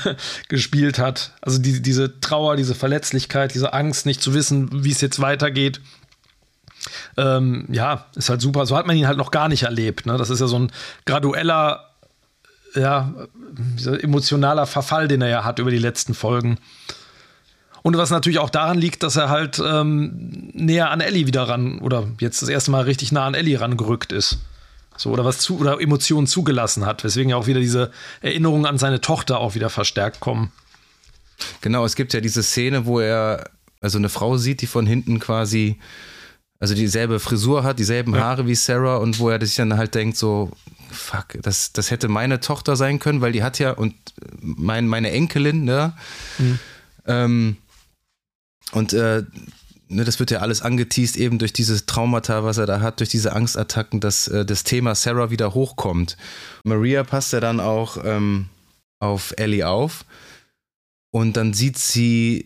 gespielt 0.48 0.98
hat. 0.98 1.32
Also 1.40 1.58
die, 1.58 1.82
diese 1.82 2.20
Trauer, 2.20 2.56
diese 2.56 2.74
Verletzlichkeit, 2.74 3.54
diese 3.54 3.72
Angst, 3.72 4.06
nicht 4.06 4.22
zu 4.22 4.34
wissen, 4.34 4.84
wie 4.84 4.90
es 4.90 5.00
jetzt 5.00 5.20
weitergeht. 5.20 5.80
Ähm, 7.16 7.66
ja, 7.70 8.06
ist 8.14 8.28
halt 8.28 8.40
super. 8.40 8.66
So 8.66 8.76
hat 8.76 8.86
man 8.86 8.96
ihn 8.96 9.06
halt 9.06 9.18
noch 9.18 9.30
gar 9.30 9.48
nicht 9.48 9.62
erlebt. 9.62 10.06
Ne? 10.06 10.16
Das 10.16 10.30
ist 10.30 10.40
ja 10.40 10.46
so 10.46 10.58
ein 10.58 10.72
gradueller, 11.06 11.90
ja, 12.74 13.14
emotionaler 14.00 14.66
Verfall, 14.66 15.08
den 15.08 15.22
er 15.22 15.28
ja 15.28 15.44
hat 15.44 15.58
über 15.58 15.70
die 15.70 15.78
letzten 15.78 16.14
Folgen. 16.14 16.58
Und 17.82 17.96
was 17.98 18.10
natürlich 18.10 18.38
auch 18.38 18.50
daran 18.50 18.78
liegt, 18.78 19.02
dass 19.02 19.16
er 19.16 19.28
halt 19.28 19.62
ähm, 19.64 20.50
näher 20.54 20.90
an 20.90 21.00
Ellie 21.00 21.26
wieder 21.26 21.42
ran 21.42 21.80
oder 21.80 22.08
jetzt 22.18 22.40
das 22.40 22.48
erste 22.48 22.70
Mal 22.70 22.84
richtig 22.84 23.12
nah 23.12 23.26
an 23.26 23.34
Ellie 23.34 23.60
rangerückt 23.60 24.10
ist. 24.10 24.38
So, 24.96 25.10
oder 25.10 25.24
was 25.24 25.38
zu, 25.38 25.58
oder 25.58 25.80
Emotionen 25.80 26.26
zugelassen 26.26 26.86
hat, 26.86 27.02
weswegen 27.04 27.30
ja 27.30 27.36
auch 27.36 27.46
wieder 27.46 27.60
diese 27.60 27.90
Erinnerungen 28.20 28.66
an 28.66 28.78
seine 28.78 29.00
Tochter 29.00 29.40
auch 29.40 29.54
wieder 29.54 29.70
verstärkt 29.70 30.20
kommen. 30.20 30.52
Genau, 31.60 31.84
es 31.84 31.96
gibt 31.96 32.12
ja 32.12 32.20
diese 32.20 32.42
Szene, 32.42 32.86
wo 32.86 33.00
er 33.00 33.50
also 33.80 33.98
eine 33.98 34.08
Frau 34.08 34.36
sieht, 34.36 34.62
die 34.62 34.66
von 34.66 34.86
hinten 34.86 35.18
quasi 35.18 35.78
also 36.60 36.74
dieselbe 36.74 37.20
Frisur 37.20 37.64
hat, 37.64 37.78
dieselben 37.78 38.14
ja. 38.14 38.20
Haare 38.20 38.46
wie 38.46 38.54
Sarah 38.54 38.96
und 38.96 39.18
wo 39.18 39.28
er 39.28 39.44
sich 39.44 39.56
dann 39.56 39.76
halt 39.76 39.94
denkt, 39.94 40.16
so, 40.16 40.50
fuck, 40.90 41.36
das, 41.42 41.72
das 41.72 41.90
hätte 41.90 42.08
meine 42.08 42.40
Tochter 42.40 42.76
sein 42.76 42.98
können, 42.98 43.20
weil 43.20 43.32
die 43.32 43.42
hat 43.42 43.58
ja, 43.58 43.72
und 43.72 43.94
mein, 44.40 44.86
meine 44.86 45.10
Enkelin, 45.10 45.64
ne? 45.64 45.92
Mhm. 46.38 46.58
Ähm, 47.06 47.56
und 48.72 48.94
äh, 48.94 49.24
ne, 49.88 50.04
das 50.04 50.18
wird 50.18 50.30
ja 50.30 50.38
alles 50.38 50.62
angeteased, 50.62 51.16
eben 51.16 51.38
durch 51.38 51.52
dieses 51.52 51.86
Traumata, 51.86 52.44
was 52.44 52.58
er 52.58 52.66
da 52.66 52.80
hat, 52.80 53.00
durch 53.00 53.10
diese 53.10 53.32
Angstattacken, 53.32 54.00
dass 54.00 54.28
äh, 54.28 54.44
das 54.44 54.64
Thema 54.64 54.94
Sarah 54.94 55.30
wieder 55.30 55.54
hochkommt. 55.54 56.16
Maria 56.64 57.04
passt 57.04 57.32
ja 57.32 57.40
dann 57.40 57.60
auch 57.60 57.98
ähm, 58.04 58.46
auf 59.00 59.34
Ellie 59.36 59.66
auf 59.66 60.04
und 61.10 61.36
dann 61.36 61.54
sieht 61.54 61.78
sie, 61.78 62.44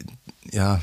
ja, 0.50 0.80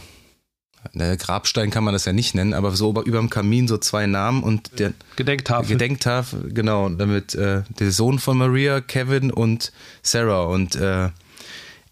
der 0.93 1.17
Grabstein 1.17 1.71
kann 1.71 1.83
man 1.83 1.93
das 1.93 2.05
ja 2.05 2.13
nicht 2.13 2.35
nennen, 2.35 2.53
aber 2.53 2.71
so 2.71 2.89
über 3.03 3.19
dem 3.19 3.29
Kamin 3.29 3.67
so 3.67 3.77
zwei 3.77 4.05
Namen 4.05 4.43
und 4.43 4.79
der 4.79 4.93
Gedenktafel. 5.15 5.69
Gedenktafel, 5.69 6.53
genau, 6.53 6.89
damit 6.89 7.33
äh, 7.35 7.63
der 7.79 7.91
Sohn 7.91 8.19
von 8.19 8.37
Maria, 8.37 8.81
Kevin 8.81 9.31
und 9.31 9.71
Sarah 10.03 10.43
und 10.43 10.75
äh, 10.75 11.09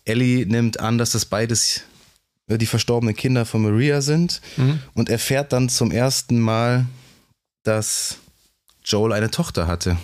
Ellie 0.06 0.46
nimmt 0.46 0.80
an, 0.80 0.98
dass 0.98 1.12
das 1.12 1.26
beides 1.26 1.82
die 2.58 2.66
verstorbenen 2.66 3.16
Kinder 3.16 3.46
von 3.46 3.62
Maria 3.62 4.02
sind 4.02 4.42
mhm. 4.58 4.80
und 4.94 5.10
erfährt 5.10 5.54
dann 5.54 5.70
zum 5.70 5.92
ersten 5.92 6.40
Mal, 6.40 6.86
dass 7.64 8.18
Joel 8.84 9.14
eine 9.14 9.32
Tochter 9.32 9.68
hatte, 9.68 9.98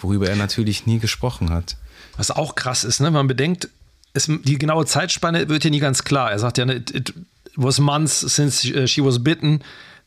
worüber 0.00 0.28
er 0.28 0.36
natürlich 0.36 0.86
nie 0.86 0.98
gesprochen 0.98 1.50
hat. 1.50 1.76
Was 2.16 2.30
auch 2.30 2.54
krass 2.54 2.84
ist, 2.84 3.00
ne? 3.00 3.10
Man 3.10 3.26
bedenkt, 3.26 3.68
es, 4.12 4.26
die 4.26 4.58
genaue 4.58 4.86
Zeitspanne 4.86 5.48
wird 5.48 5.64
ja 5.64 5.70
nie 5.70 5.80
ganz 5.80 6.04
klar. 6.04 6.30
Er 6.30 6.38
sagt 6.38 6.58
ja, 6.58 6.66
it, 6.68 6.90
it 6.94 7.14
was 7.56 7.78
months 7.78 8.20
since 8.20 8.88
she 8.88 9.04
was 9.04 9.22
bitten, 9.22 9.60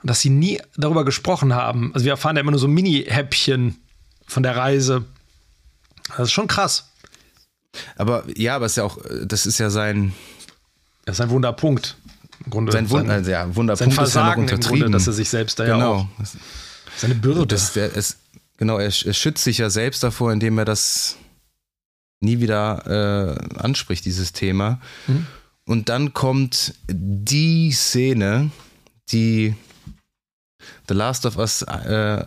dass 0.03 0.21
sie 0.21 0.29
nie 0.29 0.59
darüber 0.77 1.05
gesprochen 1.05 1.53
haben. 1.53 1.93
Also 1.93 2.05
wir 2.05 2.11
erfahren 2.11 2.35
ja 2.35 2.41
immer 2.41 2.51
nur 2.51 2.59
so 2.59 2.67
Mini-Häppchen 2.67 3.75
von 4.27 4.43
der 4.43 4.55
Reise. 4.55 5.05
Das 6.09 6.27
ist 6.27 6.31
schon 6.31 6.47
krass. 6.47 6.89
Aber 7.95 8.23
ja, 8.35 8.55
aber 8.55 8.65
es 8.65 8.73
ist 8.73 8.77
ja 8.77 8.83
auch, 8.83 8.97
das 9.23 9.45
ist 9.45 9.59
ja 9.59 9.69
sein, 9.69 10.13
das 11.05 11.17
ist 11.17 11.21
ein 11.21 11.29
Wunderpunkt. 11.29 11.97
Im 12.45 12.51
Grunde 12.51 12.71
sein, 12.71 12.89
Wund 12.89 13.07
sein, 13.07 13.25
ja, 13.25 13.55
Wunderpunkt 13.55 13.93
sein 13.93 14.05
Versagen 14.05 14.43
ist 14.45 14.51
ja. 14.51 14.69
Grunde, 14.69 14.89
dass 14.89 15.07
er 15.07 15.13
sich 15.13 15.29
selbst 15.29 15.59
da 15.59 15.65
genau. 15.65 15.77
ja 15.77 15.89
auch 15.89 16.07
seine 16.97 17.15
Bürde. 17.15 17.45
Das, 17.45 17.73
der, 17.73 17.95
es, 17.95 18.17
genau, 18.57 18.77
er, 18.77 18.85
er, 18.85 19.13
schützt 19.13 19.43
sich 19.43 19.59
ja 19.59 19.69
selbst 19.69 20.03
davor, 20.03 20.31
indem 20.33 20.57
er 20.57 20.65
das 20.65 21.17
nie 22.19 22.39
wieder 22.39 23.37
äh, 23.55 23.59
anspricht, 23.59 24.05
dieses 24.05 24.33
Thema. 24.33 24.79
Mhm. 25.07 25.27
Und 25.65 25.89
dann 25.89 26.13
kommt 26.13 26.73
die 26.87 27.71
Szene, 27.71 28.51
die 29.11 29.55
The 30.87 30.93
Last 30.93 31.25
of 31.25 31.37
Us 31.37 31.61
äh, 31.63 32.25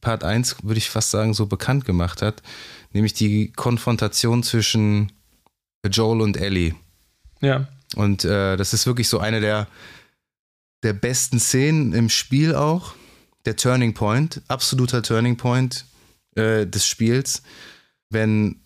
Part 0.00 0.24
1, 0.24 0.56
würde 0.62 0.78
ich 0.78 0.90
fast 0.90 1.10
sagen, 1.10 1.34
so 1.34 1.46
bekannt 1.46 1.84
gemacht 1.84 2.22
hat, 2.22 2.42
nämlich 2.92 3.14
die 3.14 3.52
Konfrontation 3.52 4.42
zwischen 4.42 5.12
Joel 5.86 6.20
und 6.20 6.36
Ellie. 6.36 6.74
Ja. 7.40 7.68
Und 7.94 8.24
äh, 8.24 8.56
das 8.56 8.74
ist 8.74 8.86
wirklich 8.86 9.08
so 9.08 9.18
eine 9.18 9.40
der, 9.40 9.68
der 10.82 10.92
besten 10.92 11.38
Szenen 11.40 11.92
im 11.92 12.08
Spiel 12.08 12.54
auch. 12.54 12.94
Der 13.44 13.56
Turning 13.56 13.92
Point, 13.92 14.40
absoluter 14.48 15.02
Turning 15.02 15.36
Point 15.36 15.84
äh, 16.34 16.66
des 16.66 16.86
Spiels, 16.86 17.42
wenn 18.08 18.56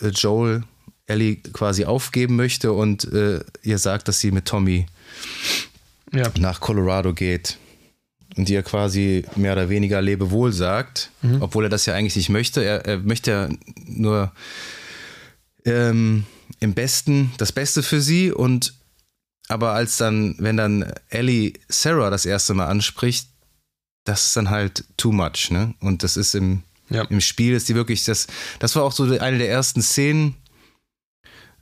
äh, 0.00 0.08
Joel 0.08 0.64
Ellie 1.06 1.36
quasi 1.36 1.84
aufgeben 1.84 2.36
möchte 2.36 2.72
und 2.72 3.04
äh, 3.12 3.40
ihr 3.62 3.78
sagt, 3.78 4.08
dass 4.08 4.20
sie 4.20 4.30
mit 4.30 4.44
Tommy 4.44 4.86
ja. 6.12 6.30
nach 6.38 6.60
Colorado 6.60 7.14
geht 7.14 7.58
und 8.36 8.50
ihr 8.50 8.62
quasi 8.62 9.24
mehr 9.36 9.52
oder 9.52 9.68
weniger 9.68 10.02
Lebewohl 10.02 10.52
sagt, 10.52 11.10
mhm. 11.22 11.40
obwohl 11.40 11.64
er 11.64 11.70
das 11.70 11.86
ja 11.86 11.94
eigentlich 11.94 12.16
nicht 12.16 12.28
möchte. 12.28 12.62
Er, 12.62 12.84
er 12.84 12.98
möchte 12.98 13.30
ja 13.30 13.48
nur 13.86 14.32
ähm, 15.64 16.26
im 16.60 16.74
Besten 16.74 17.32
das 17.38 17.52
Beste 17.52 17.82
für 17.82 18.00
sie 18.00 18.32
und 18.32 18.74
aber 19.48 19.72
als 19.72 19.96
dann, 19.96 20.34
wenn 20.38 20.58
dann 20.58 20.92
Ellie 21.08 21.54
Sarah 21.68 22.10
das 22.10 22.26
erste 22.26 22.52
Mal 22.54 22.66
anspricht, 22.66 23.28
das 24.04 24.26
ist 24.26 24.36
dann 24.36 24.50
halt 24.50 24.84
too 24.96 25.12
much, 25.12 25.50
ne? 25.50 25.74
Und 25.80 26.02
das 26.02 26.16
ist 26.16 26.34
im, 26.34 26.62
ja. 26.90 27.04
im 27.04 27.20
Spiel 27.20 27.54
ist 27.54 27.68
die 27.68 27.74
wirklich, 27.74 28.04
das, 28.04 28.26
das 28.58 28.76
war 28.76 28.82
auch 28.82 28.92
so 28.92 29.04
eine 29.04 29.38
der 29.38 29.50
ersten 29.50 29.82
Szenen, 29.82 30.34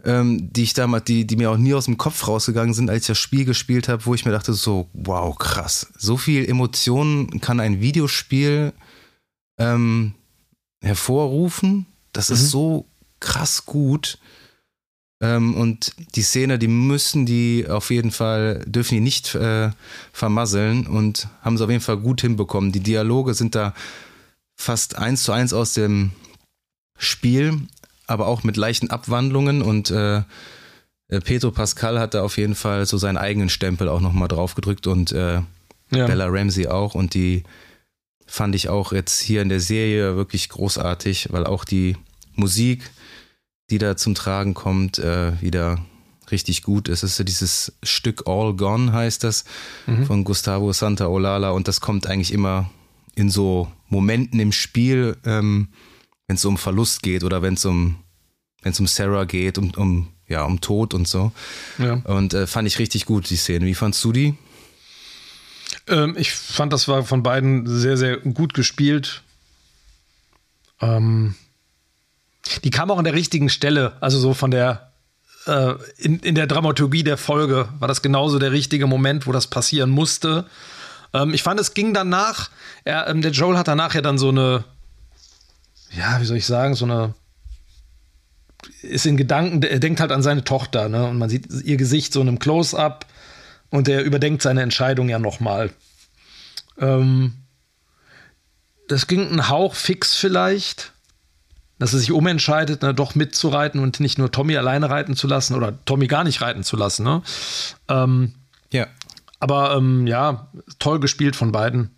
ähm, 0.04 0.52
die 0.52 0.62
ich 0.62 0.74
damals, 0.74 1.04
die, 1.04 1.26
die 1.26 1.36
mir 1.36 1.50
auch 1.50 1.56
nie 1.56 1.74
aus 1.74 1.86
dem 1.86 1.98
Kopf 1.98 2.26
rausgegangen 2.26 2.74
sind, 2.74 2.90
als 2.90 3.02
ich 3.02 3.08
das 3.08 3.18
Spiel 3.18 3.44
gespielt 3.44 3.88
habe, 3.88 4.06
wo 4.06 4.14
ich 4.14 4.24
mir 4.24 4.32
dachte, 4.32 4.52
so, 4.52 4.88
wow, 4.92 5.36
krass. 5.36 5.88
So 5.96 6.16
viel 6.16 6.48
Emotionen 6.48 7.40
kann 7.40 7.60
ein 7.60 7.80
Videospiel 7.80 8.72
ähm, 9.58 10.14
hervorrufen. 10.80 11.86
Das 12.12 12.28
mhm. 12.28 12.34
ist 12.34 12.50
so 12.50 12.86
krass 13.20 13.66
gut. 13.66 14.18
Ähm, 15.20 15.54
und 15.54 15.92
die 16.14 16.22
Szene, 16.22 16.58
die 16.58 16.68
müssen 16.68 17.24
die 17.24 17.66
auf 17.68 17.90
jeden 17.90 18.10
Fall, 18.10 18.62
dürfen 18.66 18.94
die 18.94 19.00
nicht 19.00 19.34
äh, 19.34 19.70
vermasseln 20.12 20.86
und 20.86 21.28
haben 21.40 21.56
sie 21.56 21.64
auf 21.64 21.70
jeden 21.70 21.82
Fall 21.82 21.96
gut 21.96 22.20
hinbekommen. 22.20 22.72
Die 22.72 22.80
Dialoge 22.80 23.34
sind 23.34 23.54
da 23.54 23.74
fast 24.56 24.98
eins 24.98 25.22
zu 25.22 25.32
eins 25.32 25.52
aus 25.52 25.74
dem 25.74 26.12
Spiel, 26.98 27.60
aber 28.06 28.26
auch 28.26 28.42
mit 28.42 28.56
leichten 28.56 28.90
Abwandlungen 28.90 29.62
und 29.62 29.90
äh, 29.90 30.18
äh 31.08 31.20
Pedro 31.22 31.50
Pascal 31.50 31.98
hat 31.98 32.14
da 32.14 32.22
auf 32.22 32.36
jeden 32.36 32.54
Fall 32.54 32.86
so 32.86 32.98
seinen 32.98 33.18
eigenen 33.18 33.48
Stempel 33.48 33.88
auch 33.88 34.00
nochmal 34.00 34.28
drauf 34.28 34.54
gedrückt 34.54 34.86
und 34.86 35.12
äh, 35.12 35.40
ja. 35.90 36.06
Bella 36.06 36.26
Ramsey 36.26 36.66
auch 36.66 36.94
und 36.94 37.14
die 37.14 37.44
fand 38.26 38.54
ich 38.54 38.68
auch 38.68 38.92
jetzt 38.92 39.20
hier 39.20 39.42
in 39.42 39.48
der 39.48 39.60
Serie 39.60 40.16
wirklich 40.16 40.48
großartig, 40.48 41.32
weil 41.32 41.46
auch 41.46 41.64
die 41.64 41.96
Musik 42.34 42.90
die 43.70 43.78
da 43.78 43.96
zum 43.96 44.14
Tragen 44.14 44.54
kommt, 44.54 44.98
äh, 44.98 45.40
wieder 45.40 45.78
richtig 46.30 46.62
gut. 46.62 46.88
Es 46.88 47.02
ist 47.02 47.16
so 47.16 47.24
dieses 47.24 47.72
Stück 47.82 48.24
All 48.26 48.54
Gone 48.54 48.92
heißt 48.92 49.24
das 49.24 49.44
mhm. 49.86 50.06
von 50.06 50.24
Gustavo 50.24 50.72
Santaolalla 50.72 51.50
und 51.50 51.68
das 51.68 51.80
kommt 51.80 52.06
eigentlich 52.06 52.32
immer 52.32 52.70
in 53.14 53.30
so 53.30 53.70
Momenten 53.88 54.40
im 54.40 54.52
Spiel, 54.52 55.16
ähm, 55.24 55.68
wenn 56.26 56.36
es 56.36 56.44
um 56.44 56.58
Verlust 56.58 57.02
geht 57.02 57.24
oder 57.24 57.42
wenn 57.42 57.54
es 57.54 57.64
um 57.64 57.96
wenn 58.62 58.72
es 58.72 58.80
um 58.80 58.86
Sarah 58.88 59.24
geht, 59.24 59.58
um, 59.58 59.70
um 59.76 60.08
ja 60.26 60.42
um 60.42 60.60
Tod 60.60 60.92
und 60.92 61.06
so. 61.06 61.30
Ja. 61.78 61.94
Und 62.04 62.34
äh, 62.34 62.48
fand 62.48 62.66
ich 62.66 62.80
richtig 62.80 63.06
gut 63.06 63.30
die 63.30 63.36
Szene. 63.36 63.64
Wie 63.64 63.74
fandst 63.74 64.02
du 64.02 64.10
die? 64.10 64.34
Ähm, 65.86 66.16
ich 66.18 66.32
fand, 66.32 66.72
das 66.72 66.88
war 66.88 67.04
von 67.04 67.22
beiden 67.22 67.66
sehr 67.66 67.96
sehr 67.96 68.16
gut 68.16 68.54
gespielt. 68.54 69.22
Ähm, 70.80 71.36
die 72.64 72.70
kam 72.70 72.90
auch 72.90 72.98
an 72.98 73.04
der 73.04 73.14
richtigen 73.14 73.48
Stelle, 73.48 73.96
also 74.00 74.18
so 74.18 74.34
von 74.34 74.50
der 74.50 74.92
äh, 75.46 75.74
in, 75.98 76.18
in 76.20 76.34
der 76.34 76.46
Dramaturgie 76.46 77.04
der 77.04 77.16
Folge 77.16 77.68
war 77.78 77.88
das 77.88 78.02
genauso 78.02 78.38
der 78.38 78.52
richtige 78.52 78.86
Moment, 78.86 79.26
wo 79.26 79.32
das 79.32 79.46
passieren 79.46 79.90
musste. 79.90 80.46
Ähm, 81.12 81.34
ich 81.34 81.42
fand, 81.42 81.60
es 81.60 81.74
ging 81.74 81.94
danach, 81.94 82.50
er, 82.84 83.08
ähm, 83.08 83.22
der 83.22 83.30
Joel 83.30 83.56
hat 83.56 83.68
danach 83.68 83.94
ja 83.94 84.00
dann 84.00 84.18
so 84.18 84.28
eine, 84.28 84.64
ja, 85.96 86.20
wie 86.20 86.24
soll 86.24 86.36
ich 86.36 86.46
sagen, 86.46 86.74
so 86.74 86.84
eine 86.84 87.14
ist 88.82 89.06
in 89.06 89.16
Gedanken, 89.16 89.62
er 89.62 89.78
denkt 89.78 90.00
halt 90.00 90.12
an 90.12 90.22
seine 90.22 90.42
Tochter, 90.42 90.88
ne? 90.88 91.06
Und 91.06 91.18
man 91.18 91.28
sieht 91.28 91.46
ihr 91.64 91.76
Gesicht 91.76 92.12
so 92.12 92.20
in 92.20 92.28
einem 92.28 92.38
Close-up 92.38 93.06
und 93.70 93.88
er 93.88 94.02
überdenkt 94.02 94.42
seine 94.42 94.62
Entscheidung 94.62 95.08
ja 95.08 95.18
nochmal. 95.18 95.70
Ähm, 96.78 97.34
das 98.88 99.06
ging 99.06 99.30
ein 99.30 99.48
Hauch 99.48 99.74
fix 99.74 100.14
vielleicht 100.14 100.92
dass 101.78 101.92
er 101.92 101.98
sich 101.98 102.12
umentscheidet, 102.12 102.82
ne, 102.82 102.94
doch 102.94 103.14
mitzureiten 103.14 103.80
und 103.80 104.00
nicht 104.00 104.18
nur 104.18 104.30
Tommy 104.30 104.56
alleine 104.56 104.88
reiten 104.88 105.14
zu 105.14 105.26
lassen 105.26 105.54
oder 105.54 105.84
Tommy 105.84 106.06
gar 106.06 106.24
nicht 106.24 106.40
reiten 106.40 106.64
zu 106.64 106.76
lassen. 106.76 107.04
Ne? 107.04 107.22
Ähm, 107.88 108.34
ja. 108.72 108.86
Aber 109.40 109.76
ähm, 109.76 110.06
ja, 110.06 110.48
toll 110.78 111.00
gespielt 111.00 111.36
von 111.36 111.52
beiden. 111.52 111.90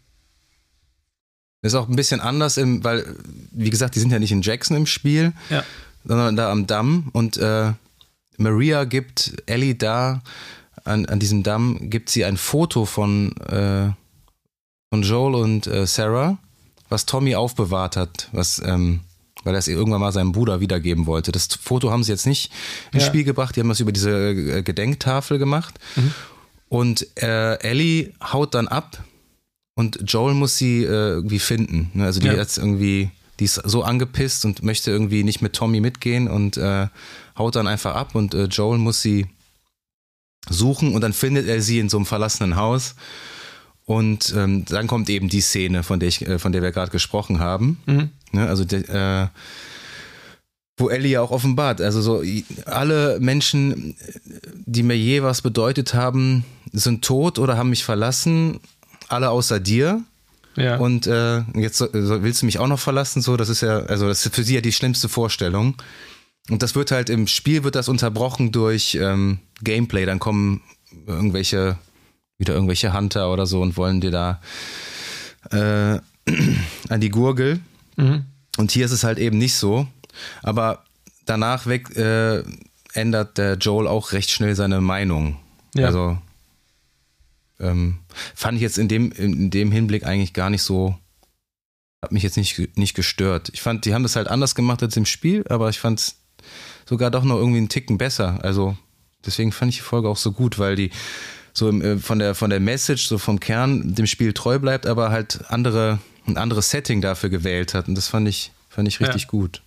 ist 1.62 1.74
auch 1.74 1.88
ein 1.88 1.96
bisschen 1.96 2.20
anders, 2.20 2.56
im, 2.56 2.82
weil, 2.82 3.06
wie 3.52 3.70
gesagt, 3.70 3.94
die 3.94 4.00
sind 4.00 4.10
ja 4.10 4.18
nicht 4.18 4.32
in 4.32 4.42
Jackson 4.42 4.76
im 4.76 4.86
Spiel, 4.86 5.32
ja. 5.48 5.62
sondern 6.04 6.34
da 6.34 6.50
am 6.50 6.66
Damm 6.66 7.10
und 7.12 7.36
äh, 7.36 7.72
Maria 8.36 8.84
gibt 8.84 9.42
Ellie 9.46 9.74
da 9.76 10.22
an, 10.84 11.06
an 11.06 11.20
diesem 11.20 11.44
Damm, 11.44 11.90
gibt 11.90 12.08
sie 12.08 12.24
ein 12.24 12.36
Foto 12.36 12.84
von, 12.84 13.36
äh, 13.46 13.90
von 14.90 15.02
Joel 15.02 15.36
und 15.36 15.66
äh, 15.68 15.86
Sarah, 15.86 16.38
was 16.88 17.06
Tommy 17.06 17.36
aufbewahrt 17.36 17.96
hat, 17.96 18.28
was, 18.32 18.60
ähm, 18.64 19.00
weil 19.48 19.54
er 19.54 19.60
es 19.60 19.66
irgendwann 19.68 20.00
mal 20.02 20.12
seinem 20.12 20.32
Bruder 20.32 20.60
wiedergeben 20.60 21.06
wollte. 21.06 21.32
Das 21.32 21.46
Foto 21.60 21.90
haben 21.90 22.04
sie 22.04 22.12
jetzt 22.12 22.26
nicht 22.26 22.52
ins 22.92 23.04
Ja. 23.04 23.08
Spiel 23.08 23.24
gebracht, 23.24 23.56
die 23.56 23.60
haben 23.60 23.68
das 23.70 23.80
über 23.80 23.92
diese 23.92 24.10
äh, 24.10 24.62
Gedenktafel 24.62 25.38
gemacht. 25.38 25.78
Und 26.68 27.06
äh, 27.22 27.54
Ellie 27.60 28.12
haut 28.22 28.54
dann 28.54 28.68
ab 28.68 29.02
und 29.74 30.00
Joel 30.06 30.34
muss 30.34 30.58
sie 30.58 30.84
äh, 30.84 30.88
irgendwie 30.88 31.38
finden. 31.38 31.90
ne? 31.94 32.04
Also 32.04 32.20
die 32.20 32.26
Ja. 32.26 32.34
jetzt 32.34 32.58
irgendwie, 32.58 33.10
die 33.40 33.44
ist 33.46 33.54
so 33.64 33.82
angepisst 33.84 34.44
und 34.44 34.62
möchte 34.62 34.90
irgendwie 34.90 35.24
nicht 35.24 35.40
mit 35.40 35.54
Tommy 35.54 35.80
mitgehen 35.80 36.28
und 36.28 36.58
äh, 36.58 36.88
haut 37.38 37.56
dann 37.56 37.66
einfach 37.66 37.94
ab 37.94 38.14
und 38.14 38.34
äh, 38.34 38.44
Joel 38.44 38.76
muss 38.78 39.00
sie 39.00 39.26
suchen 40.50 40.94
und 40.94 41.00
dann 41.00 41.12
findet 41.14 41.46
er 41.48 41.62
sie 41.62 41.78
in 41.78 41.88
so 41.88 41.96
einem 41.96 42.06
verlassenen 42.06 42.56
Haus. 42.56 42.94
Und 43.88 44.34
ähm, 44.36 44.66
dann 44.66 44.86
kommt 44.86 45.08
eben 45.08 45.30
die 45.30 45.40
Szene, 45.40 45.82
von 45.82 45.98
der, 45.98 46.10
ich, 46.10 46.20
äh, 46.20 46.38
von 46.38 46.52
der 46.52 46.60
wir 46.60 46.72
gerade 46.72 46.90
gesprochen 46.90 47.40
haben. 47.40 47.78
Mhm. 47.86 48.10
Ne? 48.32 48.46
Also 48.46 48.66
de, 48.66 48.82
äh, 48.82 49.28
wo 50.76 50.90
Ellie 50.90 51.12
ja 51.12 51.22
auch 51.22 51.30
offenbart, 51.30 51.80
also 51.80 52.02
so 52.02 52.22
alle 52.66 53.18
Menschen, 53.18 53.96
die 54.66 54.82
mir 54.82 54.94
je 54.94 55.22
was 55.22 55.40
bedeutet 55.40 55.94
haben, 55.94 56.44
sind 56.70 57.02
tot 57.02 57.38
oder 57.38 57.56
haben 57.56 57.70
mich 57.70 57.82
verlassen, 57.82 58.60
alle 59.08 59.30
außer 59.30 59.58
dir. 59.58 60.02
Ja. 60.54 60.76
Und 60.76 61.06
äh, 61.06 61.40
jetzt 61.54 61.78
so, 61.78 61.88
willst 61.90 62.42
du 62.42 62.46
mich 62.46 62.58
auch 62.58 62.66
noch 62.66 62.78
verlassen? 62.78 63.22
So, 63.22 63.38
das 63.38 63.48
ist 63.48 63.62
ja, 63.62 63.78
also 63.84 64.06
das 64.06 64.26
ist 64.26 64.34
für 64.34 64.44
sie 64.44 64.56
ja 64.56 64.60
die 64.60 64.72
schlimmste 64.72 65.08
Vorstellung. 65.08 65.76
Und 66.50 66.62
das 66.62 66.74
wird 66.74 66.90
halt 66.90 67.08
im 67.08 67.26
Spiel 67.26 67.64
wird 67.64 67.74
das 67.74 67.88
unterbrochen 67.88 68.52
durch 68.52 68.98
ähm, 69.00 69.38
Gameplay. 69.62 70.04
Dann 70.04 70.18
kommen 70.18 70.60
irgendwelche, 71.06 71.78
wieder 72.38 72.54
irgendwelche 72.54 72.92
Hunter 72.92 73.32
oder 73.32 73.46
so 73.46 73.60
und 73.60 73.76
wollen 73.76 74.00
dir 74.00 74.10
da 74.10 74.40
äh, 75.50 76.00
an 76.88 77.00
die 77.00 77.10
Gurgel. 77.10 77.60
Mhm. 77.96 78.24
Und 78.56 78.70
hier 78.70 78.86
ist 78.86 78.92
es 78.92 79.04
halt 79.04 79.18
eben 79.18 79.38
nicht 79.38 79.54
so. 79.54 79.86
Aber 80.42 80.84
danach 81.26 81.66
weg 81.66 81.94
äh, 81.96 82.42
ändert 82.92 83.38
der 83.38 83.54
Joel 83.54 83.86
auch 83.86 84.12
recht 84.12 84.30
schnell 84.30 84.54
seine 84.54 84.80
Meinung. 84.80 85.36
Ja. 85.74 85.86
Also 85.86 86.18
ähm, 87.60 87.98
fand 88.34 88.56
ich 88.56 88.62
jetzt 88.62 88.78
in 88.78 88.88
dem, 88.88 89.12
in 89.12 89.50
dem 89.50 89.72
Hinblick 89.72 90.06
eigentlich 90.06 90.32
gar 90.32 90.50
nicht 90.50 90.62
so, 90.62 90.96
hat 92.02 92.12
mich 92.12 92.22
jetzt 92.22 92.36
nicht, 92.36 92.76
nicht 92.76 92.94
gestört. 92.94 93.50
Ich 93.52 93.62
fand, 93.62 93.84
die 93.84 93.94
haben 93.94 94.04
das 94.04 94.16
halt 94.16 94.28
anders 94.28 94.54
gemacht 94.54 94.82
als 94.82 94.96
im 94.96 95.06
Spiel, 95.06 95.44
aber 95.48 95.68
ich 95.68 95.80
fand 95.80 95.98
es 95.98 96.16
sogar 96.86 97.10
doch 97.10 97.24
noch 97.24 97.36
irgendwie 97.36 97.58
einen 97.58 97.68
Ticken 97.68 97.98
besser. 97.98 98.38
Also 98.42 98.76
deswegen 99.26 99.50
fand 99.50 99.70
ich 99.70 99.78
die 99.78 99.82
Folge 99.82 100.08
auch 100.08 100.16
so 100.16 100.32
gut, 100.32 100.58
weil 100.58 100.76
die 100.76 100.90
so 101.58 101.68
im, 101.68 101.82
äh, 101.82 101.98
von 101.98 102.18
der 102.18 102.34
von 102.34 102.50
der 102.50 102.60
Message, 102.60 103.06
so 103.06 103.18
vom 103.18 103.38
Kern 103.40 103.94
dem 103.94 104.06
Spiel 104.06 104.32
treu 104.32 104.58
bleibt, 104.58 104.86
aber 104.86 105.10
halt 105.10 105.40
andere, 105.48 105.98
ein 106.26 106.36
anderes 106.36 106.70
Setting 106.70 107.00
dafür 107.02 107.28
gewählt 107.30 107.74
hat. 107.74 107.88
Und 107.88 107.94
das 107.96 108.08
fand 108.08 108.28
ich, 108.28 108.52
fand 108.70 108.88
ich 108.88 109.00
richtig 109.00 109.22
Ja. 109.22 109.28
gut. 109.28 109.62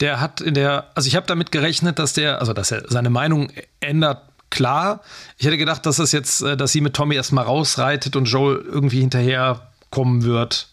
Der 0.00 0.20
hat 0.20 0.40
in 0.40 0.54
der, 0.54 0.90
also 0.94 1.06
ich 1.06 1.14
habe 1.14 1.26
damit 1.26 1.52
gerechnet, 1.52 1.98
dass 1.98 2.14
der, 2.14 2.40
also 2.40 2.52
dass 2.54 2.70
er 2.70 2.84
seine 2.88 3.10
Meinung 3.10 3.52
ändert, 3.80 4.22
klar. 4.50 5.02
Ich 5.36 5.46
hätte 5.46 5.58
gedacht, 5.58 5.84
dass 5.84 5.96
das 5.96 6.10
jetzt, 6.12 6.40
äh, 6.42 6.56
dass 6.56 6.72
sie 6.72 6.80
mit 6.80 6.94
Tommy 6.94 7.14
erstmal 7.16 7.44
rausreitet 7.44 8.16
und 8.16 8.24
Joel 8.24 8.64
irgendwie 8.66 9.00
hinterher 9.00 9.68
kommen 9.90 10.24
wird. 10.24 10.68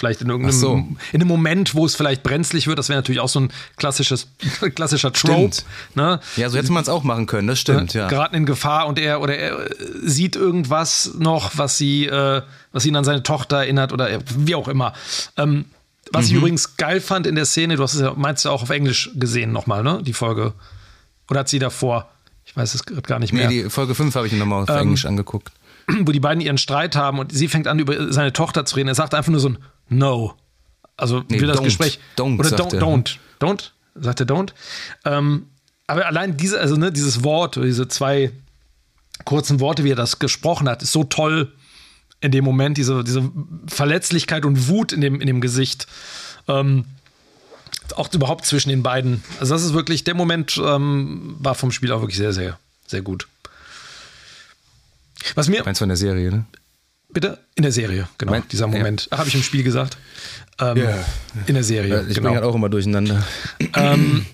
Vielleicht 0.00 0.22
in 0.22 0.30
irgendeinem, 0.30 0.58
so. 0.58 0.72
in 1.12 1.20
einem 1.20 1.28
Moment, 1.28 1.74
wo 1.74 1.84
es 1.84 1.94
vielleicht 1.94 2.22
brenzlig 2.22 2.66
wird. 2.66 2.78
Das 2.78 2.88
wäre 2.88 2.98
natürlich 2.98 3.20
auch 3.20 3.28
so 3.28 3.38
ein 3.40 3.52
klassisches, 3.76 4.28
klassischer 4.74 5.12
Trope. 5.12 5.58
Ne? 5.94 6.20
Ja, 6.36 6.48
so 6.48 6.56
hätte 6.56 6.72
man 6.72 6.82
es 6.82 6.88
auch 6.88 7.04
machen 7.04 7.26
können, 7.26 7.46
das 7.48 7.60
stimmt, 7.60 7.92
ja. 7.92 8.08
Geraten 8.08 8.34
in 8.34 8.46
Gefahr 8.46 8.86
und 8.86 8.98
er 8.98 9.20
oder 9.20 9.36
er 9.36 9.70
äh, 9.70 9.74
sieht 10.02 10.36
irgendwas 10.36 11.12
noch, 11.18 11.52
was 11.58 11.76
sie, 11.76 12.06
äh, 12.06 12.40
was 12.72 12.86
ihn 12.86 12.96
an 12.96 13.04
seine 13.04 13.22
Tochter 13.22 13.58
erinnert 13.58 13.92
oder 13.92 14.08
er- 14.08 14.22
wie 14.38 14.54
auch 14.54 14.68
immer. 14.68 14.94
Ähm, 15.36 15.66
was 16.12 16.24
Mhm. 16.24 16.30
ich 16.30 16.36
übrigens 16.38 16.76
geil 16.78 17.02
fand 17.02 17.26
in 17.26 17.34
der 17.34 17.44
Szene, 17.44 17.76
du 17.76 17.82
hast 17.82 17.92
es 17.94 18.00
ja, 18.00 18.14
meinst 18.16 18.44
du 18.46 18.48
auch 18.48 18.62
auf 18.62 18.70
Englisch 18.70 19.10
gesehen 19.16 19.52
nochmal, 19.52 19.82
ne? 19.82 20.00
Die 20.02 20.14
Folge. 20.14 20.54
Oder 21.28 21.40
hat 21.40 21.48
sie 21.50 21.58
davor? 21.58 22.08
Ich 22.46 22.56
weiß 22.56 22.74
es 22.74 22.84
gerade 22.86 23.02
gar 23.02 23.18
nicht 23.18 23.34
Nee, 23.34 23.40
mehr. 23.40 23.48
die 23.48 23.68
Folge 23.70 23.94
5 23.94 24.14
habe 24.14 24.26
ich 24.26 24.32
nochmal 24.32 24.62
auf 24.62 24.70
Ähm, 24.70 24.78
Englisch 24.78 25.04
angeguckt. 25.04 25.52
wo 26.02 26.10
die 26.12 26.20
beiden 26.20 26.40
ihren 26.40 26.56
Streit 26.58 26.96
haben 26.96 27.18
und 27.18 27.32
sie 27.32 27.48
fängt 27.48 27.66
an, 27.68 27.78
über 27.80 28.12
seine 28.12 28.32
Tochter 28.32 28.64
zu 28.64 28.76
reden. 28.76 28.88
Er 28.88 28.94
sagt 28.94 29.12
einfach 29.14 29.30
nur 29.30 29.40
so 29.40 29.48
ein 29.50 29.58
No. 29.90 30.34
Also 30.96 31.22
Nee, 31.28 31.40
will 31.40 31.48
das 31.48 31.58
don't. 31.58 31.64
Gespräch. 31.64 31.98
Don't, 32.16 32.38
oder 32.38 32.48
don't, 32.50 32.74
er. 32.74 32.80
don't. 32.80 33.16
Don't? 33.40 33.70
Sagt 33.94 34.20
er 34.20 34.26
don't? 34.26 34.52
Ähm, 35.04 35.46
aber 35.86 36.06
allein 36.06 36.36
diese, 36.36 36.60
also 36.60 36.76
ne, 36.76 36.92
dieses 36.92 37.24
Wort, 37.24 37.56
diese 37.56 37.88
zwei 37.88 38.32
kurzen 39.24 39.60
Worte, 39.60 39.84
wie 39.84 39.90
er 39.90 39.96
das 39.96 40.18
gesprochen 40.18 40.68
hat, 40.68 40.82
ist 40.82 40.92
so 40.92 41.04
toll 41.04 41.52
in 42.20 42.32
dem 42.32 42.44
Moment, 42.44 42.76
diese, 42.76 43.02
diese 43.02 43.30
Verletzlichkeit 43.66 44.44
und 44.44 44.68
Wut 44.68 44.92
in 44.92 45.00
dem, 45.00 45.20
in 45.20 45.26
dem 45.26 45.40
Gesicht. 45.40 45.86
Ähm, 46.48 46.84
auch 47.96 48.12
überhaupt 48.12 48.46
zwischen 48.46 48.68
den 48.68 48.82
beiden. 48.82 49.22
Also, 49.40 49.54
das 49.54 49.64
ist 49.64 49.72
wirklich, 49.72 50.04
der 50.04 50.14
Moment 50.14 50.60
ähm, 50.62 51.36
war 51.40 51.54
vom 51.54 51.72
Spiel 51.72 51.90
auch 51.92 52.02
wirklich 52.02 52.18
sehr, 52.18 52.32
sehr, 52.32 52.58
sehr 52.86 53.02
gut. 53.02 53.26
Was 55.34 55.48
mir, 55.48 55.66
Eins 55.66 55.78
von 55.78 55.88
der 55.88 55.96
Serie, 55.96 56.30
ne? 56.30 56.46
Bitte? 57.12 57.38
In 57.56 57.62
der 57.62 57.72
Serie, 57.72 58.08
genau. 58.18 58.32
Mein- 58.32 58.48
dieser 58.48 58.66
Moment. 58.66 59.08
Ach, 59.10 59.18
habe 59.18 59.28
ich 59.28 59.34
im 59.34 59.42
Spiel 59.42 59.62
gesagt. 59.62 59.96
Ähm, 60.58 60.76
Ja. 60.76 61.04
In 61.46 61.54
der 61.54 61.64
Serie, 61.64 62.06
Ich 62.08 62.14
genau. 62.14 62.28
bin 62.28 62.36
halt 62.36 62.44
auch 62.44 62.54
immer 62.54 62.68
durcheinander. 62.68 63.24
Ähm, 63.74 64.26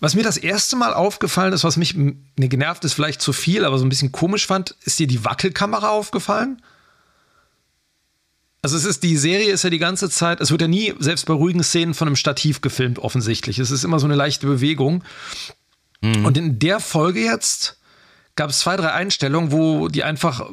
was 0.00 0.14
mir 0.14 0.22
das 0.24 0.36
erste 0.36 0.76
Mal 0.76 0.92
aufgefallen 0.92 1.52
ist, 1.52 1.64
was 1.64 1.76
mich 1.76 1.94
ne, 1.94 2.14
genervt 2.36 2.84
ist, 2.84 2.92
vielleicht 2.94 3.20
zu 3.22 3.32
viel, 3.32 3.64
aber 3.64 3.78
so 3.78 3.84
ein 3.84 3.88
bisschen 3.88 4.12
komisch 4.12 4.46
fand, 4.46 4.74
ist 4.84 4.98
dir 4.98 5.06
die 5.06 5.24
Wackelkamera 5.24 5.88
aufgefallen? 5.90 6.60
Also 8.62 8.76
es 8.76 8.84
ist, 8.84 9.04
die 9.04 9.16
Serie 9.16 9.52
ist 9.52 9.62
ja 9.62 9.70
die 9.70 9.78
ganze 9.78 10.10
Zeit, 10.10 10.40
es 10.40 10.50
wird 10.50 10.60
ja 10.60 10.66
nie, 10.68 10.92
selbst 10.98 11.26
bei 11.26 11.32
ruhigen 11.34 11.62
Szenen, 11.62 11.94
von 11.94 12.08
einem 12.08 12.16
Stativ 12.16 12.60
gefilmt, 12.60 12.98
offensichtlich. 12.98 13.58
Es 13.60 13.70
ist 13.70 13.84
immer 13.84 14.00
so 14.00 14.06
eine 14.06 14.16
leichte 14.16 14.46
Bewegung. 14.46 15.04
Und 16.02 16.36
in 16.36 16.58
der 16.58 16.78
Folge 16.80 17.20
jetzt 17.20 17.78
gab 18.36 18.50
es 18.50 18.60
zwei, 18.60 18.76
drei 18.76 18.92
Einstellungen, 18.92 19.50
wo 19.50 19.88
die 19.88 20.04
einfach 20.04 20.48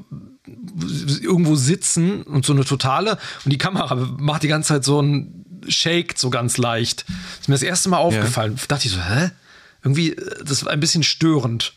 irgendwo 1.21 1.55
sitzen 1.55 2.23
und 2.23 2.45
so 2.45 2.53
eine 2.53 2.65
totale 2.65 3.17
und 3.45 3.51
die 3.51 3.57
Kamera 3.57 3.95
macht 3.95 4.43
die 4.43 4.47
ganze 4.47 4.69
Zeit 4.69 4.83
so 4.83 5.01
ein 5.01 5.45
Shake 5.67 6.17
so 6.17 6.29
ganz 6.29 6.57
leicht. 6.57 7.05
Ist 7.39 7.47
mir 7.47 7.55
das 7.55 7.63
erste 7.63 7.89
Mal 7.89 7.97
aufgefallen. 7.97 8.59
Dachte 8.67 8.87
ich 8.87 8.93
so, 8.93 9.01
hä? 9.01 9.31
Irgendwie, 9.83 10.13
äh, 10.13 10.43
das 10.43 10.65
war 10.65 10.71
ein 10.71 10.79
bisschen 10.79 11.03
störend. 11.03 11.73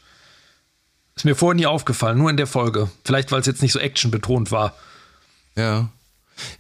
Ist 1.15 1.25
mir 1.25 1.35
vorher 1.35 1.55
nie 1.55 1.67
aufgefallen, 1.67 2.19
nur 2.19 2.31
in 2.31 2.37
der 2.37 2.47
Folge. 2.47 2.91
Vielleicht, 3.05 3.33
weil 3.33 3.41
es 3.41 3.47
jetzt 3.47 3.63
nicht 3.63 3.73
so 3.73 3.79
actionbetont 3.79 4.51
war. 4.51 4.75
Ja. 5.57 5.89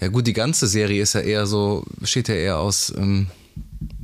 Ja, 0.00 0.08
gut, 0.08 0.26
die 0.26 0.32
ganze 0.32 0.66
Serie 0.66 1.02
ist 1.02 1.12
ja 1.12 1.20
eher 1.20 1.46
so, 1.46 1.84
besteht 1.98 2.28
ja 2.28 2.34
eher 2.34 2.58
aus, 2.58 2.92
ähm, 2.96 3.26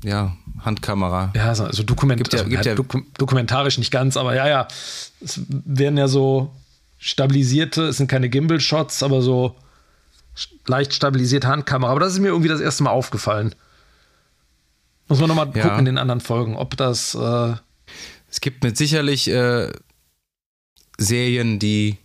ja, 0.04 0.36
Handkamera. 0.60 1.32
Ja, 1.34 1.54
so- 1.54 1.64
also 1.64 1.82
Dokument, 1.82 2.18
Gibt 2.18 2.32
ja- 2.32 2.40
also, 2.40 2.50
gibt 2.50 2.64
ja, 2.64 2.72
ja- 2.72 2.76
doku 2.76 3.00
dokumentarisch 3.18 3.78
nicht 3.78 3.90
ganz, 3.90 4.16
aber 4.16 4.34
ja, 4.34 4.48
ja. 4.48 4.68
Es 5.20 5.40
werden 5.48 5.96
ja 5.98 6.08
so 6.08 6.54
stabilisierte, 6.98 7.84
es 7.88 7.96
sind 7.96 8.08
keine 8.08 8.28
Gimbal-Shots, 8.28 9.02
aber 9.02 9.22
so 9.22 9.56
leicht 10.66 10.94
stabilisierte 10.94 11.48
Handkamera. 11.48 11.90
Aber 11.90 12.00
das 12.00 12.12
ist 12.14 12.20
mir 12.20 12.28
irgendwie 12.28 12.48
das 12.48 12.60
erste 12.60 12.82
Mal 12.84 12.90
aufgefallen. 12.90 13.54
Muss 15.08 15.18
man 15.20 15.28
nochmal 15.28 15.50
Ja. 15.54 15.62
gucken 15.62 15.80
in 15.80 15.84
den 15.86 15.98
anderen 15.98 16.20
Folgen, 16.20 16.56
ob 16.56 16.76
das. 16.76 17.14
Äh, 17.14 17.54
Es 18.30 18.40
gibt 18.40 18.62
mit 18.64 18.78
sicherlich 18.78 19.28
äh, 19.28 19.70
Serien, 20.96 21.58
die 21.58 21.98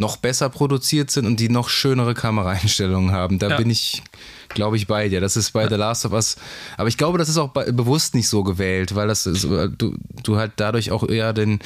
noch 0.00 0.16
besser 0.16 0.48
produziert 0.48 1.10
sind 1.10 1.26
und 1.26 1.40
die 1.40 1.48
noch 1.48 1.68
schönere 1.68 2.14
Kameraeinstellungen 2.14 3.10
haben. 3.10 3.40
Da 3.40 3.48
Ja. 3.50 3.56
bin 3.56 3.68
ich, 3.68 4.00
glaube 4.48 4.76
ich, 4.76 4.86
bei 4.86 5.08
dir. 5.08 5.20
Das 5.20 5.36
ist 5.36 5.50
bei 5.50 5.68
The 5.68 5.74
Last 5.74 6.06
of 6.06 6.12
Us. 6.12 6.36
Aber 6.76 6.88
ich 6.88 6.96
glaube, 6.96 7.18
das 7.18 7.28
ist 7.28 7.36
auch 7.36 7.48
bei, 7.48 7.72
bewusst 7.72 8.14
nicht 8.14 8.28
so 8.28 8.44
gewählt, 8.44 8.94
weil 8.94 9.08
das 9.08 9.26
ist, 9.26 9.42
du, 9.42 9.96
du 10.22 10.36
halt 10.36 10.52
dadurch 10.56 10.92
auch 10.92 11.06
eher 11.08 11.32
den, 11.32 11.58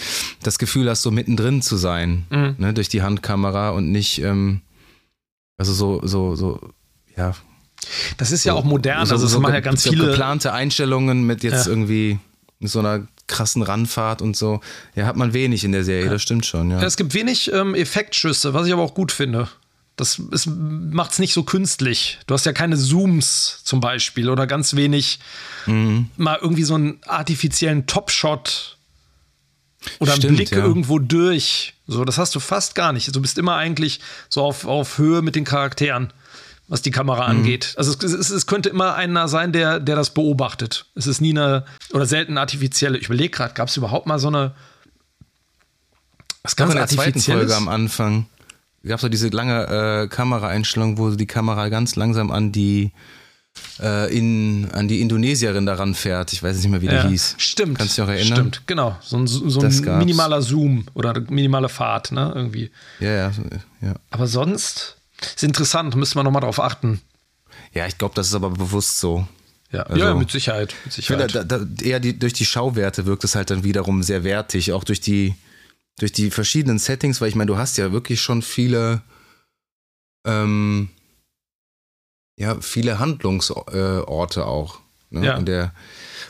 das 0.43 0.59
Gefühl 0.59 0.89
hast, 0.89 1.03
so 1.03 1.11
mittendrin 1.11 1.61
zu 1.61 1.77
sein, 1.77 2.25
Mhm. 2.31 2.55
ne, 2.57 2.73
durch 2.73 2.89
die 2.89 3.03
Handkamera 3.03 3.71
und 3.71 3.93
nicht, 3.93 4.23
ähm, 4.23 4.63
also 5.59 5.75
so, 5.75 6.01
so, 6.03 6.35
so, 6.35 6.59
ja. 7.19 7.35
das 8.17 8.33
ist 8.33 8.45
ja 8.45 8.55
auch 8.55 8.65
modern, 8.65 9.05
so, 9.05 9.13
also 9.15 9.27
es 9.27 9.33
so 9.33 9.41
machen 9.41 9.53
ja 9.55 9.61
ganz 9.61 9.83
viele. 9.83 10.07
geplante 10.07 10.55
Einstellungen 10.55 11.25
mit 11.27 11.43
jetzt 11.43 11.67
Ja. 11.67 11.71
irgendwie 11.73 12.19
so 12.69 12.79
einer 12.81 13.07
krassen 13.27 13.63
Randfahrt 13.63 14.21
und 14.23 14.37
so. 14.37 14.61
Ja, 14.95 15.07
hat 15.07 15.17
man 15.17 15.33
wenig 15.33 15.65
in 15.65 15.73
der 15.73 15.85
Serie, 15.85 16.11
das 16.11 16.23
stimmt 16.23 16.45
schon, 16.47 16.71
ja. 16.71 16.83
Es 16.83 16.97
gibt 16.97 17.15
wenig 17.15 17.53
ähm, 17.53 17.75
Effektschüsse, 17.75 18.53
was 18.55 18.67
ich 18.67 18.73
aber 18.73 18.83
auch 18.83 18.95
gut 18.95 19.13
finde. 19.13 19.49
Das 19.97 20.21
macht 20.47 21.13
es 21.13 21.19
nicht 21.19 21.35
so 21.35 21.43
künstlich. 21.43 22.19
Du 22.27 22.35
hast 22.35 22.47
ja 22.47 22.53
keine 22.53 22.77
Zooms 22.77 23.61
zum 23.63 23.81
Beispiel 23.81 24.29
oder 24.31 24.47
ganz 24.47 24.75
wenig 24.75 25.19
Mhm. 25.67 26.09
mal 26.17 26.39
irgendwie 26.41 26.65
so 26.65 26.75
einen 26.75 26.99
artifiziellen 27.07 27.87
Topshot 27.87 28.79
oder 30.01 30.13
einen 30.13 30.23
Stimmt, 30.23 30.37
Blick 30.37 30.51
ja. 30.51 30.59
irgendwo 30.59 30.99
durch. 30.99 31.75
So, 31.87 32.05
das 32.05 32.19
hast 32.19 32.35
du 32.35 32.41
fast 32.41 32.75
gar 32.75 32.93
nicht. 32.93 33.15
Du 33.15 33.21
bist 33.21 33.39
immer 33.39 33.57
eigentlich 33.57 34.01
so 34.29 34.43
auf, 34.43 34.65
auf 34.65 34.99
Höhe 34.99 35.23
mit 35.23 35.37
den 35.37 35.45
Charakteren. 35.45 36.13
Was 36.73 36.81
die 36.81 36.90
Kamera 36.90 37.24
Mhm. 37.31 37.39
angeht. 37.40 37.74
Also 37.77 37.93
es, 37.93 38.03
es, 38.15 38.31
es 38.31 38.47
könnte 38.47 38.70
immer 38.70 38.94
einer 38.94 39.28
sein, 39.28 39.53
der, 39.53 39.78
der 39.78 39.94
das 39.94 40.15
beobachtet. 40.15 40.86
Es 40.94 41.07
ist 41.07 41.20
nie 41.20 41.31
eine, 41.36 41.66
oder 41.93 42.07
selten 42.07 42.39
artifizielle. 42.39 42.97
Ich 42.97 43.05
überlege 43.07 43.28
gerade, 43.28 43.53
gab 43.53 43.69
es 43.69 43.77
überhaupt 43.77 44.07
mal 44.07 44.19
so 44.19 44.28
eine. 44.28 44.53
Was 46.43 46.57
Ganz 46.57 46.74
ganz 46.74 46.90
in 46.93 46.97
der 46.97 47.05
zweiten? 47.05 47.20
Folge 47.20 47.55
am 47.55 47.69
Anfang 47.69 48.27
gab 48.85 48.97
es 48.97 49.03
so 49.03 49.11
diese 49.11 49.28
lange 49.28 49.66
äh, 50.05 50.09
Kameraeinstellung, 50.09 50.97
wo 50.97 51.11
die 51.11 51.27
Kamera 51.27 51.69
ganz 51.69 51.94
langsam 51.94 52.31
an 52.31 52.53
die 52.53 52.90
äh, 53.81 54.11
in, 54.16 54.70
an 54.73 54.89
die 54.89 55.03
Indonesierin 55.03 55.66
daran 55.66 55.94
fährt. 55.94 56.32
Ich 56.32 56.43
weiß 56.43 56.57
nicht 56.57 56.69
mehr, 56.70 56.81
wie 56.81 56.86
Ja, 56.86 57.03
die 57.03 57.11
hieß. 57.11 57.35
Stimmt. 57.36 57.77
Kannst 57.77 57.99
du 57.99 58.03
dich 58.03 58.09
noch 58.09 58.15
erinnern? 58.15 58.39
Stimmt, 58.39 58.62
genau. 58.66 58.97
So 59.03 59.19
ein, 59.19 59.27
so 59.27 59.61
ein 59.61 59.99
minimaler 59.99 60.40
Zoom 60.40 60.86
oder 60.94 61.20
minimale 61.28 61.69
Fahrt, 61.69 62.12
ne? 62.12 62.32
Irgendwie. 62.35 62.70
Ja, 62.99 63.11
ja, 63.11 63.32
ja. 63.82 63.94
Aber 64.11 64.27
sonst 64.27 64.97
ist 65.27 65.43
interessant, 65.44 65.94
müsste 65.97 66.16
man 66.19 66.24
nochmal 66.24 66.43
drauf 66.43 66.61
achten. 66.61 67.01
Ja, 67.73 67.86
ich 67.86 67.99
glaube, 67.99 68.15
das 68.15 68.28
ist 68.28 68.35
aber 68.35 68.51
bewusst 68.51 68.99
so. 68.99 69.27
Ja, 69.70 69.82
Also- 69.85 69.99
ja 70.05 70.15
mit 70.15 70.31
Sicherheit. 70.31 70.74
Mit 70.85 70.99
Ich 70.99 71.07
finde, 71.07 71.24
Sicherheit. 71.24 71.51
da, 71.51 71.59
da, 71.59 71.85
eher 71.85 72.01
die, 72.01 72.19
durch 72.19 72.32
die 72.35 72.44
Schauwerte 72.44 73.07
wirkt 73.07 73.24
es 73.24 73.35
halt 73.35 73.51
dann 73.51 73.65
wiederum 73.65 74.03
sehr 74.03 74.24
wertig, 74.24 74.73
auch 74.73 74.85
durch 74.85 75.01
die, 75.01 75.35
durch 75.99 76.12
die 76.12 76.31
verschiedenen 76.31 76.78
Settings, 76.78 77.20
weil 77.20 77.28
ich 77.28 77.35
meine, 77.35 77.49
du 77.51 77.57
hast 77.57 77.78
ja 77.78 77.93
wirklich 77.93 78.20
schon 78.20 78.43
viele, 78.43 79.03
ähm, 80.27 80.90
ja, 82.39 82.61
viele 82.61 82.99
Handlungsorte 82.99 84.40
äh, 84.40 84.43
auch. 84.43 84.81
Ne? 85.11 85.27
Ja. 85.27 85.39
Der, 85.40 85.74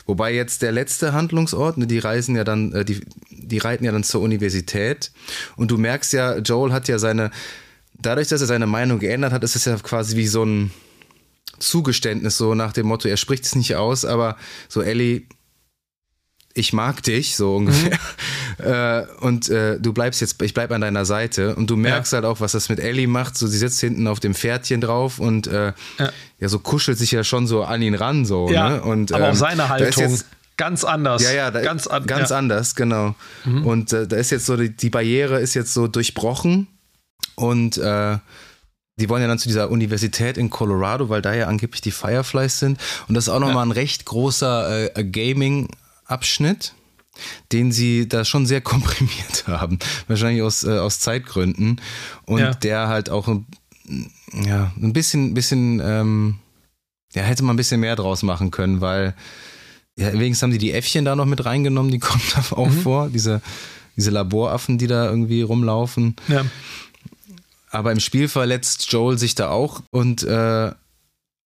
wobei 0.05 0.33
jetzt 0.33 0.61
der 0.61 0.71
letzte 0.71 1.13
Handlungsort, 1.13 1.77
ne, 1.77 1.87
die 1.87 1.99
reisen 1.99 2.35
ja 2.35 2.43
dann, 2.43 2.73
äh, 2.73 2.85
die, 2.85 3.01
die 3.29 3.57
reiten 3.57 3.85
ja 3.85 3.91
dann 3.91 4.03
zur 4.03 4.21
Universität 4.21 5.11
und 5.55 5.71
du 5.71 5.77
merkst 5.77 6.11
ja, 6.13 6.37
Joel 6.37 6.73
hat 6.73 6.87
ja 6.89 6.99
seine, 6.99 7.31
dadurch, 8.05 8.27
dass 8.27 8.41
er 8.41 8.47
seine 8.47 8.67
Meinung 8.67 8.99
geändert 8.99 9.33
hat, 9.33 9.43
ist 9.43 9.55
es 9.55 9.65
ja 9.65 9.75
quasi 9.77 10.15
wie 10.15 10.27
so 10.27 10.43
ein 10.43 10.71
Zugeständnis, 11.59 12.37
so 12.37 12.55
nach 12.55 12.73
dem 12.73 12.87
Motto, 12.87 13.07
er 13.07 13.17
spricht 13.17 13.45
es 13.45 13.55
nicht 13.55 13.75
aus, 13.75 14.05
aber 14.05 14.37
so, 14.67 14.81
Ellie, 14.81 15.23
ich 16.53 16.73
mag 16.73 17.01
dich, 17.03 17.35
so 17.35 17.55
ungefähr. 17.55 17.97
Äh, 18.59 19.07
und 19.19 19.49
äh, 19.49 19.79
du 19.79 19.93
bleibst 19.93 20.21
jetzt, 20.21 20.39
ich 20.43 20.53
bleib 20.53 20.71
an 20.71 20.81
deiner 20.81 21.05
Seite. 21.05 21.55
Und 21.55 21.71
du 21.71 21.75
merkst 21.75 22.13
halt 22.13 22.23
auch, 22.23 22.39
was 22.39 22.51
das 22.51 22.69
mit 22.69 22.79
Ellie 22.79 23.07
macht. 23.07 23.35
So, 23.35 23.47
sie 23.47 23.57
sitzt 23.57 23.79
hinten 23.79 24.05
auf 24.05 24.19
dem 24.19 24.35
Pferdchen 24.35 24.79
drauf 24.79 25.17
und 25.17 25.47
äh, 25.47 25.73
Ja. 25.97 26.11
ja. 26.39 26.47
so 26.47 26.59
kuschelt 26.59 26.99
sich 26.99 27.11
ja 27.11 27.23
schon 27.23 27.47
so 27.47 27.63
an 27.63 27.81
ihn 27.81 27.95
ran, 27.95 28.25
so. 28.25 28.49
ja, 28.51 28.69
ne? 28.69 28.83
und, 28.83 29.11
aber 29.11 29.25
auch 29.25 29.29
ähm, 29.29 29.35
seine 29.35 29.57
da 29.57 29.63
ist 29.63 29.69
Haltung 29.97 30.03
Jetzt, 30.11 30.27
ganz 30.55 30.83
anders. 30.83 31.23
ja, 31.23 31.31
ja, 31.31 31.51
da, 31.51 31.61
ganz, 31.61 31.87
an, 31.87 32.05
ganz 32.05 32.29
ja. 32.29 32.35
Mhm. 32.35 32.39
anders, 32.39 32.75
genau. 32.75 33.15
Und 33.43 33.91
äh, 33.91 34.05
da 34.07 34.17
ist 34.17 34.29
jetzt 34.29 34.45
so, 34.45 34.55
die, 34.55 34.69
die 34.69 34.91
Barriere 34.91 35.41
ist 35.41 35.55
jetzt 35.55 35.73
so 35.73 35.87
durchbrochen 35.87 36.67
und 37.35 37.77
äh, 37.77 38.17
die 38.99 39.09
wollen 39.09 39.21
ja 39.23 39.27
dann 39.27 39.39
zu 39.39 39.47
dieser 39.47 39.71
Universität 39.71 40.37
in 40.37 40.49
Colorado, 40.51 41.09
weil 41.09 41.21
da 41.23 41.33
ja 41.33 41.47
angeblich 41.47 41.81
die 41.81 41.91
Fireflies 41.91 42.59
sind. 42.59 42.79
Und 43.07 43.15
das 43.15 43.25
ist 43.25 43.29
auch 43.33 43.39
nochmal 43.39 43.65
ein 43.65 43.71
recht 43.71 44.05
großer 44.05 44.95
äh, 44.95 45.03
Gaming-Abschnitt, 45.03 46.73
den 47.51 47.71
sie 47.71 48.07
da 48.07 48.23
schon 48.25 48.45
sehr 48.45 48.61
komprimiert 48.71 49.45
haben. 49.47 49.79
Wahrscheinlich 50.07 50.43
aus, 50.43 50.63
äh, 50.63 50.77
aus 50.77 50.99
Zeitgründen. 50.99 51.81
Und 52.25 52.39
Ja. 52.39 52.53
der 52.53 52.87
halt 52.87 53.09
auch 53.09 53.27
ein- 53.27 53.45
ja, 54.45 54.71
ein 54.81 54.93
bisschen, 54.93 55.33
bisschen, 55.33 55.79
ähm, 55.83 56.35
ja, 57.13 57.23
hätte 57.23 57.43
man 57.43 57.55
ein 57.55 57.57
bisschen 57.57 57.79
mehr 57.81 57.95
draus 57.95 58.23
machen 58.23 58.49
können, 58.51 58.81
weil 58.81 59.13
ja, 59.97 60.11
wenigstens 60.13 60.41
haben 60.43 60.51
die 60.51 60.57
die 60.57 60.71
Äffchen 60.71 61.05
da 61.05 61.15
noch 61.15 61.25
mit 61.25 61.45
reingenommen, 61.45 61.91
die 61.91 61.99
kommen 61.99 62.21
da 62.33 62.41
auch 62.55 62.69
Mhm. 62.69 62.81
vor, 62.81 63.09
diese, 63.09 63.41
diese 63.95 64.09
Laboraffen, 64.11 64.77
die 64.79 64.87
da 64.87 65.05
irgendwie 65.05 65.41
rumlaufen. 65.43 66.15
Ja. 66.27 66.45
Aber 67.73 67.91
im 67.91 67.99
Spiel 67.99 68.27
verletzt 68.27 68.91
Joel 68.91 69.17
sich 69.17 69.33
da 69.33 69.49
auch 69.49 69.81
und 69.89 70.21
äh, 70.21 70.71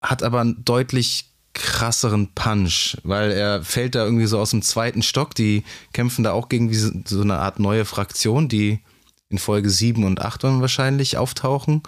hat 0.02 0.24
aber 0.24 0.41
einen 0.41 0.66
deutlich 0.66 1.32
krasseren 1.54 2.34
Punch, 2.36 2.98
weil 3.04 3.32
er 3.32 3.64
fällt 3.64 3.95
da 3.95 4.04
irgendwie 4.04 4.28
so 4.28 4.38
aus 4.38 4.52
dem 4.52 4.62
zweiten 4.62 5.02
Stock. 5.04 5.34
Die 5.36 5.64
kämpfen 5.94 6.24
da 6.24 6.34
auch 6.34 6.49
gegen 6.49 6.68
diese, 6.68 6.91
so 7.06 7.22
eine 7.22 7.40
Art 7.40 7.60
neue 7.60 7.86
Fraktion, 7.86 8.49
die 8.49 8.82
in 9.30 9.38
Folge 9.38 9.70
7 9.70 10.04
und 10.04 10.22
8 10.22 10.44
dann 10.44 10.60
wahrscheinlich 10.60 11.16
auftauchen. 11.18 11.82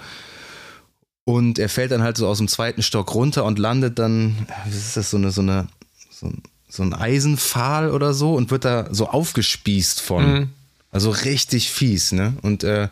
Und 1.25 1.59
er 1.59 1.67
fällt 1.67 1.91
dann 1.91 2.01
halt 2.01 2.15
so 2.15 2.25
aus 2.25 2.37
dem 2.37 2.47
zweiten 2.47 2.81
Stock 2.81 3.13
runter 3.13 3.43
und 3.43 3.59
landet 3.59 3.99
dann, 3.99 4.47
wie 4.65 4.77
ist 4.77 4.95
das, 4.95 5.11
so 5.11 5.17
eine, 5.17 5.31
so 5.31 5.41
eine, 5.41 5.67
so 6.09 6.27
ein, 6.27 6.43
so 6.69 6.81
ein 6.81 6.93
Eisenpfahl 6.93 7.91
oder 7.91 8.13
so 8.13 8.35
und 8.35 8.51
wird 8.51 8.63
da 8.63 8.87
so 8.89 9.09
aufgespießt 9.09 9.99
von. 9.99 10.31
Mhm. 10.31 10.49
Also 10.91 11.09
richtig 11.09 11.69
fies, 11.71 12.13
ne? 12.13 12.35
Und 12.41 12.63
äh, 12.63 12.87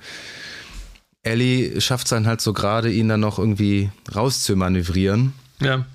Ellie 1.27 1.79
schafft 1.81 2.05
es 2.07 2.09
dann 2.11 2.27
halt 2.27 2.41
so 2.41 2.53
gerade, 2.53 2.91
ihn 2.91 3.07
dann 3.09 3.19
noch 3.19 3.39
irgendwie 3.39 3.89
rauszumanövrieren, 4.15 5.33
ja. 5.59 5.85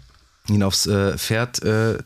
ihn 0.48 0.62
aufs 0.62 0.86
äh, 0.86 1.16
Pferd 1.18 1.62
äh, 1.62 1.98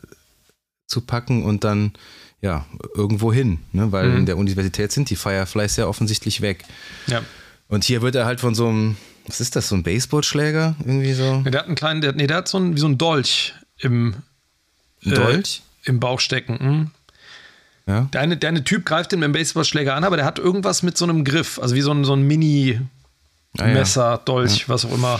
zu 0.87 1.01
packen 1.01 1.43
und 1.43 1.63
dann 1.63 1.93
ja 2.41 2.65
irgendwo 2.95 3.33
hin, 3.33 3.59
ne? 3.71 3.91
weil 3.91 4.09
Mhm. 4.09 4.17
in 4.17 4.25
der 4.27 4.37
Universität 4.37 4.91
sind 4.91 5.09
die 5.09 5.15
Fireflies 5.15 5.75
ja 5.75 5.87
offensichtlich 5.87 6.41
weg. 6.41 6.63
ja. 7.07 7.21
Und 7.69 7.83
hier 7.83 8.01
wird 8.01 8.15
er 8.15 8.25
halt 8.25 8.39
von 8.39 8.55
so 8.55 8.69
einem, 8.69 8.95
was 9.25 9.41
ist 9.41 9.57
das, 9.57 9.67
so 9.67 9.75
ein 9.75 9.83
Baseballschläger 9.83 10.77
irgendwie 10.79 11.11
so? 11.11 11.41
Der 11.41 11.59
hat 11.59 11.65
einen 11.67 11.75
kleinen, 11.75 11.99
der, 11.99 12.13
nee, 12.13 12.27
der 12.27 12.37
hat 12.37 12.47
so 12.47 12.57
einen, 12.57 12.75
wie 12.77 12.79
so 12.79 12.85
einen 12.85 12.97
Dolch 12.97 13.53
im, 13.79 14.15
Ein 15.05 15.11
Dolch? 15.15 15.63
äh, 15.83 15.89
im 15.89 15.99
Bauch 15.99 16.21
stecken. 16.21 16.57
Mhm. 16.61 16.91
Ja. 17.91 18.01
Der 18.13 18.21
eine, 18.21 18.37
der 18.37 18.49
eine 18.49 18.63
Typ 18.63 18.85
greift 18.85 19.11
ihn 19.11 19.19
mit 19.19 19.25
dem 19.27 19.31
Baseballschläger 19.33 19.95
an, 19.95 20.05
aber 20.05 20.15
der 20.15 20.25
hat 20.25 20.39
irgendwas 20.39 20.81
mit 20.81 20.97
so 20.97 21.03
einem 21.03 21.25
Griff, 21.25 21.59
also 21.59 21.75
wie 21.75 21.81
so 21.81 21.91
ein, 21.91 22.05
so 22.05 22.13
ein 22.13 22.25
Ah, 23.57 23.61
ja. 23.61 23.65
Mini-Messer, 23.67 24.21
Dolch, 24.25 24.67
was 24.69 24.85
auch 24.85 24.93
immer, 24.93 25.19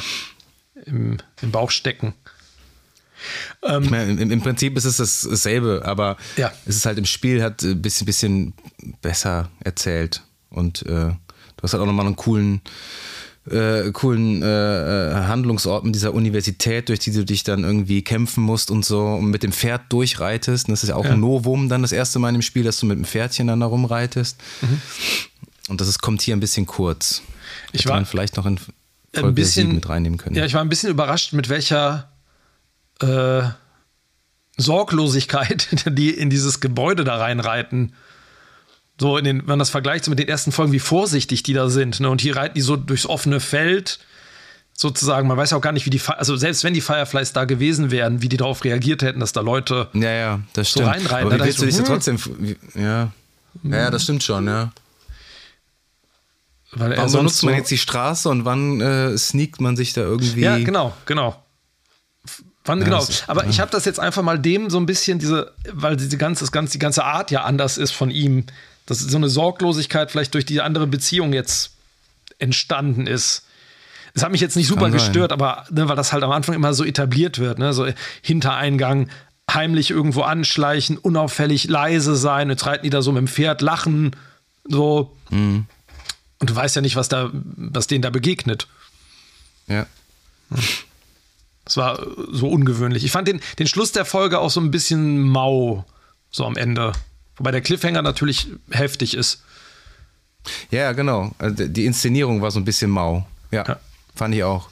im, 0.85 1.17
im 1.41 1.51
Bauch 1.51 1.71
stecken. 1.71 2.13
Ähm, 3.63 3.83
Ich 3.83 3.89
meine, 3.89 4.11
im, 4.21 4.31
im 4.31 4.41
Prinzip 4.41 4.77
ist 4.77 4.85
es 4.85 4.97
das- 4.97 5.27
dasselbe, 5.29 5.81
aber 5.85 6.17
Ja. 6.37 6.51
es 6.65 6.75
ist 6.77 6.85
halt 6.85 6.97
im 6.99 7.05
Spiel 7.05 7.41
hat 7.41 7.63
ein 7.63 7.81
bisschen, 7.81 8.05
bisschen 8.05 8.53
besser 9.01 9.49
erzählt. 9.63 10.21
Und 10.49 10.83
äh, 10.83 10.89
du 11.09 11.15
hast 11.63 11.73
halt 11.73 11.81
auch 11.81 11.87
nochmal 11.87 12.05
einen 12.05 12.15
coolen, 12.15 12.61
äh, 13.49 13.91
coolen 13.91 14.43
äh, 14.43 14.45
äh, 15.11 15.13
Handlungsort 15.25 15.83
mit 15.83 15.95
dieser 15.95 16.13
Universität, 16.13 16.89
durch 16.89 16.99
die 16.99 17.11
du 17.11 17.25
dich 17.25 17.43
dann 17.43 17.63
irgendwie 17.63 18.03
kämpfen 18.03 18.43
musst 18.43 18.69
und 18.69 18.85
so 18.85 19.03
und 19.03 19.25
mit 19.31 19.41
dem 19.41 19.51
Pferd 19.51 19.91
durchreitest. 19.91 20.67
Und 20.67 20.73
das 20.73 20.83
ist 20.83 20.89
ja 20.89 20.95
auch 20.95 21.05
Ja. 21.05 21.11
ein 21.11 21.19
Novum 21.19 21.69
dann 21.69 21.81
das 21.81 21.91
erste 21.91 22.19
Mal 22.19 22.35
im 22.35 22.41
Spiel, 22.43 22.63
dass 22.63 22.79
du 22.79 22.85
mit 22.85 22.97
dem 22.97 23.05
Pferdchen 23.05 23.47
dann 23.47 23.61
da 23.61 23.65
rumreitest. 23.65 24.37
Und 25.69 25.81
das 25.81 25.87
ist, 25.87 26.01
kommt 26.01 26.21
hier 26.21 26.35
ein 26.35 26.39
bisschen 26.39 26.65
kurz. 26.67 27.23
Ich 27.71 27.81
Hätte 27.81 27.89
war 27.89 27.95
man 27.97 28.05
vielleicht 28.05 28.37
noch 28.37 28.45
in 28.45 28.55
ein 28.55 29.21
Folge 29.21 29.33
bisschen 29.33 29.67
7 29.67 29.75
mit 29.75 29.89
reinnehmen 29.89 30.17
können. 30.17 30.35
Ja, 30.35 30.45
ich 30.45 30.53
war 30.53 30.61
ein 30.61 30.69
bisschen 30.69 30.89
überrascht, 30.89 31.33
mit 31.33 31.49
welcher 31.49 32.09
äh, 33.01 33.43
Sorglosigkeit 34.57 35.67
die 35.85 36.11
in 36.11 36.29
dieses 36.29 36.59
Gebäude 36.59 37.03
da 37.03 37.17
reinreiten. 37.17 37.93
So, 38.99 39.17
in 39.17 39.25
den, 39.25 39.39
wenn 39.41 39.45
man 39.45 39.59
das 39.59 39.69
vergleicht 39.69 40.07
mit 40.07 40.17
den 40.17 40.27
ersten 40.27 40.51
Folgen, 40.51 40.71
wie 40.71 40.79
vorsichtig 40.79 41.43
die 41.43 41.53
da 41.53 41.69
sind. 41.69 41.99
Ne? 41.99 42.09
Und 42.09 42.19
hier 42.21 42.35
reiten 42.35 42.55
die 42.55 42.61
so 42.61 42.75
durchs 42.75 43.05
offene 43.05 43.39
Feld. 43.39 43.99
Sozusagen, 44.73 45.27
man 45.27 45.37
weiß 45.37 45.51
ja 45.51 45.57
auch 45.57 45.61
gar 45.61 45.71
nicht, 45.71 45.87
wie 45.87 45.89
die, 45.89 46.01
also 46.07 46.35
selbst 46.35 46.63
wenn 46.63 46.73
die 46.75 46.81
Fireflies 46.81 47.33
da 47.33 47.45
gewesen 47.45 47.89
wären, 47.89 48.21
wie 48.21 48.29
die 48.29 48.37
darauf 48.37 48.63
reagiert 48.63 49.01
hätten, 49.01 49.19
dass 49.19 49.33
da 49.33 49.41
Leute. 49.41 49.87
Ja, 49.93 50.11
ja, 50.11 50.39
das 50.53 50.71
So 50.71 50.81
stimmt. 50.81 50.87
reinreiten, 50.87 51.27
Aber 51.31 51.39
wie 51.39 51.45
willst 51.45 51.61
du 51.61 51.65
dich 51.65 51.75
so, 51.75 51.81
hm. 51.81 51.85
trotzdem. 51.87 52.17
Ja. 52.75 53.11
ja, 53.63 53.77
ja, 53.77 53.91
das 53.91 54.03
stimmt 54.03 54.23
schon, 54.23 54.45
ja. 54.45 54.71
Weil 56.71 56.95
sonst 56.97 57.13
benutzt 57.13 57.43
man 57.43 57.53
jetzt 57.55 57.71
die 57.71 57.77
Straße 57.77 58.27
und 58.29 58.45
wann 58.45 58.81
äh, 58.81 59.17
sneakt 59.17 59.61
man 59.61 59.75
sich 59.77 59.93
da 59.93 60.01
irgendwie? 60.01 60.41
Ja, 60.41 60.57
genau, 60.57 60.93
genau. 61.05 61.41
Wann, 62.65 62.81
genau. 62.83 62.97
das 62.97 63.09
ist- 63.09 63.29
Aber 63.29 63.45
ich 63.45 63.59
habe 63.61 63.71
das 63.71 63.85
jetzt 63.85 63.99
einfach 63.99 64.21
mal 64.23 64.37
dem 64.37 64.69
so 64.69 64.77
ein 64.77 64.85
bisschen 64.85 65.19
diese, 65.19 65.53
weil 65.71 65.95
diese 65.95 66.17
ganze, 66.17 66.43
das 66.43 66.51
ganze, 66.51 66.73
die 66.73 66.79
ganze 66.79 67.05
Art 67.05 67.31
ja 67.31 67.43
anders 67.45 67.77
ist 67.77 67.91
von 67.91 68.11
ihm, 68.11 68.45
dass 68.85 68.99
so 68.99 69.15
eine 69.17 69.29
Sorglosigkeit 69.29 70.11
vielleicht 70.11 70.33
durch 70.33 70.45
die 70.45 70.59
andere 70.61 70.87
Beziehung 70.87 71.31
jetzt 71.33 71.71
entstanden 72.39 73.07
ist. 73.07 73.43
Es 74.13 74.23
hat 74.23 74.31
mich 74.31 74.41
jetzt 74.41 74.55
nicht 74.57 74.67
super 74.67 74.81
Kann 74.83 74.91
sein. 74.91 74.99
gestört, 74.99 75.31
aber 75.31 75.65
ne, 75.69 75.87
weil 75.87 75.95
das 75.95 76.11
halt 76.11 76.23
am 76.23 76.31
Anfang 76.31 76.55
immer 76.55 76.73
so 76.73 76.83
etabliert 76.83 77.39
wird, 77.39 77.59
ne, 77.59 77.71
so 77.73 77.87
Hintereingang, 78.21 79.09
heimlich 79.49 79.91
irgendwo 79.91 80.23
anschleichen, 80.23 80.97
unauffällig 80.97 81.65
leise 81.69 82.15
sein, 82.17 82.49
jetzt 82.49 82.65
reiten 82.65 82.83
die 82.83 82.89
da 82.89 83.01
so 83.01 83.11
mit 83.13 83.19
dem 83.21 83.27
Pferd, 83.27 83.61
lachen, 83.61 84.11
so. 84.65 85.15
Mhm. 85.29 85.65
Und 86.39 86.49
du 86.49 86.55
weißt 86.55 86.75
ja 86.75 86.81
nicht, 86.81 86.95
was 86.95 87.09
da, 87.09 87.31
was 87.33 87.87
denen 87.87 88.01
da 88.01 88.09
begegnet. 88.09 88.67
Ja. 89.67 89.85
Das 91.65 91.77
war 91.77 91.99
äh, 92.01 92.05
so 92.31 92.47
ungewöhnlich. 92.47 93.03
Ich 93.03 93.11
fand 93.11 93.27
den, 93.27 93.41
den 93.59 93.67
Schluss 93.67 93.91
der 93.91 94.05
Folge 94.05 94.39
auch 94.39 94.49
so 94.51 94.59
ein 94.61 94.71
bisschen 94.71 95.21
mau, 95.21 95.85
so 96.31 96.45
am 96.45 96.55
Ende. 96.55 96.93
Wobei 97.37 97.51
der 97.51 97.61
Cliffhanger 97.61 98.01
natürlich 98.01 98.47
heftig 98.71 99.15
ist. 99.15 99.41
ja, 100.71 100.79
ja, 100.81 100.91
genau. 100.93 101.33
Also 101.37 101.67
die 101.67 101.85
Inszenierung 101.85 102.41
war 102.41 102.51
so 102.51 102.59
ein 102.59 102.65
bisschen 102.65 102.89
mau. 102.89 103.27
Ja, 103.51 103.65
Ja. 103.67 103.79
fand 104.15 104.33
ich 104.35 104.43
auch. 104.43 104.69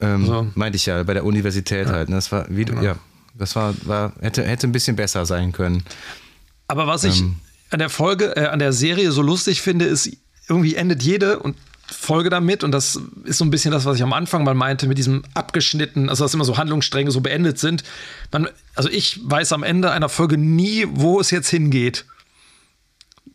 Ähm, 0.00 0.26
So. 0.26 0.46
Meinte 0.54 0.76
ich 0.76 0.86
ja, 0.86 1.02
bei 1.02 1.14
der 1.14 1.24
Universität 1.24 1.86
halt. 1.88 2.08
Ne? 2.08 2.16
Das 2.16 2.30
war, 2.32 2.46
wie 2.48 2.64
du, 2.64 2.74
ja, 2.82 2.96
das 3.34 3.56
war, 3.56 3.74
war 3.86 4.12
hätte, 4.20 4.44
hätte 4.44 4.66
ein 4.66 4.72
bisschen 4.72 4.96
besser 4.96 5.26
sein 5.26 5.52
können. 5.52 5.84
Aber 6.68 6.86
was 6.86 7.04
ich 7.04 7.20
Ähm. 7.20 7.36
an 7.70 7.80
der 7.80 7.90
Folge, 7.90 8.36
äh, 8.36 8.46
an 8.46 8.58
der 8.60 8.72
Serie 8.72 9.10
so 9.12 9.22
lustig 9.22 9.60
finde, 9.60 9.84
ist, 9.86 10.10
irgendwie 10.50 10.74
endet 10.74 11.02
jede 11.02 11.38
und 11.38 11.56
Folge 11.92 12.30
damit 12.30 12.62
und 12.62 12.72
das 12.72 13.00
ist 13.24 13.38
so 13.38 13.44
ein 13.44 13.50
bisschen 13.50 13.72
das, 13.72 13.84
was 13.84 13.96
ich 13.96 14.02
am 14.02 14.12
Anfang 14.12 14.44
mal 14.44 14.54
meinte 14.54 14.86
mit 14.86 14.98
diesem 14.98 15.22
abgeschnitten, 15.34 16.08
also 16.08 16.24
dass 16.24 16.34
immer 16.34 16.44
so 16.44 16.56
Handlungsstränge 16.56 17.10
so 17.10 17.20
beendet 17.20 17.58
sind. 17.58 17.82
Man, 18.30 18.48
also 18.74 18.88
ich 18.88 19.20
weiß 19.24 19.52
am 19.52 19.62
Ende 19.62 19.90
einer 19.90 20.08
Folge 20.08 20.36
nie, 20.36 20.86
wo 20.88 21.20
es 21.20 21.30
jetzt 21.30 21.48
hingeht. 21.48 22.04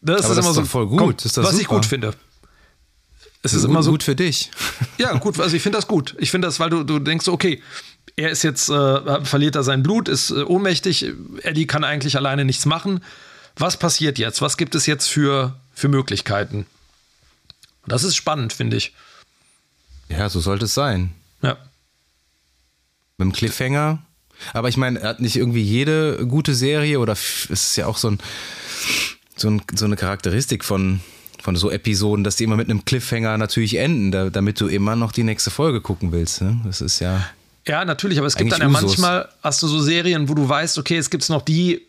Das 0.01 0.21
Aber 0.25 0.29
ist 0.31 0.37
das 0.37 0.45
immer 0.45 0.49
ist 0.51 0.55
so 0.55 0.65
voll 0.65 0.87
gut, 0.87 0.99
komm, 0.99 1.15
was 1.17 1.33
super. 1.33 1.59
ich 1.59 1.67
gut 1.67 1.85
finde. 1.85 2.13
Es 3.41 3.53
ist 3.53 3.61
gut, 3.61 3.71
immer 3.71 3.83
so 3.83 3.91
gut 3.91 4.03
für 4.03 4.15
dich. 4.15 4.51
Ja, 4.97 5.11
gut, 5.17 5.39
also 5.39 5.55
ich 5.55 5.61
finde 5.61 5.77
das 5.77 5.87
gut. 5.87 6.15
Ich 6.19 6.31
finde 6.31 6.47
das, 6.47 6.59
weil 6.59 6.69
du, 6.69 6.83
du 6.83 6.99
denkst, 6.99 7.27
okay, 7.27 7.61
er 8.15 8.29
ist 8.29 8.43
jetzt, 8.43 8.69
äh, 8.69 9.25
verliert 9.25 9.55
er 9.55 9.63
sein 9.63 9.83
Blut, 9.83 10.07
ist 10.07 10.31
äh, 10.31 10.43
ohnmächtig, 10.43 11.11
Eddie 11.41 11.67
kann 11.67 11.83
eigentlich 11.83 12.15
alleine 12.15 12.45
nichts 12.45 12.65
machen. 12.65 13.03
Was 13.57 13.77
passiert 13.77 14.17
jetzt? 14.17 14.41
Was 14.41 14.55
gibt 14.55 14.73
es 14.73 14.85
jetzt 14.85 15.07
für, 15.07 15.55
für 15.73 15.89
Möglichkeiten? 15.89 16.65
Das 17.87 18.03
ist 18.03 18.15
spannend, 18.15 18.53
finde 18.53 18.77
ich. 18.77 18.93
Ja, 20.09 20.29
so 20.29 20.39
sollte 20.39 20.65
es 20.65 20.73
sein. 20.73 21.11
Ja. 21.41 21.57
Mit 23.17 23.27
dem 23.27 23.33
Cliffhanger. 23.33 23.99
Aber 24.53 24.69
ich 24.69 24.77
meine, 24.77 24.99
er 24.99 25.09
hat 25.09 25.19
nicht 25.19 25.35
irgendwie 25.35 25.61
jede 25.61 26.27
gute 26.27 26.53
Serie 26.53 26.99
oder 26.99 27.13
es 27.13 27.45
ist 27.49 27.75
ja 27.77 27.87
auch 27.87 27.97
so, 27.97 28.11
ein, 28.11 28.19
so, 29.35 29.49
ein, 29.49 29.61
so 29.73 29.85
eine 29.85 29.95
Charakteristik 29.95 30.65
von, 30.65 30.99
von 31.41 31.55
so 31.55 31.71
Episoden, 31.71 32.23
dass 32.23 32.35
die 32.35 32.43
immer 32.43 32.57
mit 32.57 32.69
einem 32.69 32.83
Cliffhanger 32.83 33.37
natürlich 33.37 33.75
enden, 33.75 34.11
da, 34.11 34.29
damit 34.29 34.59
du 34.59 34.67
immer 34.67 34.95
noch 34.95 35.11
die 35.11 35.23
nächste 35.23 35.51
Folge 35.51 35.81
gucken 35.81 36.11
willst. 36.11 36.41
Ne? 36.41 36.59
Das 36.65 36.81
ist 36.81 36.99
ja. 36.99 37.25
Ja, 37.67 37.85
natürlich, 37.85 38.17
aber 38.19 38.27
es 38.27 38.35
gibt 38.35 38.51
dann 38.51 38.61
ja 38.61 38.67
Usus. 38.67 38.81
manchmal, 38.81 39.29
hast 39.41 39.63
du 39.63 39.67
so 39.67 39.81
Serien, 39.81 40.29
wo 40.29 40.35
du 40.35 40.47
weißt, 40.47 40.77
okay, 40.77 40.97
es 40.97 41.09
gibt 41.09 41.27
noch 41.29 41.41
die 41.41 41.81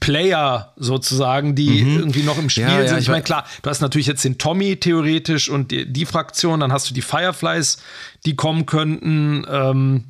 Player 0.00 0.72
sozusagen, 0.76 1.54
die 1.54 1.82
mhm. 1.82 1.98
irgendwie 1.98 2.22
noch 2.22 2.38
im 2.38 2.50
Spiel 2.50 2.64
ja, 2.64 2.78
sind. 2.78 2.92
Ja, 2.92 2.98
ich 2.98 3.08
meine, 3.08 3.22
klar, 3.22 3.44
du 3.62 3.70
hast 3.70 3.80
natürlich 3.80 4.06
jetzt 4.06 4.24
den 4.24 4.38
Tommy 4.38 4.76
theoretisch 4.76 5.48
und 5.48 5.70
die, 5.70 5.90
die, 5.90 6.06
Fraktion, 6.06 6.60
dann 6.60 6.72
hast 6.72 6.90
du 6.90 6.94
die 6.94 7.02
Fireflies, 7.02 7.78
die 8.24 8.36
kommen 8.36 8.66
könnten. 8.66 9.46
Ähm, 9.50 10.04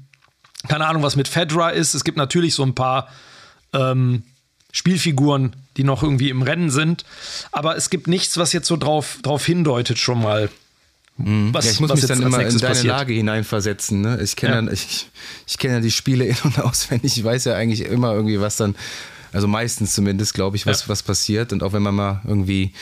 keine 0.68 0.86
Ahnung, 0.86 1.02
was 1.02 1.16
mit 1.16 1.28
Fedra 1.28 1.70
ist. 1.70 1.94
Es 1.94 2.04
gibt 2.04 2.16
natürlich 2.16 2.54
so 2.54 2.62
ein 2.62 2.74
paar 2.74 3.08
ähm, 3.72 4.22
Spielfiguren, 4.70 5.54
die 5.76 5.84
noch 5.84 6.02
irgendwie 6.02 6.30
im 6.30 6.42
Rennen 6.42 6.70
sind. 6.70 7.04
Aber 7.50 7.76
es 7.76 7.90
gibt 7.90 8.06
nichts, 8.06 8.36
was 8.38 8.52
jetzt 8.52 8.68
so 8.68 8.76
drauf, 8.76 9.18
drauf 9.22 9.44
hindeutet 9.44 9.98
schon 9.98 10.20
mal. 10.20 10.48
Mhm. 11.16 11.52
Was, 11.52 11.66
ja, 11.66 11.72
ich 11.72 11.80
muss 11.80 11.94
mich 11.94 12.06
dann 12.06 12.22
immer 12.22 12.40
in 12.40 12.58
deine 12.58 12.68
passiert. 12.68 12.84
Lage 12.84 13.12
hineinversetzen. 13.12 14.00
Ne? 14.00 14.20
Ich 14.22 14.36
kenne 14.36 14.66
ja. 14.66 14.72
ich, 14.72 15.08
ich 15.46 15.58
kenn 15.58 15.72
ja 15.72 15.80
die 15.80 15.90
Spiele 15.90 16.24
in- 16.26 16.36
und 16.44 16.58
auswendig. 16.60 17.16
Ich 17.16 17.24
weiß 17.24 17.44
ja 17.44 17.54
eigentlich 17.54 17.82
immer 17.82 18.12
irgendwie, 18.14 18.40
was 18.40 18.56
dann 18.56 18.74
also 19.32 19.48
meistens 19.48 19.94
zumindest, 19.94 20.34
glaube 20.34 20.56
ich, 20.56 20.66
was, 20.66 20.82
ja. 20.82 20.88
was 20.88 21.02
passiert. 21.02 21.52
Und 21.52 21.62
auch 21.62 21.72
wenn 21.72 21.82
man 21.82 21.94
mal 21.94 22.20
irgendwie 22.26 22.72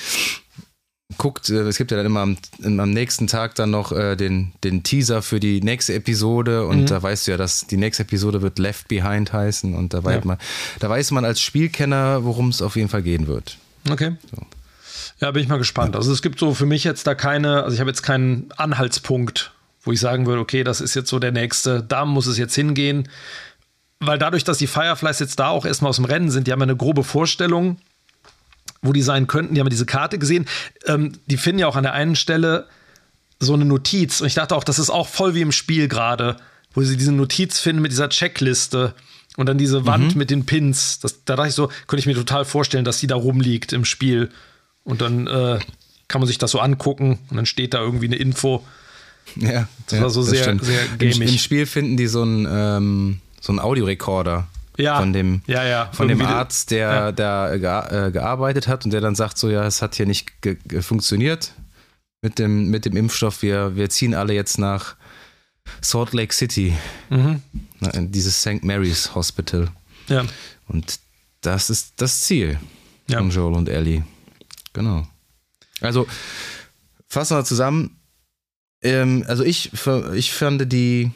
guckt, 1.18 1.50
äh, 1.50 1.60
es 1.62 1.76
gibt 1.76 1.90
ja 1.90 1.96
dann 1.96 2.06
immer 2.06 2.20
am, 2.20 2.36
am 2.62 2.90
nächsten 2.90 3.26
Tag 3.26 3.54
dann 3.54 3.70
noch 3.70 3.92
äh, 3.92 4.16
den, 4.16 4.52
den 4.64 4.82
Teaser 4.82 5.22
für 5.22 5.40
die 5.40 5.60
nächste 5.60 5.94
Episode 5.94 6.66
und 6.66 6.82
mhm. 6.82 6.86
da 6.86 7.02
weißt 7.02 7.26
du 7.26 7.32
ja, 7.32 7.36
dass 7.36 7.66
die 7.66 7.76
nächste 7.76 8.02
Episode 8.04 8.42
wird 8.42 8.58
Left 8.58 8.88
Behind 8.88 9.32
heißen 9.32 9.74
und 9.74 9.94
da, 9.94 10.04
weiß, 10.04 10.24
man, 10.24 10.38
da 10.78 10.88
weiß 10.88 11.10
man 11.12 11.24
als 11.24 11.40
Spielkenner, 11.40 12.24
worum 12.24 12.48
es 12.48 12.62
auf 12.62 12.76
jeden 12.76 12.88
Fall 12.88 13.02
gehen 13.02 13.26
wird. 13.26 13.58
Okay. 13.90 14.16
So. 14.30 14.42
Ja, 15.20 15.30
bin 15.32 15.42
ich 15.42 15.48
mal 15.48 15.58
gespannt. 15.58 15.96
Also 15.96 16.12
es 16.12 16.22
gibt 16.22 16.38
so 16.38 16.54
für 16.54 16.66
mich 16.66 16.84
jetzt 16.84 17.06
da 17.06 17.14
keine, 17.14 17.64
also 17.64 17.74
ich 17.74 17.80
habe 17.80 17.90
jetzt 17.90 18.02
keinen 18.02 18.50
Anhaltspunkt, 18.56 19.52
wo 19.82 19.92
ich 19.92 20.00
sagen 20.00 20.26
würde, 20.26 20.40
okay, 20.40 20.64
das 20.64 20.80
ist 20.80 20.94
jetzt 20.94 21.10
so 21.10 21.18
der 21.18 21.32
nächste, 21.32 21.82
da 21.82 22.04
muss 22.04 22.26
es 22.26 22.38
jetzt 22.38 22.54
hingehen 22.54 23.08
weil 24.00 24.18
dadurch, 24.18 24.44
dass 24.44 24.58
die 24.58 24.66
Fireflies 24.66 25.18
jetzt 25.18 25.38
da 25.38 25.48
auch 25.48 25.66
erstmal 25.66 25.90
aus 25.90 25.96
dem 25.96 26.06
Rennen 26.06 26.30
sind, 26.30 26.46
die 26.46 26.52
haben 26.52 26.60
ja 26.60 26.64
eine 26.64 26.76
grobe 26.76 27.04
Vorstellung, 27.04 27.76
wo 28.82 28.92
die 28.92 29.02
sein 29.02 29.26
könnten. 29.26 29.54
Die 29.54 29.60
haben 29.60 29.66
ja 29.66 29.70
diese 29.70 29.86
Karte 29.86 30.18
gesehen. 30.18 30.46
Ähm, 30.86 31.12
die 31.26 31.36
finden 31.36 31.60
ja 31.60 31.66
auch 31.66 31.76
an 31.76 31.82
der 31.82 31.92
einen 31.92 32.16
Stelle 32.16 32.66
so 33.38 33.52
eine 33.52 33.66
Notiz. 33.66 34.20
Und 34.20 34.26
ich 34.26 34.34
dachte 34.34 34.56
auch, 34.56 34.64
das 34.64 34.78
ist 34.78 34.90
auch 34.90 35.06
voll 35.06 35.34
wie 35.34 35.42
im 35.42 35.52
Spiel 35.52 35.86
gerade, 35.86 36.36
wo 36.72 36.82
sie 36.82 36.96
diese 36.96 37.12
Notiz 37.12 37.58
finden 37.58 37.82
mit 37.82 37.92
dieser 37.92 38.08
Checkliste 38.08 38.94
und 39.36 39.46
dann 39.46 39.58
diese 39.58 39.86
Wand 39.86 40.14
mhm. 40.14 40.18
mit 40.18 40.30
den 40.30 40.46
Pins. 40.46 40.98
Das, 41.00 41.24
da 41.24 41.36
dachte 41.36 41.50
ich 41.50 41.54
so, 41.54 41.68
könnte 41.86 42.00
ich 42.00 42.06
mir 42.06 42.14
total 42.14 42.46
vorstellen, 42.46 42.84
dass 42.84 43.00
die 43.00 43.06
da 43.06 43.16
rumliegt 43.16 43.72
im 43.74 43.84
Spiel. 43.84 44.30
Und 44.82 45.02
dann 45.02 45.26
äh, 45.26 45.58
kann 46.08 46.20
man 46.20 46.26
sich 46.26 46.38
das 46.38 46.50
so 46.52 46.58
angucken 46.58 47.18
und 47.30 47.36
dann 47.36 47.46
steht 47.46 47.74
da 47.74 47.80
irgendwie 47.80 48.06
eine 48.06 48.16
Info. 48.16 48.64
Ja, 49.36 49.68
das 49.86 49.98
ja, 49.98 50.02
war 50.02 50.10
so 50.10 50.22
sehr, 50.22 50.42
stimmt. 50.42 50.64
sehr 50.64 50.86
gamig. 50.98 51.16
Im, 51.16 51.22
Im, 51.22 51.38
Spiel 51.38 51.66
finden 51.66 51.96
die 51.96 52.06
so 52.06 52.24
ein 52.24 52.48
ähm 52.50 53.20
so 53.40 53.52
ein 53.52 53.58
Audiorekorder 53.58 54.46
ja. 54.76 54.98
von 54.98 55.12
dem, 55.12 55.42
ja, 55.46 55.64
ja. 55.64 55.90
Von 55.92 56.08
dem 56.08 56.20
Arzt, 56.20 56.70
der 56.70 57.12
da 57.12 57.52
äh, 57.52 58.10
gearbeitet 58.10 58.68
hat 58.68 58.84
und 58.84 58.92
der 58.92 59.00
dann 59.00 59.14
sagt 59.14 59.38
so, 59.38 59.50
ja, 59.50 59.64
es 59.66 59.82
hat 59.82 59.94
hier 59.94 60.06
nicht 60.06 60.32
funktioniert 60.80 61.52
mit 62.22 62.38
dem, 62.38 62.70
mit 62.70 62.84
dem 62.84 62.96
Impfstoff. 62.96 63.42
Wir, 63.42 63.76
wir 63.76 63.90
ziehen 63.90 64.14
alle 64.14 64.34
jetzt 64.34 64.58
nach 64.58 64.96
Salt 65.80 66.12
Lake 66.12 66.34
City, 66.34 66.76
mhm. 67.08 67.42
in 67.92 68.12
dieses 68.12 68.40
St. 68.40 68.62
Mary's 68.62 69.14
Hospital. 69.14 69.68
Ja. 70.08 70.24
Und 70.68 70.98
das 71.40 71.70
ist 71.70 71.94
das 71.96 72.20
Ziel 72.22 72.58
ja. 73.08 73.18
von 73.18 73.30
Joel 73.30 73.54
und 73.54 73.68
Ellie. 73.68 74.04
Genau. 74.72 75.06
Also, 75.80 76.06
fassen 77.08 77.36
wir 77.36 77.44
zusammen. 77.44 77.96
Ähm, 78.82 79.24
also 79.26 79.44
ich, 79.44 79.70
ich 80.14 80.32
fand 80.32 80.72
die 80.72 81.10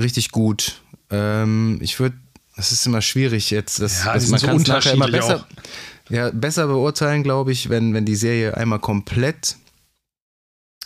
richtig 0.00 0.30
gut. 0.30 0.80
Ähm, 1.10 1.78
ich 1.80 1.98
würde, 2.00 2.16
es 2.56 2.72
ist 2.72 2.86
immer 2.86 3.02
schwierig 3.02 3.50
jetzt, 3.50 3.80
das, 3.80 4.04
ja, 4.04 4.14
das 4.14 4.28
man 4.28 4.40
so 4.40 4.46
kann 4.46 4.56
es 4.56 4.66
nachher 4.66 4.92
immer 4.92 5.10
besser, 5.10 5.46
ja, 6.08 6.30
besser 6.30 6.66
beurteilen, 6.66 7.22
glaube 7.22 7.52
ich, 7.52 7.68
wenn, 7.68 7.94
wenn 7.94 8.04
die 8.04 8.16
Serie 8.16 8.56
einmal 8.56 8.78
komplett 8.78 9.56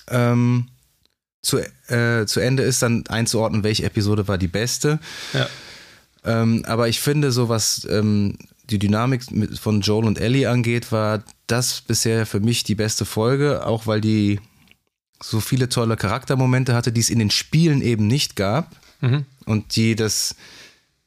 ähm, 0.08 0.68
zu, 1.42 1.58
äh, 1.88 2.26
zu 2.26 2.40
Ende 2.40 2.62
ist, 2.62 2.82
dann 2.82 3.06
einzuordnen, 3.06 3.62
welche 3.62 3.84
Episode 3.84 4.28
war 4.28 4.38
die 4.38 4.48
beste. 4.48 4.98
Ja. 5.32 5.46
Ähm, 6.24 6.64
aber 6.66 6.88
ich 6.88 7.00
finde, 7.00 7.32
so 7.32 7.48
was 7.48 7.86
ähm, 7.90 8.36
die 8.64 8.78
Dynamik 8.78 9.22
von 9.58 9.80
Joel 9.80 10.06
und 10.06 10.18
Ellie 10.18 10.48
angeht, 10.48 10.92
war 10.92 11.22
das 11.46 11.80
bisher 11.80 12.26
für 12.26 12.40
mich 12.40 12.62
die 12.62 12.74
beste 12.74 13.04
Folge, 13.04 13.66
auch 13.66 13.86
weil 13.86 14.00
die 14.00 14.40
so 15.22 15.40
viele 15.40 15.68
tolle 15.68 15.96
Charaktermomente 15.96 16.74
hatte, 16.74 16.92
die 16.92 17.00
es 17.00 17.10
in 17.10 17.18
den 17.18 17.30
Spielen 17.30 17.82
eben 17.82 18.06
nicht 18.06 18.36
gab 18.36 18.76
mhm. 19.00 19.26
Und 19.50 19.74
die 19.74 19.96
das 19.96 20.36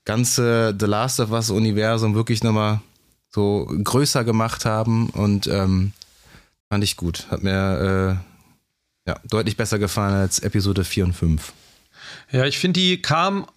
ganze 0.06 0.76
The 0.78 0.86
Last 0.86 1.20
of 1.20 1.32
Us 1.32 1.50
Universum 1.50 2.14
wirklich 2.14 2.44
nochmal 2.44 2.82
so 3.30 3.66
größer 3.66 4.24
gemacht 4.24 4.66
haben 4.66 5.10
und 5.10 5.48
ähm, 5.48 5.94
fand 6.70 6.84
ich 6.84 6.98
gut. 6.98 7.28
Hat 7.32 7.42
mir 7.42 8.20
äh, 9.08 9.10
ja, 9.10 9.20
deutlich 9.30 9.58
besser 9.58 9.80
gefallen 9.80 10.14
als 10.14 10.40
Episode 10.40 10.84
4 10.84 11.06
und 11.06 11.14
5. 11.14 11.54
Ja, 12.32 12.46
ich 12.46 12.60
finde, 12.60 12.80
die 12.80 13.02
kam 13.02 13.48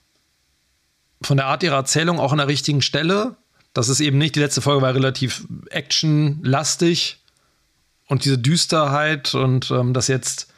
von 1.20 1.36
der 1.36 1.46
Art 1.46 1.62
ihrer 1.62 1.76
Erzählung 1.76 2.20
auch 2.20 2.32
an 2.32 2.38
der 2.38 2.48
richtigen 2.48 2.80
Stelle. 2.80 3.36
Das 3.72 3.88
ist 3.88 4.00
eben 4.00 4.18
nicht, 4.18 4.36
die 4.36 4.40
letzte 4.40 4.62
Folge 4.62 4.82
war 4.82 4.94
relativ 4.94 5.46
actionlastig 5.70 7.18
und 8.06 8.24
diese 8.24 8.38
Düsterheit 8.38 9.34
und 9.34 9.70
ähm, 9.70 9.92
das 9.92 10.06
jetzt 10.06 10.48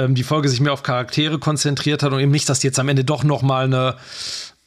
ähm, 0.00 0.14
die 0.14 0.22
Folge 0.22 0.48
sich 0.48 0.60
mehr 0.60 0.72
auf 0.72 0.82
Charaktere 0.82 1.38
konzentriert 1.38 2.02
hat 2.02 2.12
und 2.12 2.20
eben 2.20 2.32
nicht, 2.32 2.48
dass 2.48 2.60
die 2.60 2.66
jetzt 2.66 2.78
am 2.78 2.88
Ende 2.88 3.04
doch 3.04 3.24
noch 3.24 3.42
mal 3.42 3.64
eine 3.64 3.96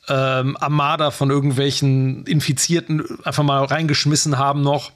ähm, 0.08 0.58
Armada 0.60 1.12
von 1.12 1.30
irgendwelchen 1.30 2.26
Infizierten 2.26 3.04
einfach 3.24 3.44
mal 3.44 3.64
reingeschmissen 3.64 4.38
haben 4.38 4.62
noch, 4.62 4.92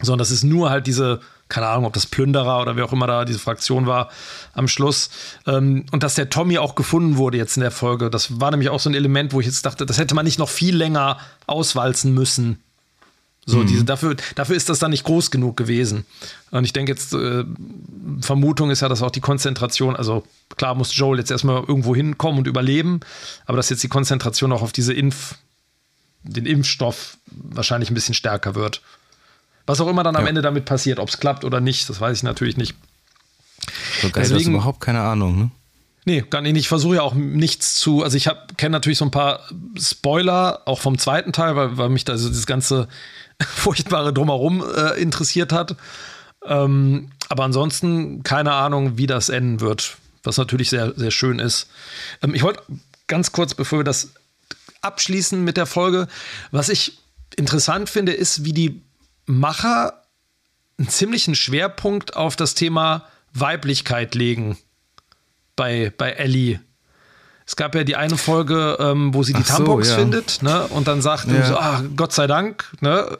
sondern 0.00 0.18
das 0.18 0.30
ist 0.30 0.44
nur 0.44 0.70
halt 0.70 0.86
diese, 0.86 1.20
keine 1.48 1.66
Ahnung, 1.68 1.84
ob 1.84 1.92
das 1.92 2.06
Plünderer 2.06 2.60
oder 2.62 2.76
wer 2.76 2.84
auch 2.84 2.92
immer 2.92 3.06
da 3.06 3.24
diese 3.24 3.38
Fraktion 3.38 3.86
war 3.86 4.10
am 4.54 4.66
Schluss. 4.66 5.10
Ähm, 5.46 5.86
und 5.92 6.02
dass 6.02 6.14
der 6.14 6.30
Tommy 6.30 6.58
auch 6.58 6.74
gefunden 6.74 7.16
wurde 7.16 7.36
jetzt 7.36 7.56
in 7.56 7.62
der 7.62 7.70
Folge. 7.70 8.10
Das 8.10 8.40
war 8.40 8.50
nämlich 8.50 8.70
auch 8.70 8.80
so 8.80 8.90
ein 8.90 8.94
Element, 8.94 9.32
wo 9.32 9.40
ich 9.40 9.46
jetzt 9.46 9.64
dachte, 9.66 9.86
das 9.86 9.98
hätte 9.98 10.14
man 10.14 10.24
nicht 10.24 10.38
noch 10.38 10.48
viel 10.48 10.76
länger 10.76 11.18
auswalzen 11.46 12.12
müssen. 12.14 12.60
So, 13.46 13.58
mhm. 13.58 13.66
diese, 13.66 13.84
dafür, 13.84 14.16
dafür 14.34 14.56
ist 14.56 14.68
das 14.68 14.78
dann 14.78 14.90
nicht 14.90 15.04
groß 15.04 15.30
genug 15.30 15.56
gewesen. 15.56 16.06
Und 16.50 16.64
ich 16.64 16.72
denke 16.72 16.92
jetzt, 16.92 17.12
äh, 17.12 17.44
Vermutung 18.20 18.70
ist 18.70 18.80
ja, 18.80 18.88
dass 18.88 19.02
auch 19.02 19.10
die 19.10 19.20
Konzentration, 19.20 19.96
also 19.96 20.24
klar 20.56 20.74
muss 20.74 20.96
Joel 20.96 21.18
jetzt 21.18 21.30
erstmal 21.30 21.62
irgendwo 21.62 21.94
hinkommen 21.94 22.38
und 22.38 22.46
überleben, 22.46 23.00
aber 23.46 23.56
dass 23.56 23.70
jetzt 23.70 23.82
die 23.82 23.88
Konzentration 23.88 24.52
auch 24.52 24.62
auf 24.62 24.72
diese 24.72 24.94
Impf, 24.94 25.34
den 26.22 26.46
Impfstoff 26.46 27.18
wahrscheinlich 27.26 27.90
ein 27.90 27.94
bisschen 27.94 28.14
stärker 28.14 28.54
wird. 28.54 28.80
Was 29.66 29.80
auch 29.80 29.88
immer 29.88 30.02
dann 30.02 30.16
am 30.16 30.24
ja. 30.24 30.28
Enne 30.28 30.42
damit 30.42 30.64
passiert, 30.64 30.98
ob 30.98 31.08
es 31.08 31.18
klappt 31.18 31.44
oder 31.44 31.60
nicht, 31.60 31.88
das 31.88 32.00
weiß 32.00 32.16
ich 32.18 32.22
natürlich 32.22 32.56
nicht. 32.56 32.74
So 34.00 34.10
geil, 34.10 34.22
Deswegen, 34.22 34.52
du 34.52 34.58
überhaupt 34.58 34.80
keine 34.80 35.00
Ahnung, 35.00 35.38
ne? 35.38 35.50
Nee, 36.06 36.22
gar 36.28 36.42
nicht. 36.42 36.56
Ich 36.56 36.68
versuche 36.68 36.96
ja 36.96 37.02
auch 37.02 37.14
nichts 37.14 37.76
zu. 37.76 38.02
Also 38.02 38.18
ich 38.18 38.28
kenne 38.58 38.72
natürlich 38.72 38.98
so 38.98 39.06
ein 39.06 39.10
paar 39.10 39.40
Spoiler, 39.78 40.60
auch 40.66 40.78
vom 40.78 40.98
zweiten 40.98 41.32
Teil, 41.32 41.56
weil, 41.56 41.78
weil 41.78 41.88
mich 41.88 42.04
da 42.04 42.18
so 42.18 42.28
dieses 42.28 42.44
ganze 42.44 42.88
furchtbare 43.42 44.12
Drumherum 44.12 44.64
äh, 44.74 45.00
interessiert 45.00 45.52
hat. 45.52 45.76
Ähm, 46.44 47.10
aber 47.28 47.44
ansonsten 47.44 48.22
keine 48.22 48.52
Ahnung, 48.52 48.98
wie 48.98 49.06
das 49.06 49.28
enden 49.28 49.60
wird, 49.60 49.96
was 50.22 50.36
natürlich 50.36 50.70
sehr, 50.70 50.92
sehr 50.96 51.10
schön 51.10 51.38
ist. 51.38 51.68
Ähm, 52.22 52.34
ich 52.34 52.42
wollte 52.42 52.62
ganz 53.06 53.32
kurz, 53.32 53.54
bevor 53.54 53.80
wir 53.80 53.84
das 53.84 54.10
abschließen 54.82 55.42
mit 55.42 55.56
der 55.56 55.66
Folge, 55.66 56.08
was 56.50 56.68
ich 56.68 56.98
interessant 57.36 57.88
finde, 57.88 58.12
ist, 58.12 58.44
wie 58.44 58.52
die 58.52 58.82
Macher 59.26 60.02
einen 60.78 60.88
ziemlichen 60.88 61.34
Schwerpunkt 61.34 62.16
auf 62.16 62.36
das 62.36 62.54
Thema 62.54 63.08
Weiblichkeit 63.32 64.14
legen 64.14 64.58
bei, 65.56 65.92
bei 65.96 66.10
Ellie. 66.10 66.60
Es 67.46 67.56
gab 67.56 67.74
ja 67.74 67.84
die 67.84 67.96
eine 67.96 68.16
Folge, 68.16 68.76
ähm, 68.80 69.12
wo 69.12 69.22
sie 69.22 69.34
die 69.34 69.42
Ach 69.42 69.46
so, 69.46 69.56
Tampons 69.58 69.88
ja. 69.88 69.96
findet, 69.96 70.42
ne? 70.42 70.66
Und 70.68 70.88
dann 70.88 71.02
sagt 71.02 71.26
Ja. 71.28 71.46
so, 71.46 71.56
ah, 71.56 71.82
Gott 71.96 72.12
sei 72.12 72.26
Dank, 72.26 72.64
ne? 72.80 73.18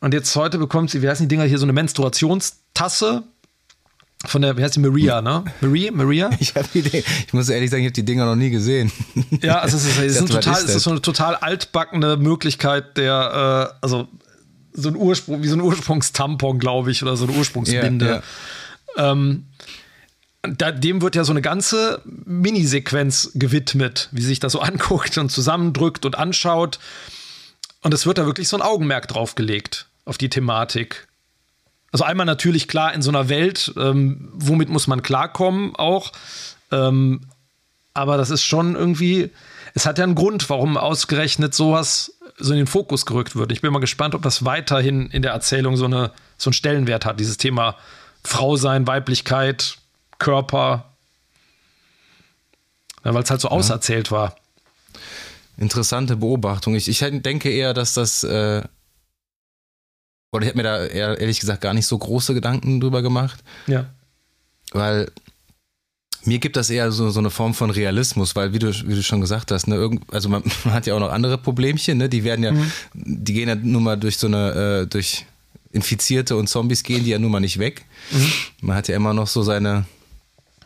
Und 0.00 0.14
jetzt 0.14 0.34
heute 0.36 0.58
bekommt 0.58 0.90
sie, 0.90 1.02
wie 1.02 1.08
heißen 1.08 1.24
die 1.26 1.34
Dinger 1.34 1.44
hier, 1.44 1.58
so 1.58 1.64
eine 1.64 1.72
Menstruationstasse 1.72 3.24
von 4.26 4.42
der, 4.42 4.56
wie 4.56 4.62
heißt 4.62 4.76
die, 4.76 4.80
Maria, 4.80 5.20
ne? 5.20 5.44
Maria? 5.60 5.90
Maria? 5.92 6.30
Ich, 6.40 6.52
die, 6.72 6.80
ich 6.80 7.32
muss 7.32 7.48
ehrlich 7.48 7.70
sagen, 7.70 7.82
ich 7.82 7.86
habe 7.86 7.94
die 7.94 8.04
Dinger 8.04 8.26
noch 8.26 8.36
nie 8.36 8.50
gesehen. 8.50 8.92
Ja, 9.42 9.58
also 9.58 9.76
es 9.76 9.86
ist, 9.86 9.98
es 9.98 10.14
dachte, 10.18 10.34
total, 10.34 10.54
ist 10.54 10.68
es 10.68 10.76
ist 10.76 10.82
so 10.84 10.90
eine 10.90 11.02
total 11.02 11.34
altbackene 11.34 12.16
Möglichkeit 12.16 12.96
der, 12.96 13.72
äh, 13.72 13.76
also 13.80 14.06
so 14.72 14.88
ein 14.88 14.96
Ursprung, 14.96 15.42
wie 15.42 15.48
so 15.48 15.56
ein 15.56 15.60
Ursprungstampon, 15.60 16.60
glaube 16.60 16.92
ich, 16.92 17.02
oder 17.02 17.16
so 17.16 17.24
eine 17.26 17.36
Ursprungsbinde. 17.36 18.22
Ja, 18.96 19.12
Da, 20.56 20.72
dem 20.72 21.02
wird 21.02 21.16
ja 21.16 21.24
so 21.24 21.32
eine 21.32 21.42
ganze 21.42 22.00
Minisequenz 22.04 23.32
gewidmet, 23.34 24.08
wie 24.12 24.22
sich 24.22 24.40
das 24.40 24.52
so 24.52 24.60
anguckt 24.60 25.18
und 25.18 25.30
zusammendrückt 25.30 26.04
und 26.06 26.16
anschaut. 26.16 26.78
Und 27.82 27.94
es 27.94 28.06
wird 28.06 28.18
da 28.18 28.26
wirklich 28.26 28.48
so 28.48 28.56
ein 28.56 28.62
Augenmerk 28.62 29.08
drauf 29.08 29.34
gelegt, 29.34 29.86
auf 30.04 30.18
die 30.18 30.28
Thematik. 30.28 31.06
Also 31.92 32.04
einmal 32.04 32.26
natürlich 32.26 32.68
klar 32.68 32.92
in 32.92 33.02
so 33.02 33.10
einer 33.10 33.28
Welt, 33.28 33.72
ähm, 33.76 34.28
womit 34.34 34.68
muss 34.68 34.86
man 34.86 35.02
klarkommen 35.02 35.74
auch. 35.76 36.12
Ähm, 36.70 37.22
aber 37.94 38.16
das 38.16 38.30
ist 38.30 38.42
schon 38.42 38.76
irgendwie, 38.76 39.30
es 39.74 39.86
hat 39.86 39.98
ja 39.98 40.04
einen 40.04 40.14
Grund, 40.14 40.48
warum 40.50 40.76
ausgerechnet 40.76 41.54
sowas 41.54 42.14
so 42.38 42.52
in 42.52 42.58
den 42.58 42.66
Fokus 42.66 43.06
gerückt 43.06 43.36
wird. 43.36 43.52
Ich 43.52 43.60
bin 43.60 43.72
mal 43.72 43.80
gespannt, 43.80 44.14
ob 44.14 44.22
das 44.22 44.44
weiterhin 44.44 45.10
in 45.10 45.22
der 45.22 45.32
Erzählung 45.32 45.76
so, 45.76 45.86
eine, 45.86 46.12
so 46.36 46.48
einen 46.48 46.54
Stellenwert 46.54 47.04
hat, 47.04 47.18
dieses 47.18 47.38
Thema 47.38 47.76
Frau 48.22 48.56
sein, 48.56 48.86
Weiblichkeit, 48.86 49.78
Körper. 50.18 50.84
Ja, 53.04 53.14
Weil 53.14 53.22
es 53.22 53.30
halt 53.30 53.40
so 53.40 53.48
auserzählt 53.48 54.10
war. 54.10 54.36
Interessante 55.56 56.16
Beobachtung. 56.16 56.74
Ich, 56.74 56.88
ich 56.88 56.98
denke 56.98 57.50
eher, 57.50 57.74
dass 57.74 57.94
das, 57.94 58.22
äh, 58.24 58.62
oder 60.32 60.42
ich 60.44 60.48
habe 60.50 60.56
mir 60.56 60.62
da 60.62 60.84
eher, 60.86 61.18
ehrlich 61.18 61.40
gesagt 61.40 61.62
gar 61.62 61.74
nicht 61.74 61.86
so 61.86 61.98
große 61.98 62.34
Gedanken 62.34 62.80
drüber 62.80 63.02
gemacht, 63.02 63.42
Ja. 63.66 63.86
weil 64.72 65.10
mir 66.24 66.38
gibt 66.38 66.56
das 66.56 66.68
eher 66.70 66.92
so, 66.92 67.10
so 67.10 67.20
eine 67.20 67.30
Form 67.30 67.54
von 67.54 67.70
Realismus, 67.70 68.36
weil 68.36 68.52
wie 68.52 68.58
du, 68.58 68.68
wie 68.86 68.94
du 68.94 69.02
schon 69.02 69.20
gesagt 69.20 69.50
hast, 69.50 69.66
ne, 69.66 69.76
irgend, 69.76 70.12
also 70.12 70.28
man, 70.28 70.42
man 70.64 70.74
hat 70.74 70.86
ja 70.86 70.94
auch 70.94 71.00
noch 71.00 71.10
andere 71.12 71.38
Problemchen, 71.38 71.98
ne, 71.98 72.08
die 72.08 72.22
werden 72.24 72.44
ja, 72.44 72.52
die 72.94 73.32
gehen 73.32 73.48
ja 73.48 73.54
nun 73.54 73.82
mal 73.82 73.96
durch 73.96 74.18
so 74.18 74.26
eine, 74.26 74.82
äh, 74.82 74.86
durch 74.86 75.24
Infizierte 75.72 76.36
und 76.36 76.48
Zombies 76.48 76.82
gehen 76.82 77.04
die 77.04 77.10
ja 77.10 77.18
nun 77.18 77.30
mal 77.30 77.40
nicht 77.40 77.58
weg. 77.58 77.84
Man 78.60 78.76
hat 78.76 78.88
ja 78.88 78.96
immer 78.96 79.12
noch 79.14 79.26
so 79.26 79.42
seine, 79.42 79.86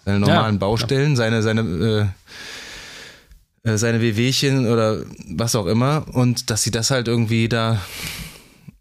seine 0.04 0.18
normalen 0.20 0.54
Ja, 0.54 0.58
Baustellen, 0.58 1.16
seine, 1.16 1.42
seine, 1.42 2.12
äh, 3.64 3.70
äh, 3.70 3.78
seine 3.78 4.00
Wehwehchen 4.00 4.70
oder 4.70 5.02
was 5.28 5.54
auch 5.54 5.66
immer 5.66 6.04
und 6.12 6.50
dass 6.50 6.62
sie 6.62 6.70
das 6.70 6.90
halt 6.90 7.08
irgendwie 7.08 7.48
da 7.48 7.80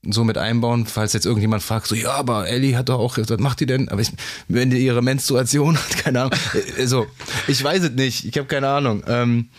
so 0.03 0.23
mit 0.23 0.38
einbauen, 0.39 0.88
falls 0.88 1.14
jetzt 1.14 1.27
irgendjemand 1.27 1.61
fragt, 1.61 1.85
so, 1.85 1.93
ja, 1.93 2.14
aber 2.14 2.48
Ellie 2.48 2.76
hat 2.76 2.89
doch 2.89 2.98
auch, 2.98 3.19
was 3.19 3.38
macht 3.38 3.60
die 3.60 3.68
denn? 3.68 3.88
Aber 3.89 4.02
ich, 4.02 4.11
wenn 4.48 4.72
die 4.72 4.80
ihre 4.84 5.03
Menstruation 5.03 5.77
hat, 5.77 5.98
keine 6.03 6.22
Ahnung. 6.22 6.34
Also, 6.80 7.06
ich 7.48 7.64
weiß 7.64 7.84
es 7.84 7.91
nicht, 7.91 8.26
ich 8.26 8.35
habe 8.38 8.48
keine 8.48 8.68
Ahnung. 8.68 9.03
Ähm, 9.06 9.49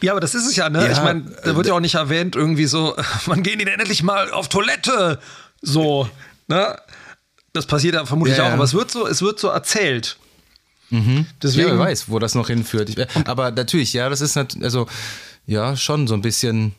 Ja, 0.00 0.12
aber 0.12 0.20
das 0.20 0.36
ist 0.36 0.46
es 0.46 0.54
ja, 0.54 0.70
ne? 0.70 0.84
Ja, 0.84 0.92
ich 0.92 1.02
meine, 1.02 1.24
da 1.44 1.56
wird 1.56 1.66
ja 1.66 1.72
auch 1.72 1.80
nicht 1.80 1.96
erwähnt, 1.96 2.36
irgendwie 2.36 2.66
so, 2.66 2.94
wann 3.26 3.42
gehen 3.42 3.58
die 3.58 3.64
denn 3.64 3.80
endlich 3.80 4.04
mal 4.04 4.30
auf 4.30 4.48
Toilette? 4.48 5.18
So, 5.60 6.08
ne? 6.46 6.78
Das 7.52 7.66
passiert 7.66 7.94
ja 7.96 8.06
vermutlich 8.06 8.36
Ja, 8.36 8.46
auch, 8.46 8.52
aber 8.52 8.62
es 8.64 8.74
wird 8.74 8.92
so, 8.92 9.08
es 9.08 9.22
wird 9.22 9.40
so 9.40 9.48
erzählt. 9.48 10.18
Ja, 10.94 11.24
Deswegen, 11.42 11.68
wer 11.68 11.78
weiß, 11.78 12.08
wo 12.08 12.18
das 12.18 12.34
noch 12.34 12.48
hinführt. 12.48 12.88
Ich, 12.90 12.96
aber 13.28 13.50
natürlich, 13.50 13.92
ja, 13.92 14.08
das 14.08 14.20
ist 14.20 14.36
nat 14.36 14.56
also, 14.62 14.86
ja, 15.46 15.76
schon 15.76 16.06
so 16.06 16.14
ein 16.14 16.22
bisschen. 16.22 16.74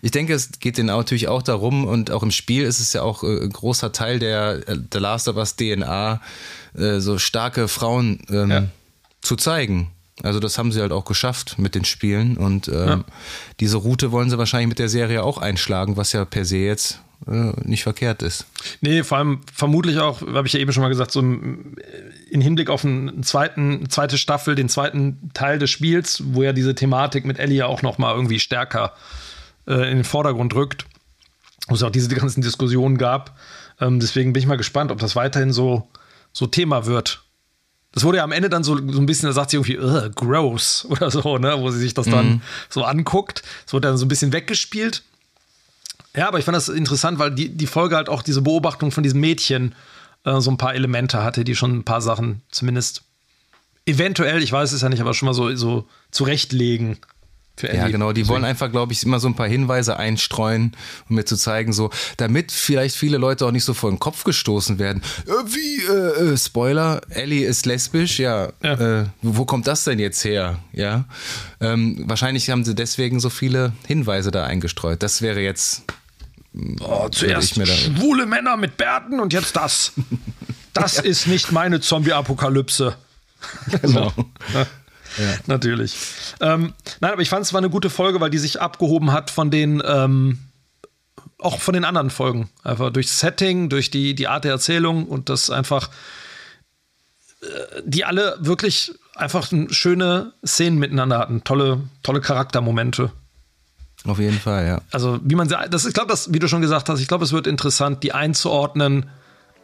Ich 0.00 0.10
denke, 0.10 0.32
es 0.32 0.52
geht 0.58 0.78
denen 0.78 0.86
natürlich 0.86 1.28
auch 1.28 1.42
darum 1.42 1.84
und 1.84 2.10
auch 2.10 2.22
im 2.22 2.30
Spiel 2.30 2.64
ist 2.64 2.80
es 2.80 2.92
ja 2.94 3.02
auch 3.02 3.22
äh, 3.22 3.42
ein 3.42 3.50
großer 3.50 3.92
Teil 3.92 4.18
der 4.18 4.66
äh, 4.66 4.76
The 4.92 4.98
Last 4.98 5.28
of 5.28 5.36
Us 5.36 5.54
DNA, 5.56 6.20
äh, 6.76 6.98
so 7.00 7.18
starke 7.18 7.68
Frauen 7.68 8.20
ähm, 8.30 8.50
Ja. 8.50 8.64
zu 9.20 9.36
zeigen. 9.36 9.90
Also 10.22 10.40
das 10.40 10.56
haben 10.56 10.72
sie 10.72 10.80
halt 10.80 10.92
auch 10.92 11.04
geschafft 11.04 11.58
mit 11.58 11.74
den 11.74 11.84
Spielen 11.84 12.38
und 12.38 12.68
ähm, 12.68 12.74
Ja. 12.88 13.04
diese 13.60 13.76
Route 13.76 14.12
wollen 14.12 14.30
sie 14.30 14.38
wahrscheinlich 14.38 14.68
mit 14.68 14.78
der 14.78 14.88
Serie 14.88 15.22
auch 15.22 15.36
einschlagen, 15.36 15.98
was 15.98 16.12
ja 16.12 16.24
per 16.24 16.46
se 16.46 16.56
jetzt 16.56 17.00
äh, 17.26 17.52
nicht 17.62 17.82
verkehrt 17.82 18.22
ist. 18.22 18.46
Nee, 18.80 19.04
vor 19.04 19.18
allem 19.18 19.40
vermutlich 19.52 19.98
auch, 19.98 20.22
habe 20.22 20.46
ich 20.46 20.54
ja 20.54 20.60
eben 20.60 20.72
schon 20.72 20.82
mal 20.82 20.88
gesagt, 20.88 21.12
so 21.12 21.20
in 22.36 22.42
Hinblick 22.42 22.68
auf 22.68 22.84
einen 22.84 23.22
zweiten, 23.22 23.78
eine 23.78 23.88
zweite 23.88 24.18
Staffel, 24.18 24.54
den 24.54 24.68
zweiten 24.68 25.30
Teil 25.32 25.58
des 25.58 25.70
Spiels, 25.70 26.22
wo 26.26 26.42
ja 26.42 26.52
diese 26.52 26.74
Thematik 26.74 27.24
mit 27.24 27.38
Ellie 27.38 27.56
ja 27.56 27.66
auch 27.66 27.80
noch 27.80 27.96
mal 27.96 28.14
irgendwie 28.14 28.38
stärker 28.38 28.92
äh, 29.66 29.90
in 29.90 29.96
den 29.96 30.04
Vordergrund 30.04 30.54
rückt, 30.54 30.84
wo 31.68 31.74
es 31.74 31.82
auch 31.82 31.90
diese 31.90 32.08
ganzen 32.14 32.42
Diskussionen 32.42 32.98
gab. 32.98 33.38
Ähm, 33.80 34.00
deswegen 34.00 34.34
bin 34.34 34.42
ich 34.42 34.46
mal 34.46 34.58
gespannt, 34.58 34.92
ob 34.92 34.98
das 34.98 35.16
weiterhin 35.16 35.50
so, 35.50 35.88
so 36.34 36.46
Thema 36.46 36.84
wird. 36.84 37.22
Das 37.92 38.04
wurde 38.04 38.18
ja 38.18 38.24
am 38.24 38.32
Ende 38.32 38.50
dann 38.50 38.62
so, 38.62 38.76
so 38.76 39.00
ein 39.00 39.06
bisschen, 39.06 39.28
da 39.28 39.32
sagt 39.32 39.50
sie 39.50 39.56
irgendwie, 39.56 39.78
"Ugh, 39.78 40.10
gross 40.14 40.84
oder 40.90 41.10
so, 41.10 41.38
ne, 41.38 41.58
wo 41.58 41.70
sie 41.70 41.78
sich 41.78 41.94
das 41.94 42.04
dann 42.04 42.42
so 42.68 42.84
anguckt. 42.84 43.42
Es 43.66 43.72
wurde 43.72 43.88
dann 43.88 43.96
so 43.96 44.04
ein 44.04 44.08
bisschen 44.08 44.34
weggespielt. 44.34 45.02
Ja, 46.14 46.28
aber 46.28 46.38
ich 46.38 46.44
fand 46.44 46.56
das 46.56 46.68
interessant, 46.68 47.18
weil 47.18 47.30
die, 47.30 47.48
die 47.48 47.66
Folge 47.66 47.96
halt 47.96 48.10
auch 48.10 48.22
diese 48.22 48.42
Beobachtung 48.42 48.90
von 48.90 49.02
diesem 49.02 49.20
Mädchen 49.20 49.72
äh, 49.72 49.74
so 50.38 50.50
ein 50.50 50.58
paar 50.58 50.74
Elemente 50.74 51.22
hatte, 51.22 51.44
die 51.44 51.54
schon 51.54 51.78
ein 51.78 51.84
paar 51.84 52.00
Sachen 52.00 52.42
zumindest 52.50 53.02
eventuell, 53.86 54.42
ich 54.42 54.52
weiß 54.52 54.72
es 54.72 54.82
ja 54.82 54.88
nicht, 54.88 55.00
aber 55.00 55.14
schon 55.14 55.26
mal 55.26 55.34
so, 55.34 55.54
so 55.54 55.86
zurechtlegen 56.10 56.98
für 57.56 57.68
Ellie. 57.70 57.80
Ja, 57.80 57.88
genau. 57.88 58.12
Die 58.12 58.28
wollen 58.28 58.44
einfach, 58.44 58.70
glaube 58.70 58.92
ich, 58.92 59.02
immer 59.02 59.18
so 59.18 59.28
ein 59.28 59.34
paar 59.34 59.48
Hinweise 59.48 59.96
einstreuen, 59.96 60.76
um 61.08 61.16
mir 61.16 61.24
zu 61.24 61.36
zeigen, 61.36 61.72
so, 61.72 61.90
damit 62.18 62.52
vielleicht 62.52 62.96
viele 62.96 63.16
Leute 63.16 63.46
auch 63.46 63.50
nicht 63.50 63.64
so 63.64 63.72
vor 63.72 63.90
den 63.90 63.98
Kopf 63.98 64.24
gestoßen 64.24 64.78
werden. 64.78 65.02
Äh, 65.26 65.30
wie, 65.46 65.82
äh, 65.86 66.32
äh, 66.32 66.36
Spoiler, 66.36 67.00
Ellie 67.08 67.46
ist 67.46 67.64
lesbisch, 67.64 68.18
ja. 68.18 68.52
Ja. 68.62 69.00
Äh, 69.00 69.06
wo 69.22 69.46
kommt 69.46 69.66
das 69.66 69.84
denn 69.84 69.98
jetzt 69.98 70.22
her? 70.24 70.58
Ja. 70.72 71.06
Ähm, 71.60 72.04
wahrscheinlich 72.06 72.50
haben 72.50 72.64
sie 72.64 72.74
deswegen 72.74 73.20
so 73.20 73.30
viele 73.30 73.72
Hinweise 73.86 74.30
da 74.30 74.44
eingestreut. 74.44 75.02
Das 75.02 75.22
wäre 75.22 75.40
jetzt. 75.40 75.84
Oh, 76.80 77.08
zuerst 77.10 77.52
ich 77.52 77.56
mir 77.58 77.64
da- 77.66 77.72
schwule 77.72 78.26
Männer 78.26 78.56
mit 78.56 78.76
Bärten 78.76 79.20
und 79.20 79.32
jetzt 79.32 79.56
das. 79.56 79.92
Das 80.72 80.98
ist 81.00 81.26
nicht 81.26 81.52
meine 81.52 81.80
Zombie-Apokalypse. 81.80 82.96
Genau. 83.82 84.12
Natürlich. 85.46 85.94
Ähm, 86.40 86.72
nein, 87.00 87.12
aber 87.12 87.22
ich 87.22 87.28
fand 87.28 87.44
es 87.44 87.52
war 87.52 87.58
eine 87.58 87.70
gute 87.70 87.90
Folge, 87.90 88.20
weil 88.20 88.30
die 88.30 88.38
sich 88.38 88.60
abgehoben 88.60 89.12
hat 89.12 89.30
von 89.30 89.50
den, 89.50 89.82
ähm, 89.86 90.38
auch 91.38 91.60
von 91.60 91.74
den 91.74 91.84
anderen 91.84 92.10
Folgen. 92.10 92.48
Einfach 92.64 92.90
durch 92.90 93.10
Setting, 93.10 93.68
durch 93.68 93.90
die, 93.90 94.14
die 94.14 94.28
Art 94.28 94.44
der 94.44 94.52
Erzählung 94.52 95.06
und 95.06 95.28
das 95.28 95.50
einfach, 95.50 95.90
äh, 97.42 97.46
die 97.84 98.04
alle 98.04 98.36
wirklich 98.40 98.92
einfach 99.14 99.50
schöne 99.70 100.32
Szenen 100.44 100.78
miteinander 100.78 101.18
hatten. 101.18 101.44
Tolle, 101.44 101.82
tolle 102.02 102.20
Charaktermomente. 102.20 103.10
Auf 104.04 104.18
jeden 104.18 104.38
Fall, 104.38 104.66
ja. 104.66 104.80
Also, 104.92 105.18
wie 105.22 105.34
man 105.34 105.48
das, 105.48 105.84
ich 105.84 105.94
glaube, 105.94 106.08
das, 106.08 106.32
wie 106.32 106.38
du 106.38 106.48
schon 106.48 106.60
gesagt 106.60 106.88
hast, 106.88 107.00
ich 107.00 107.08
glaube, 107.08 107.24
es 107.24 107.32
wird 107.32 107.46
interessant, 107.46 108.02
die 108.02 108.12
einzuordnen 108.12 109.06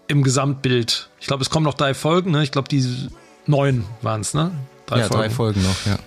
im 0.09 0.23
Gesamtbild. 0.23 1.11
Ich 1.21 1.27
glaube, 1.27 1.43
es 1.43 1.51
kommen 1.51 1.65
noch 1.65 1.75
drei 1.75 1.95
Folgen, 1.95 2.33
ne? 2.33 2.43
Ich 2.43 2.51
glaube, 2.51 2.69
die 2.69 3.09
neun 3.47 3.85
waren 4.03 4.21
es, 4.21 4.35
ne? 4.35 4.51
ja, 4.91 5.09
drei 5.09 5.31
Folgen 5.31 5.63
noch, 5.63 5.87
ja. 5.87 5.99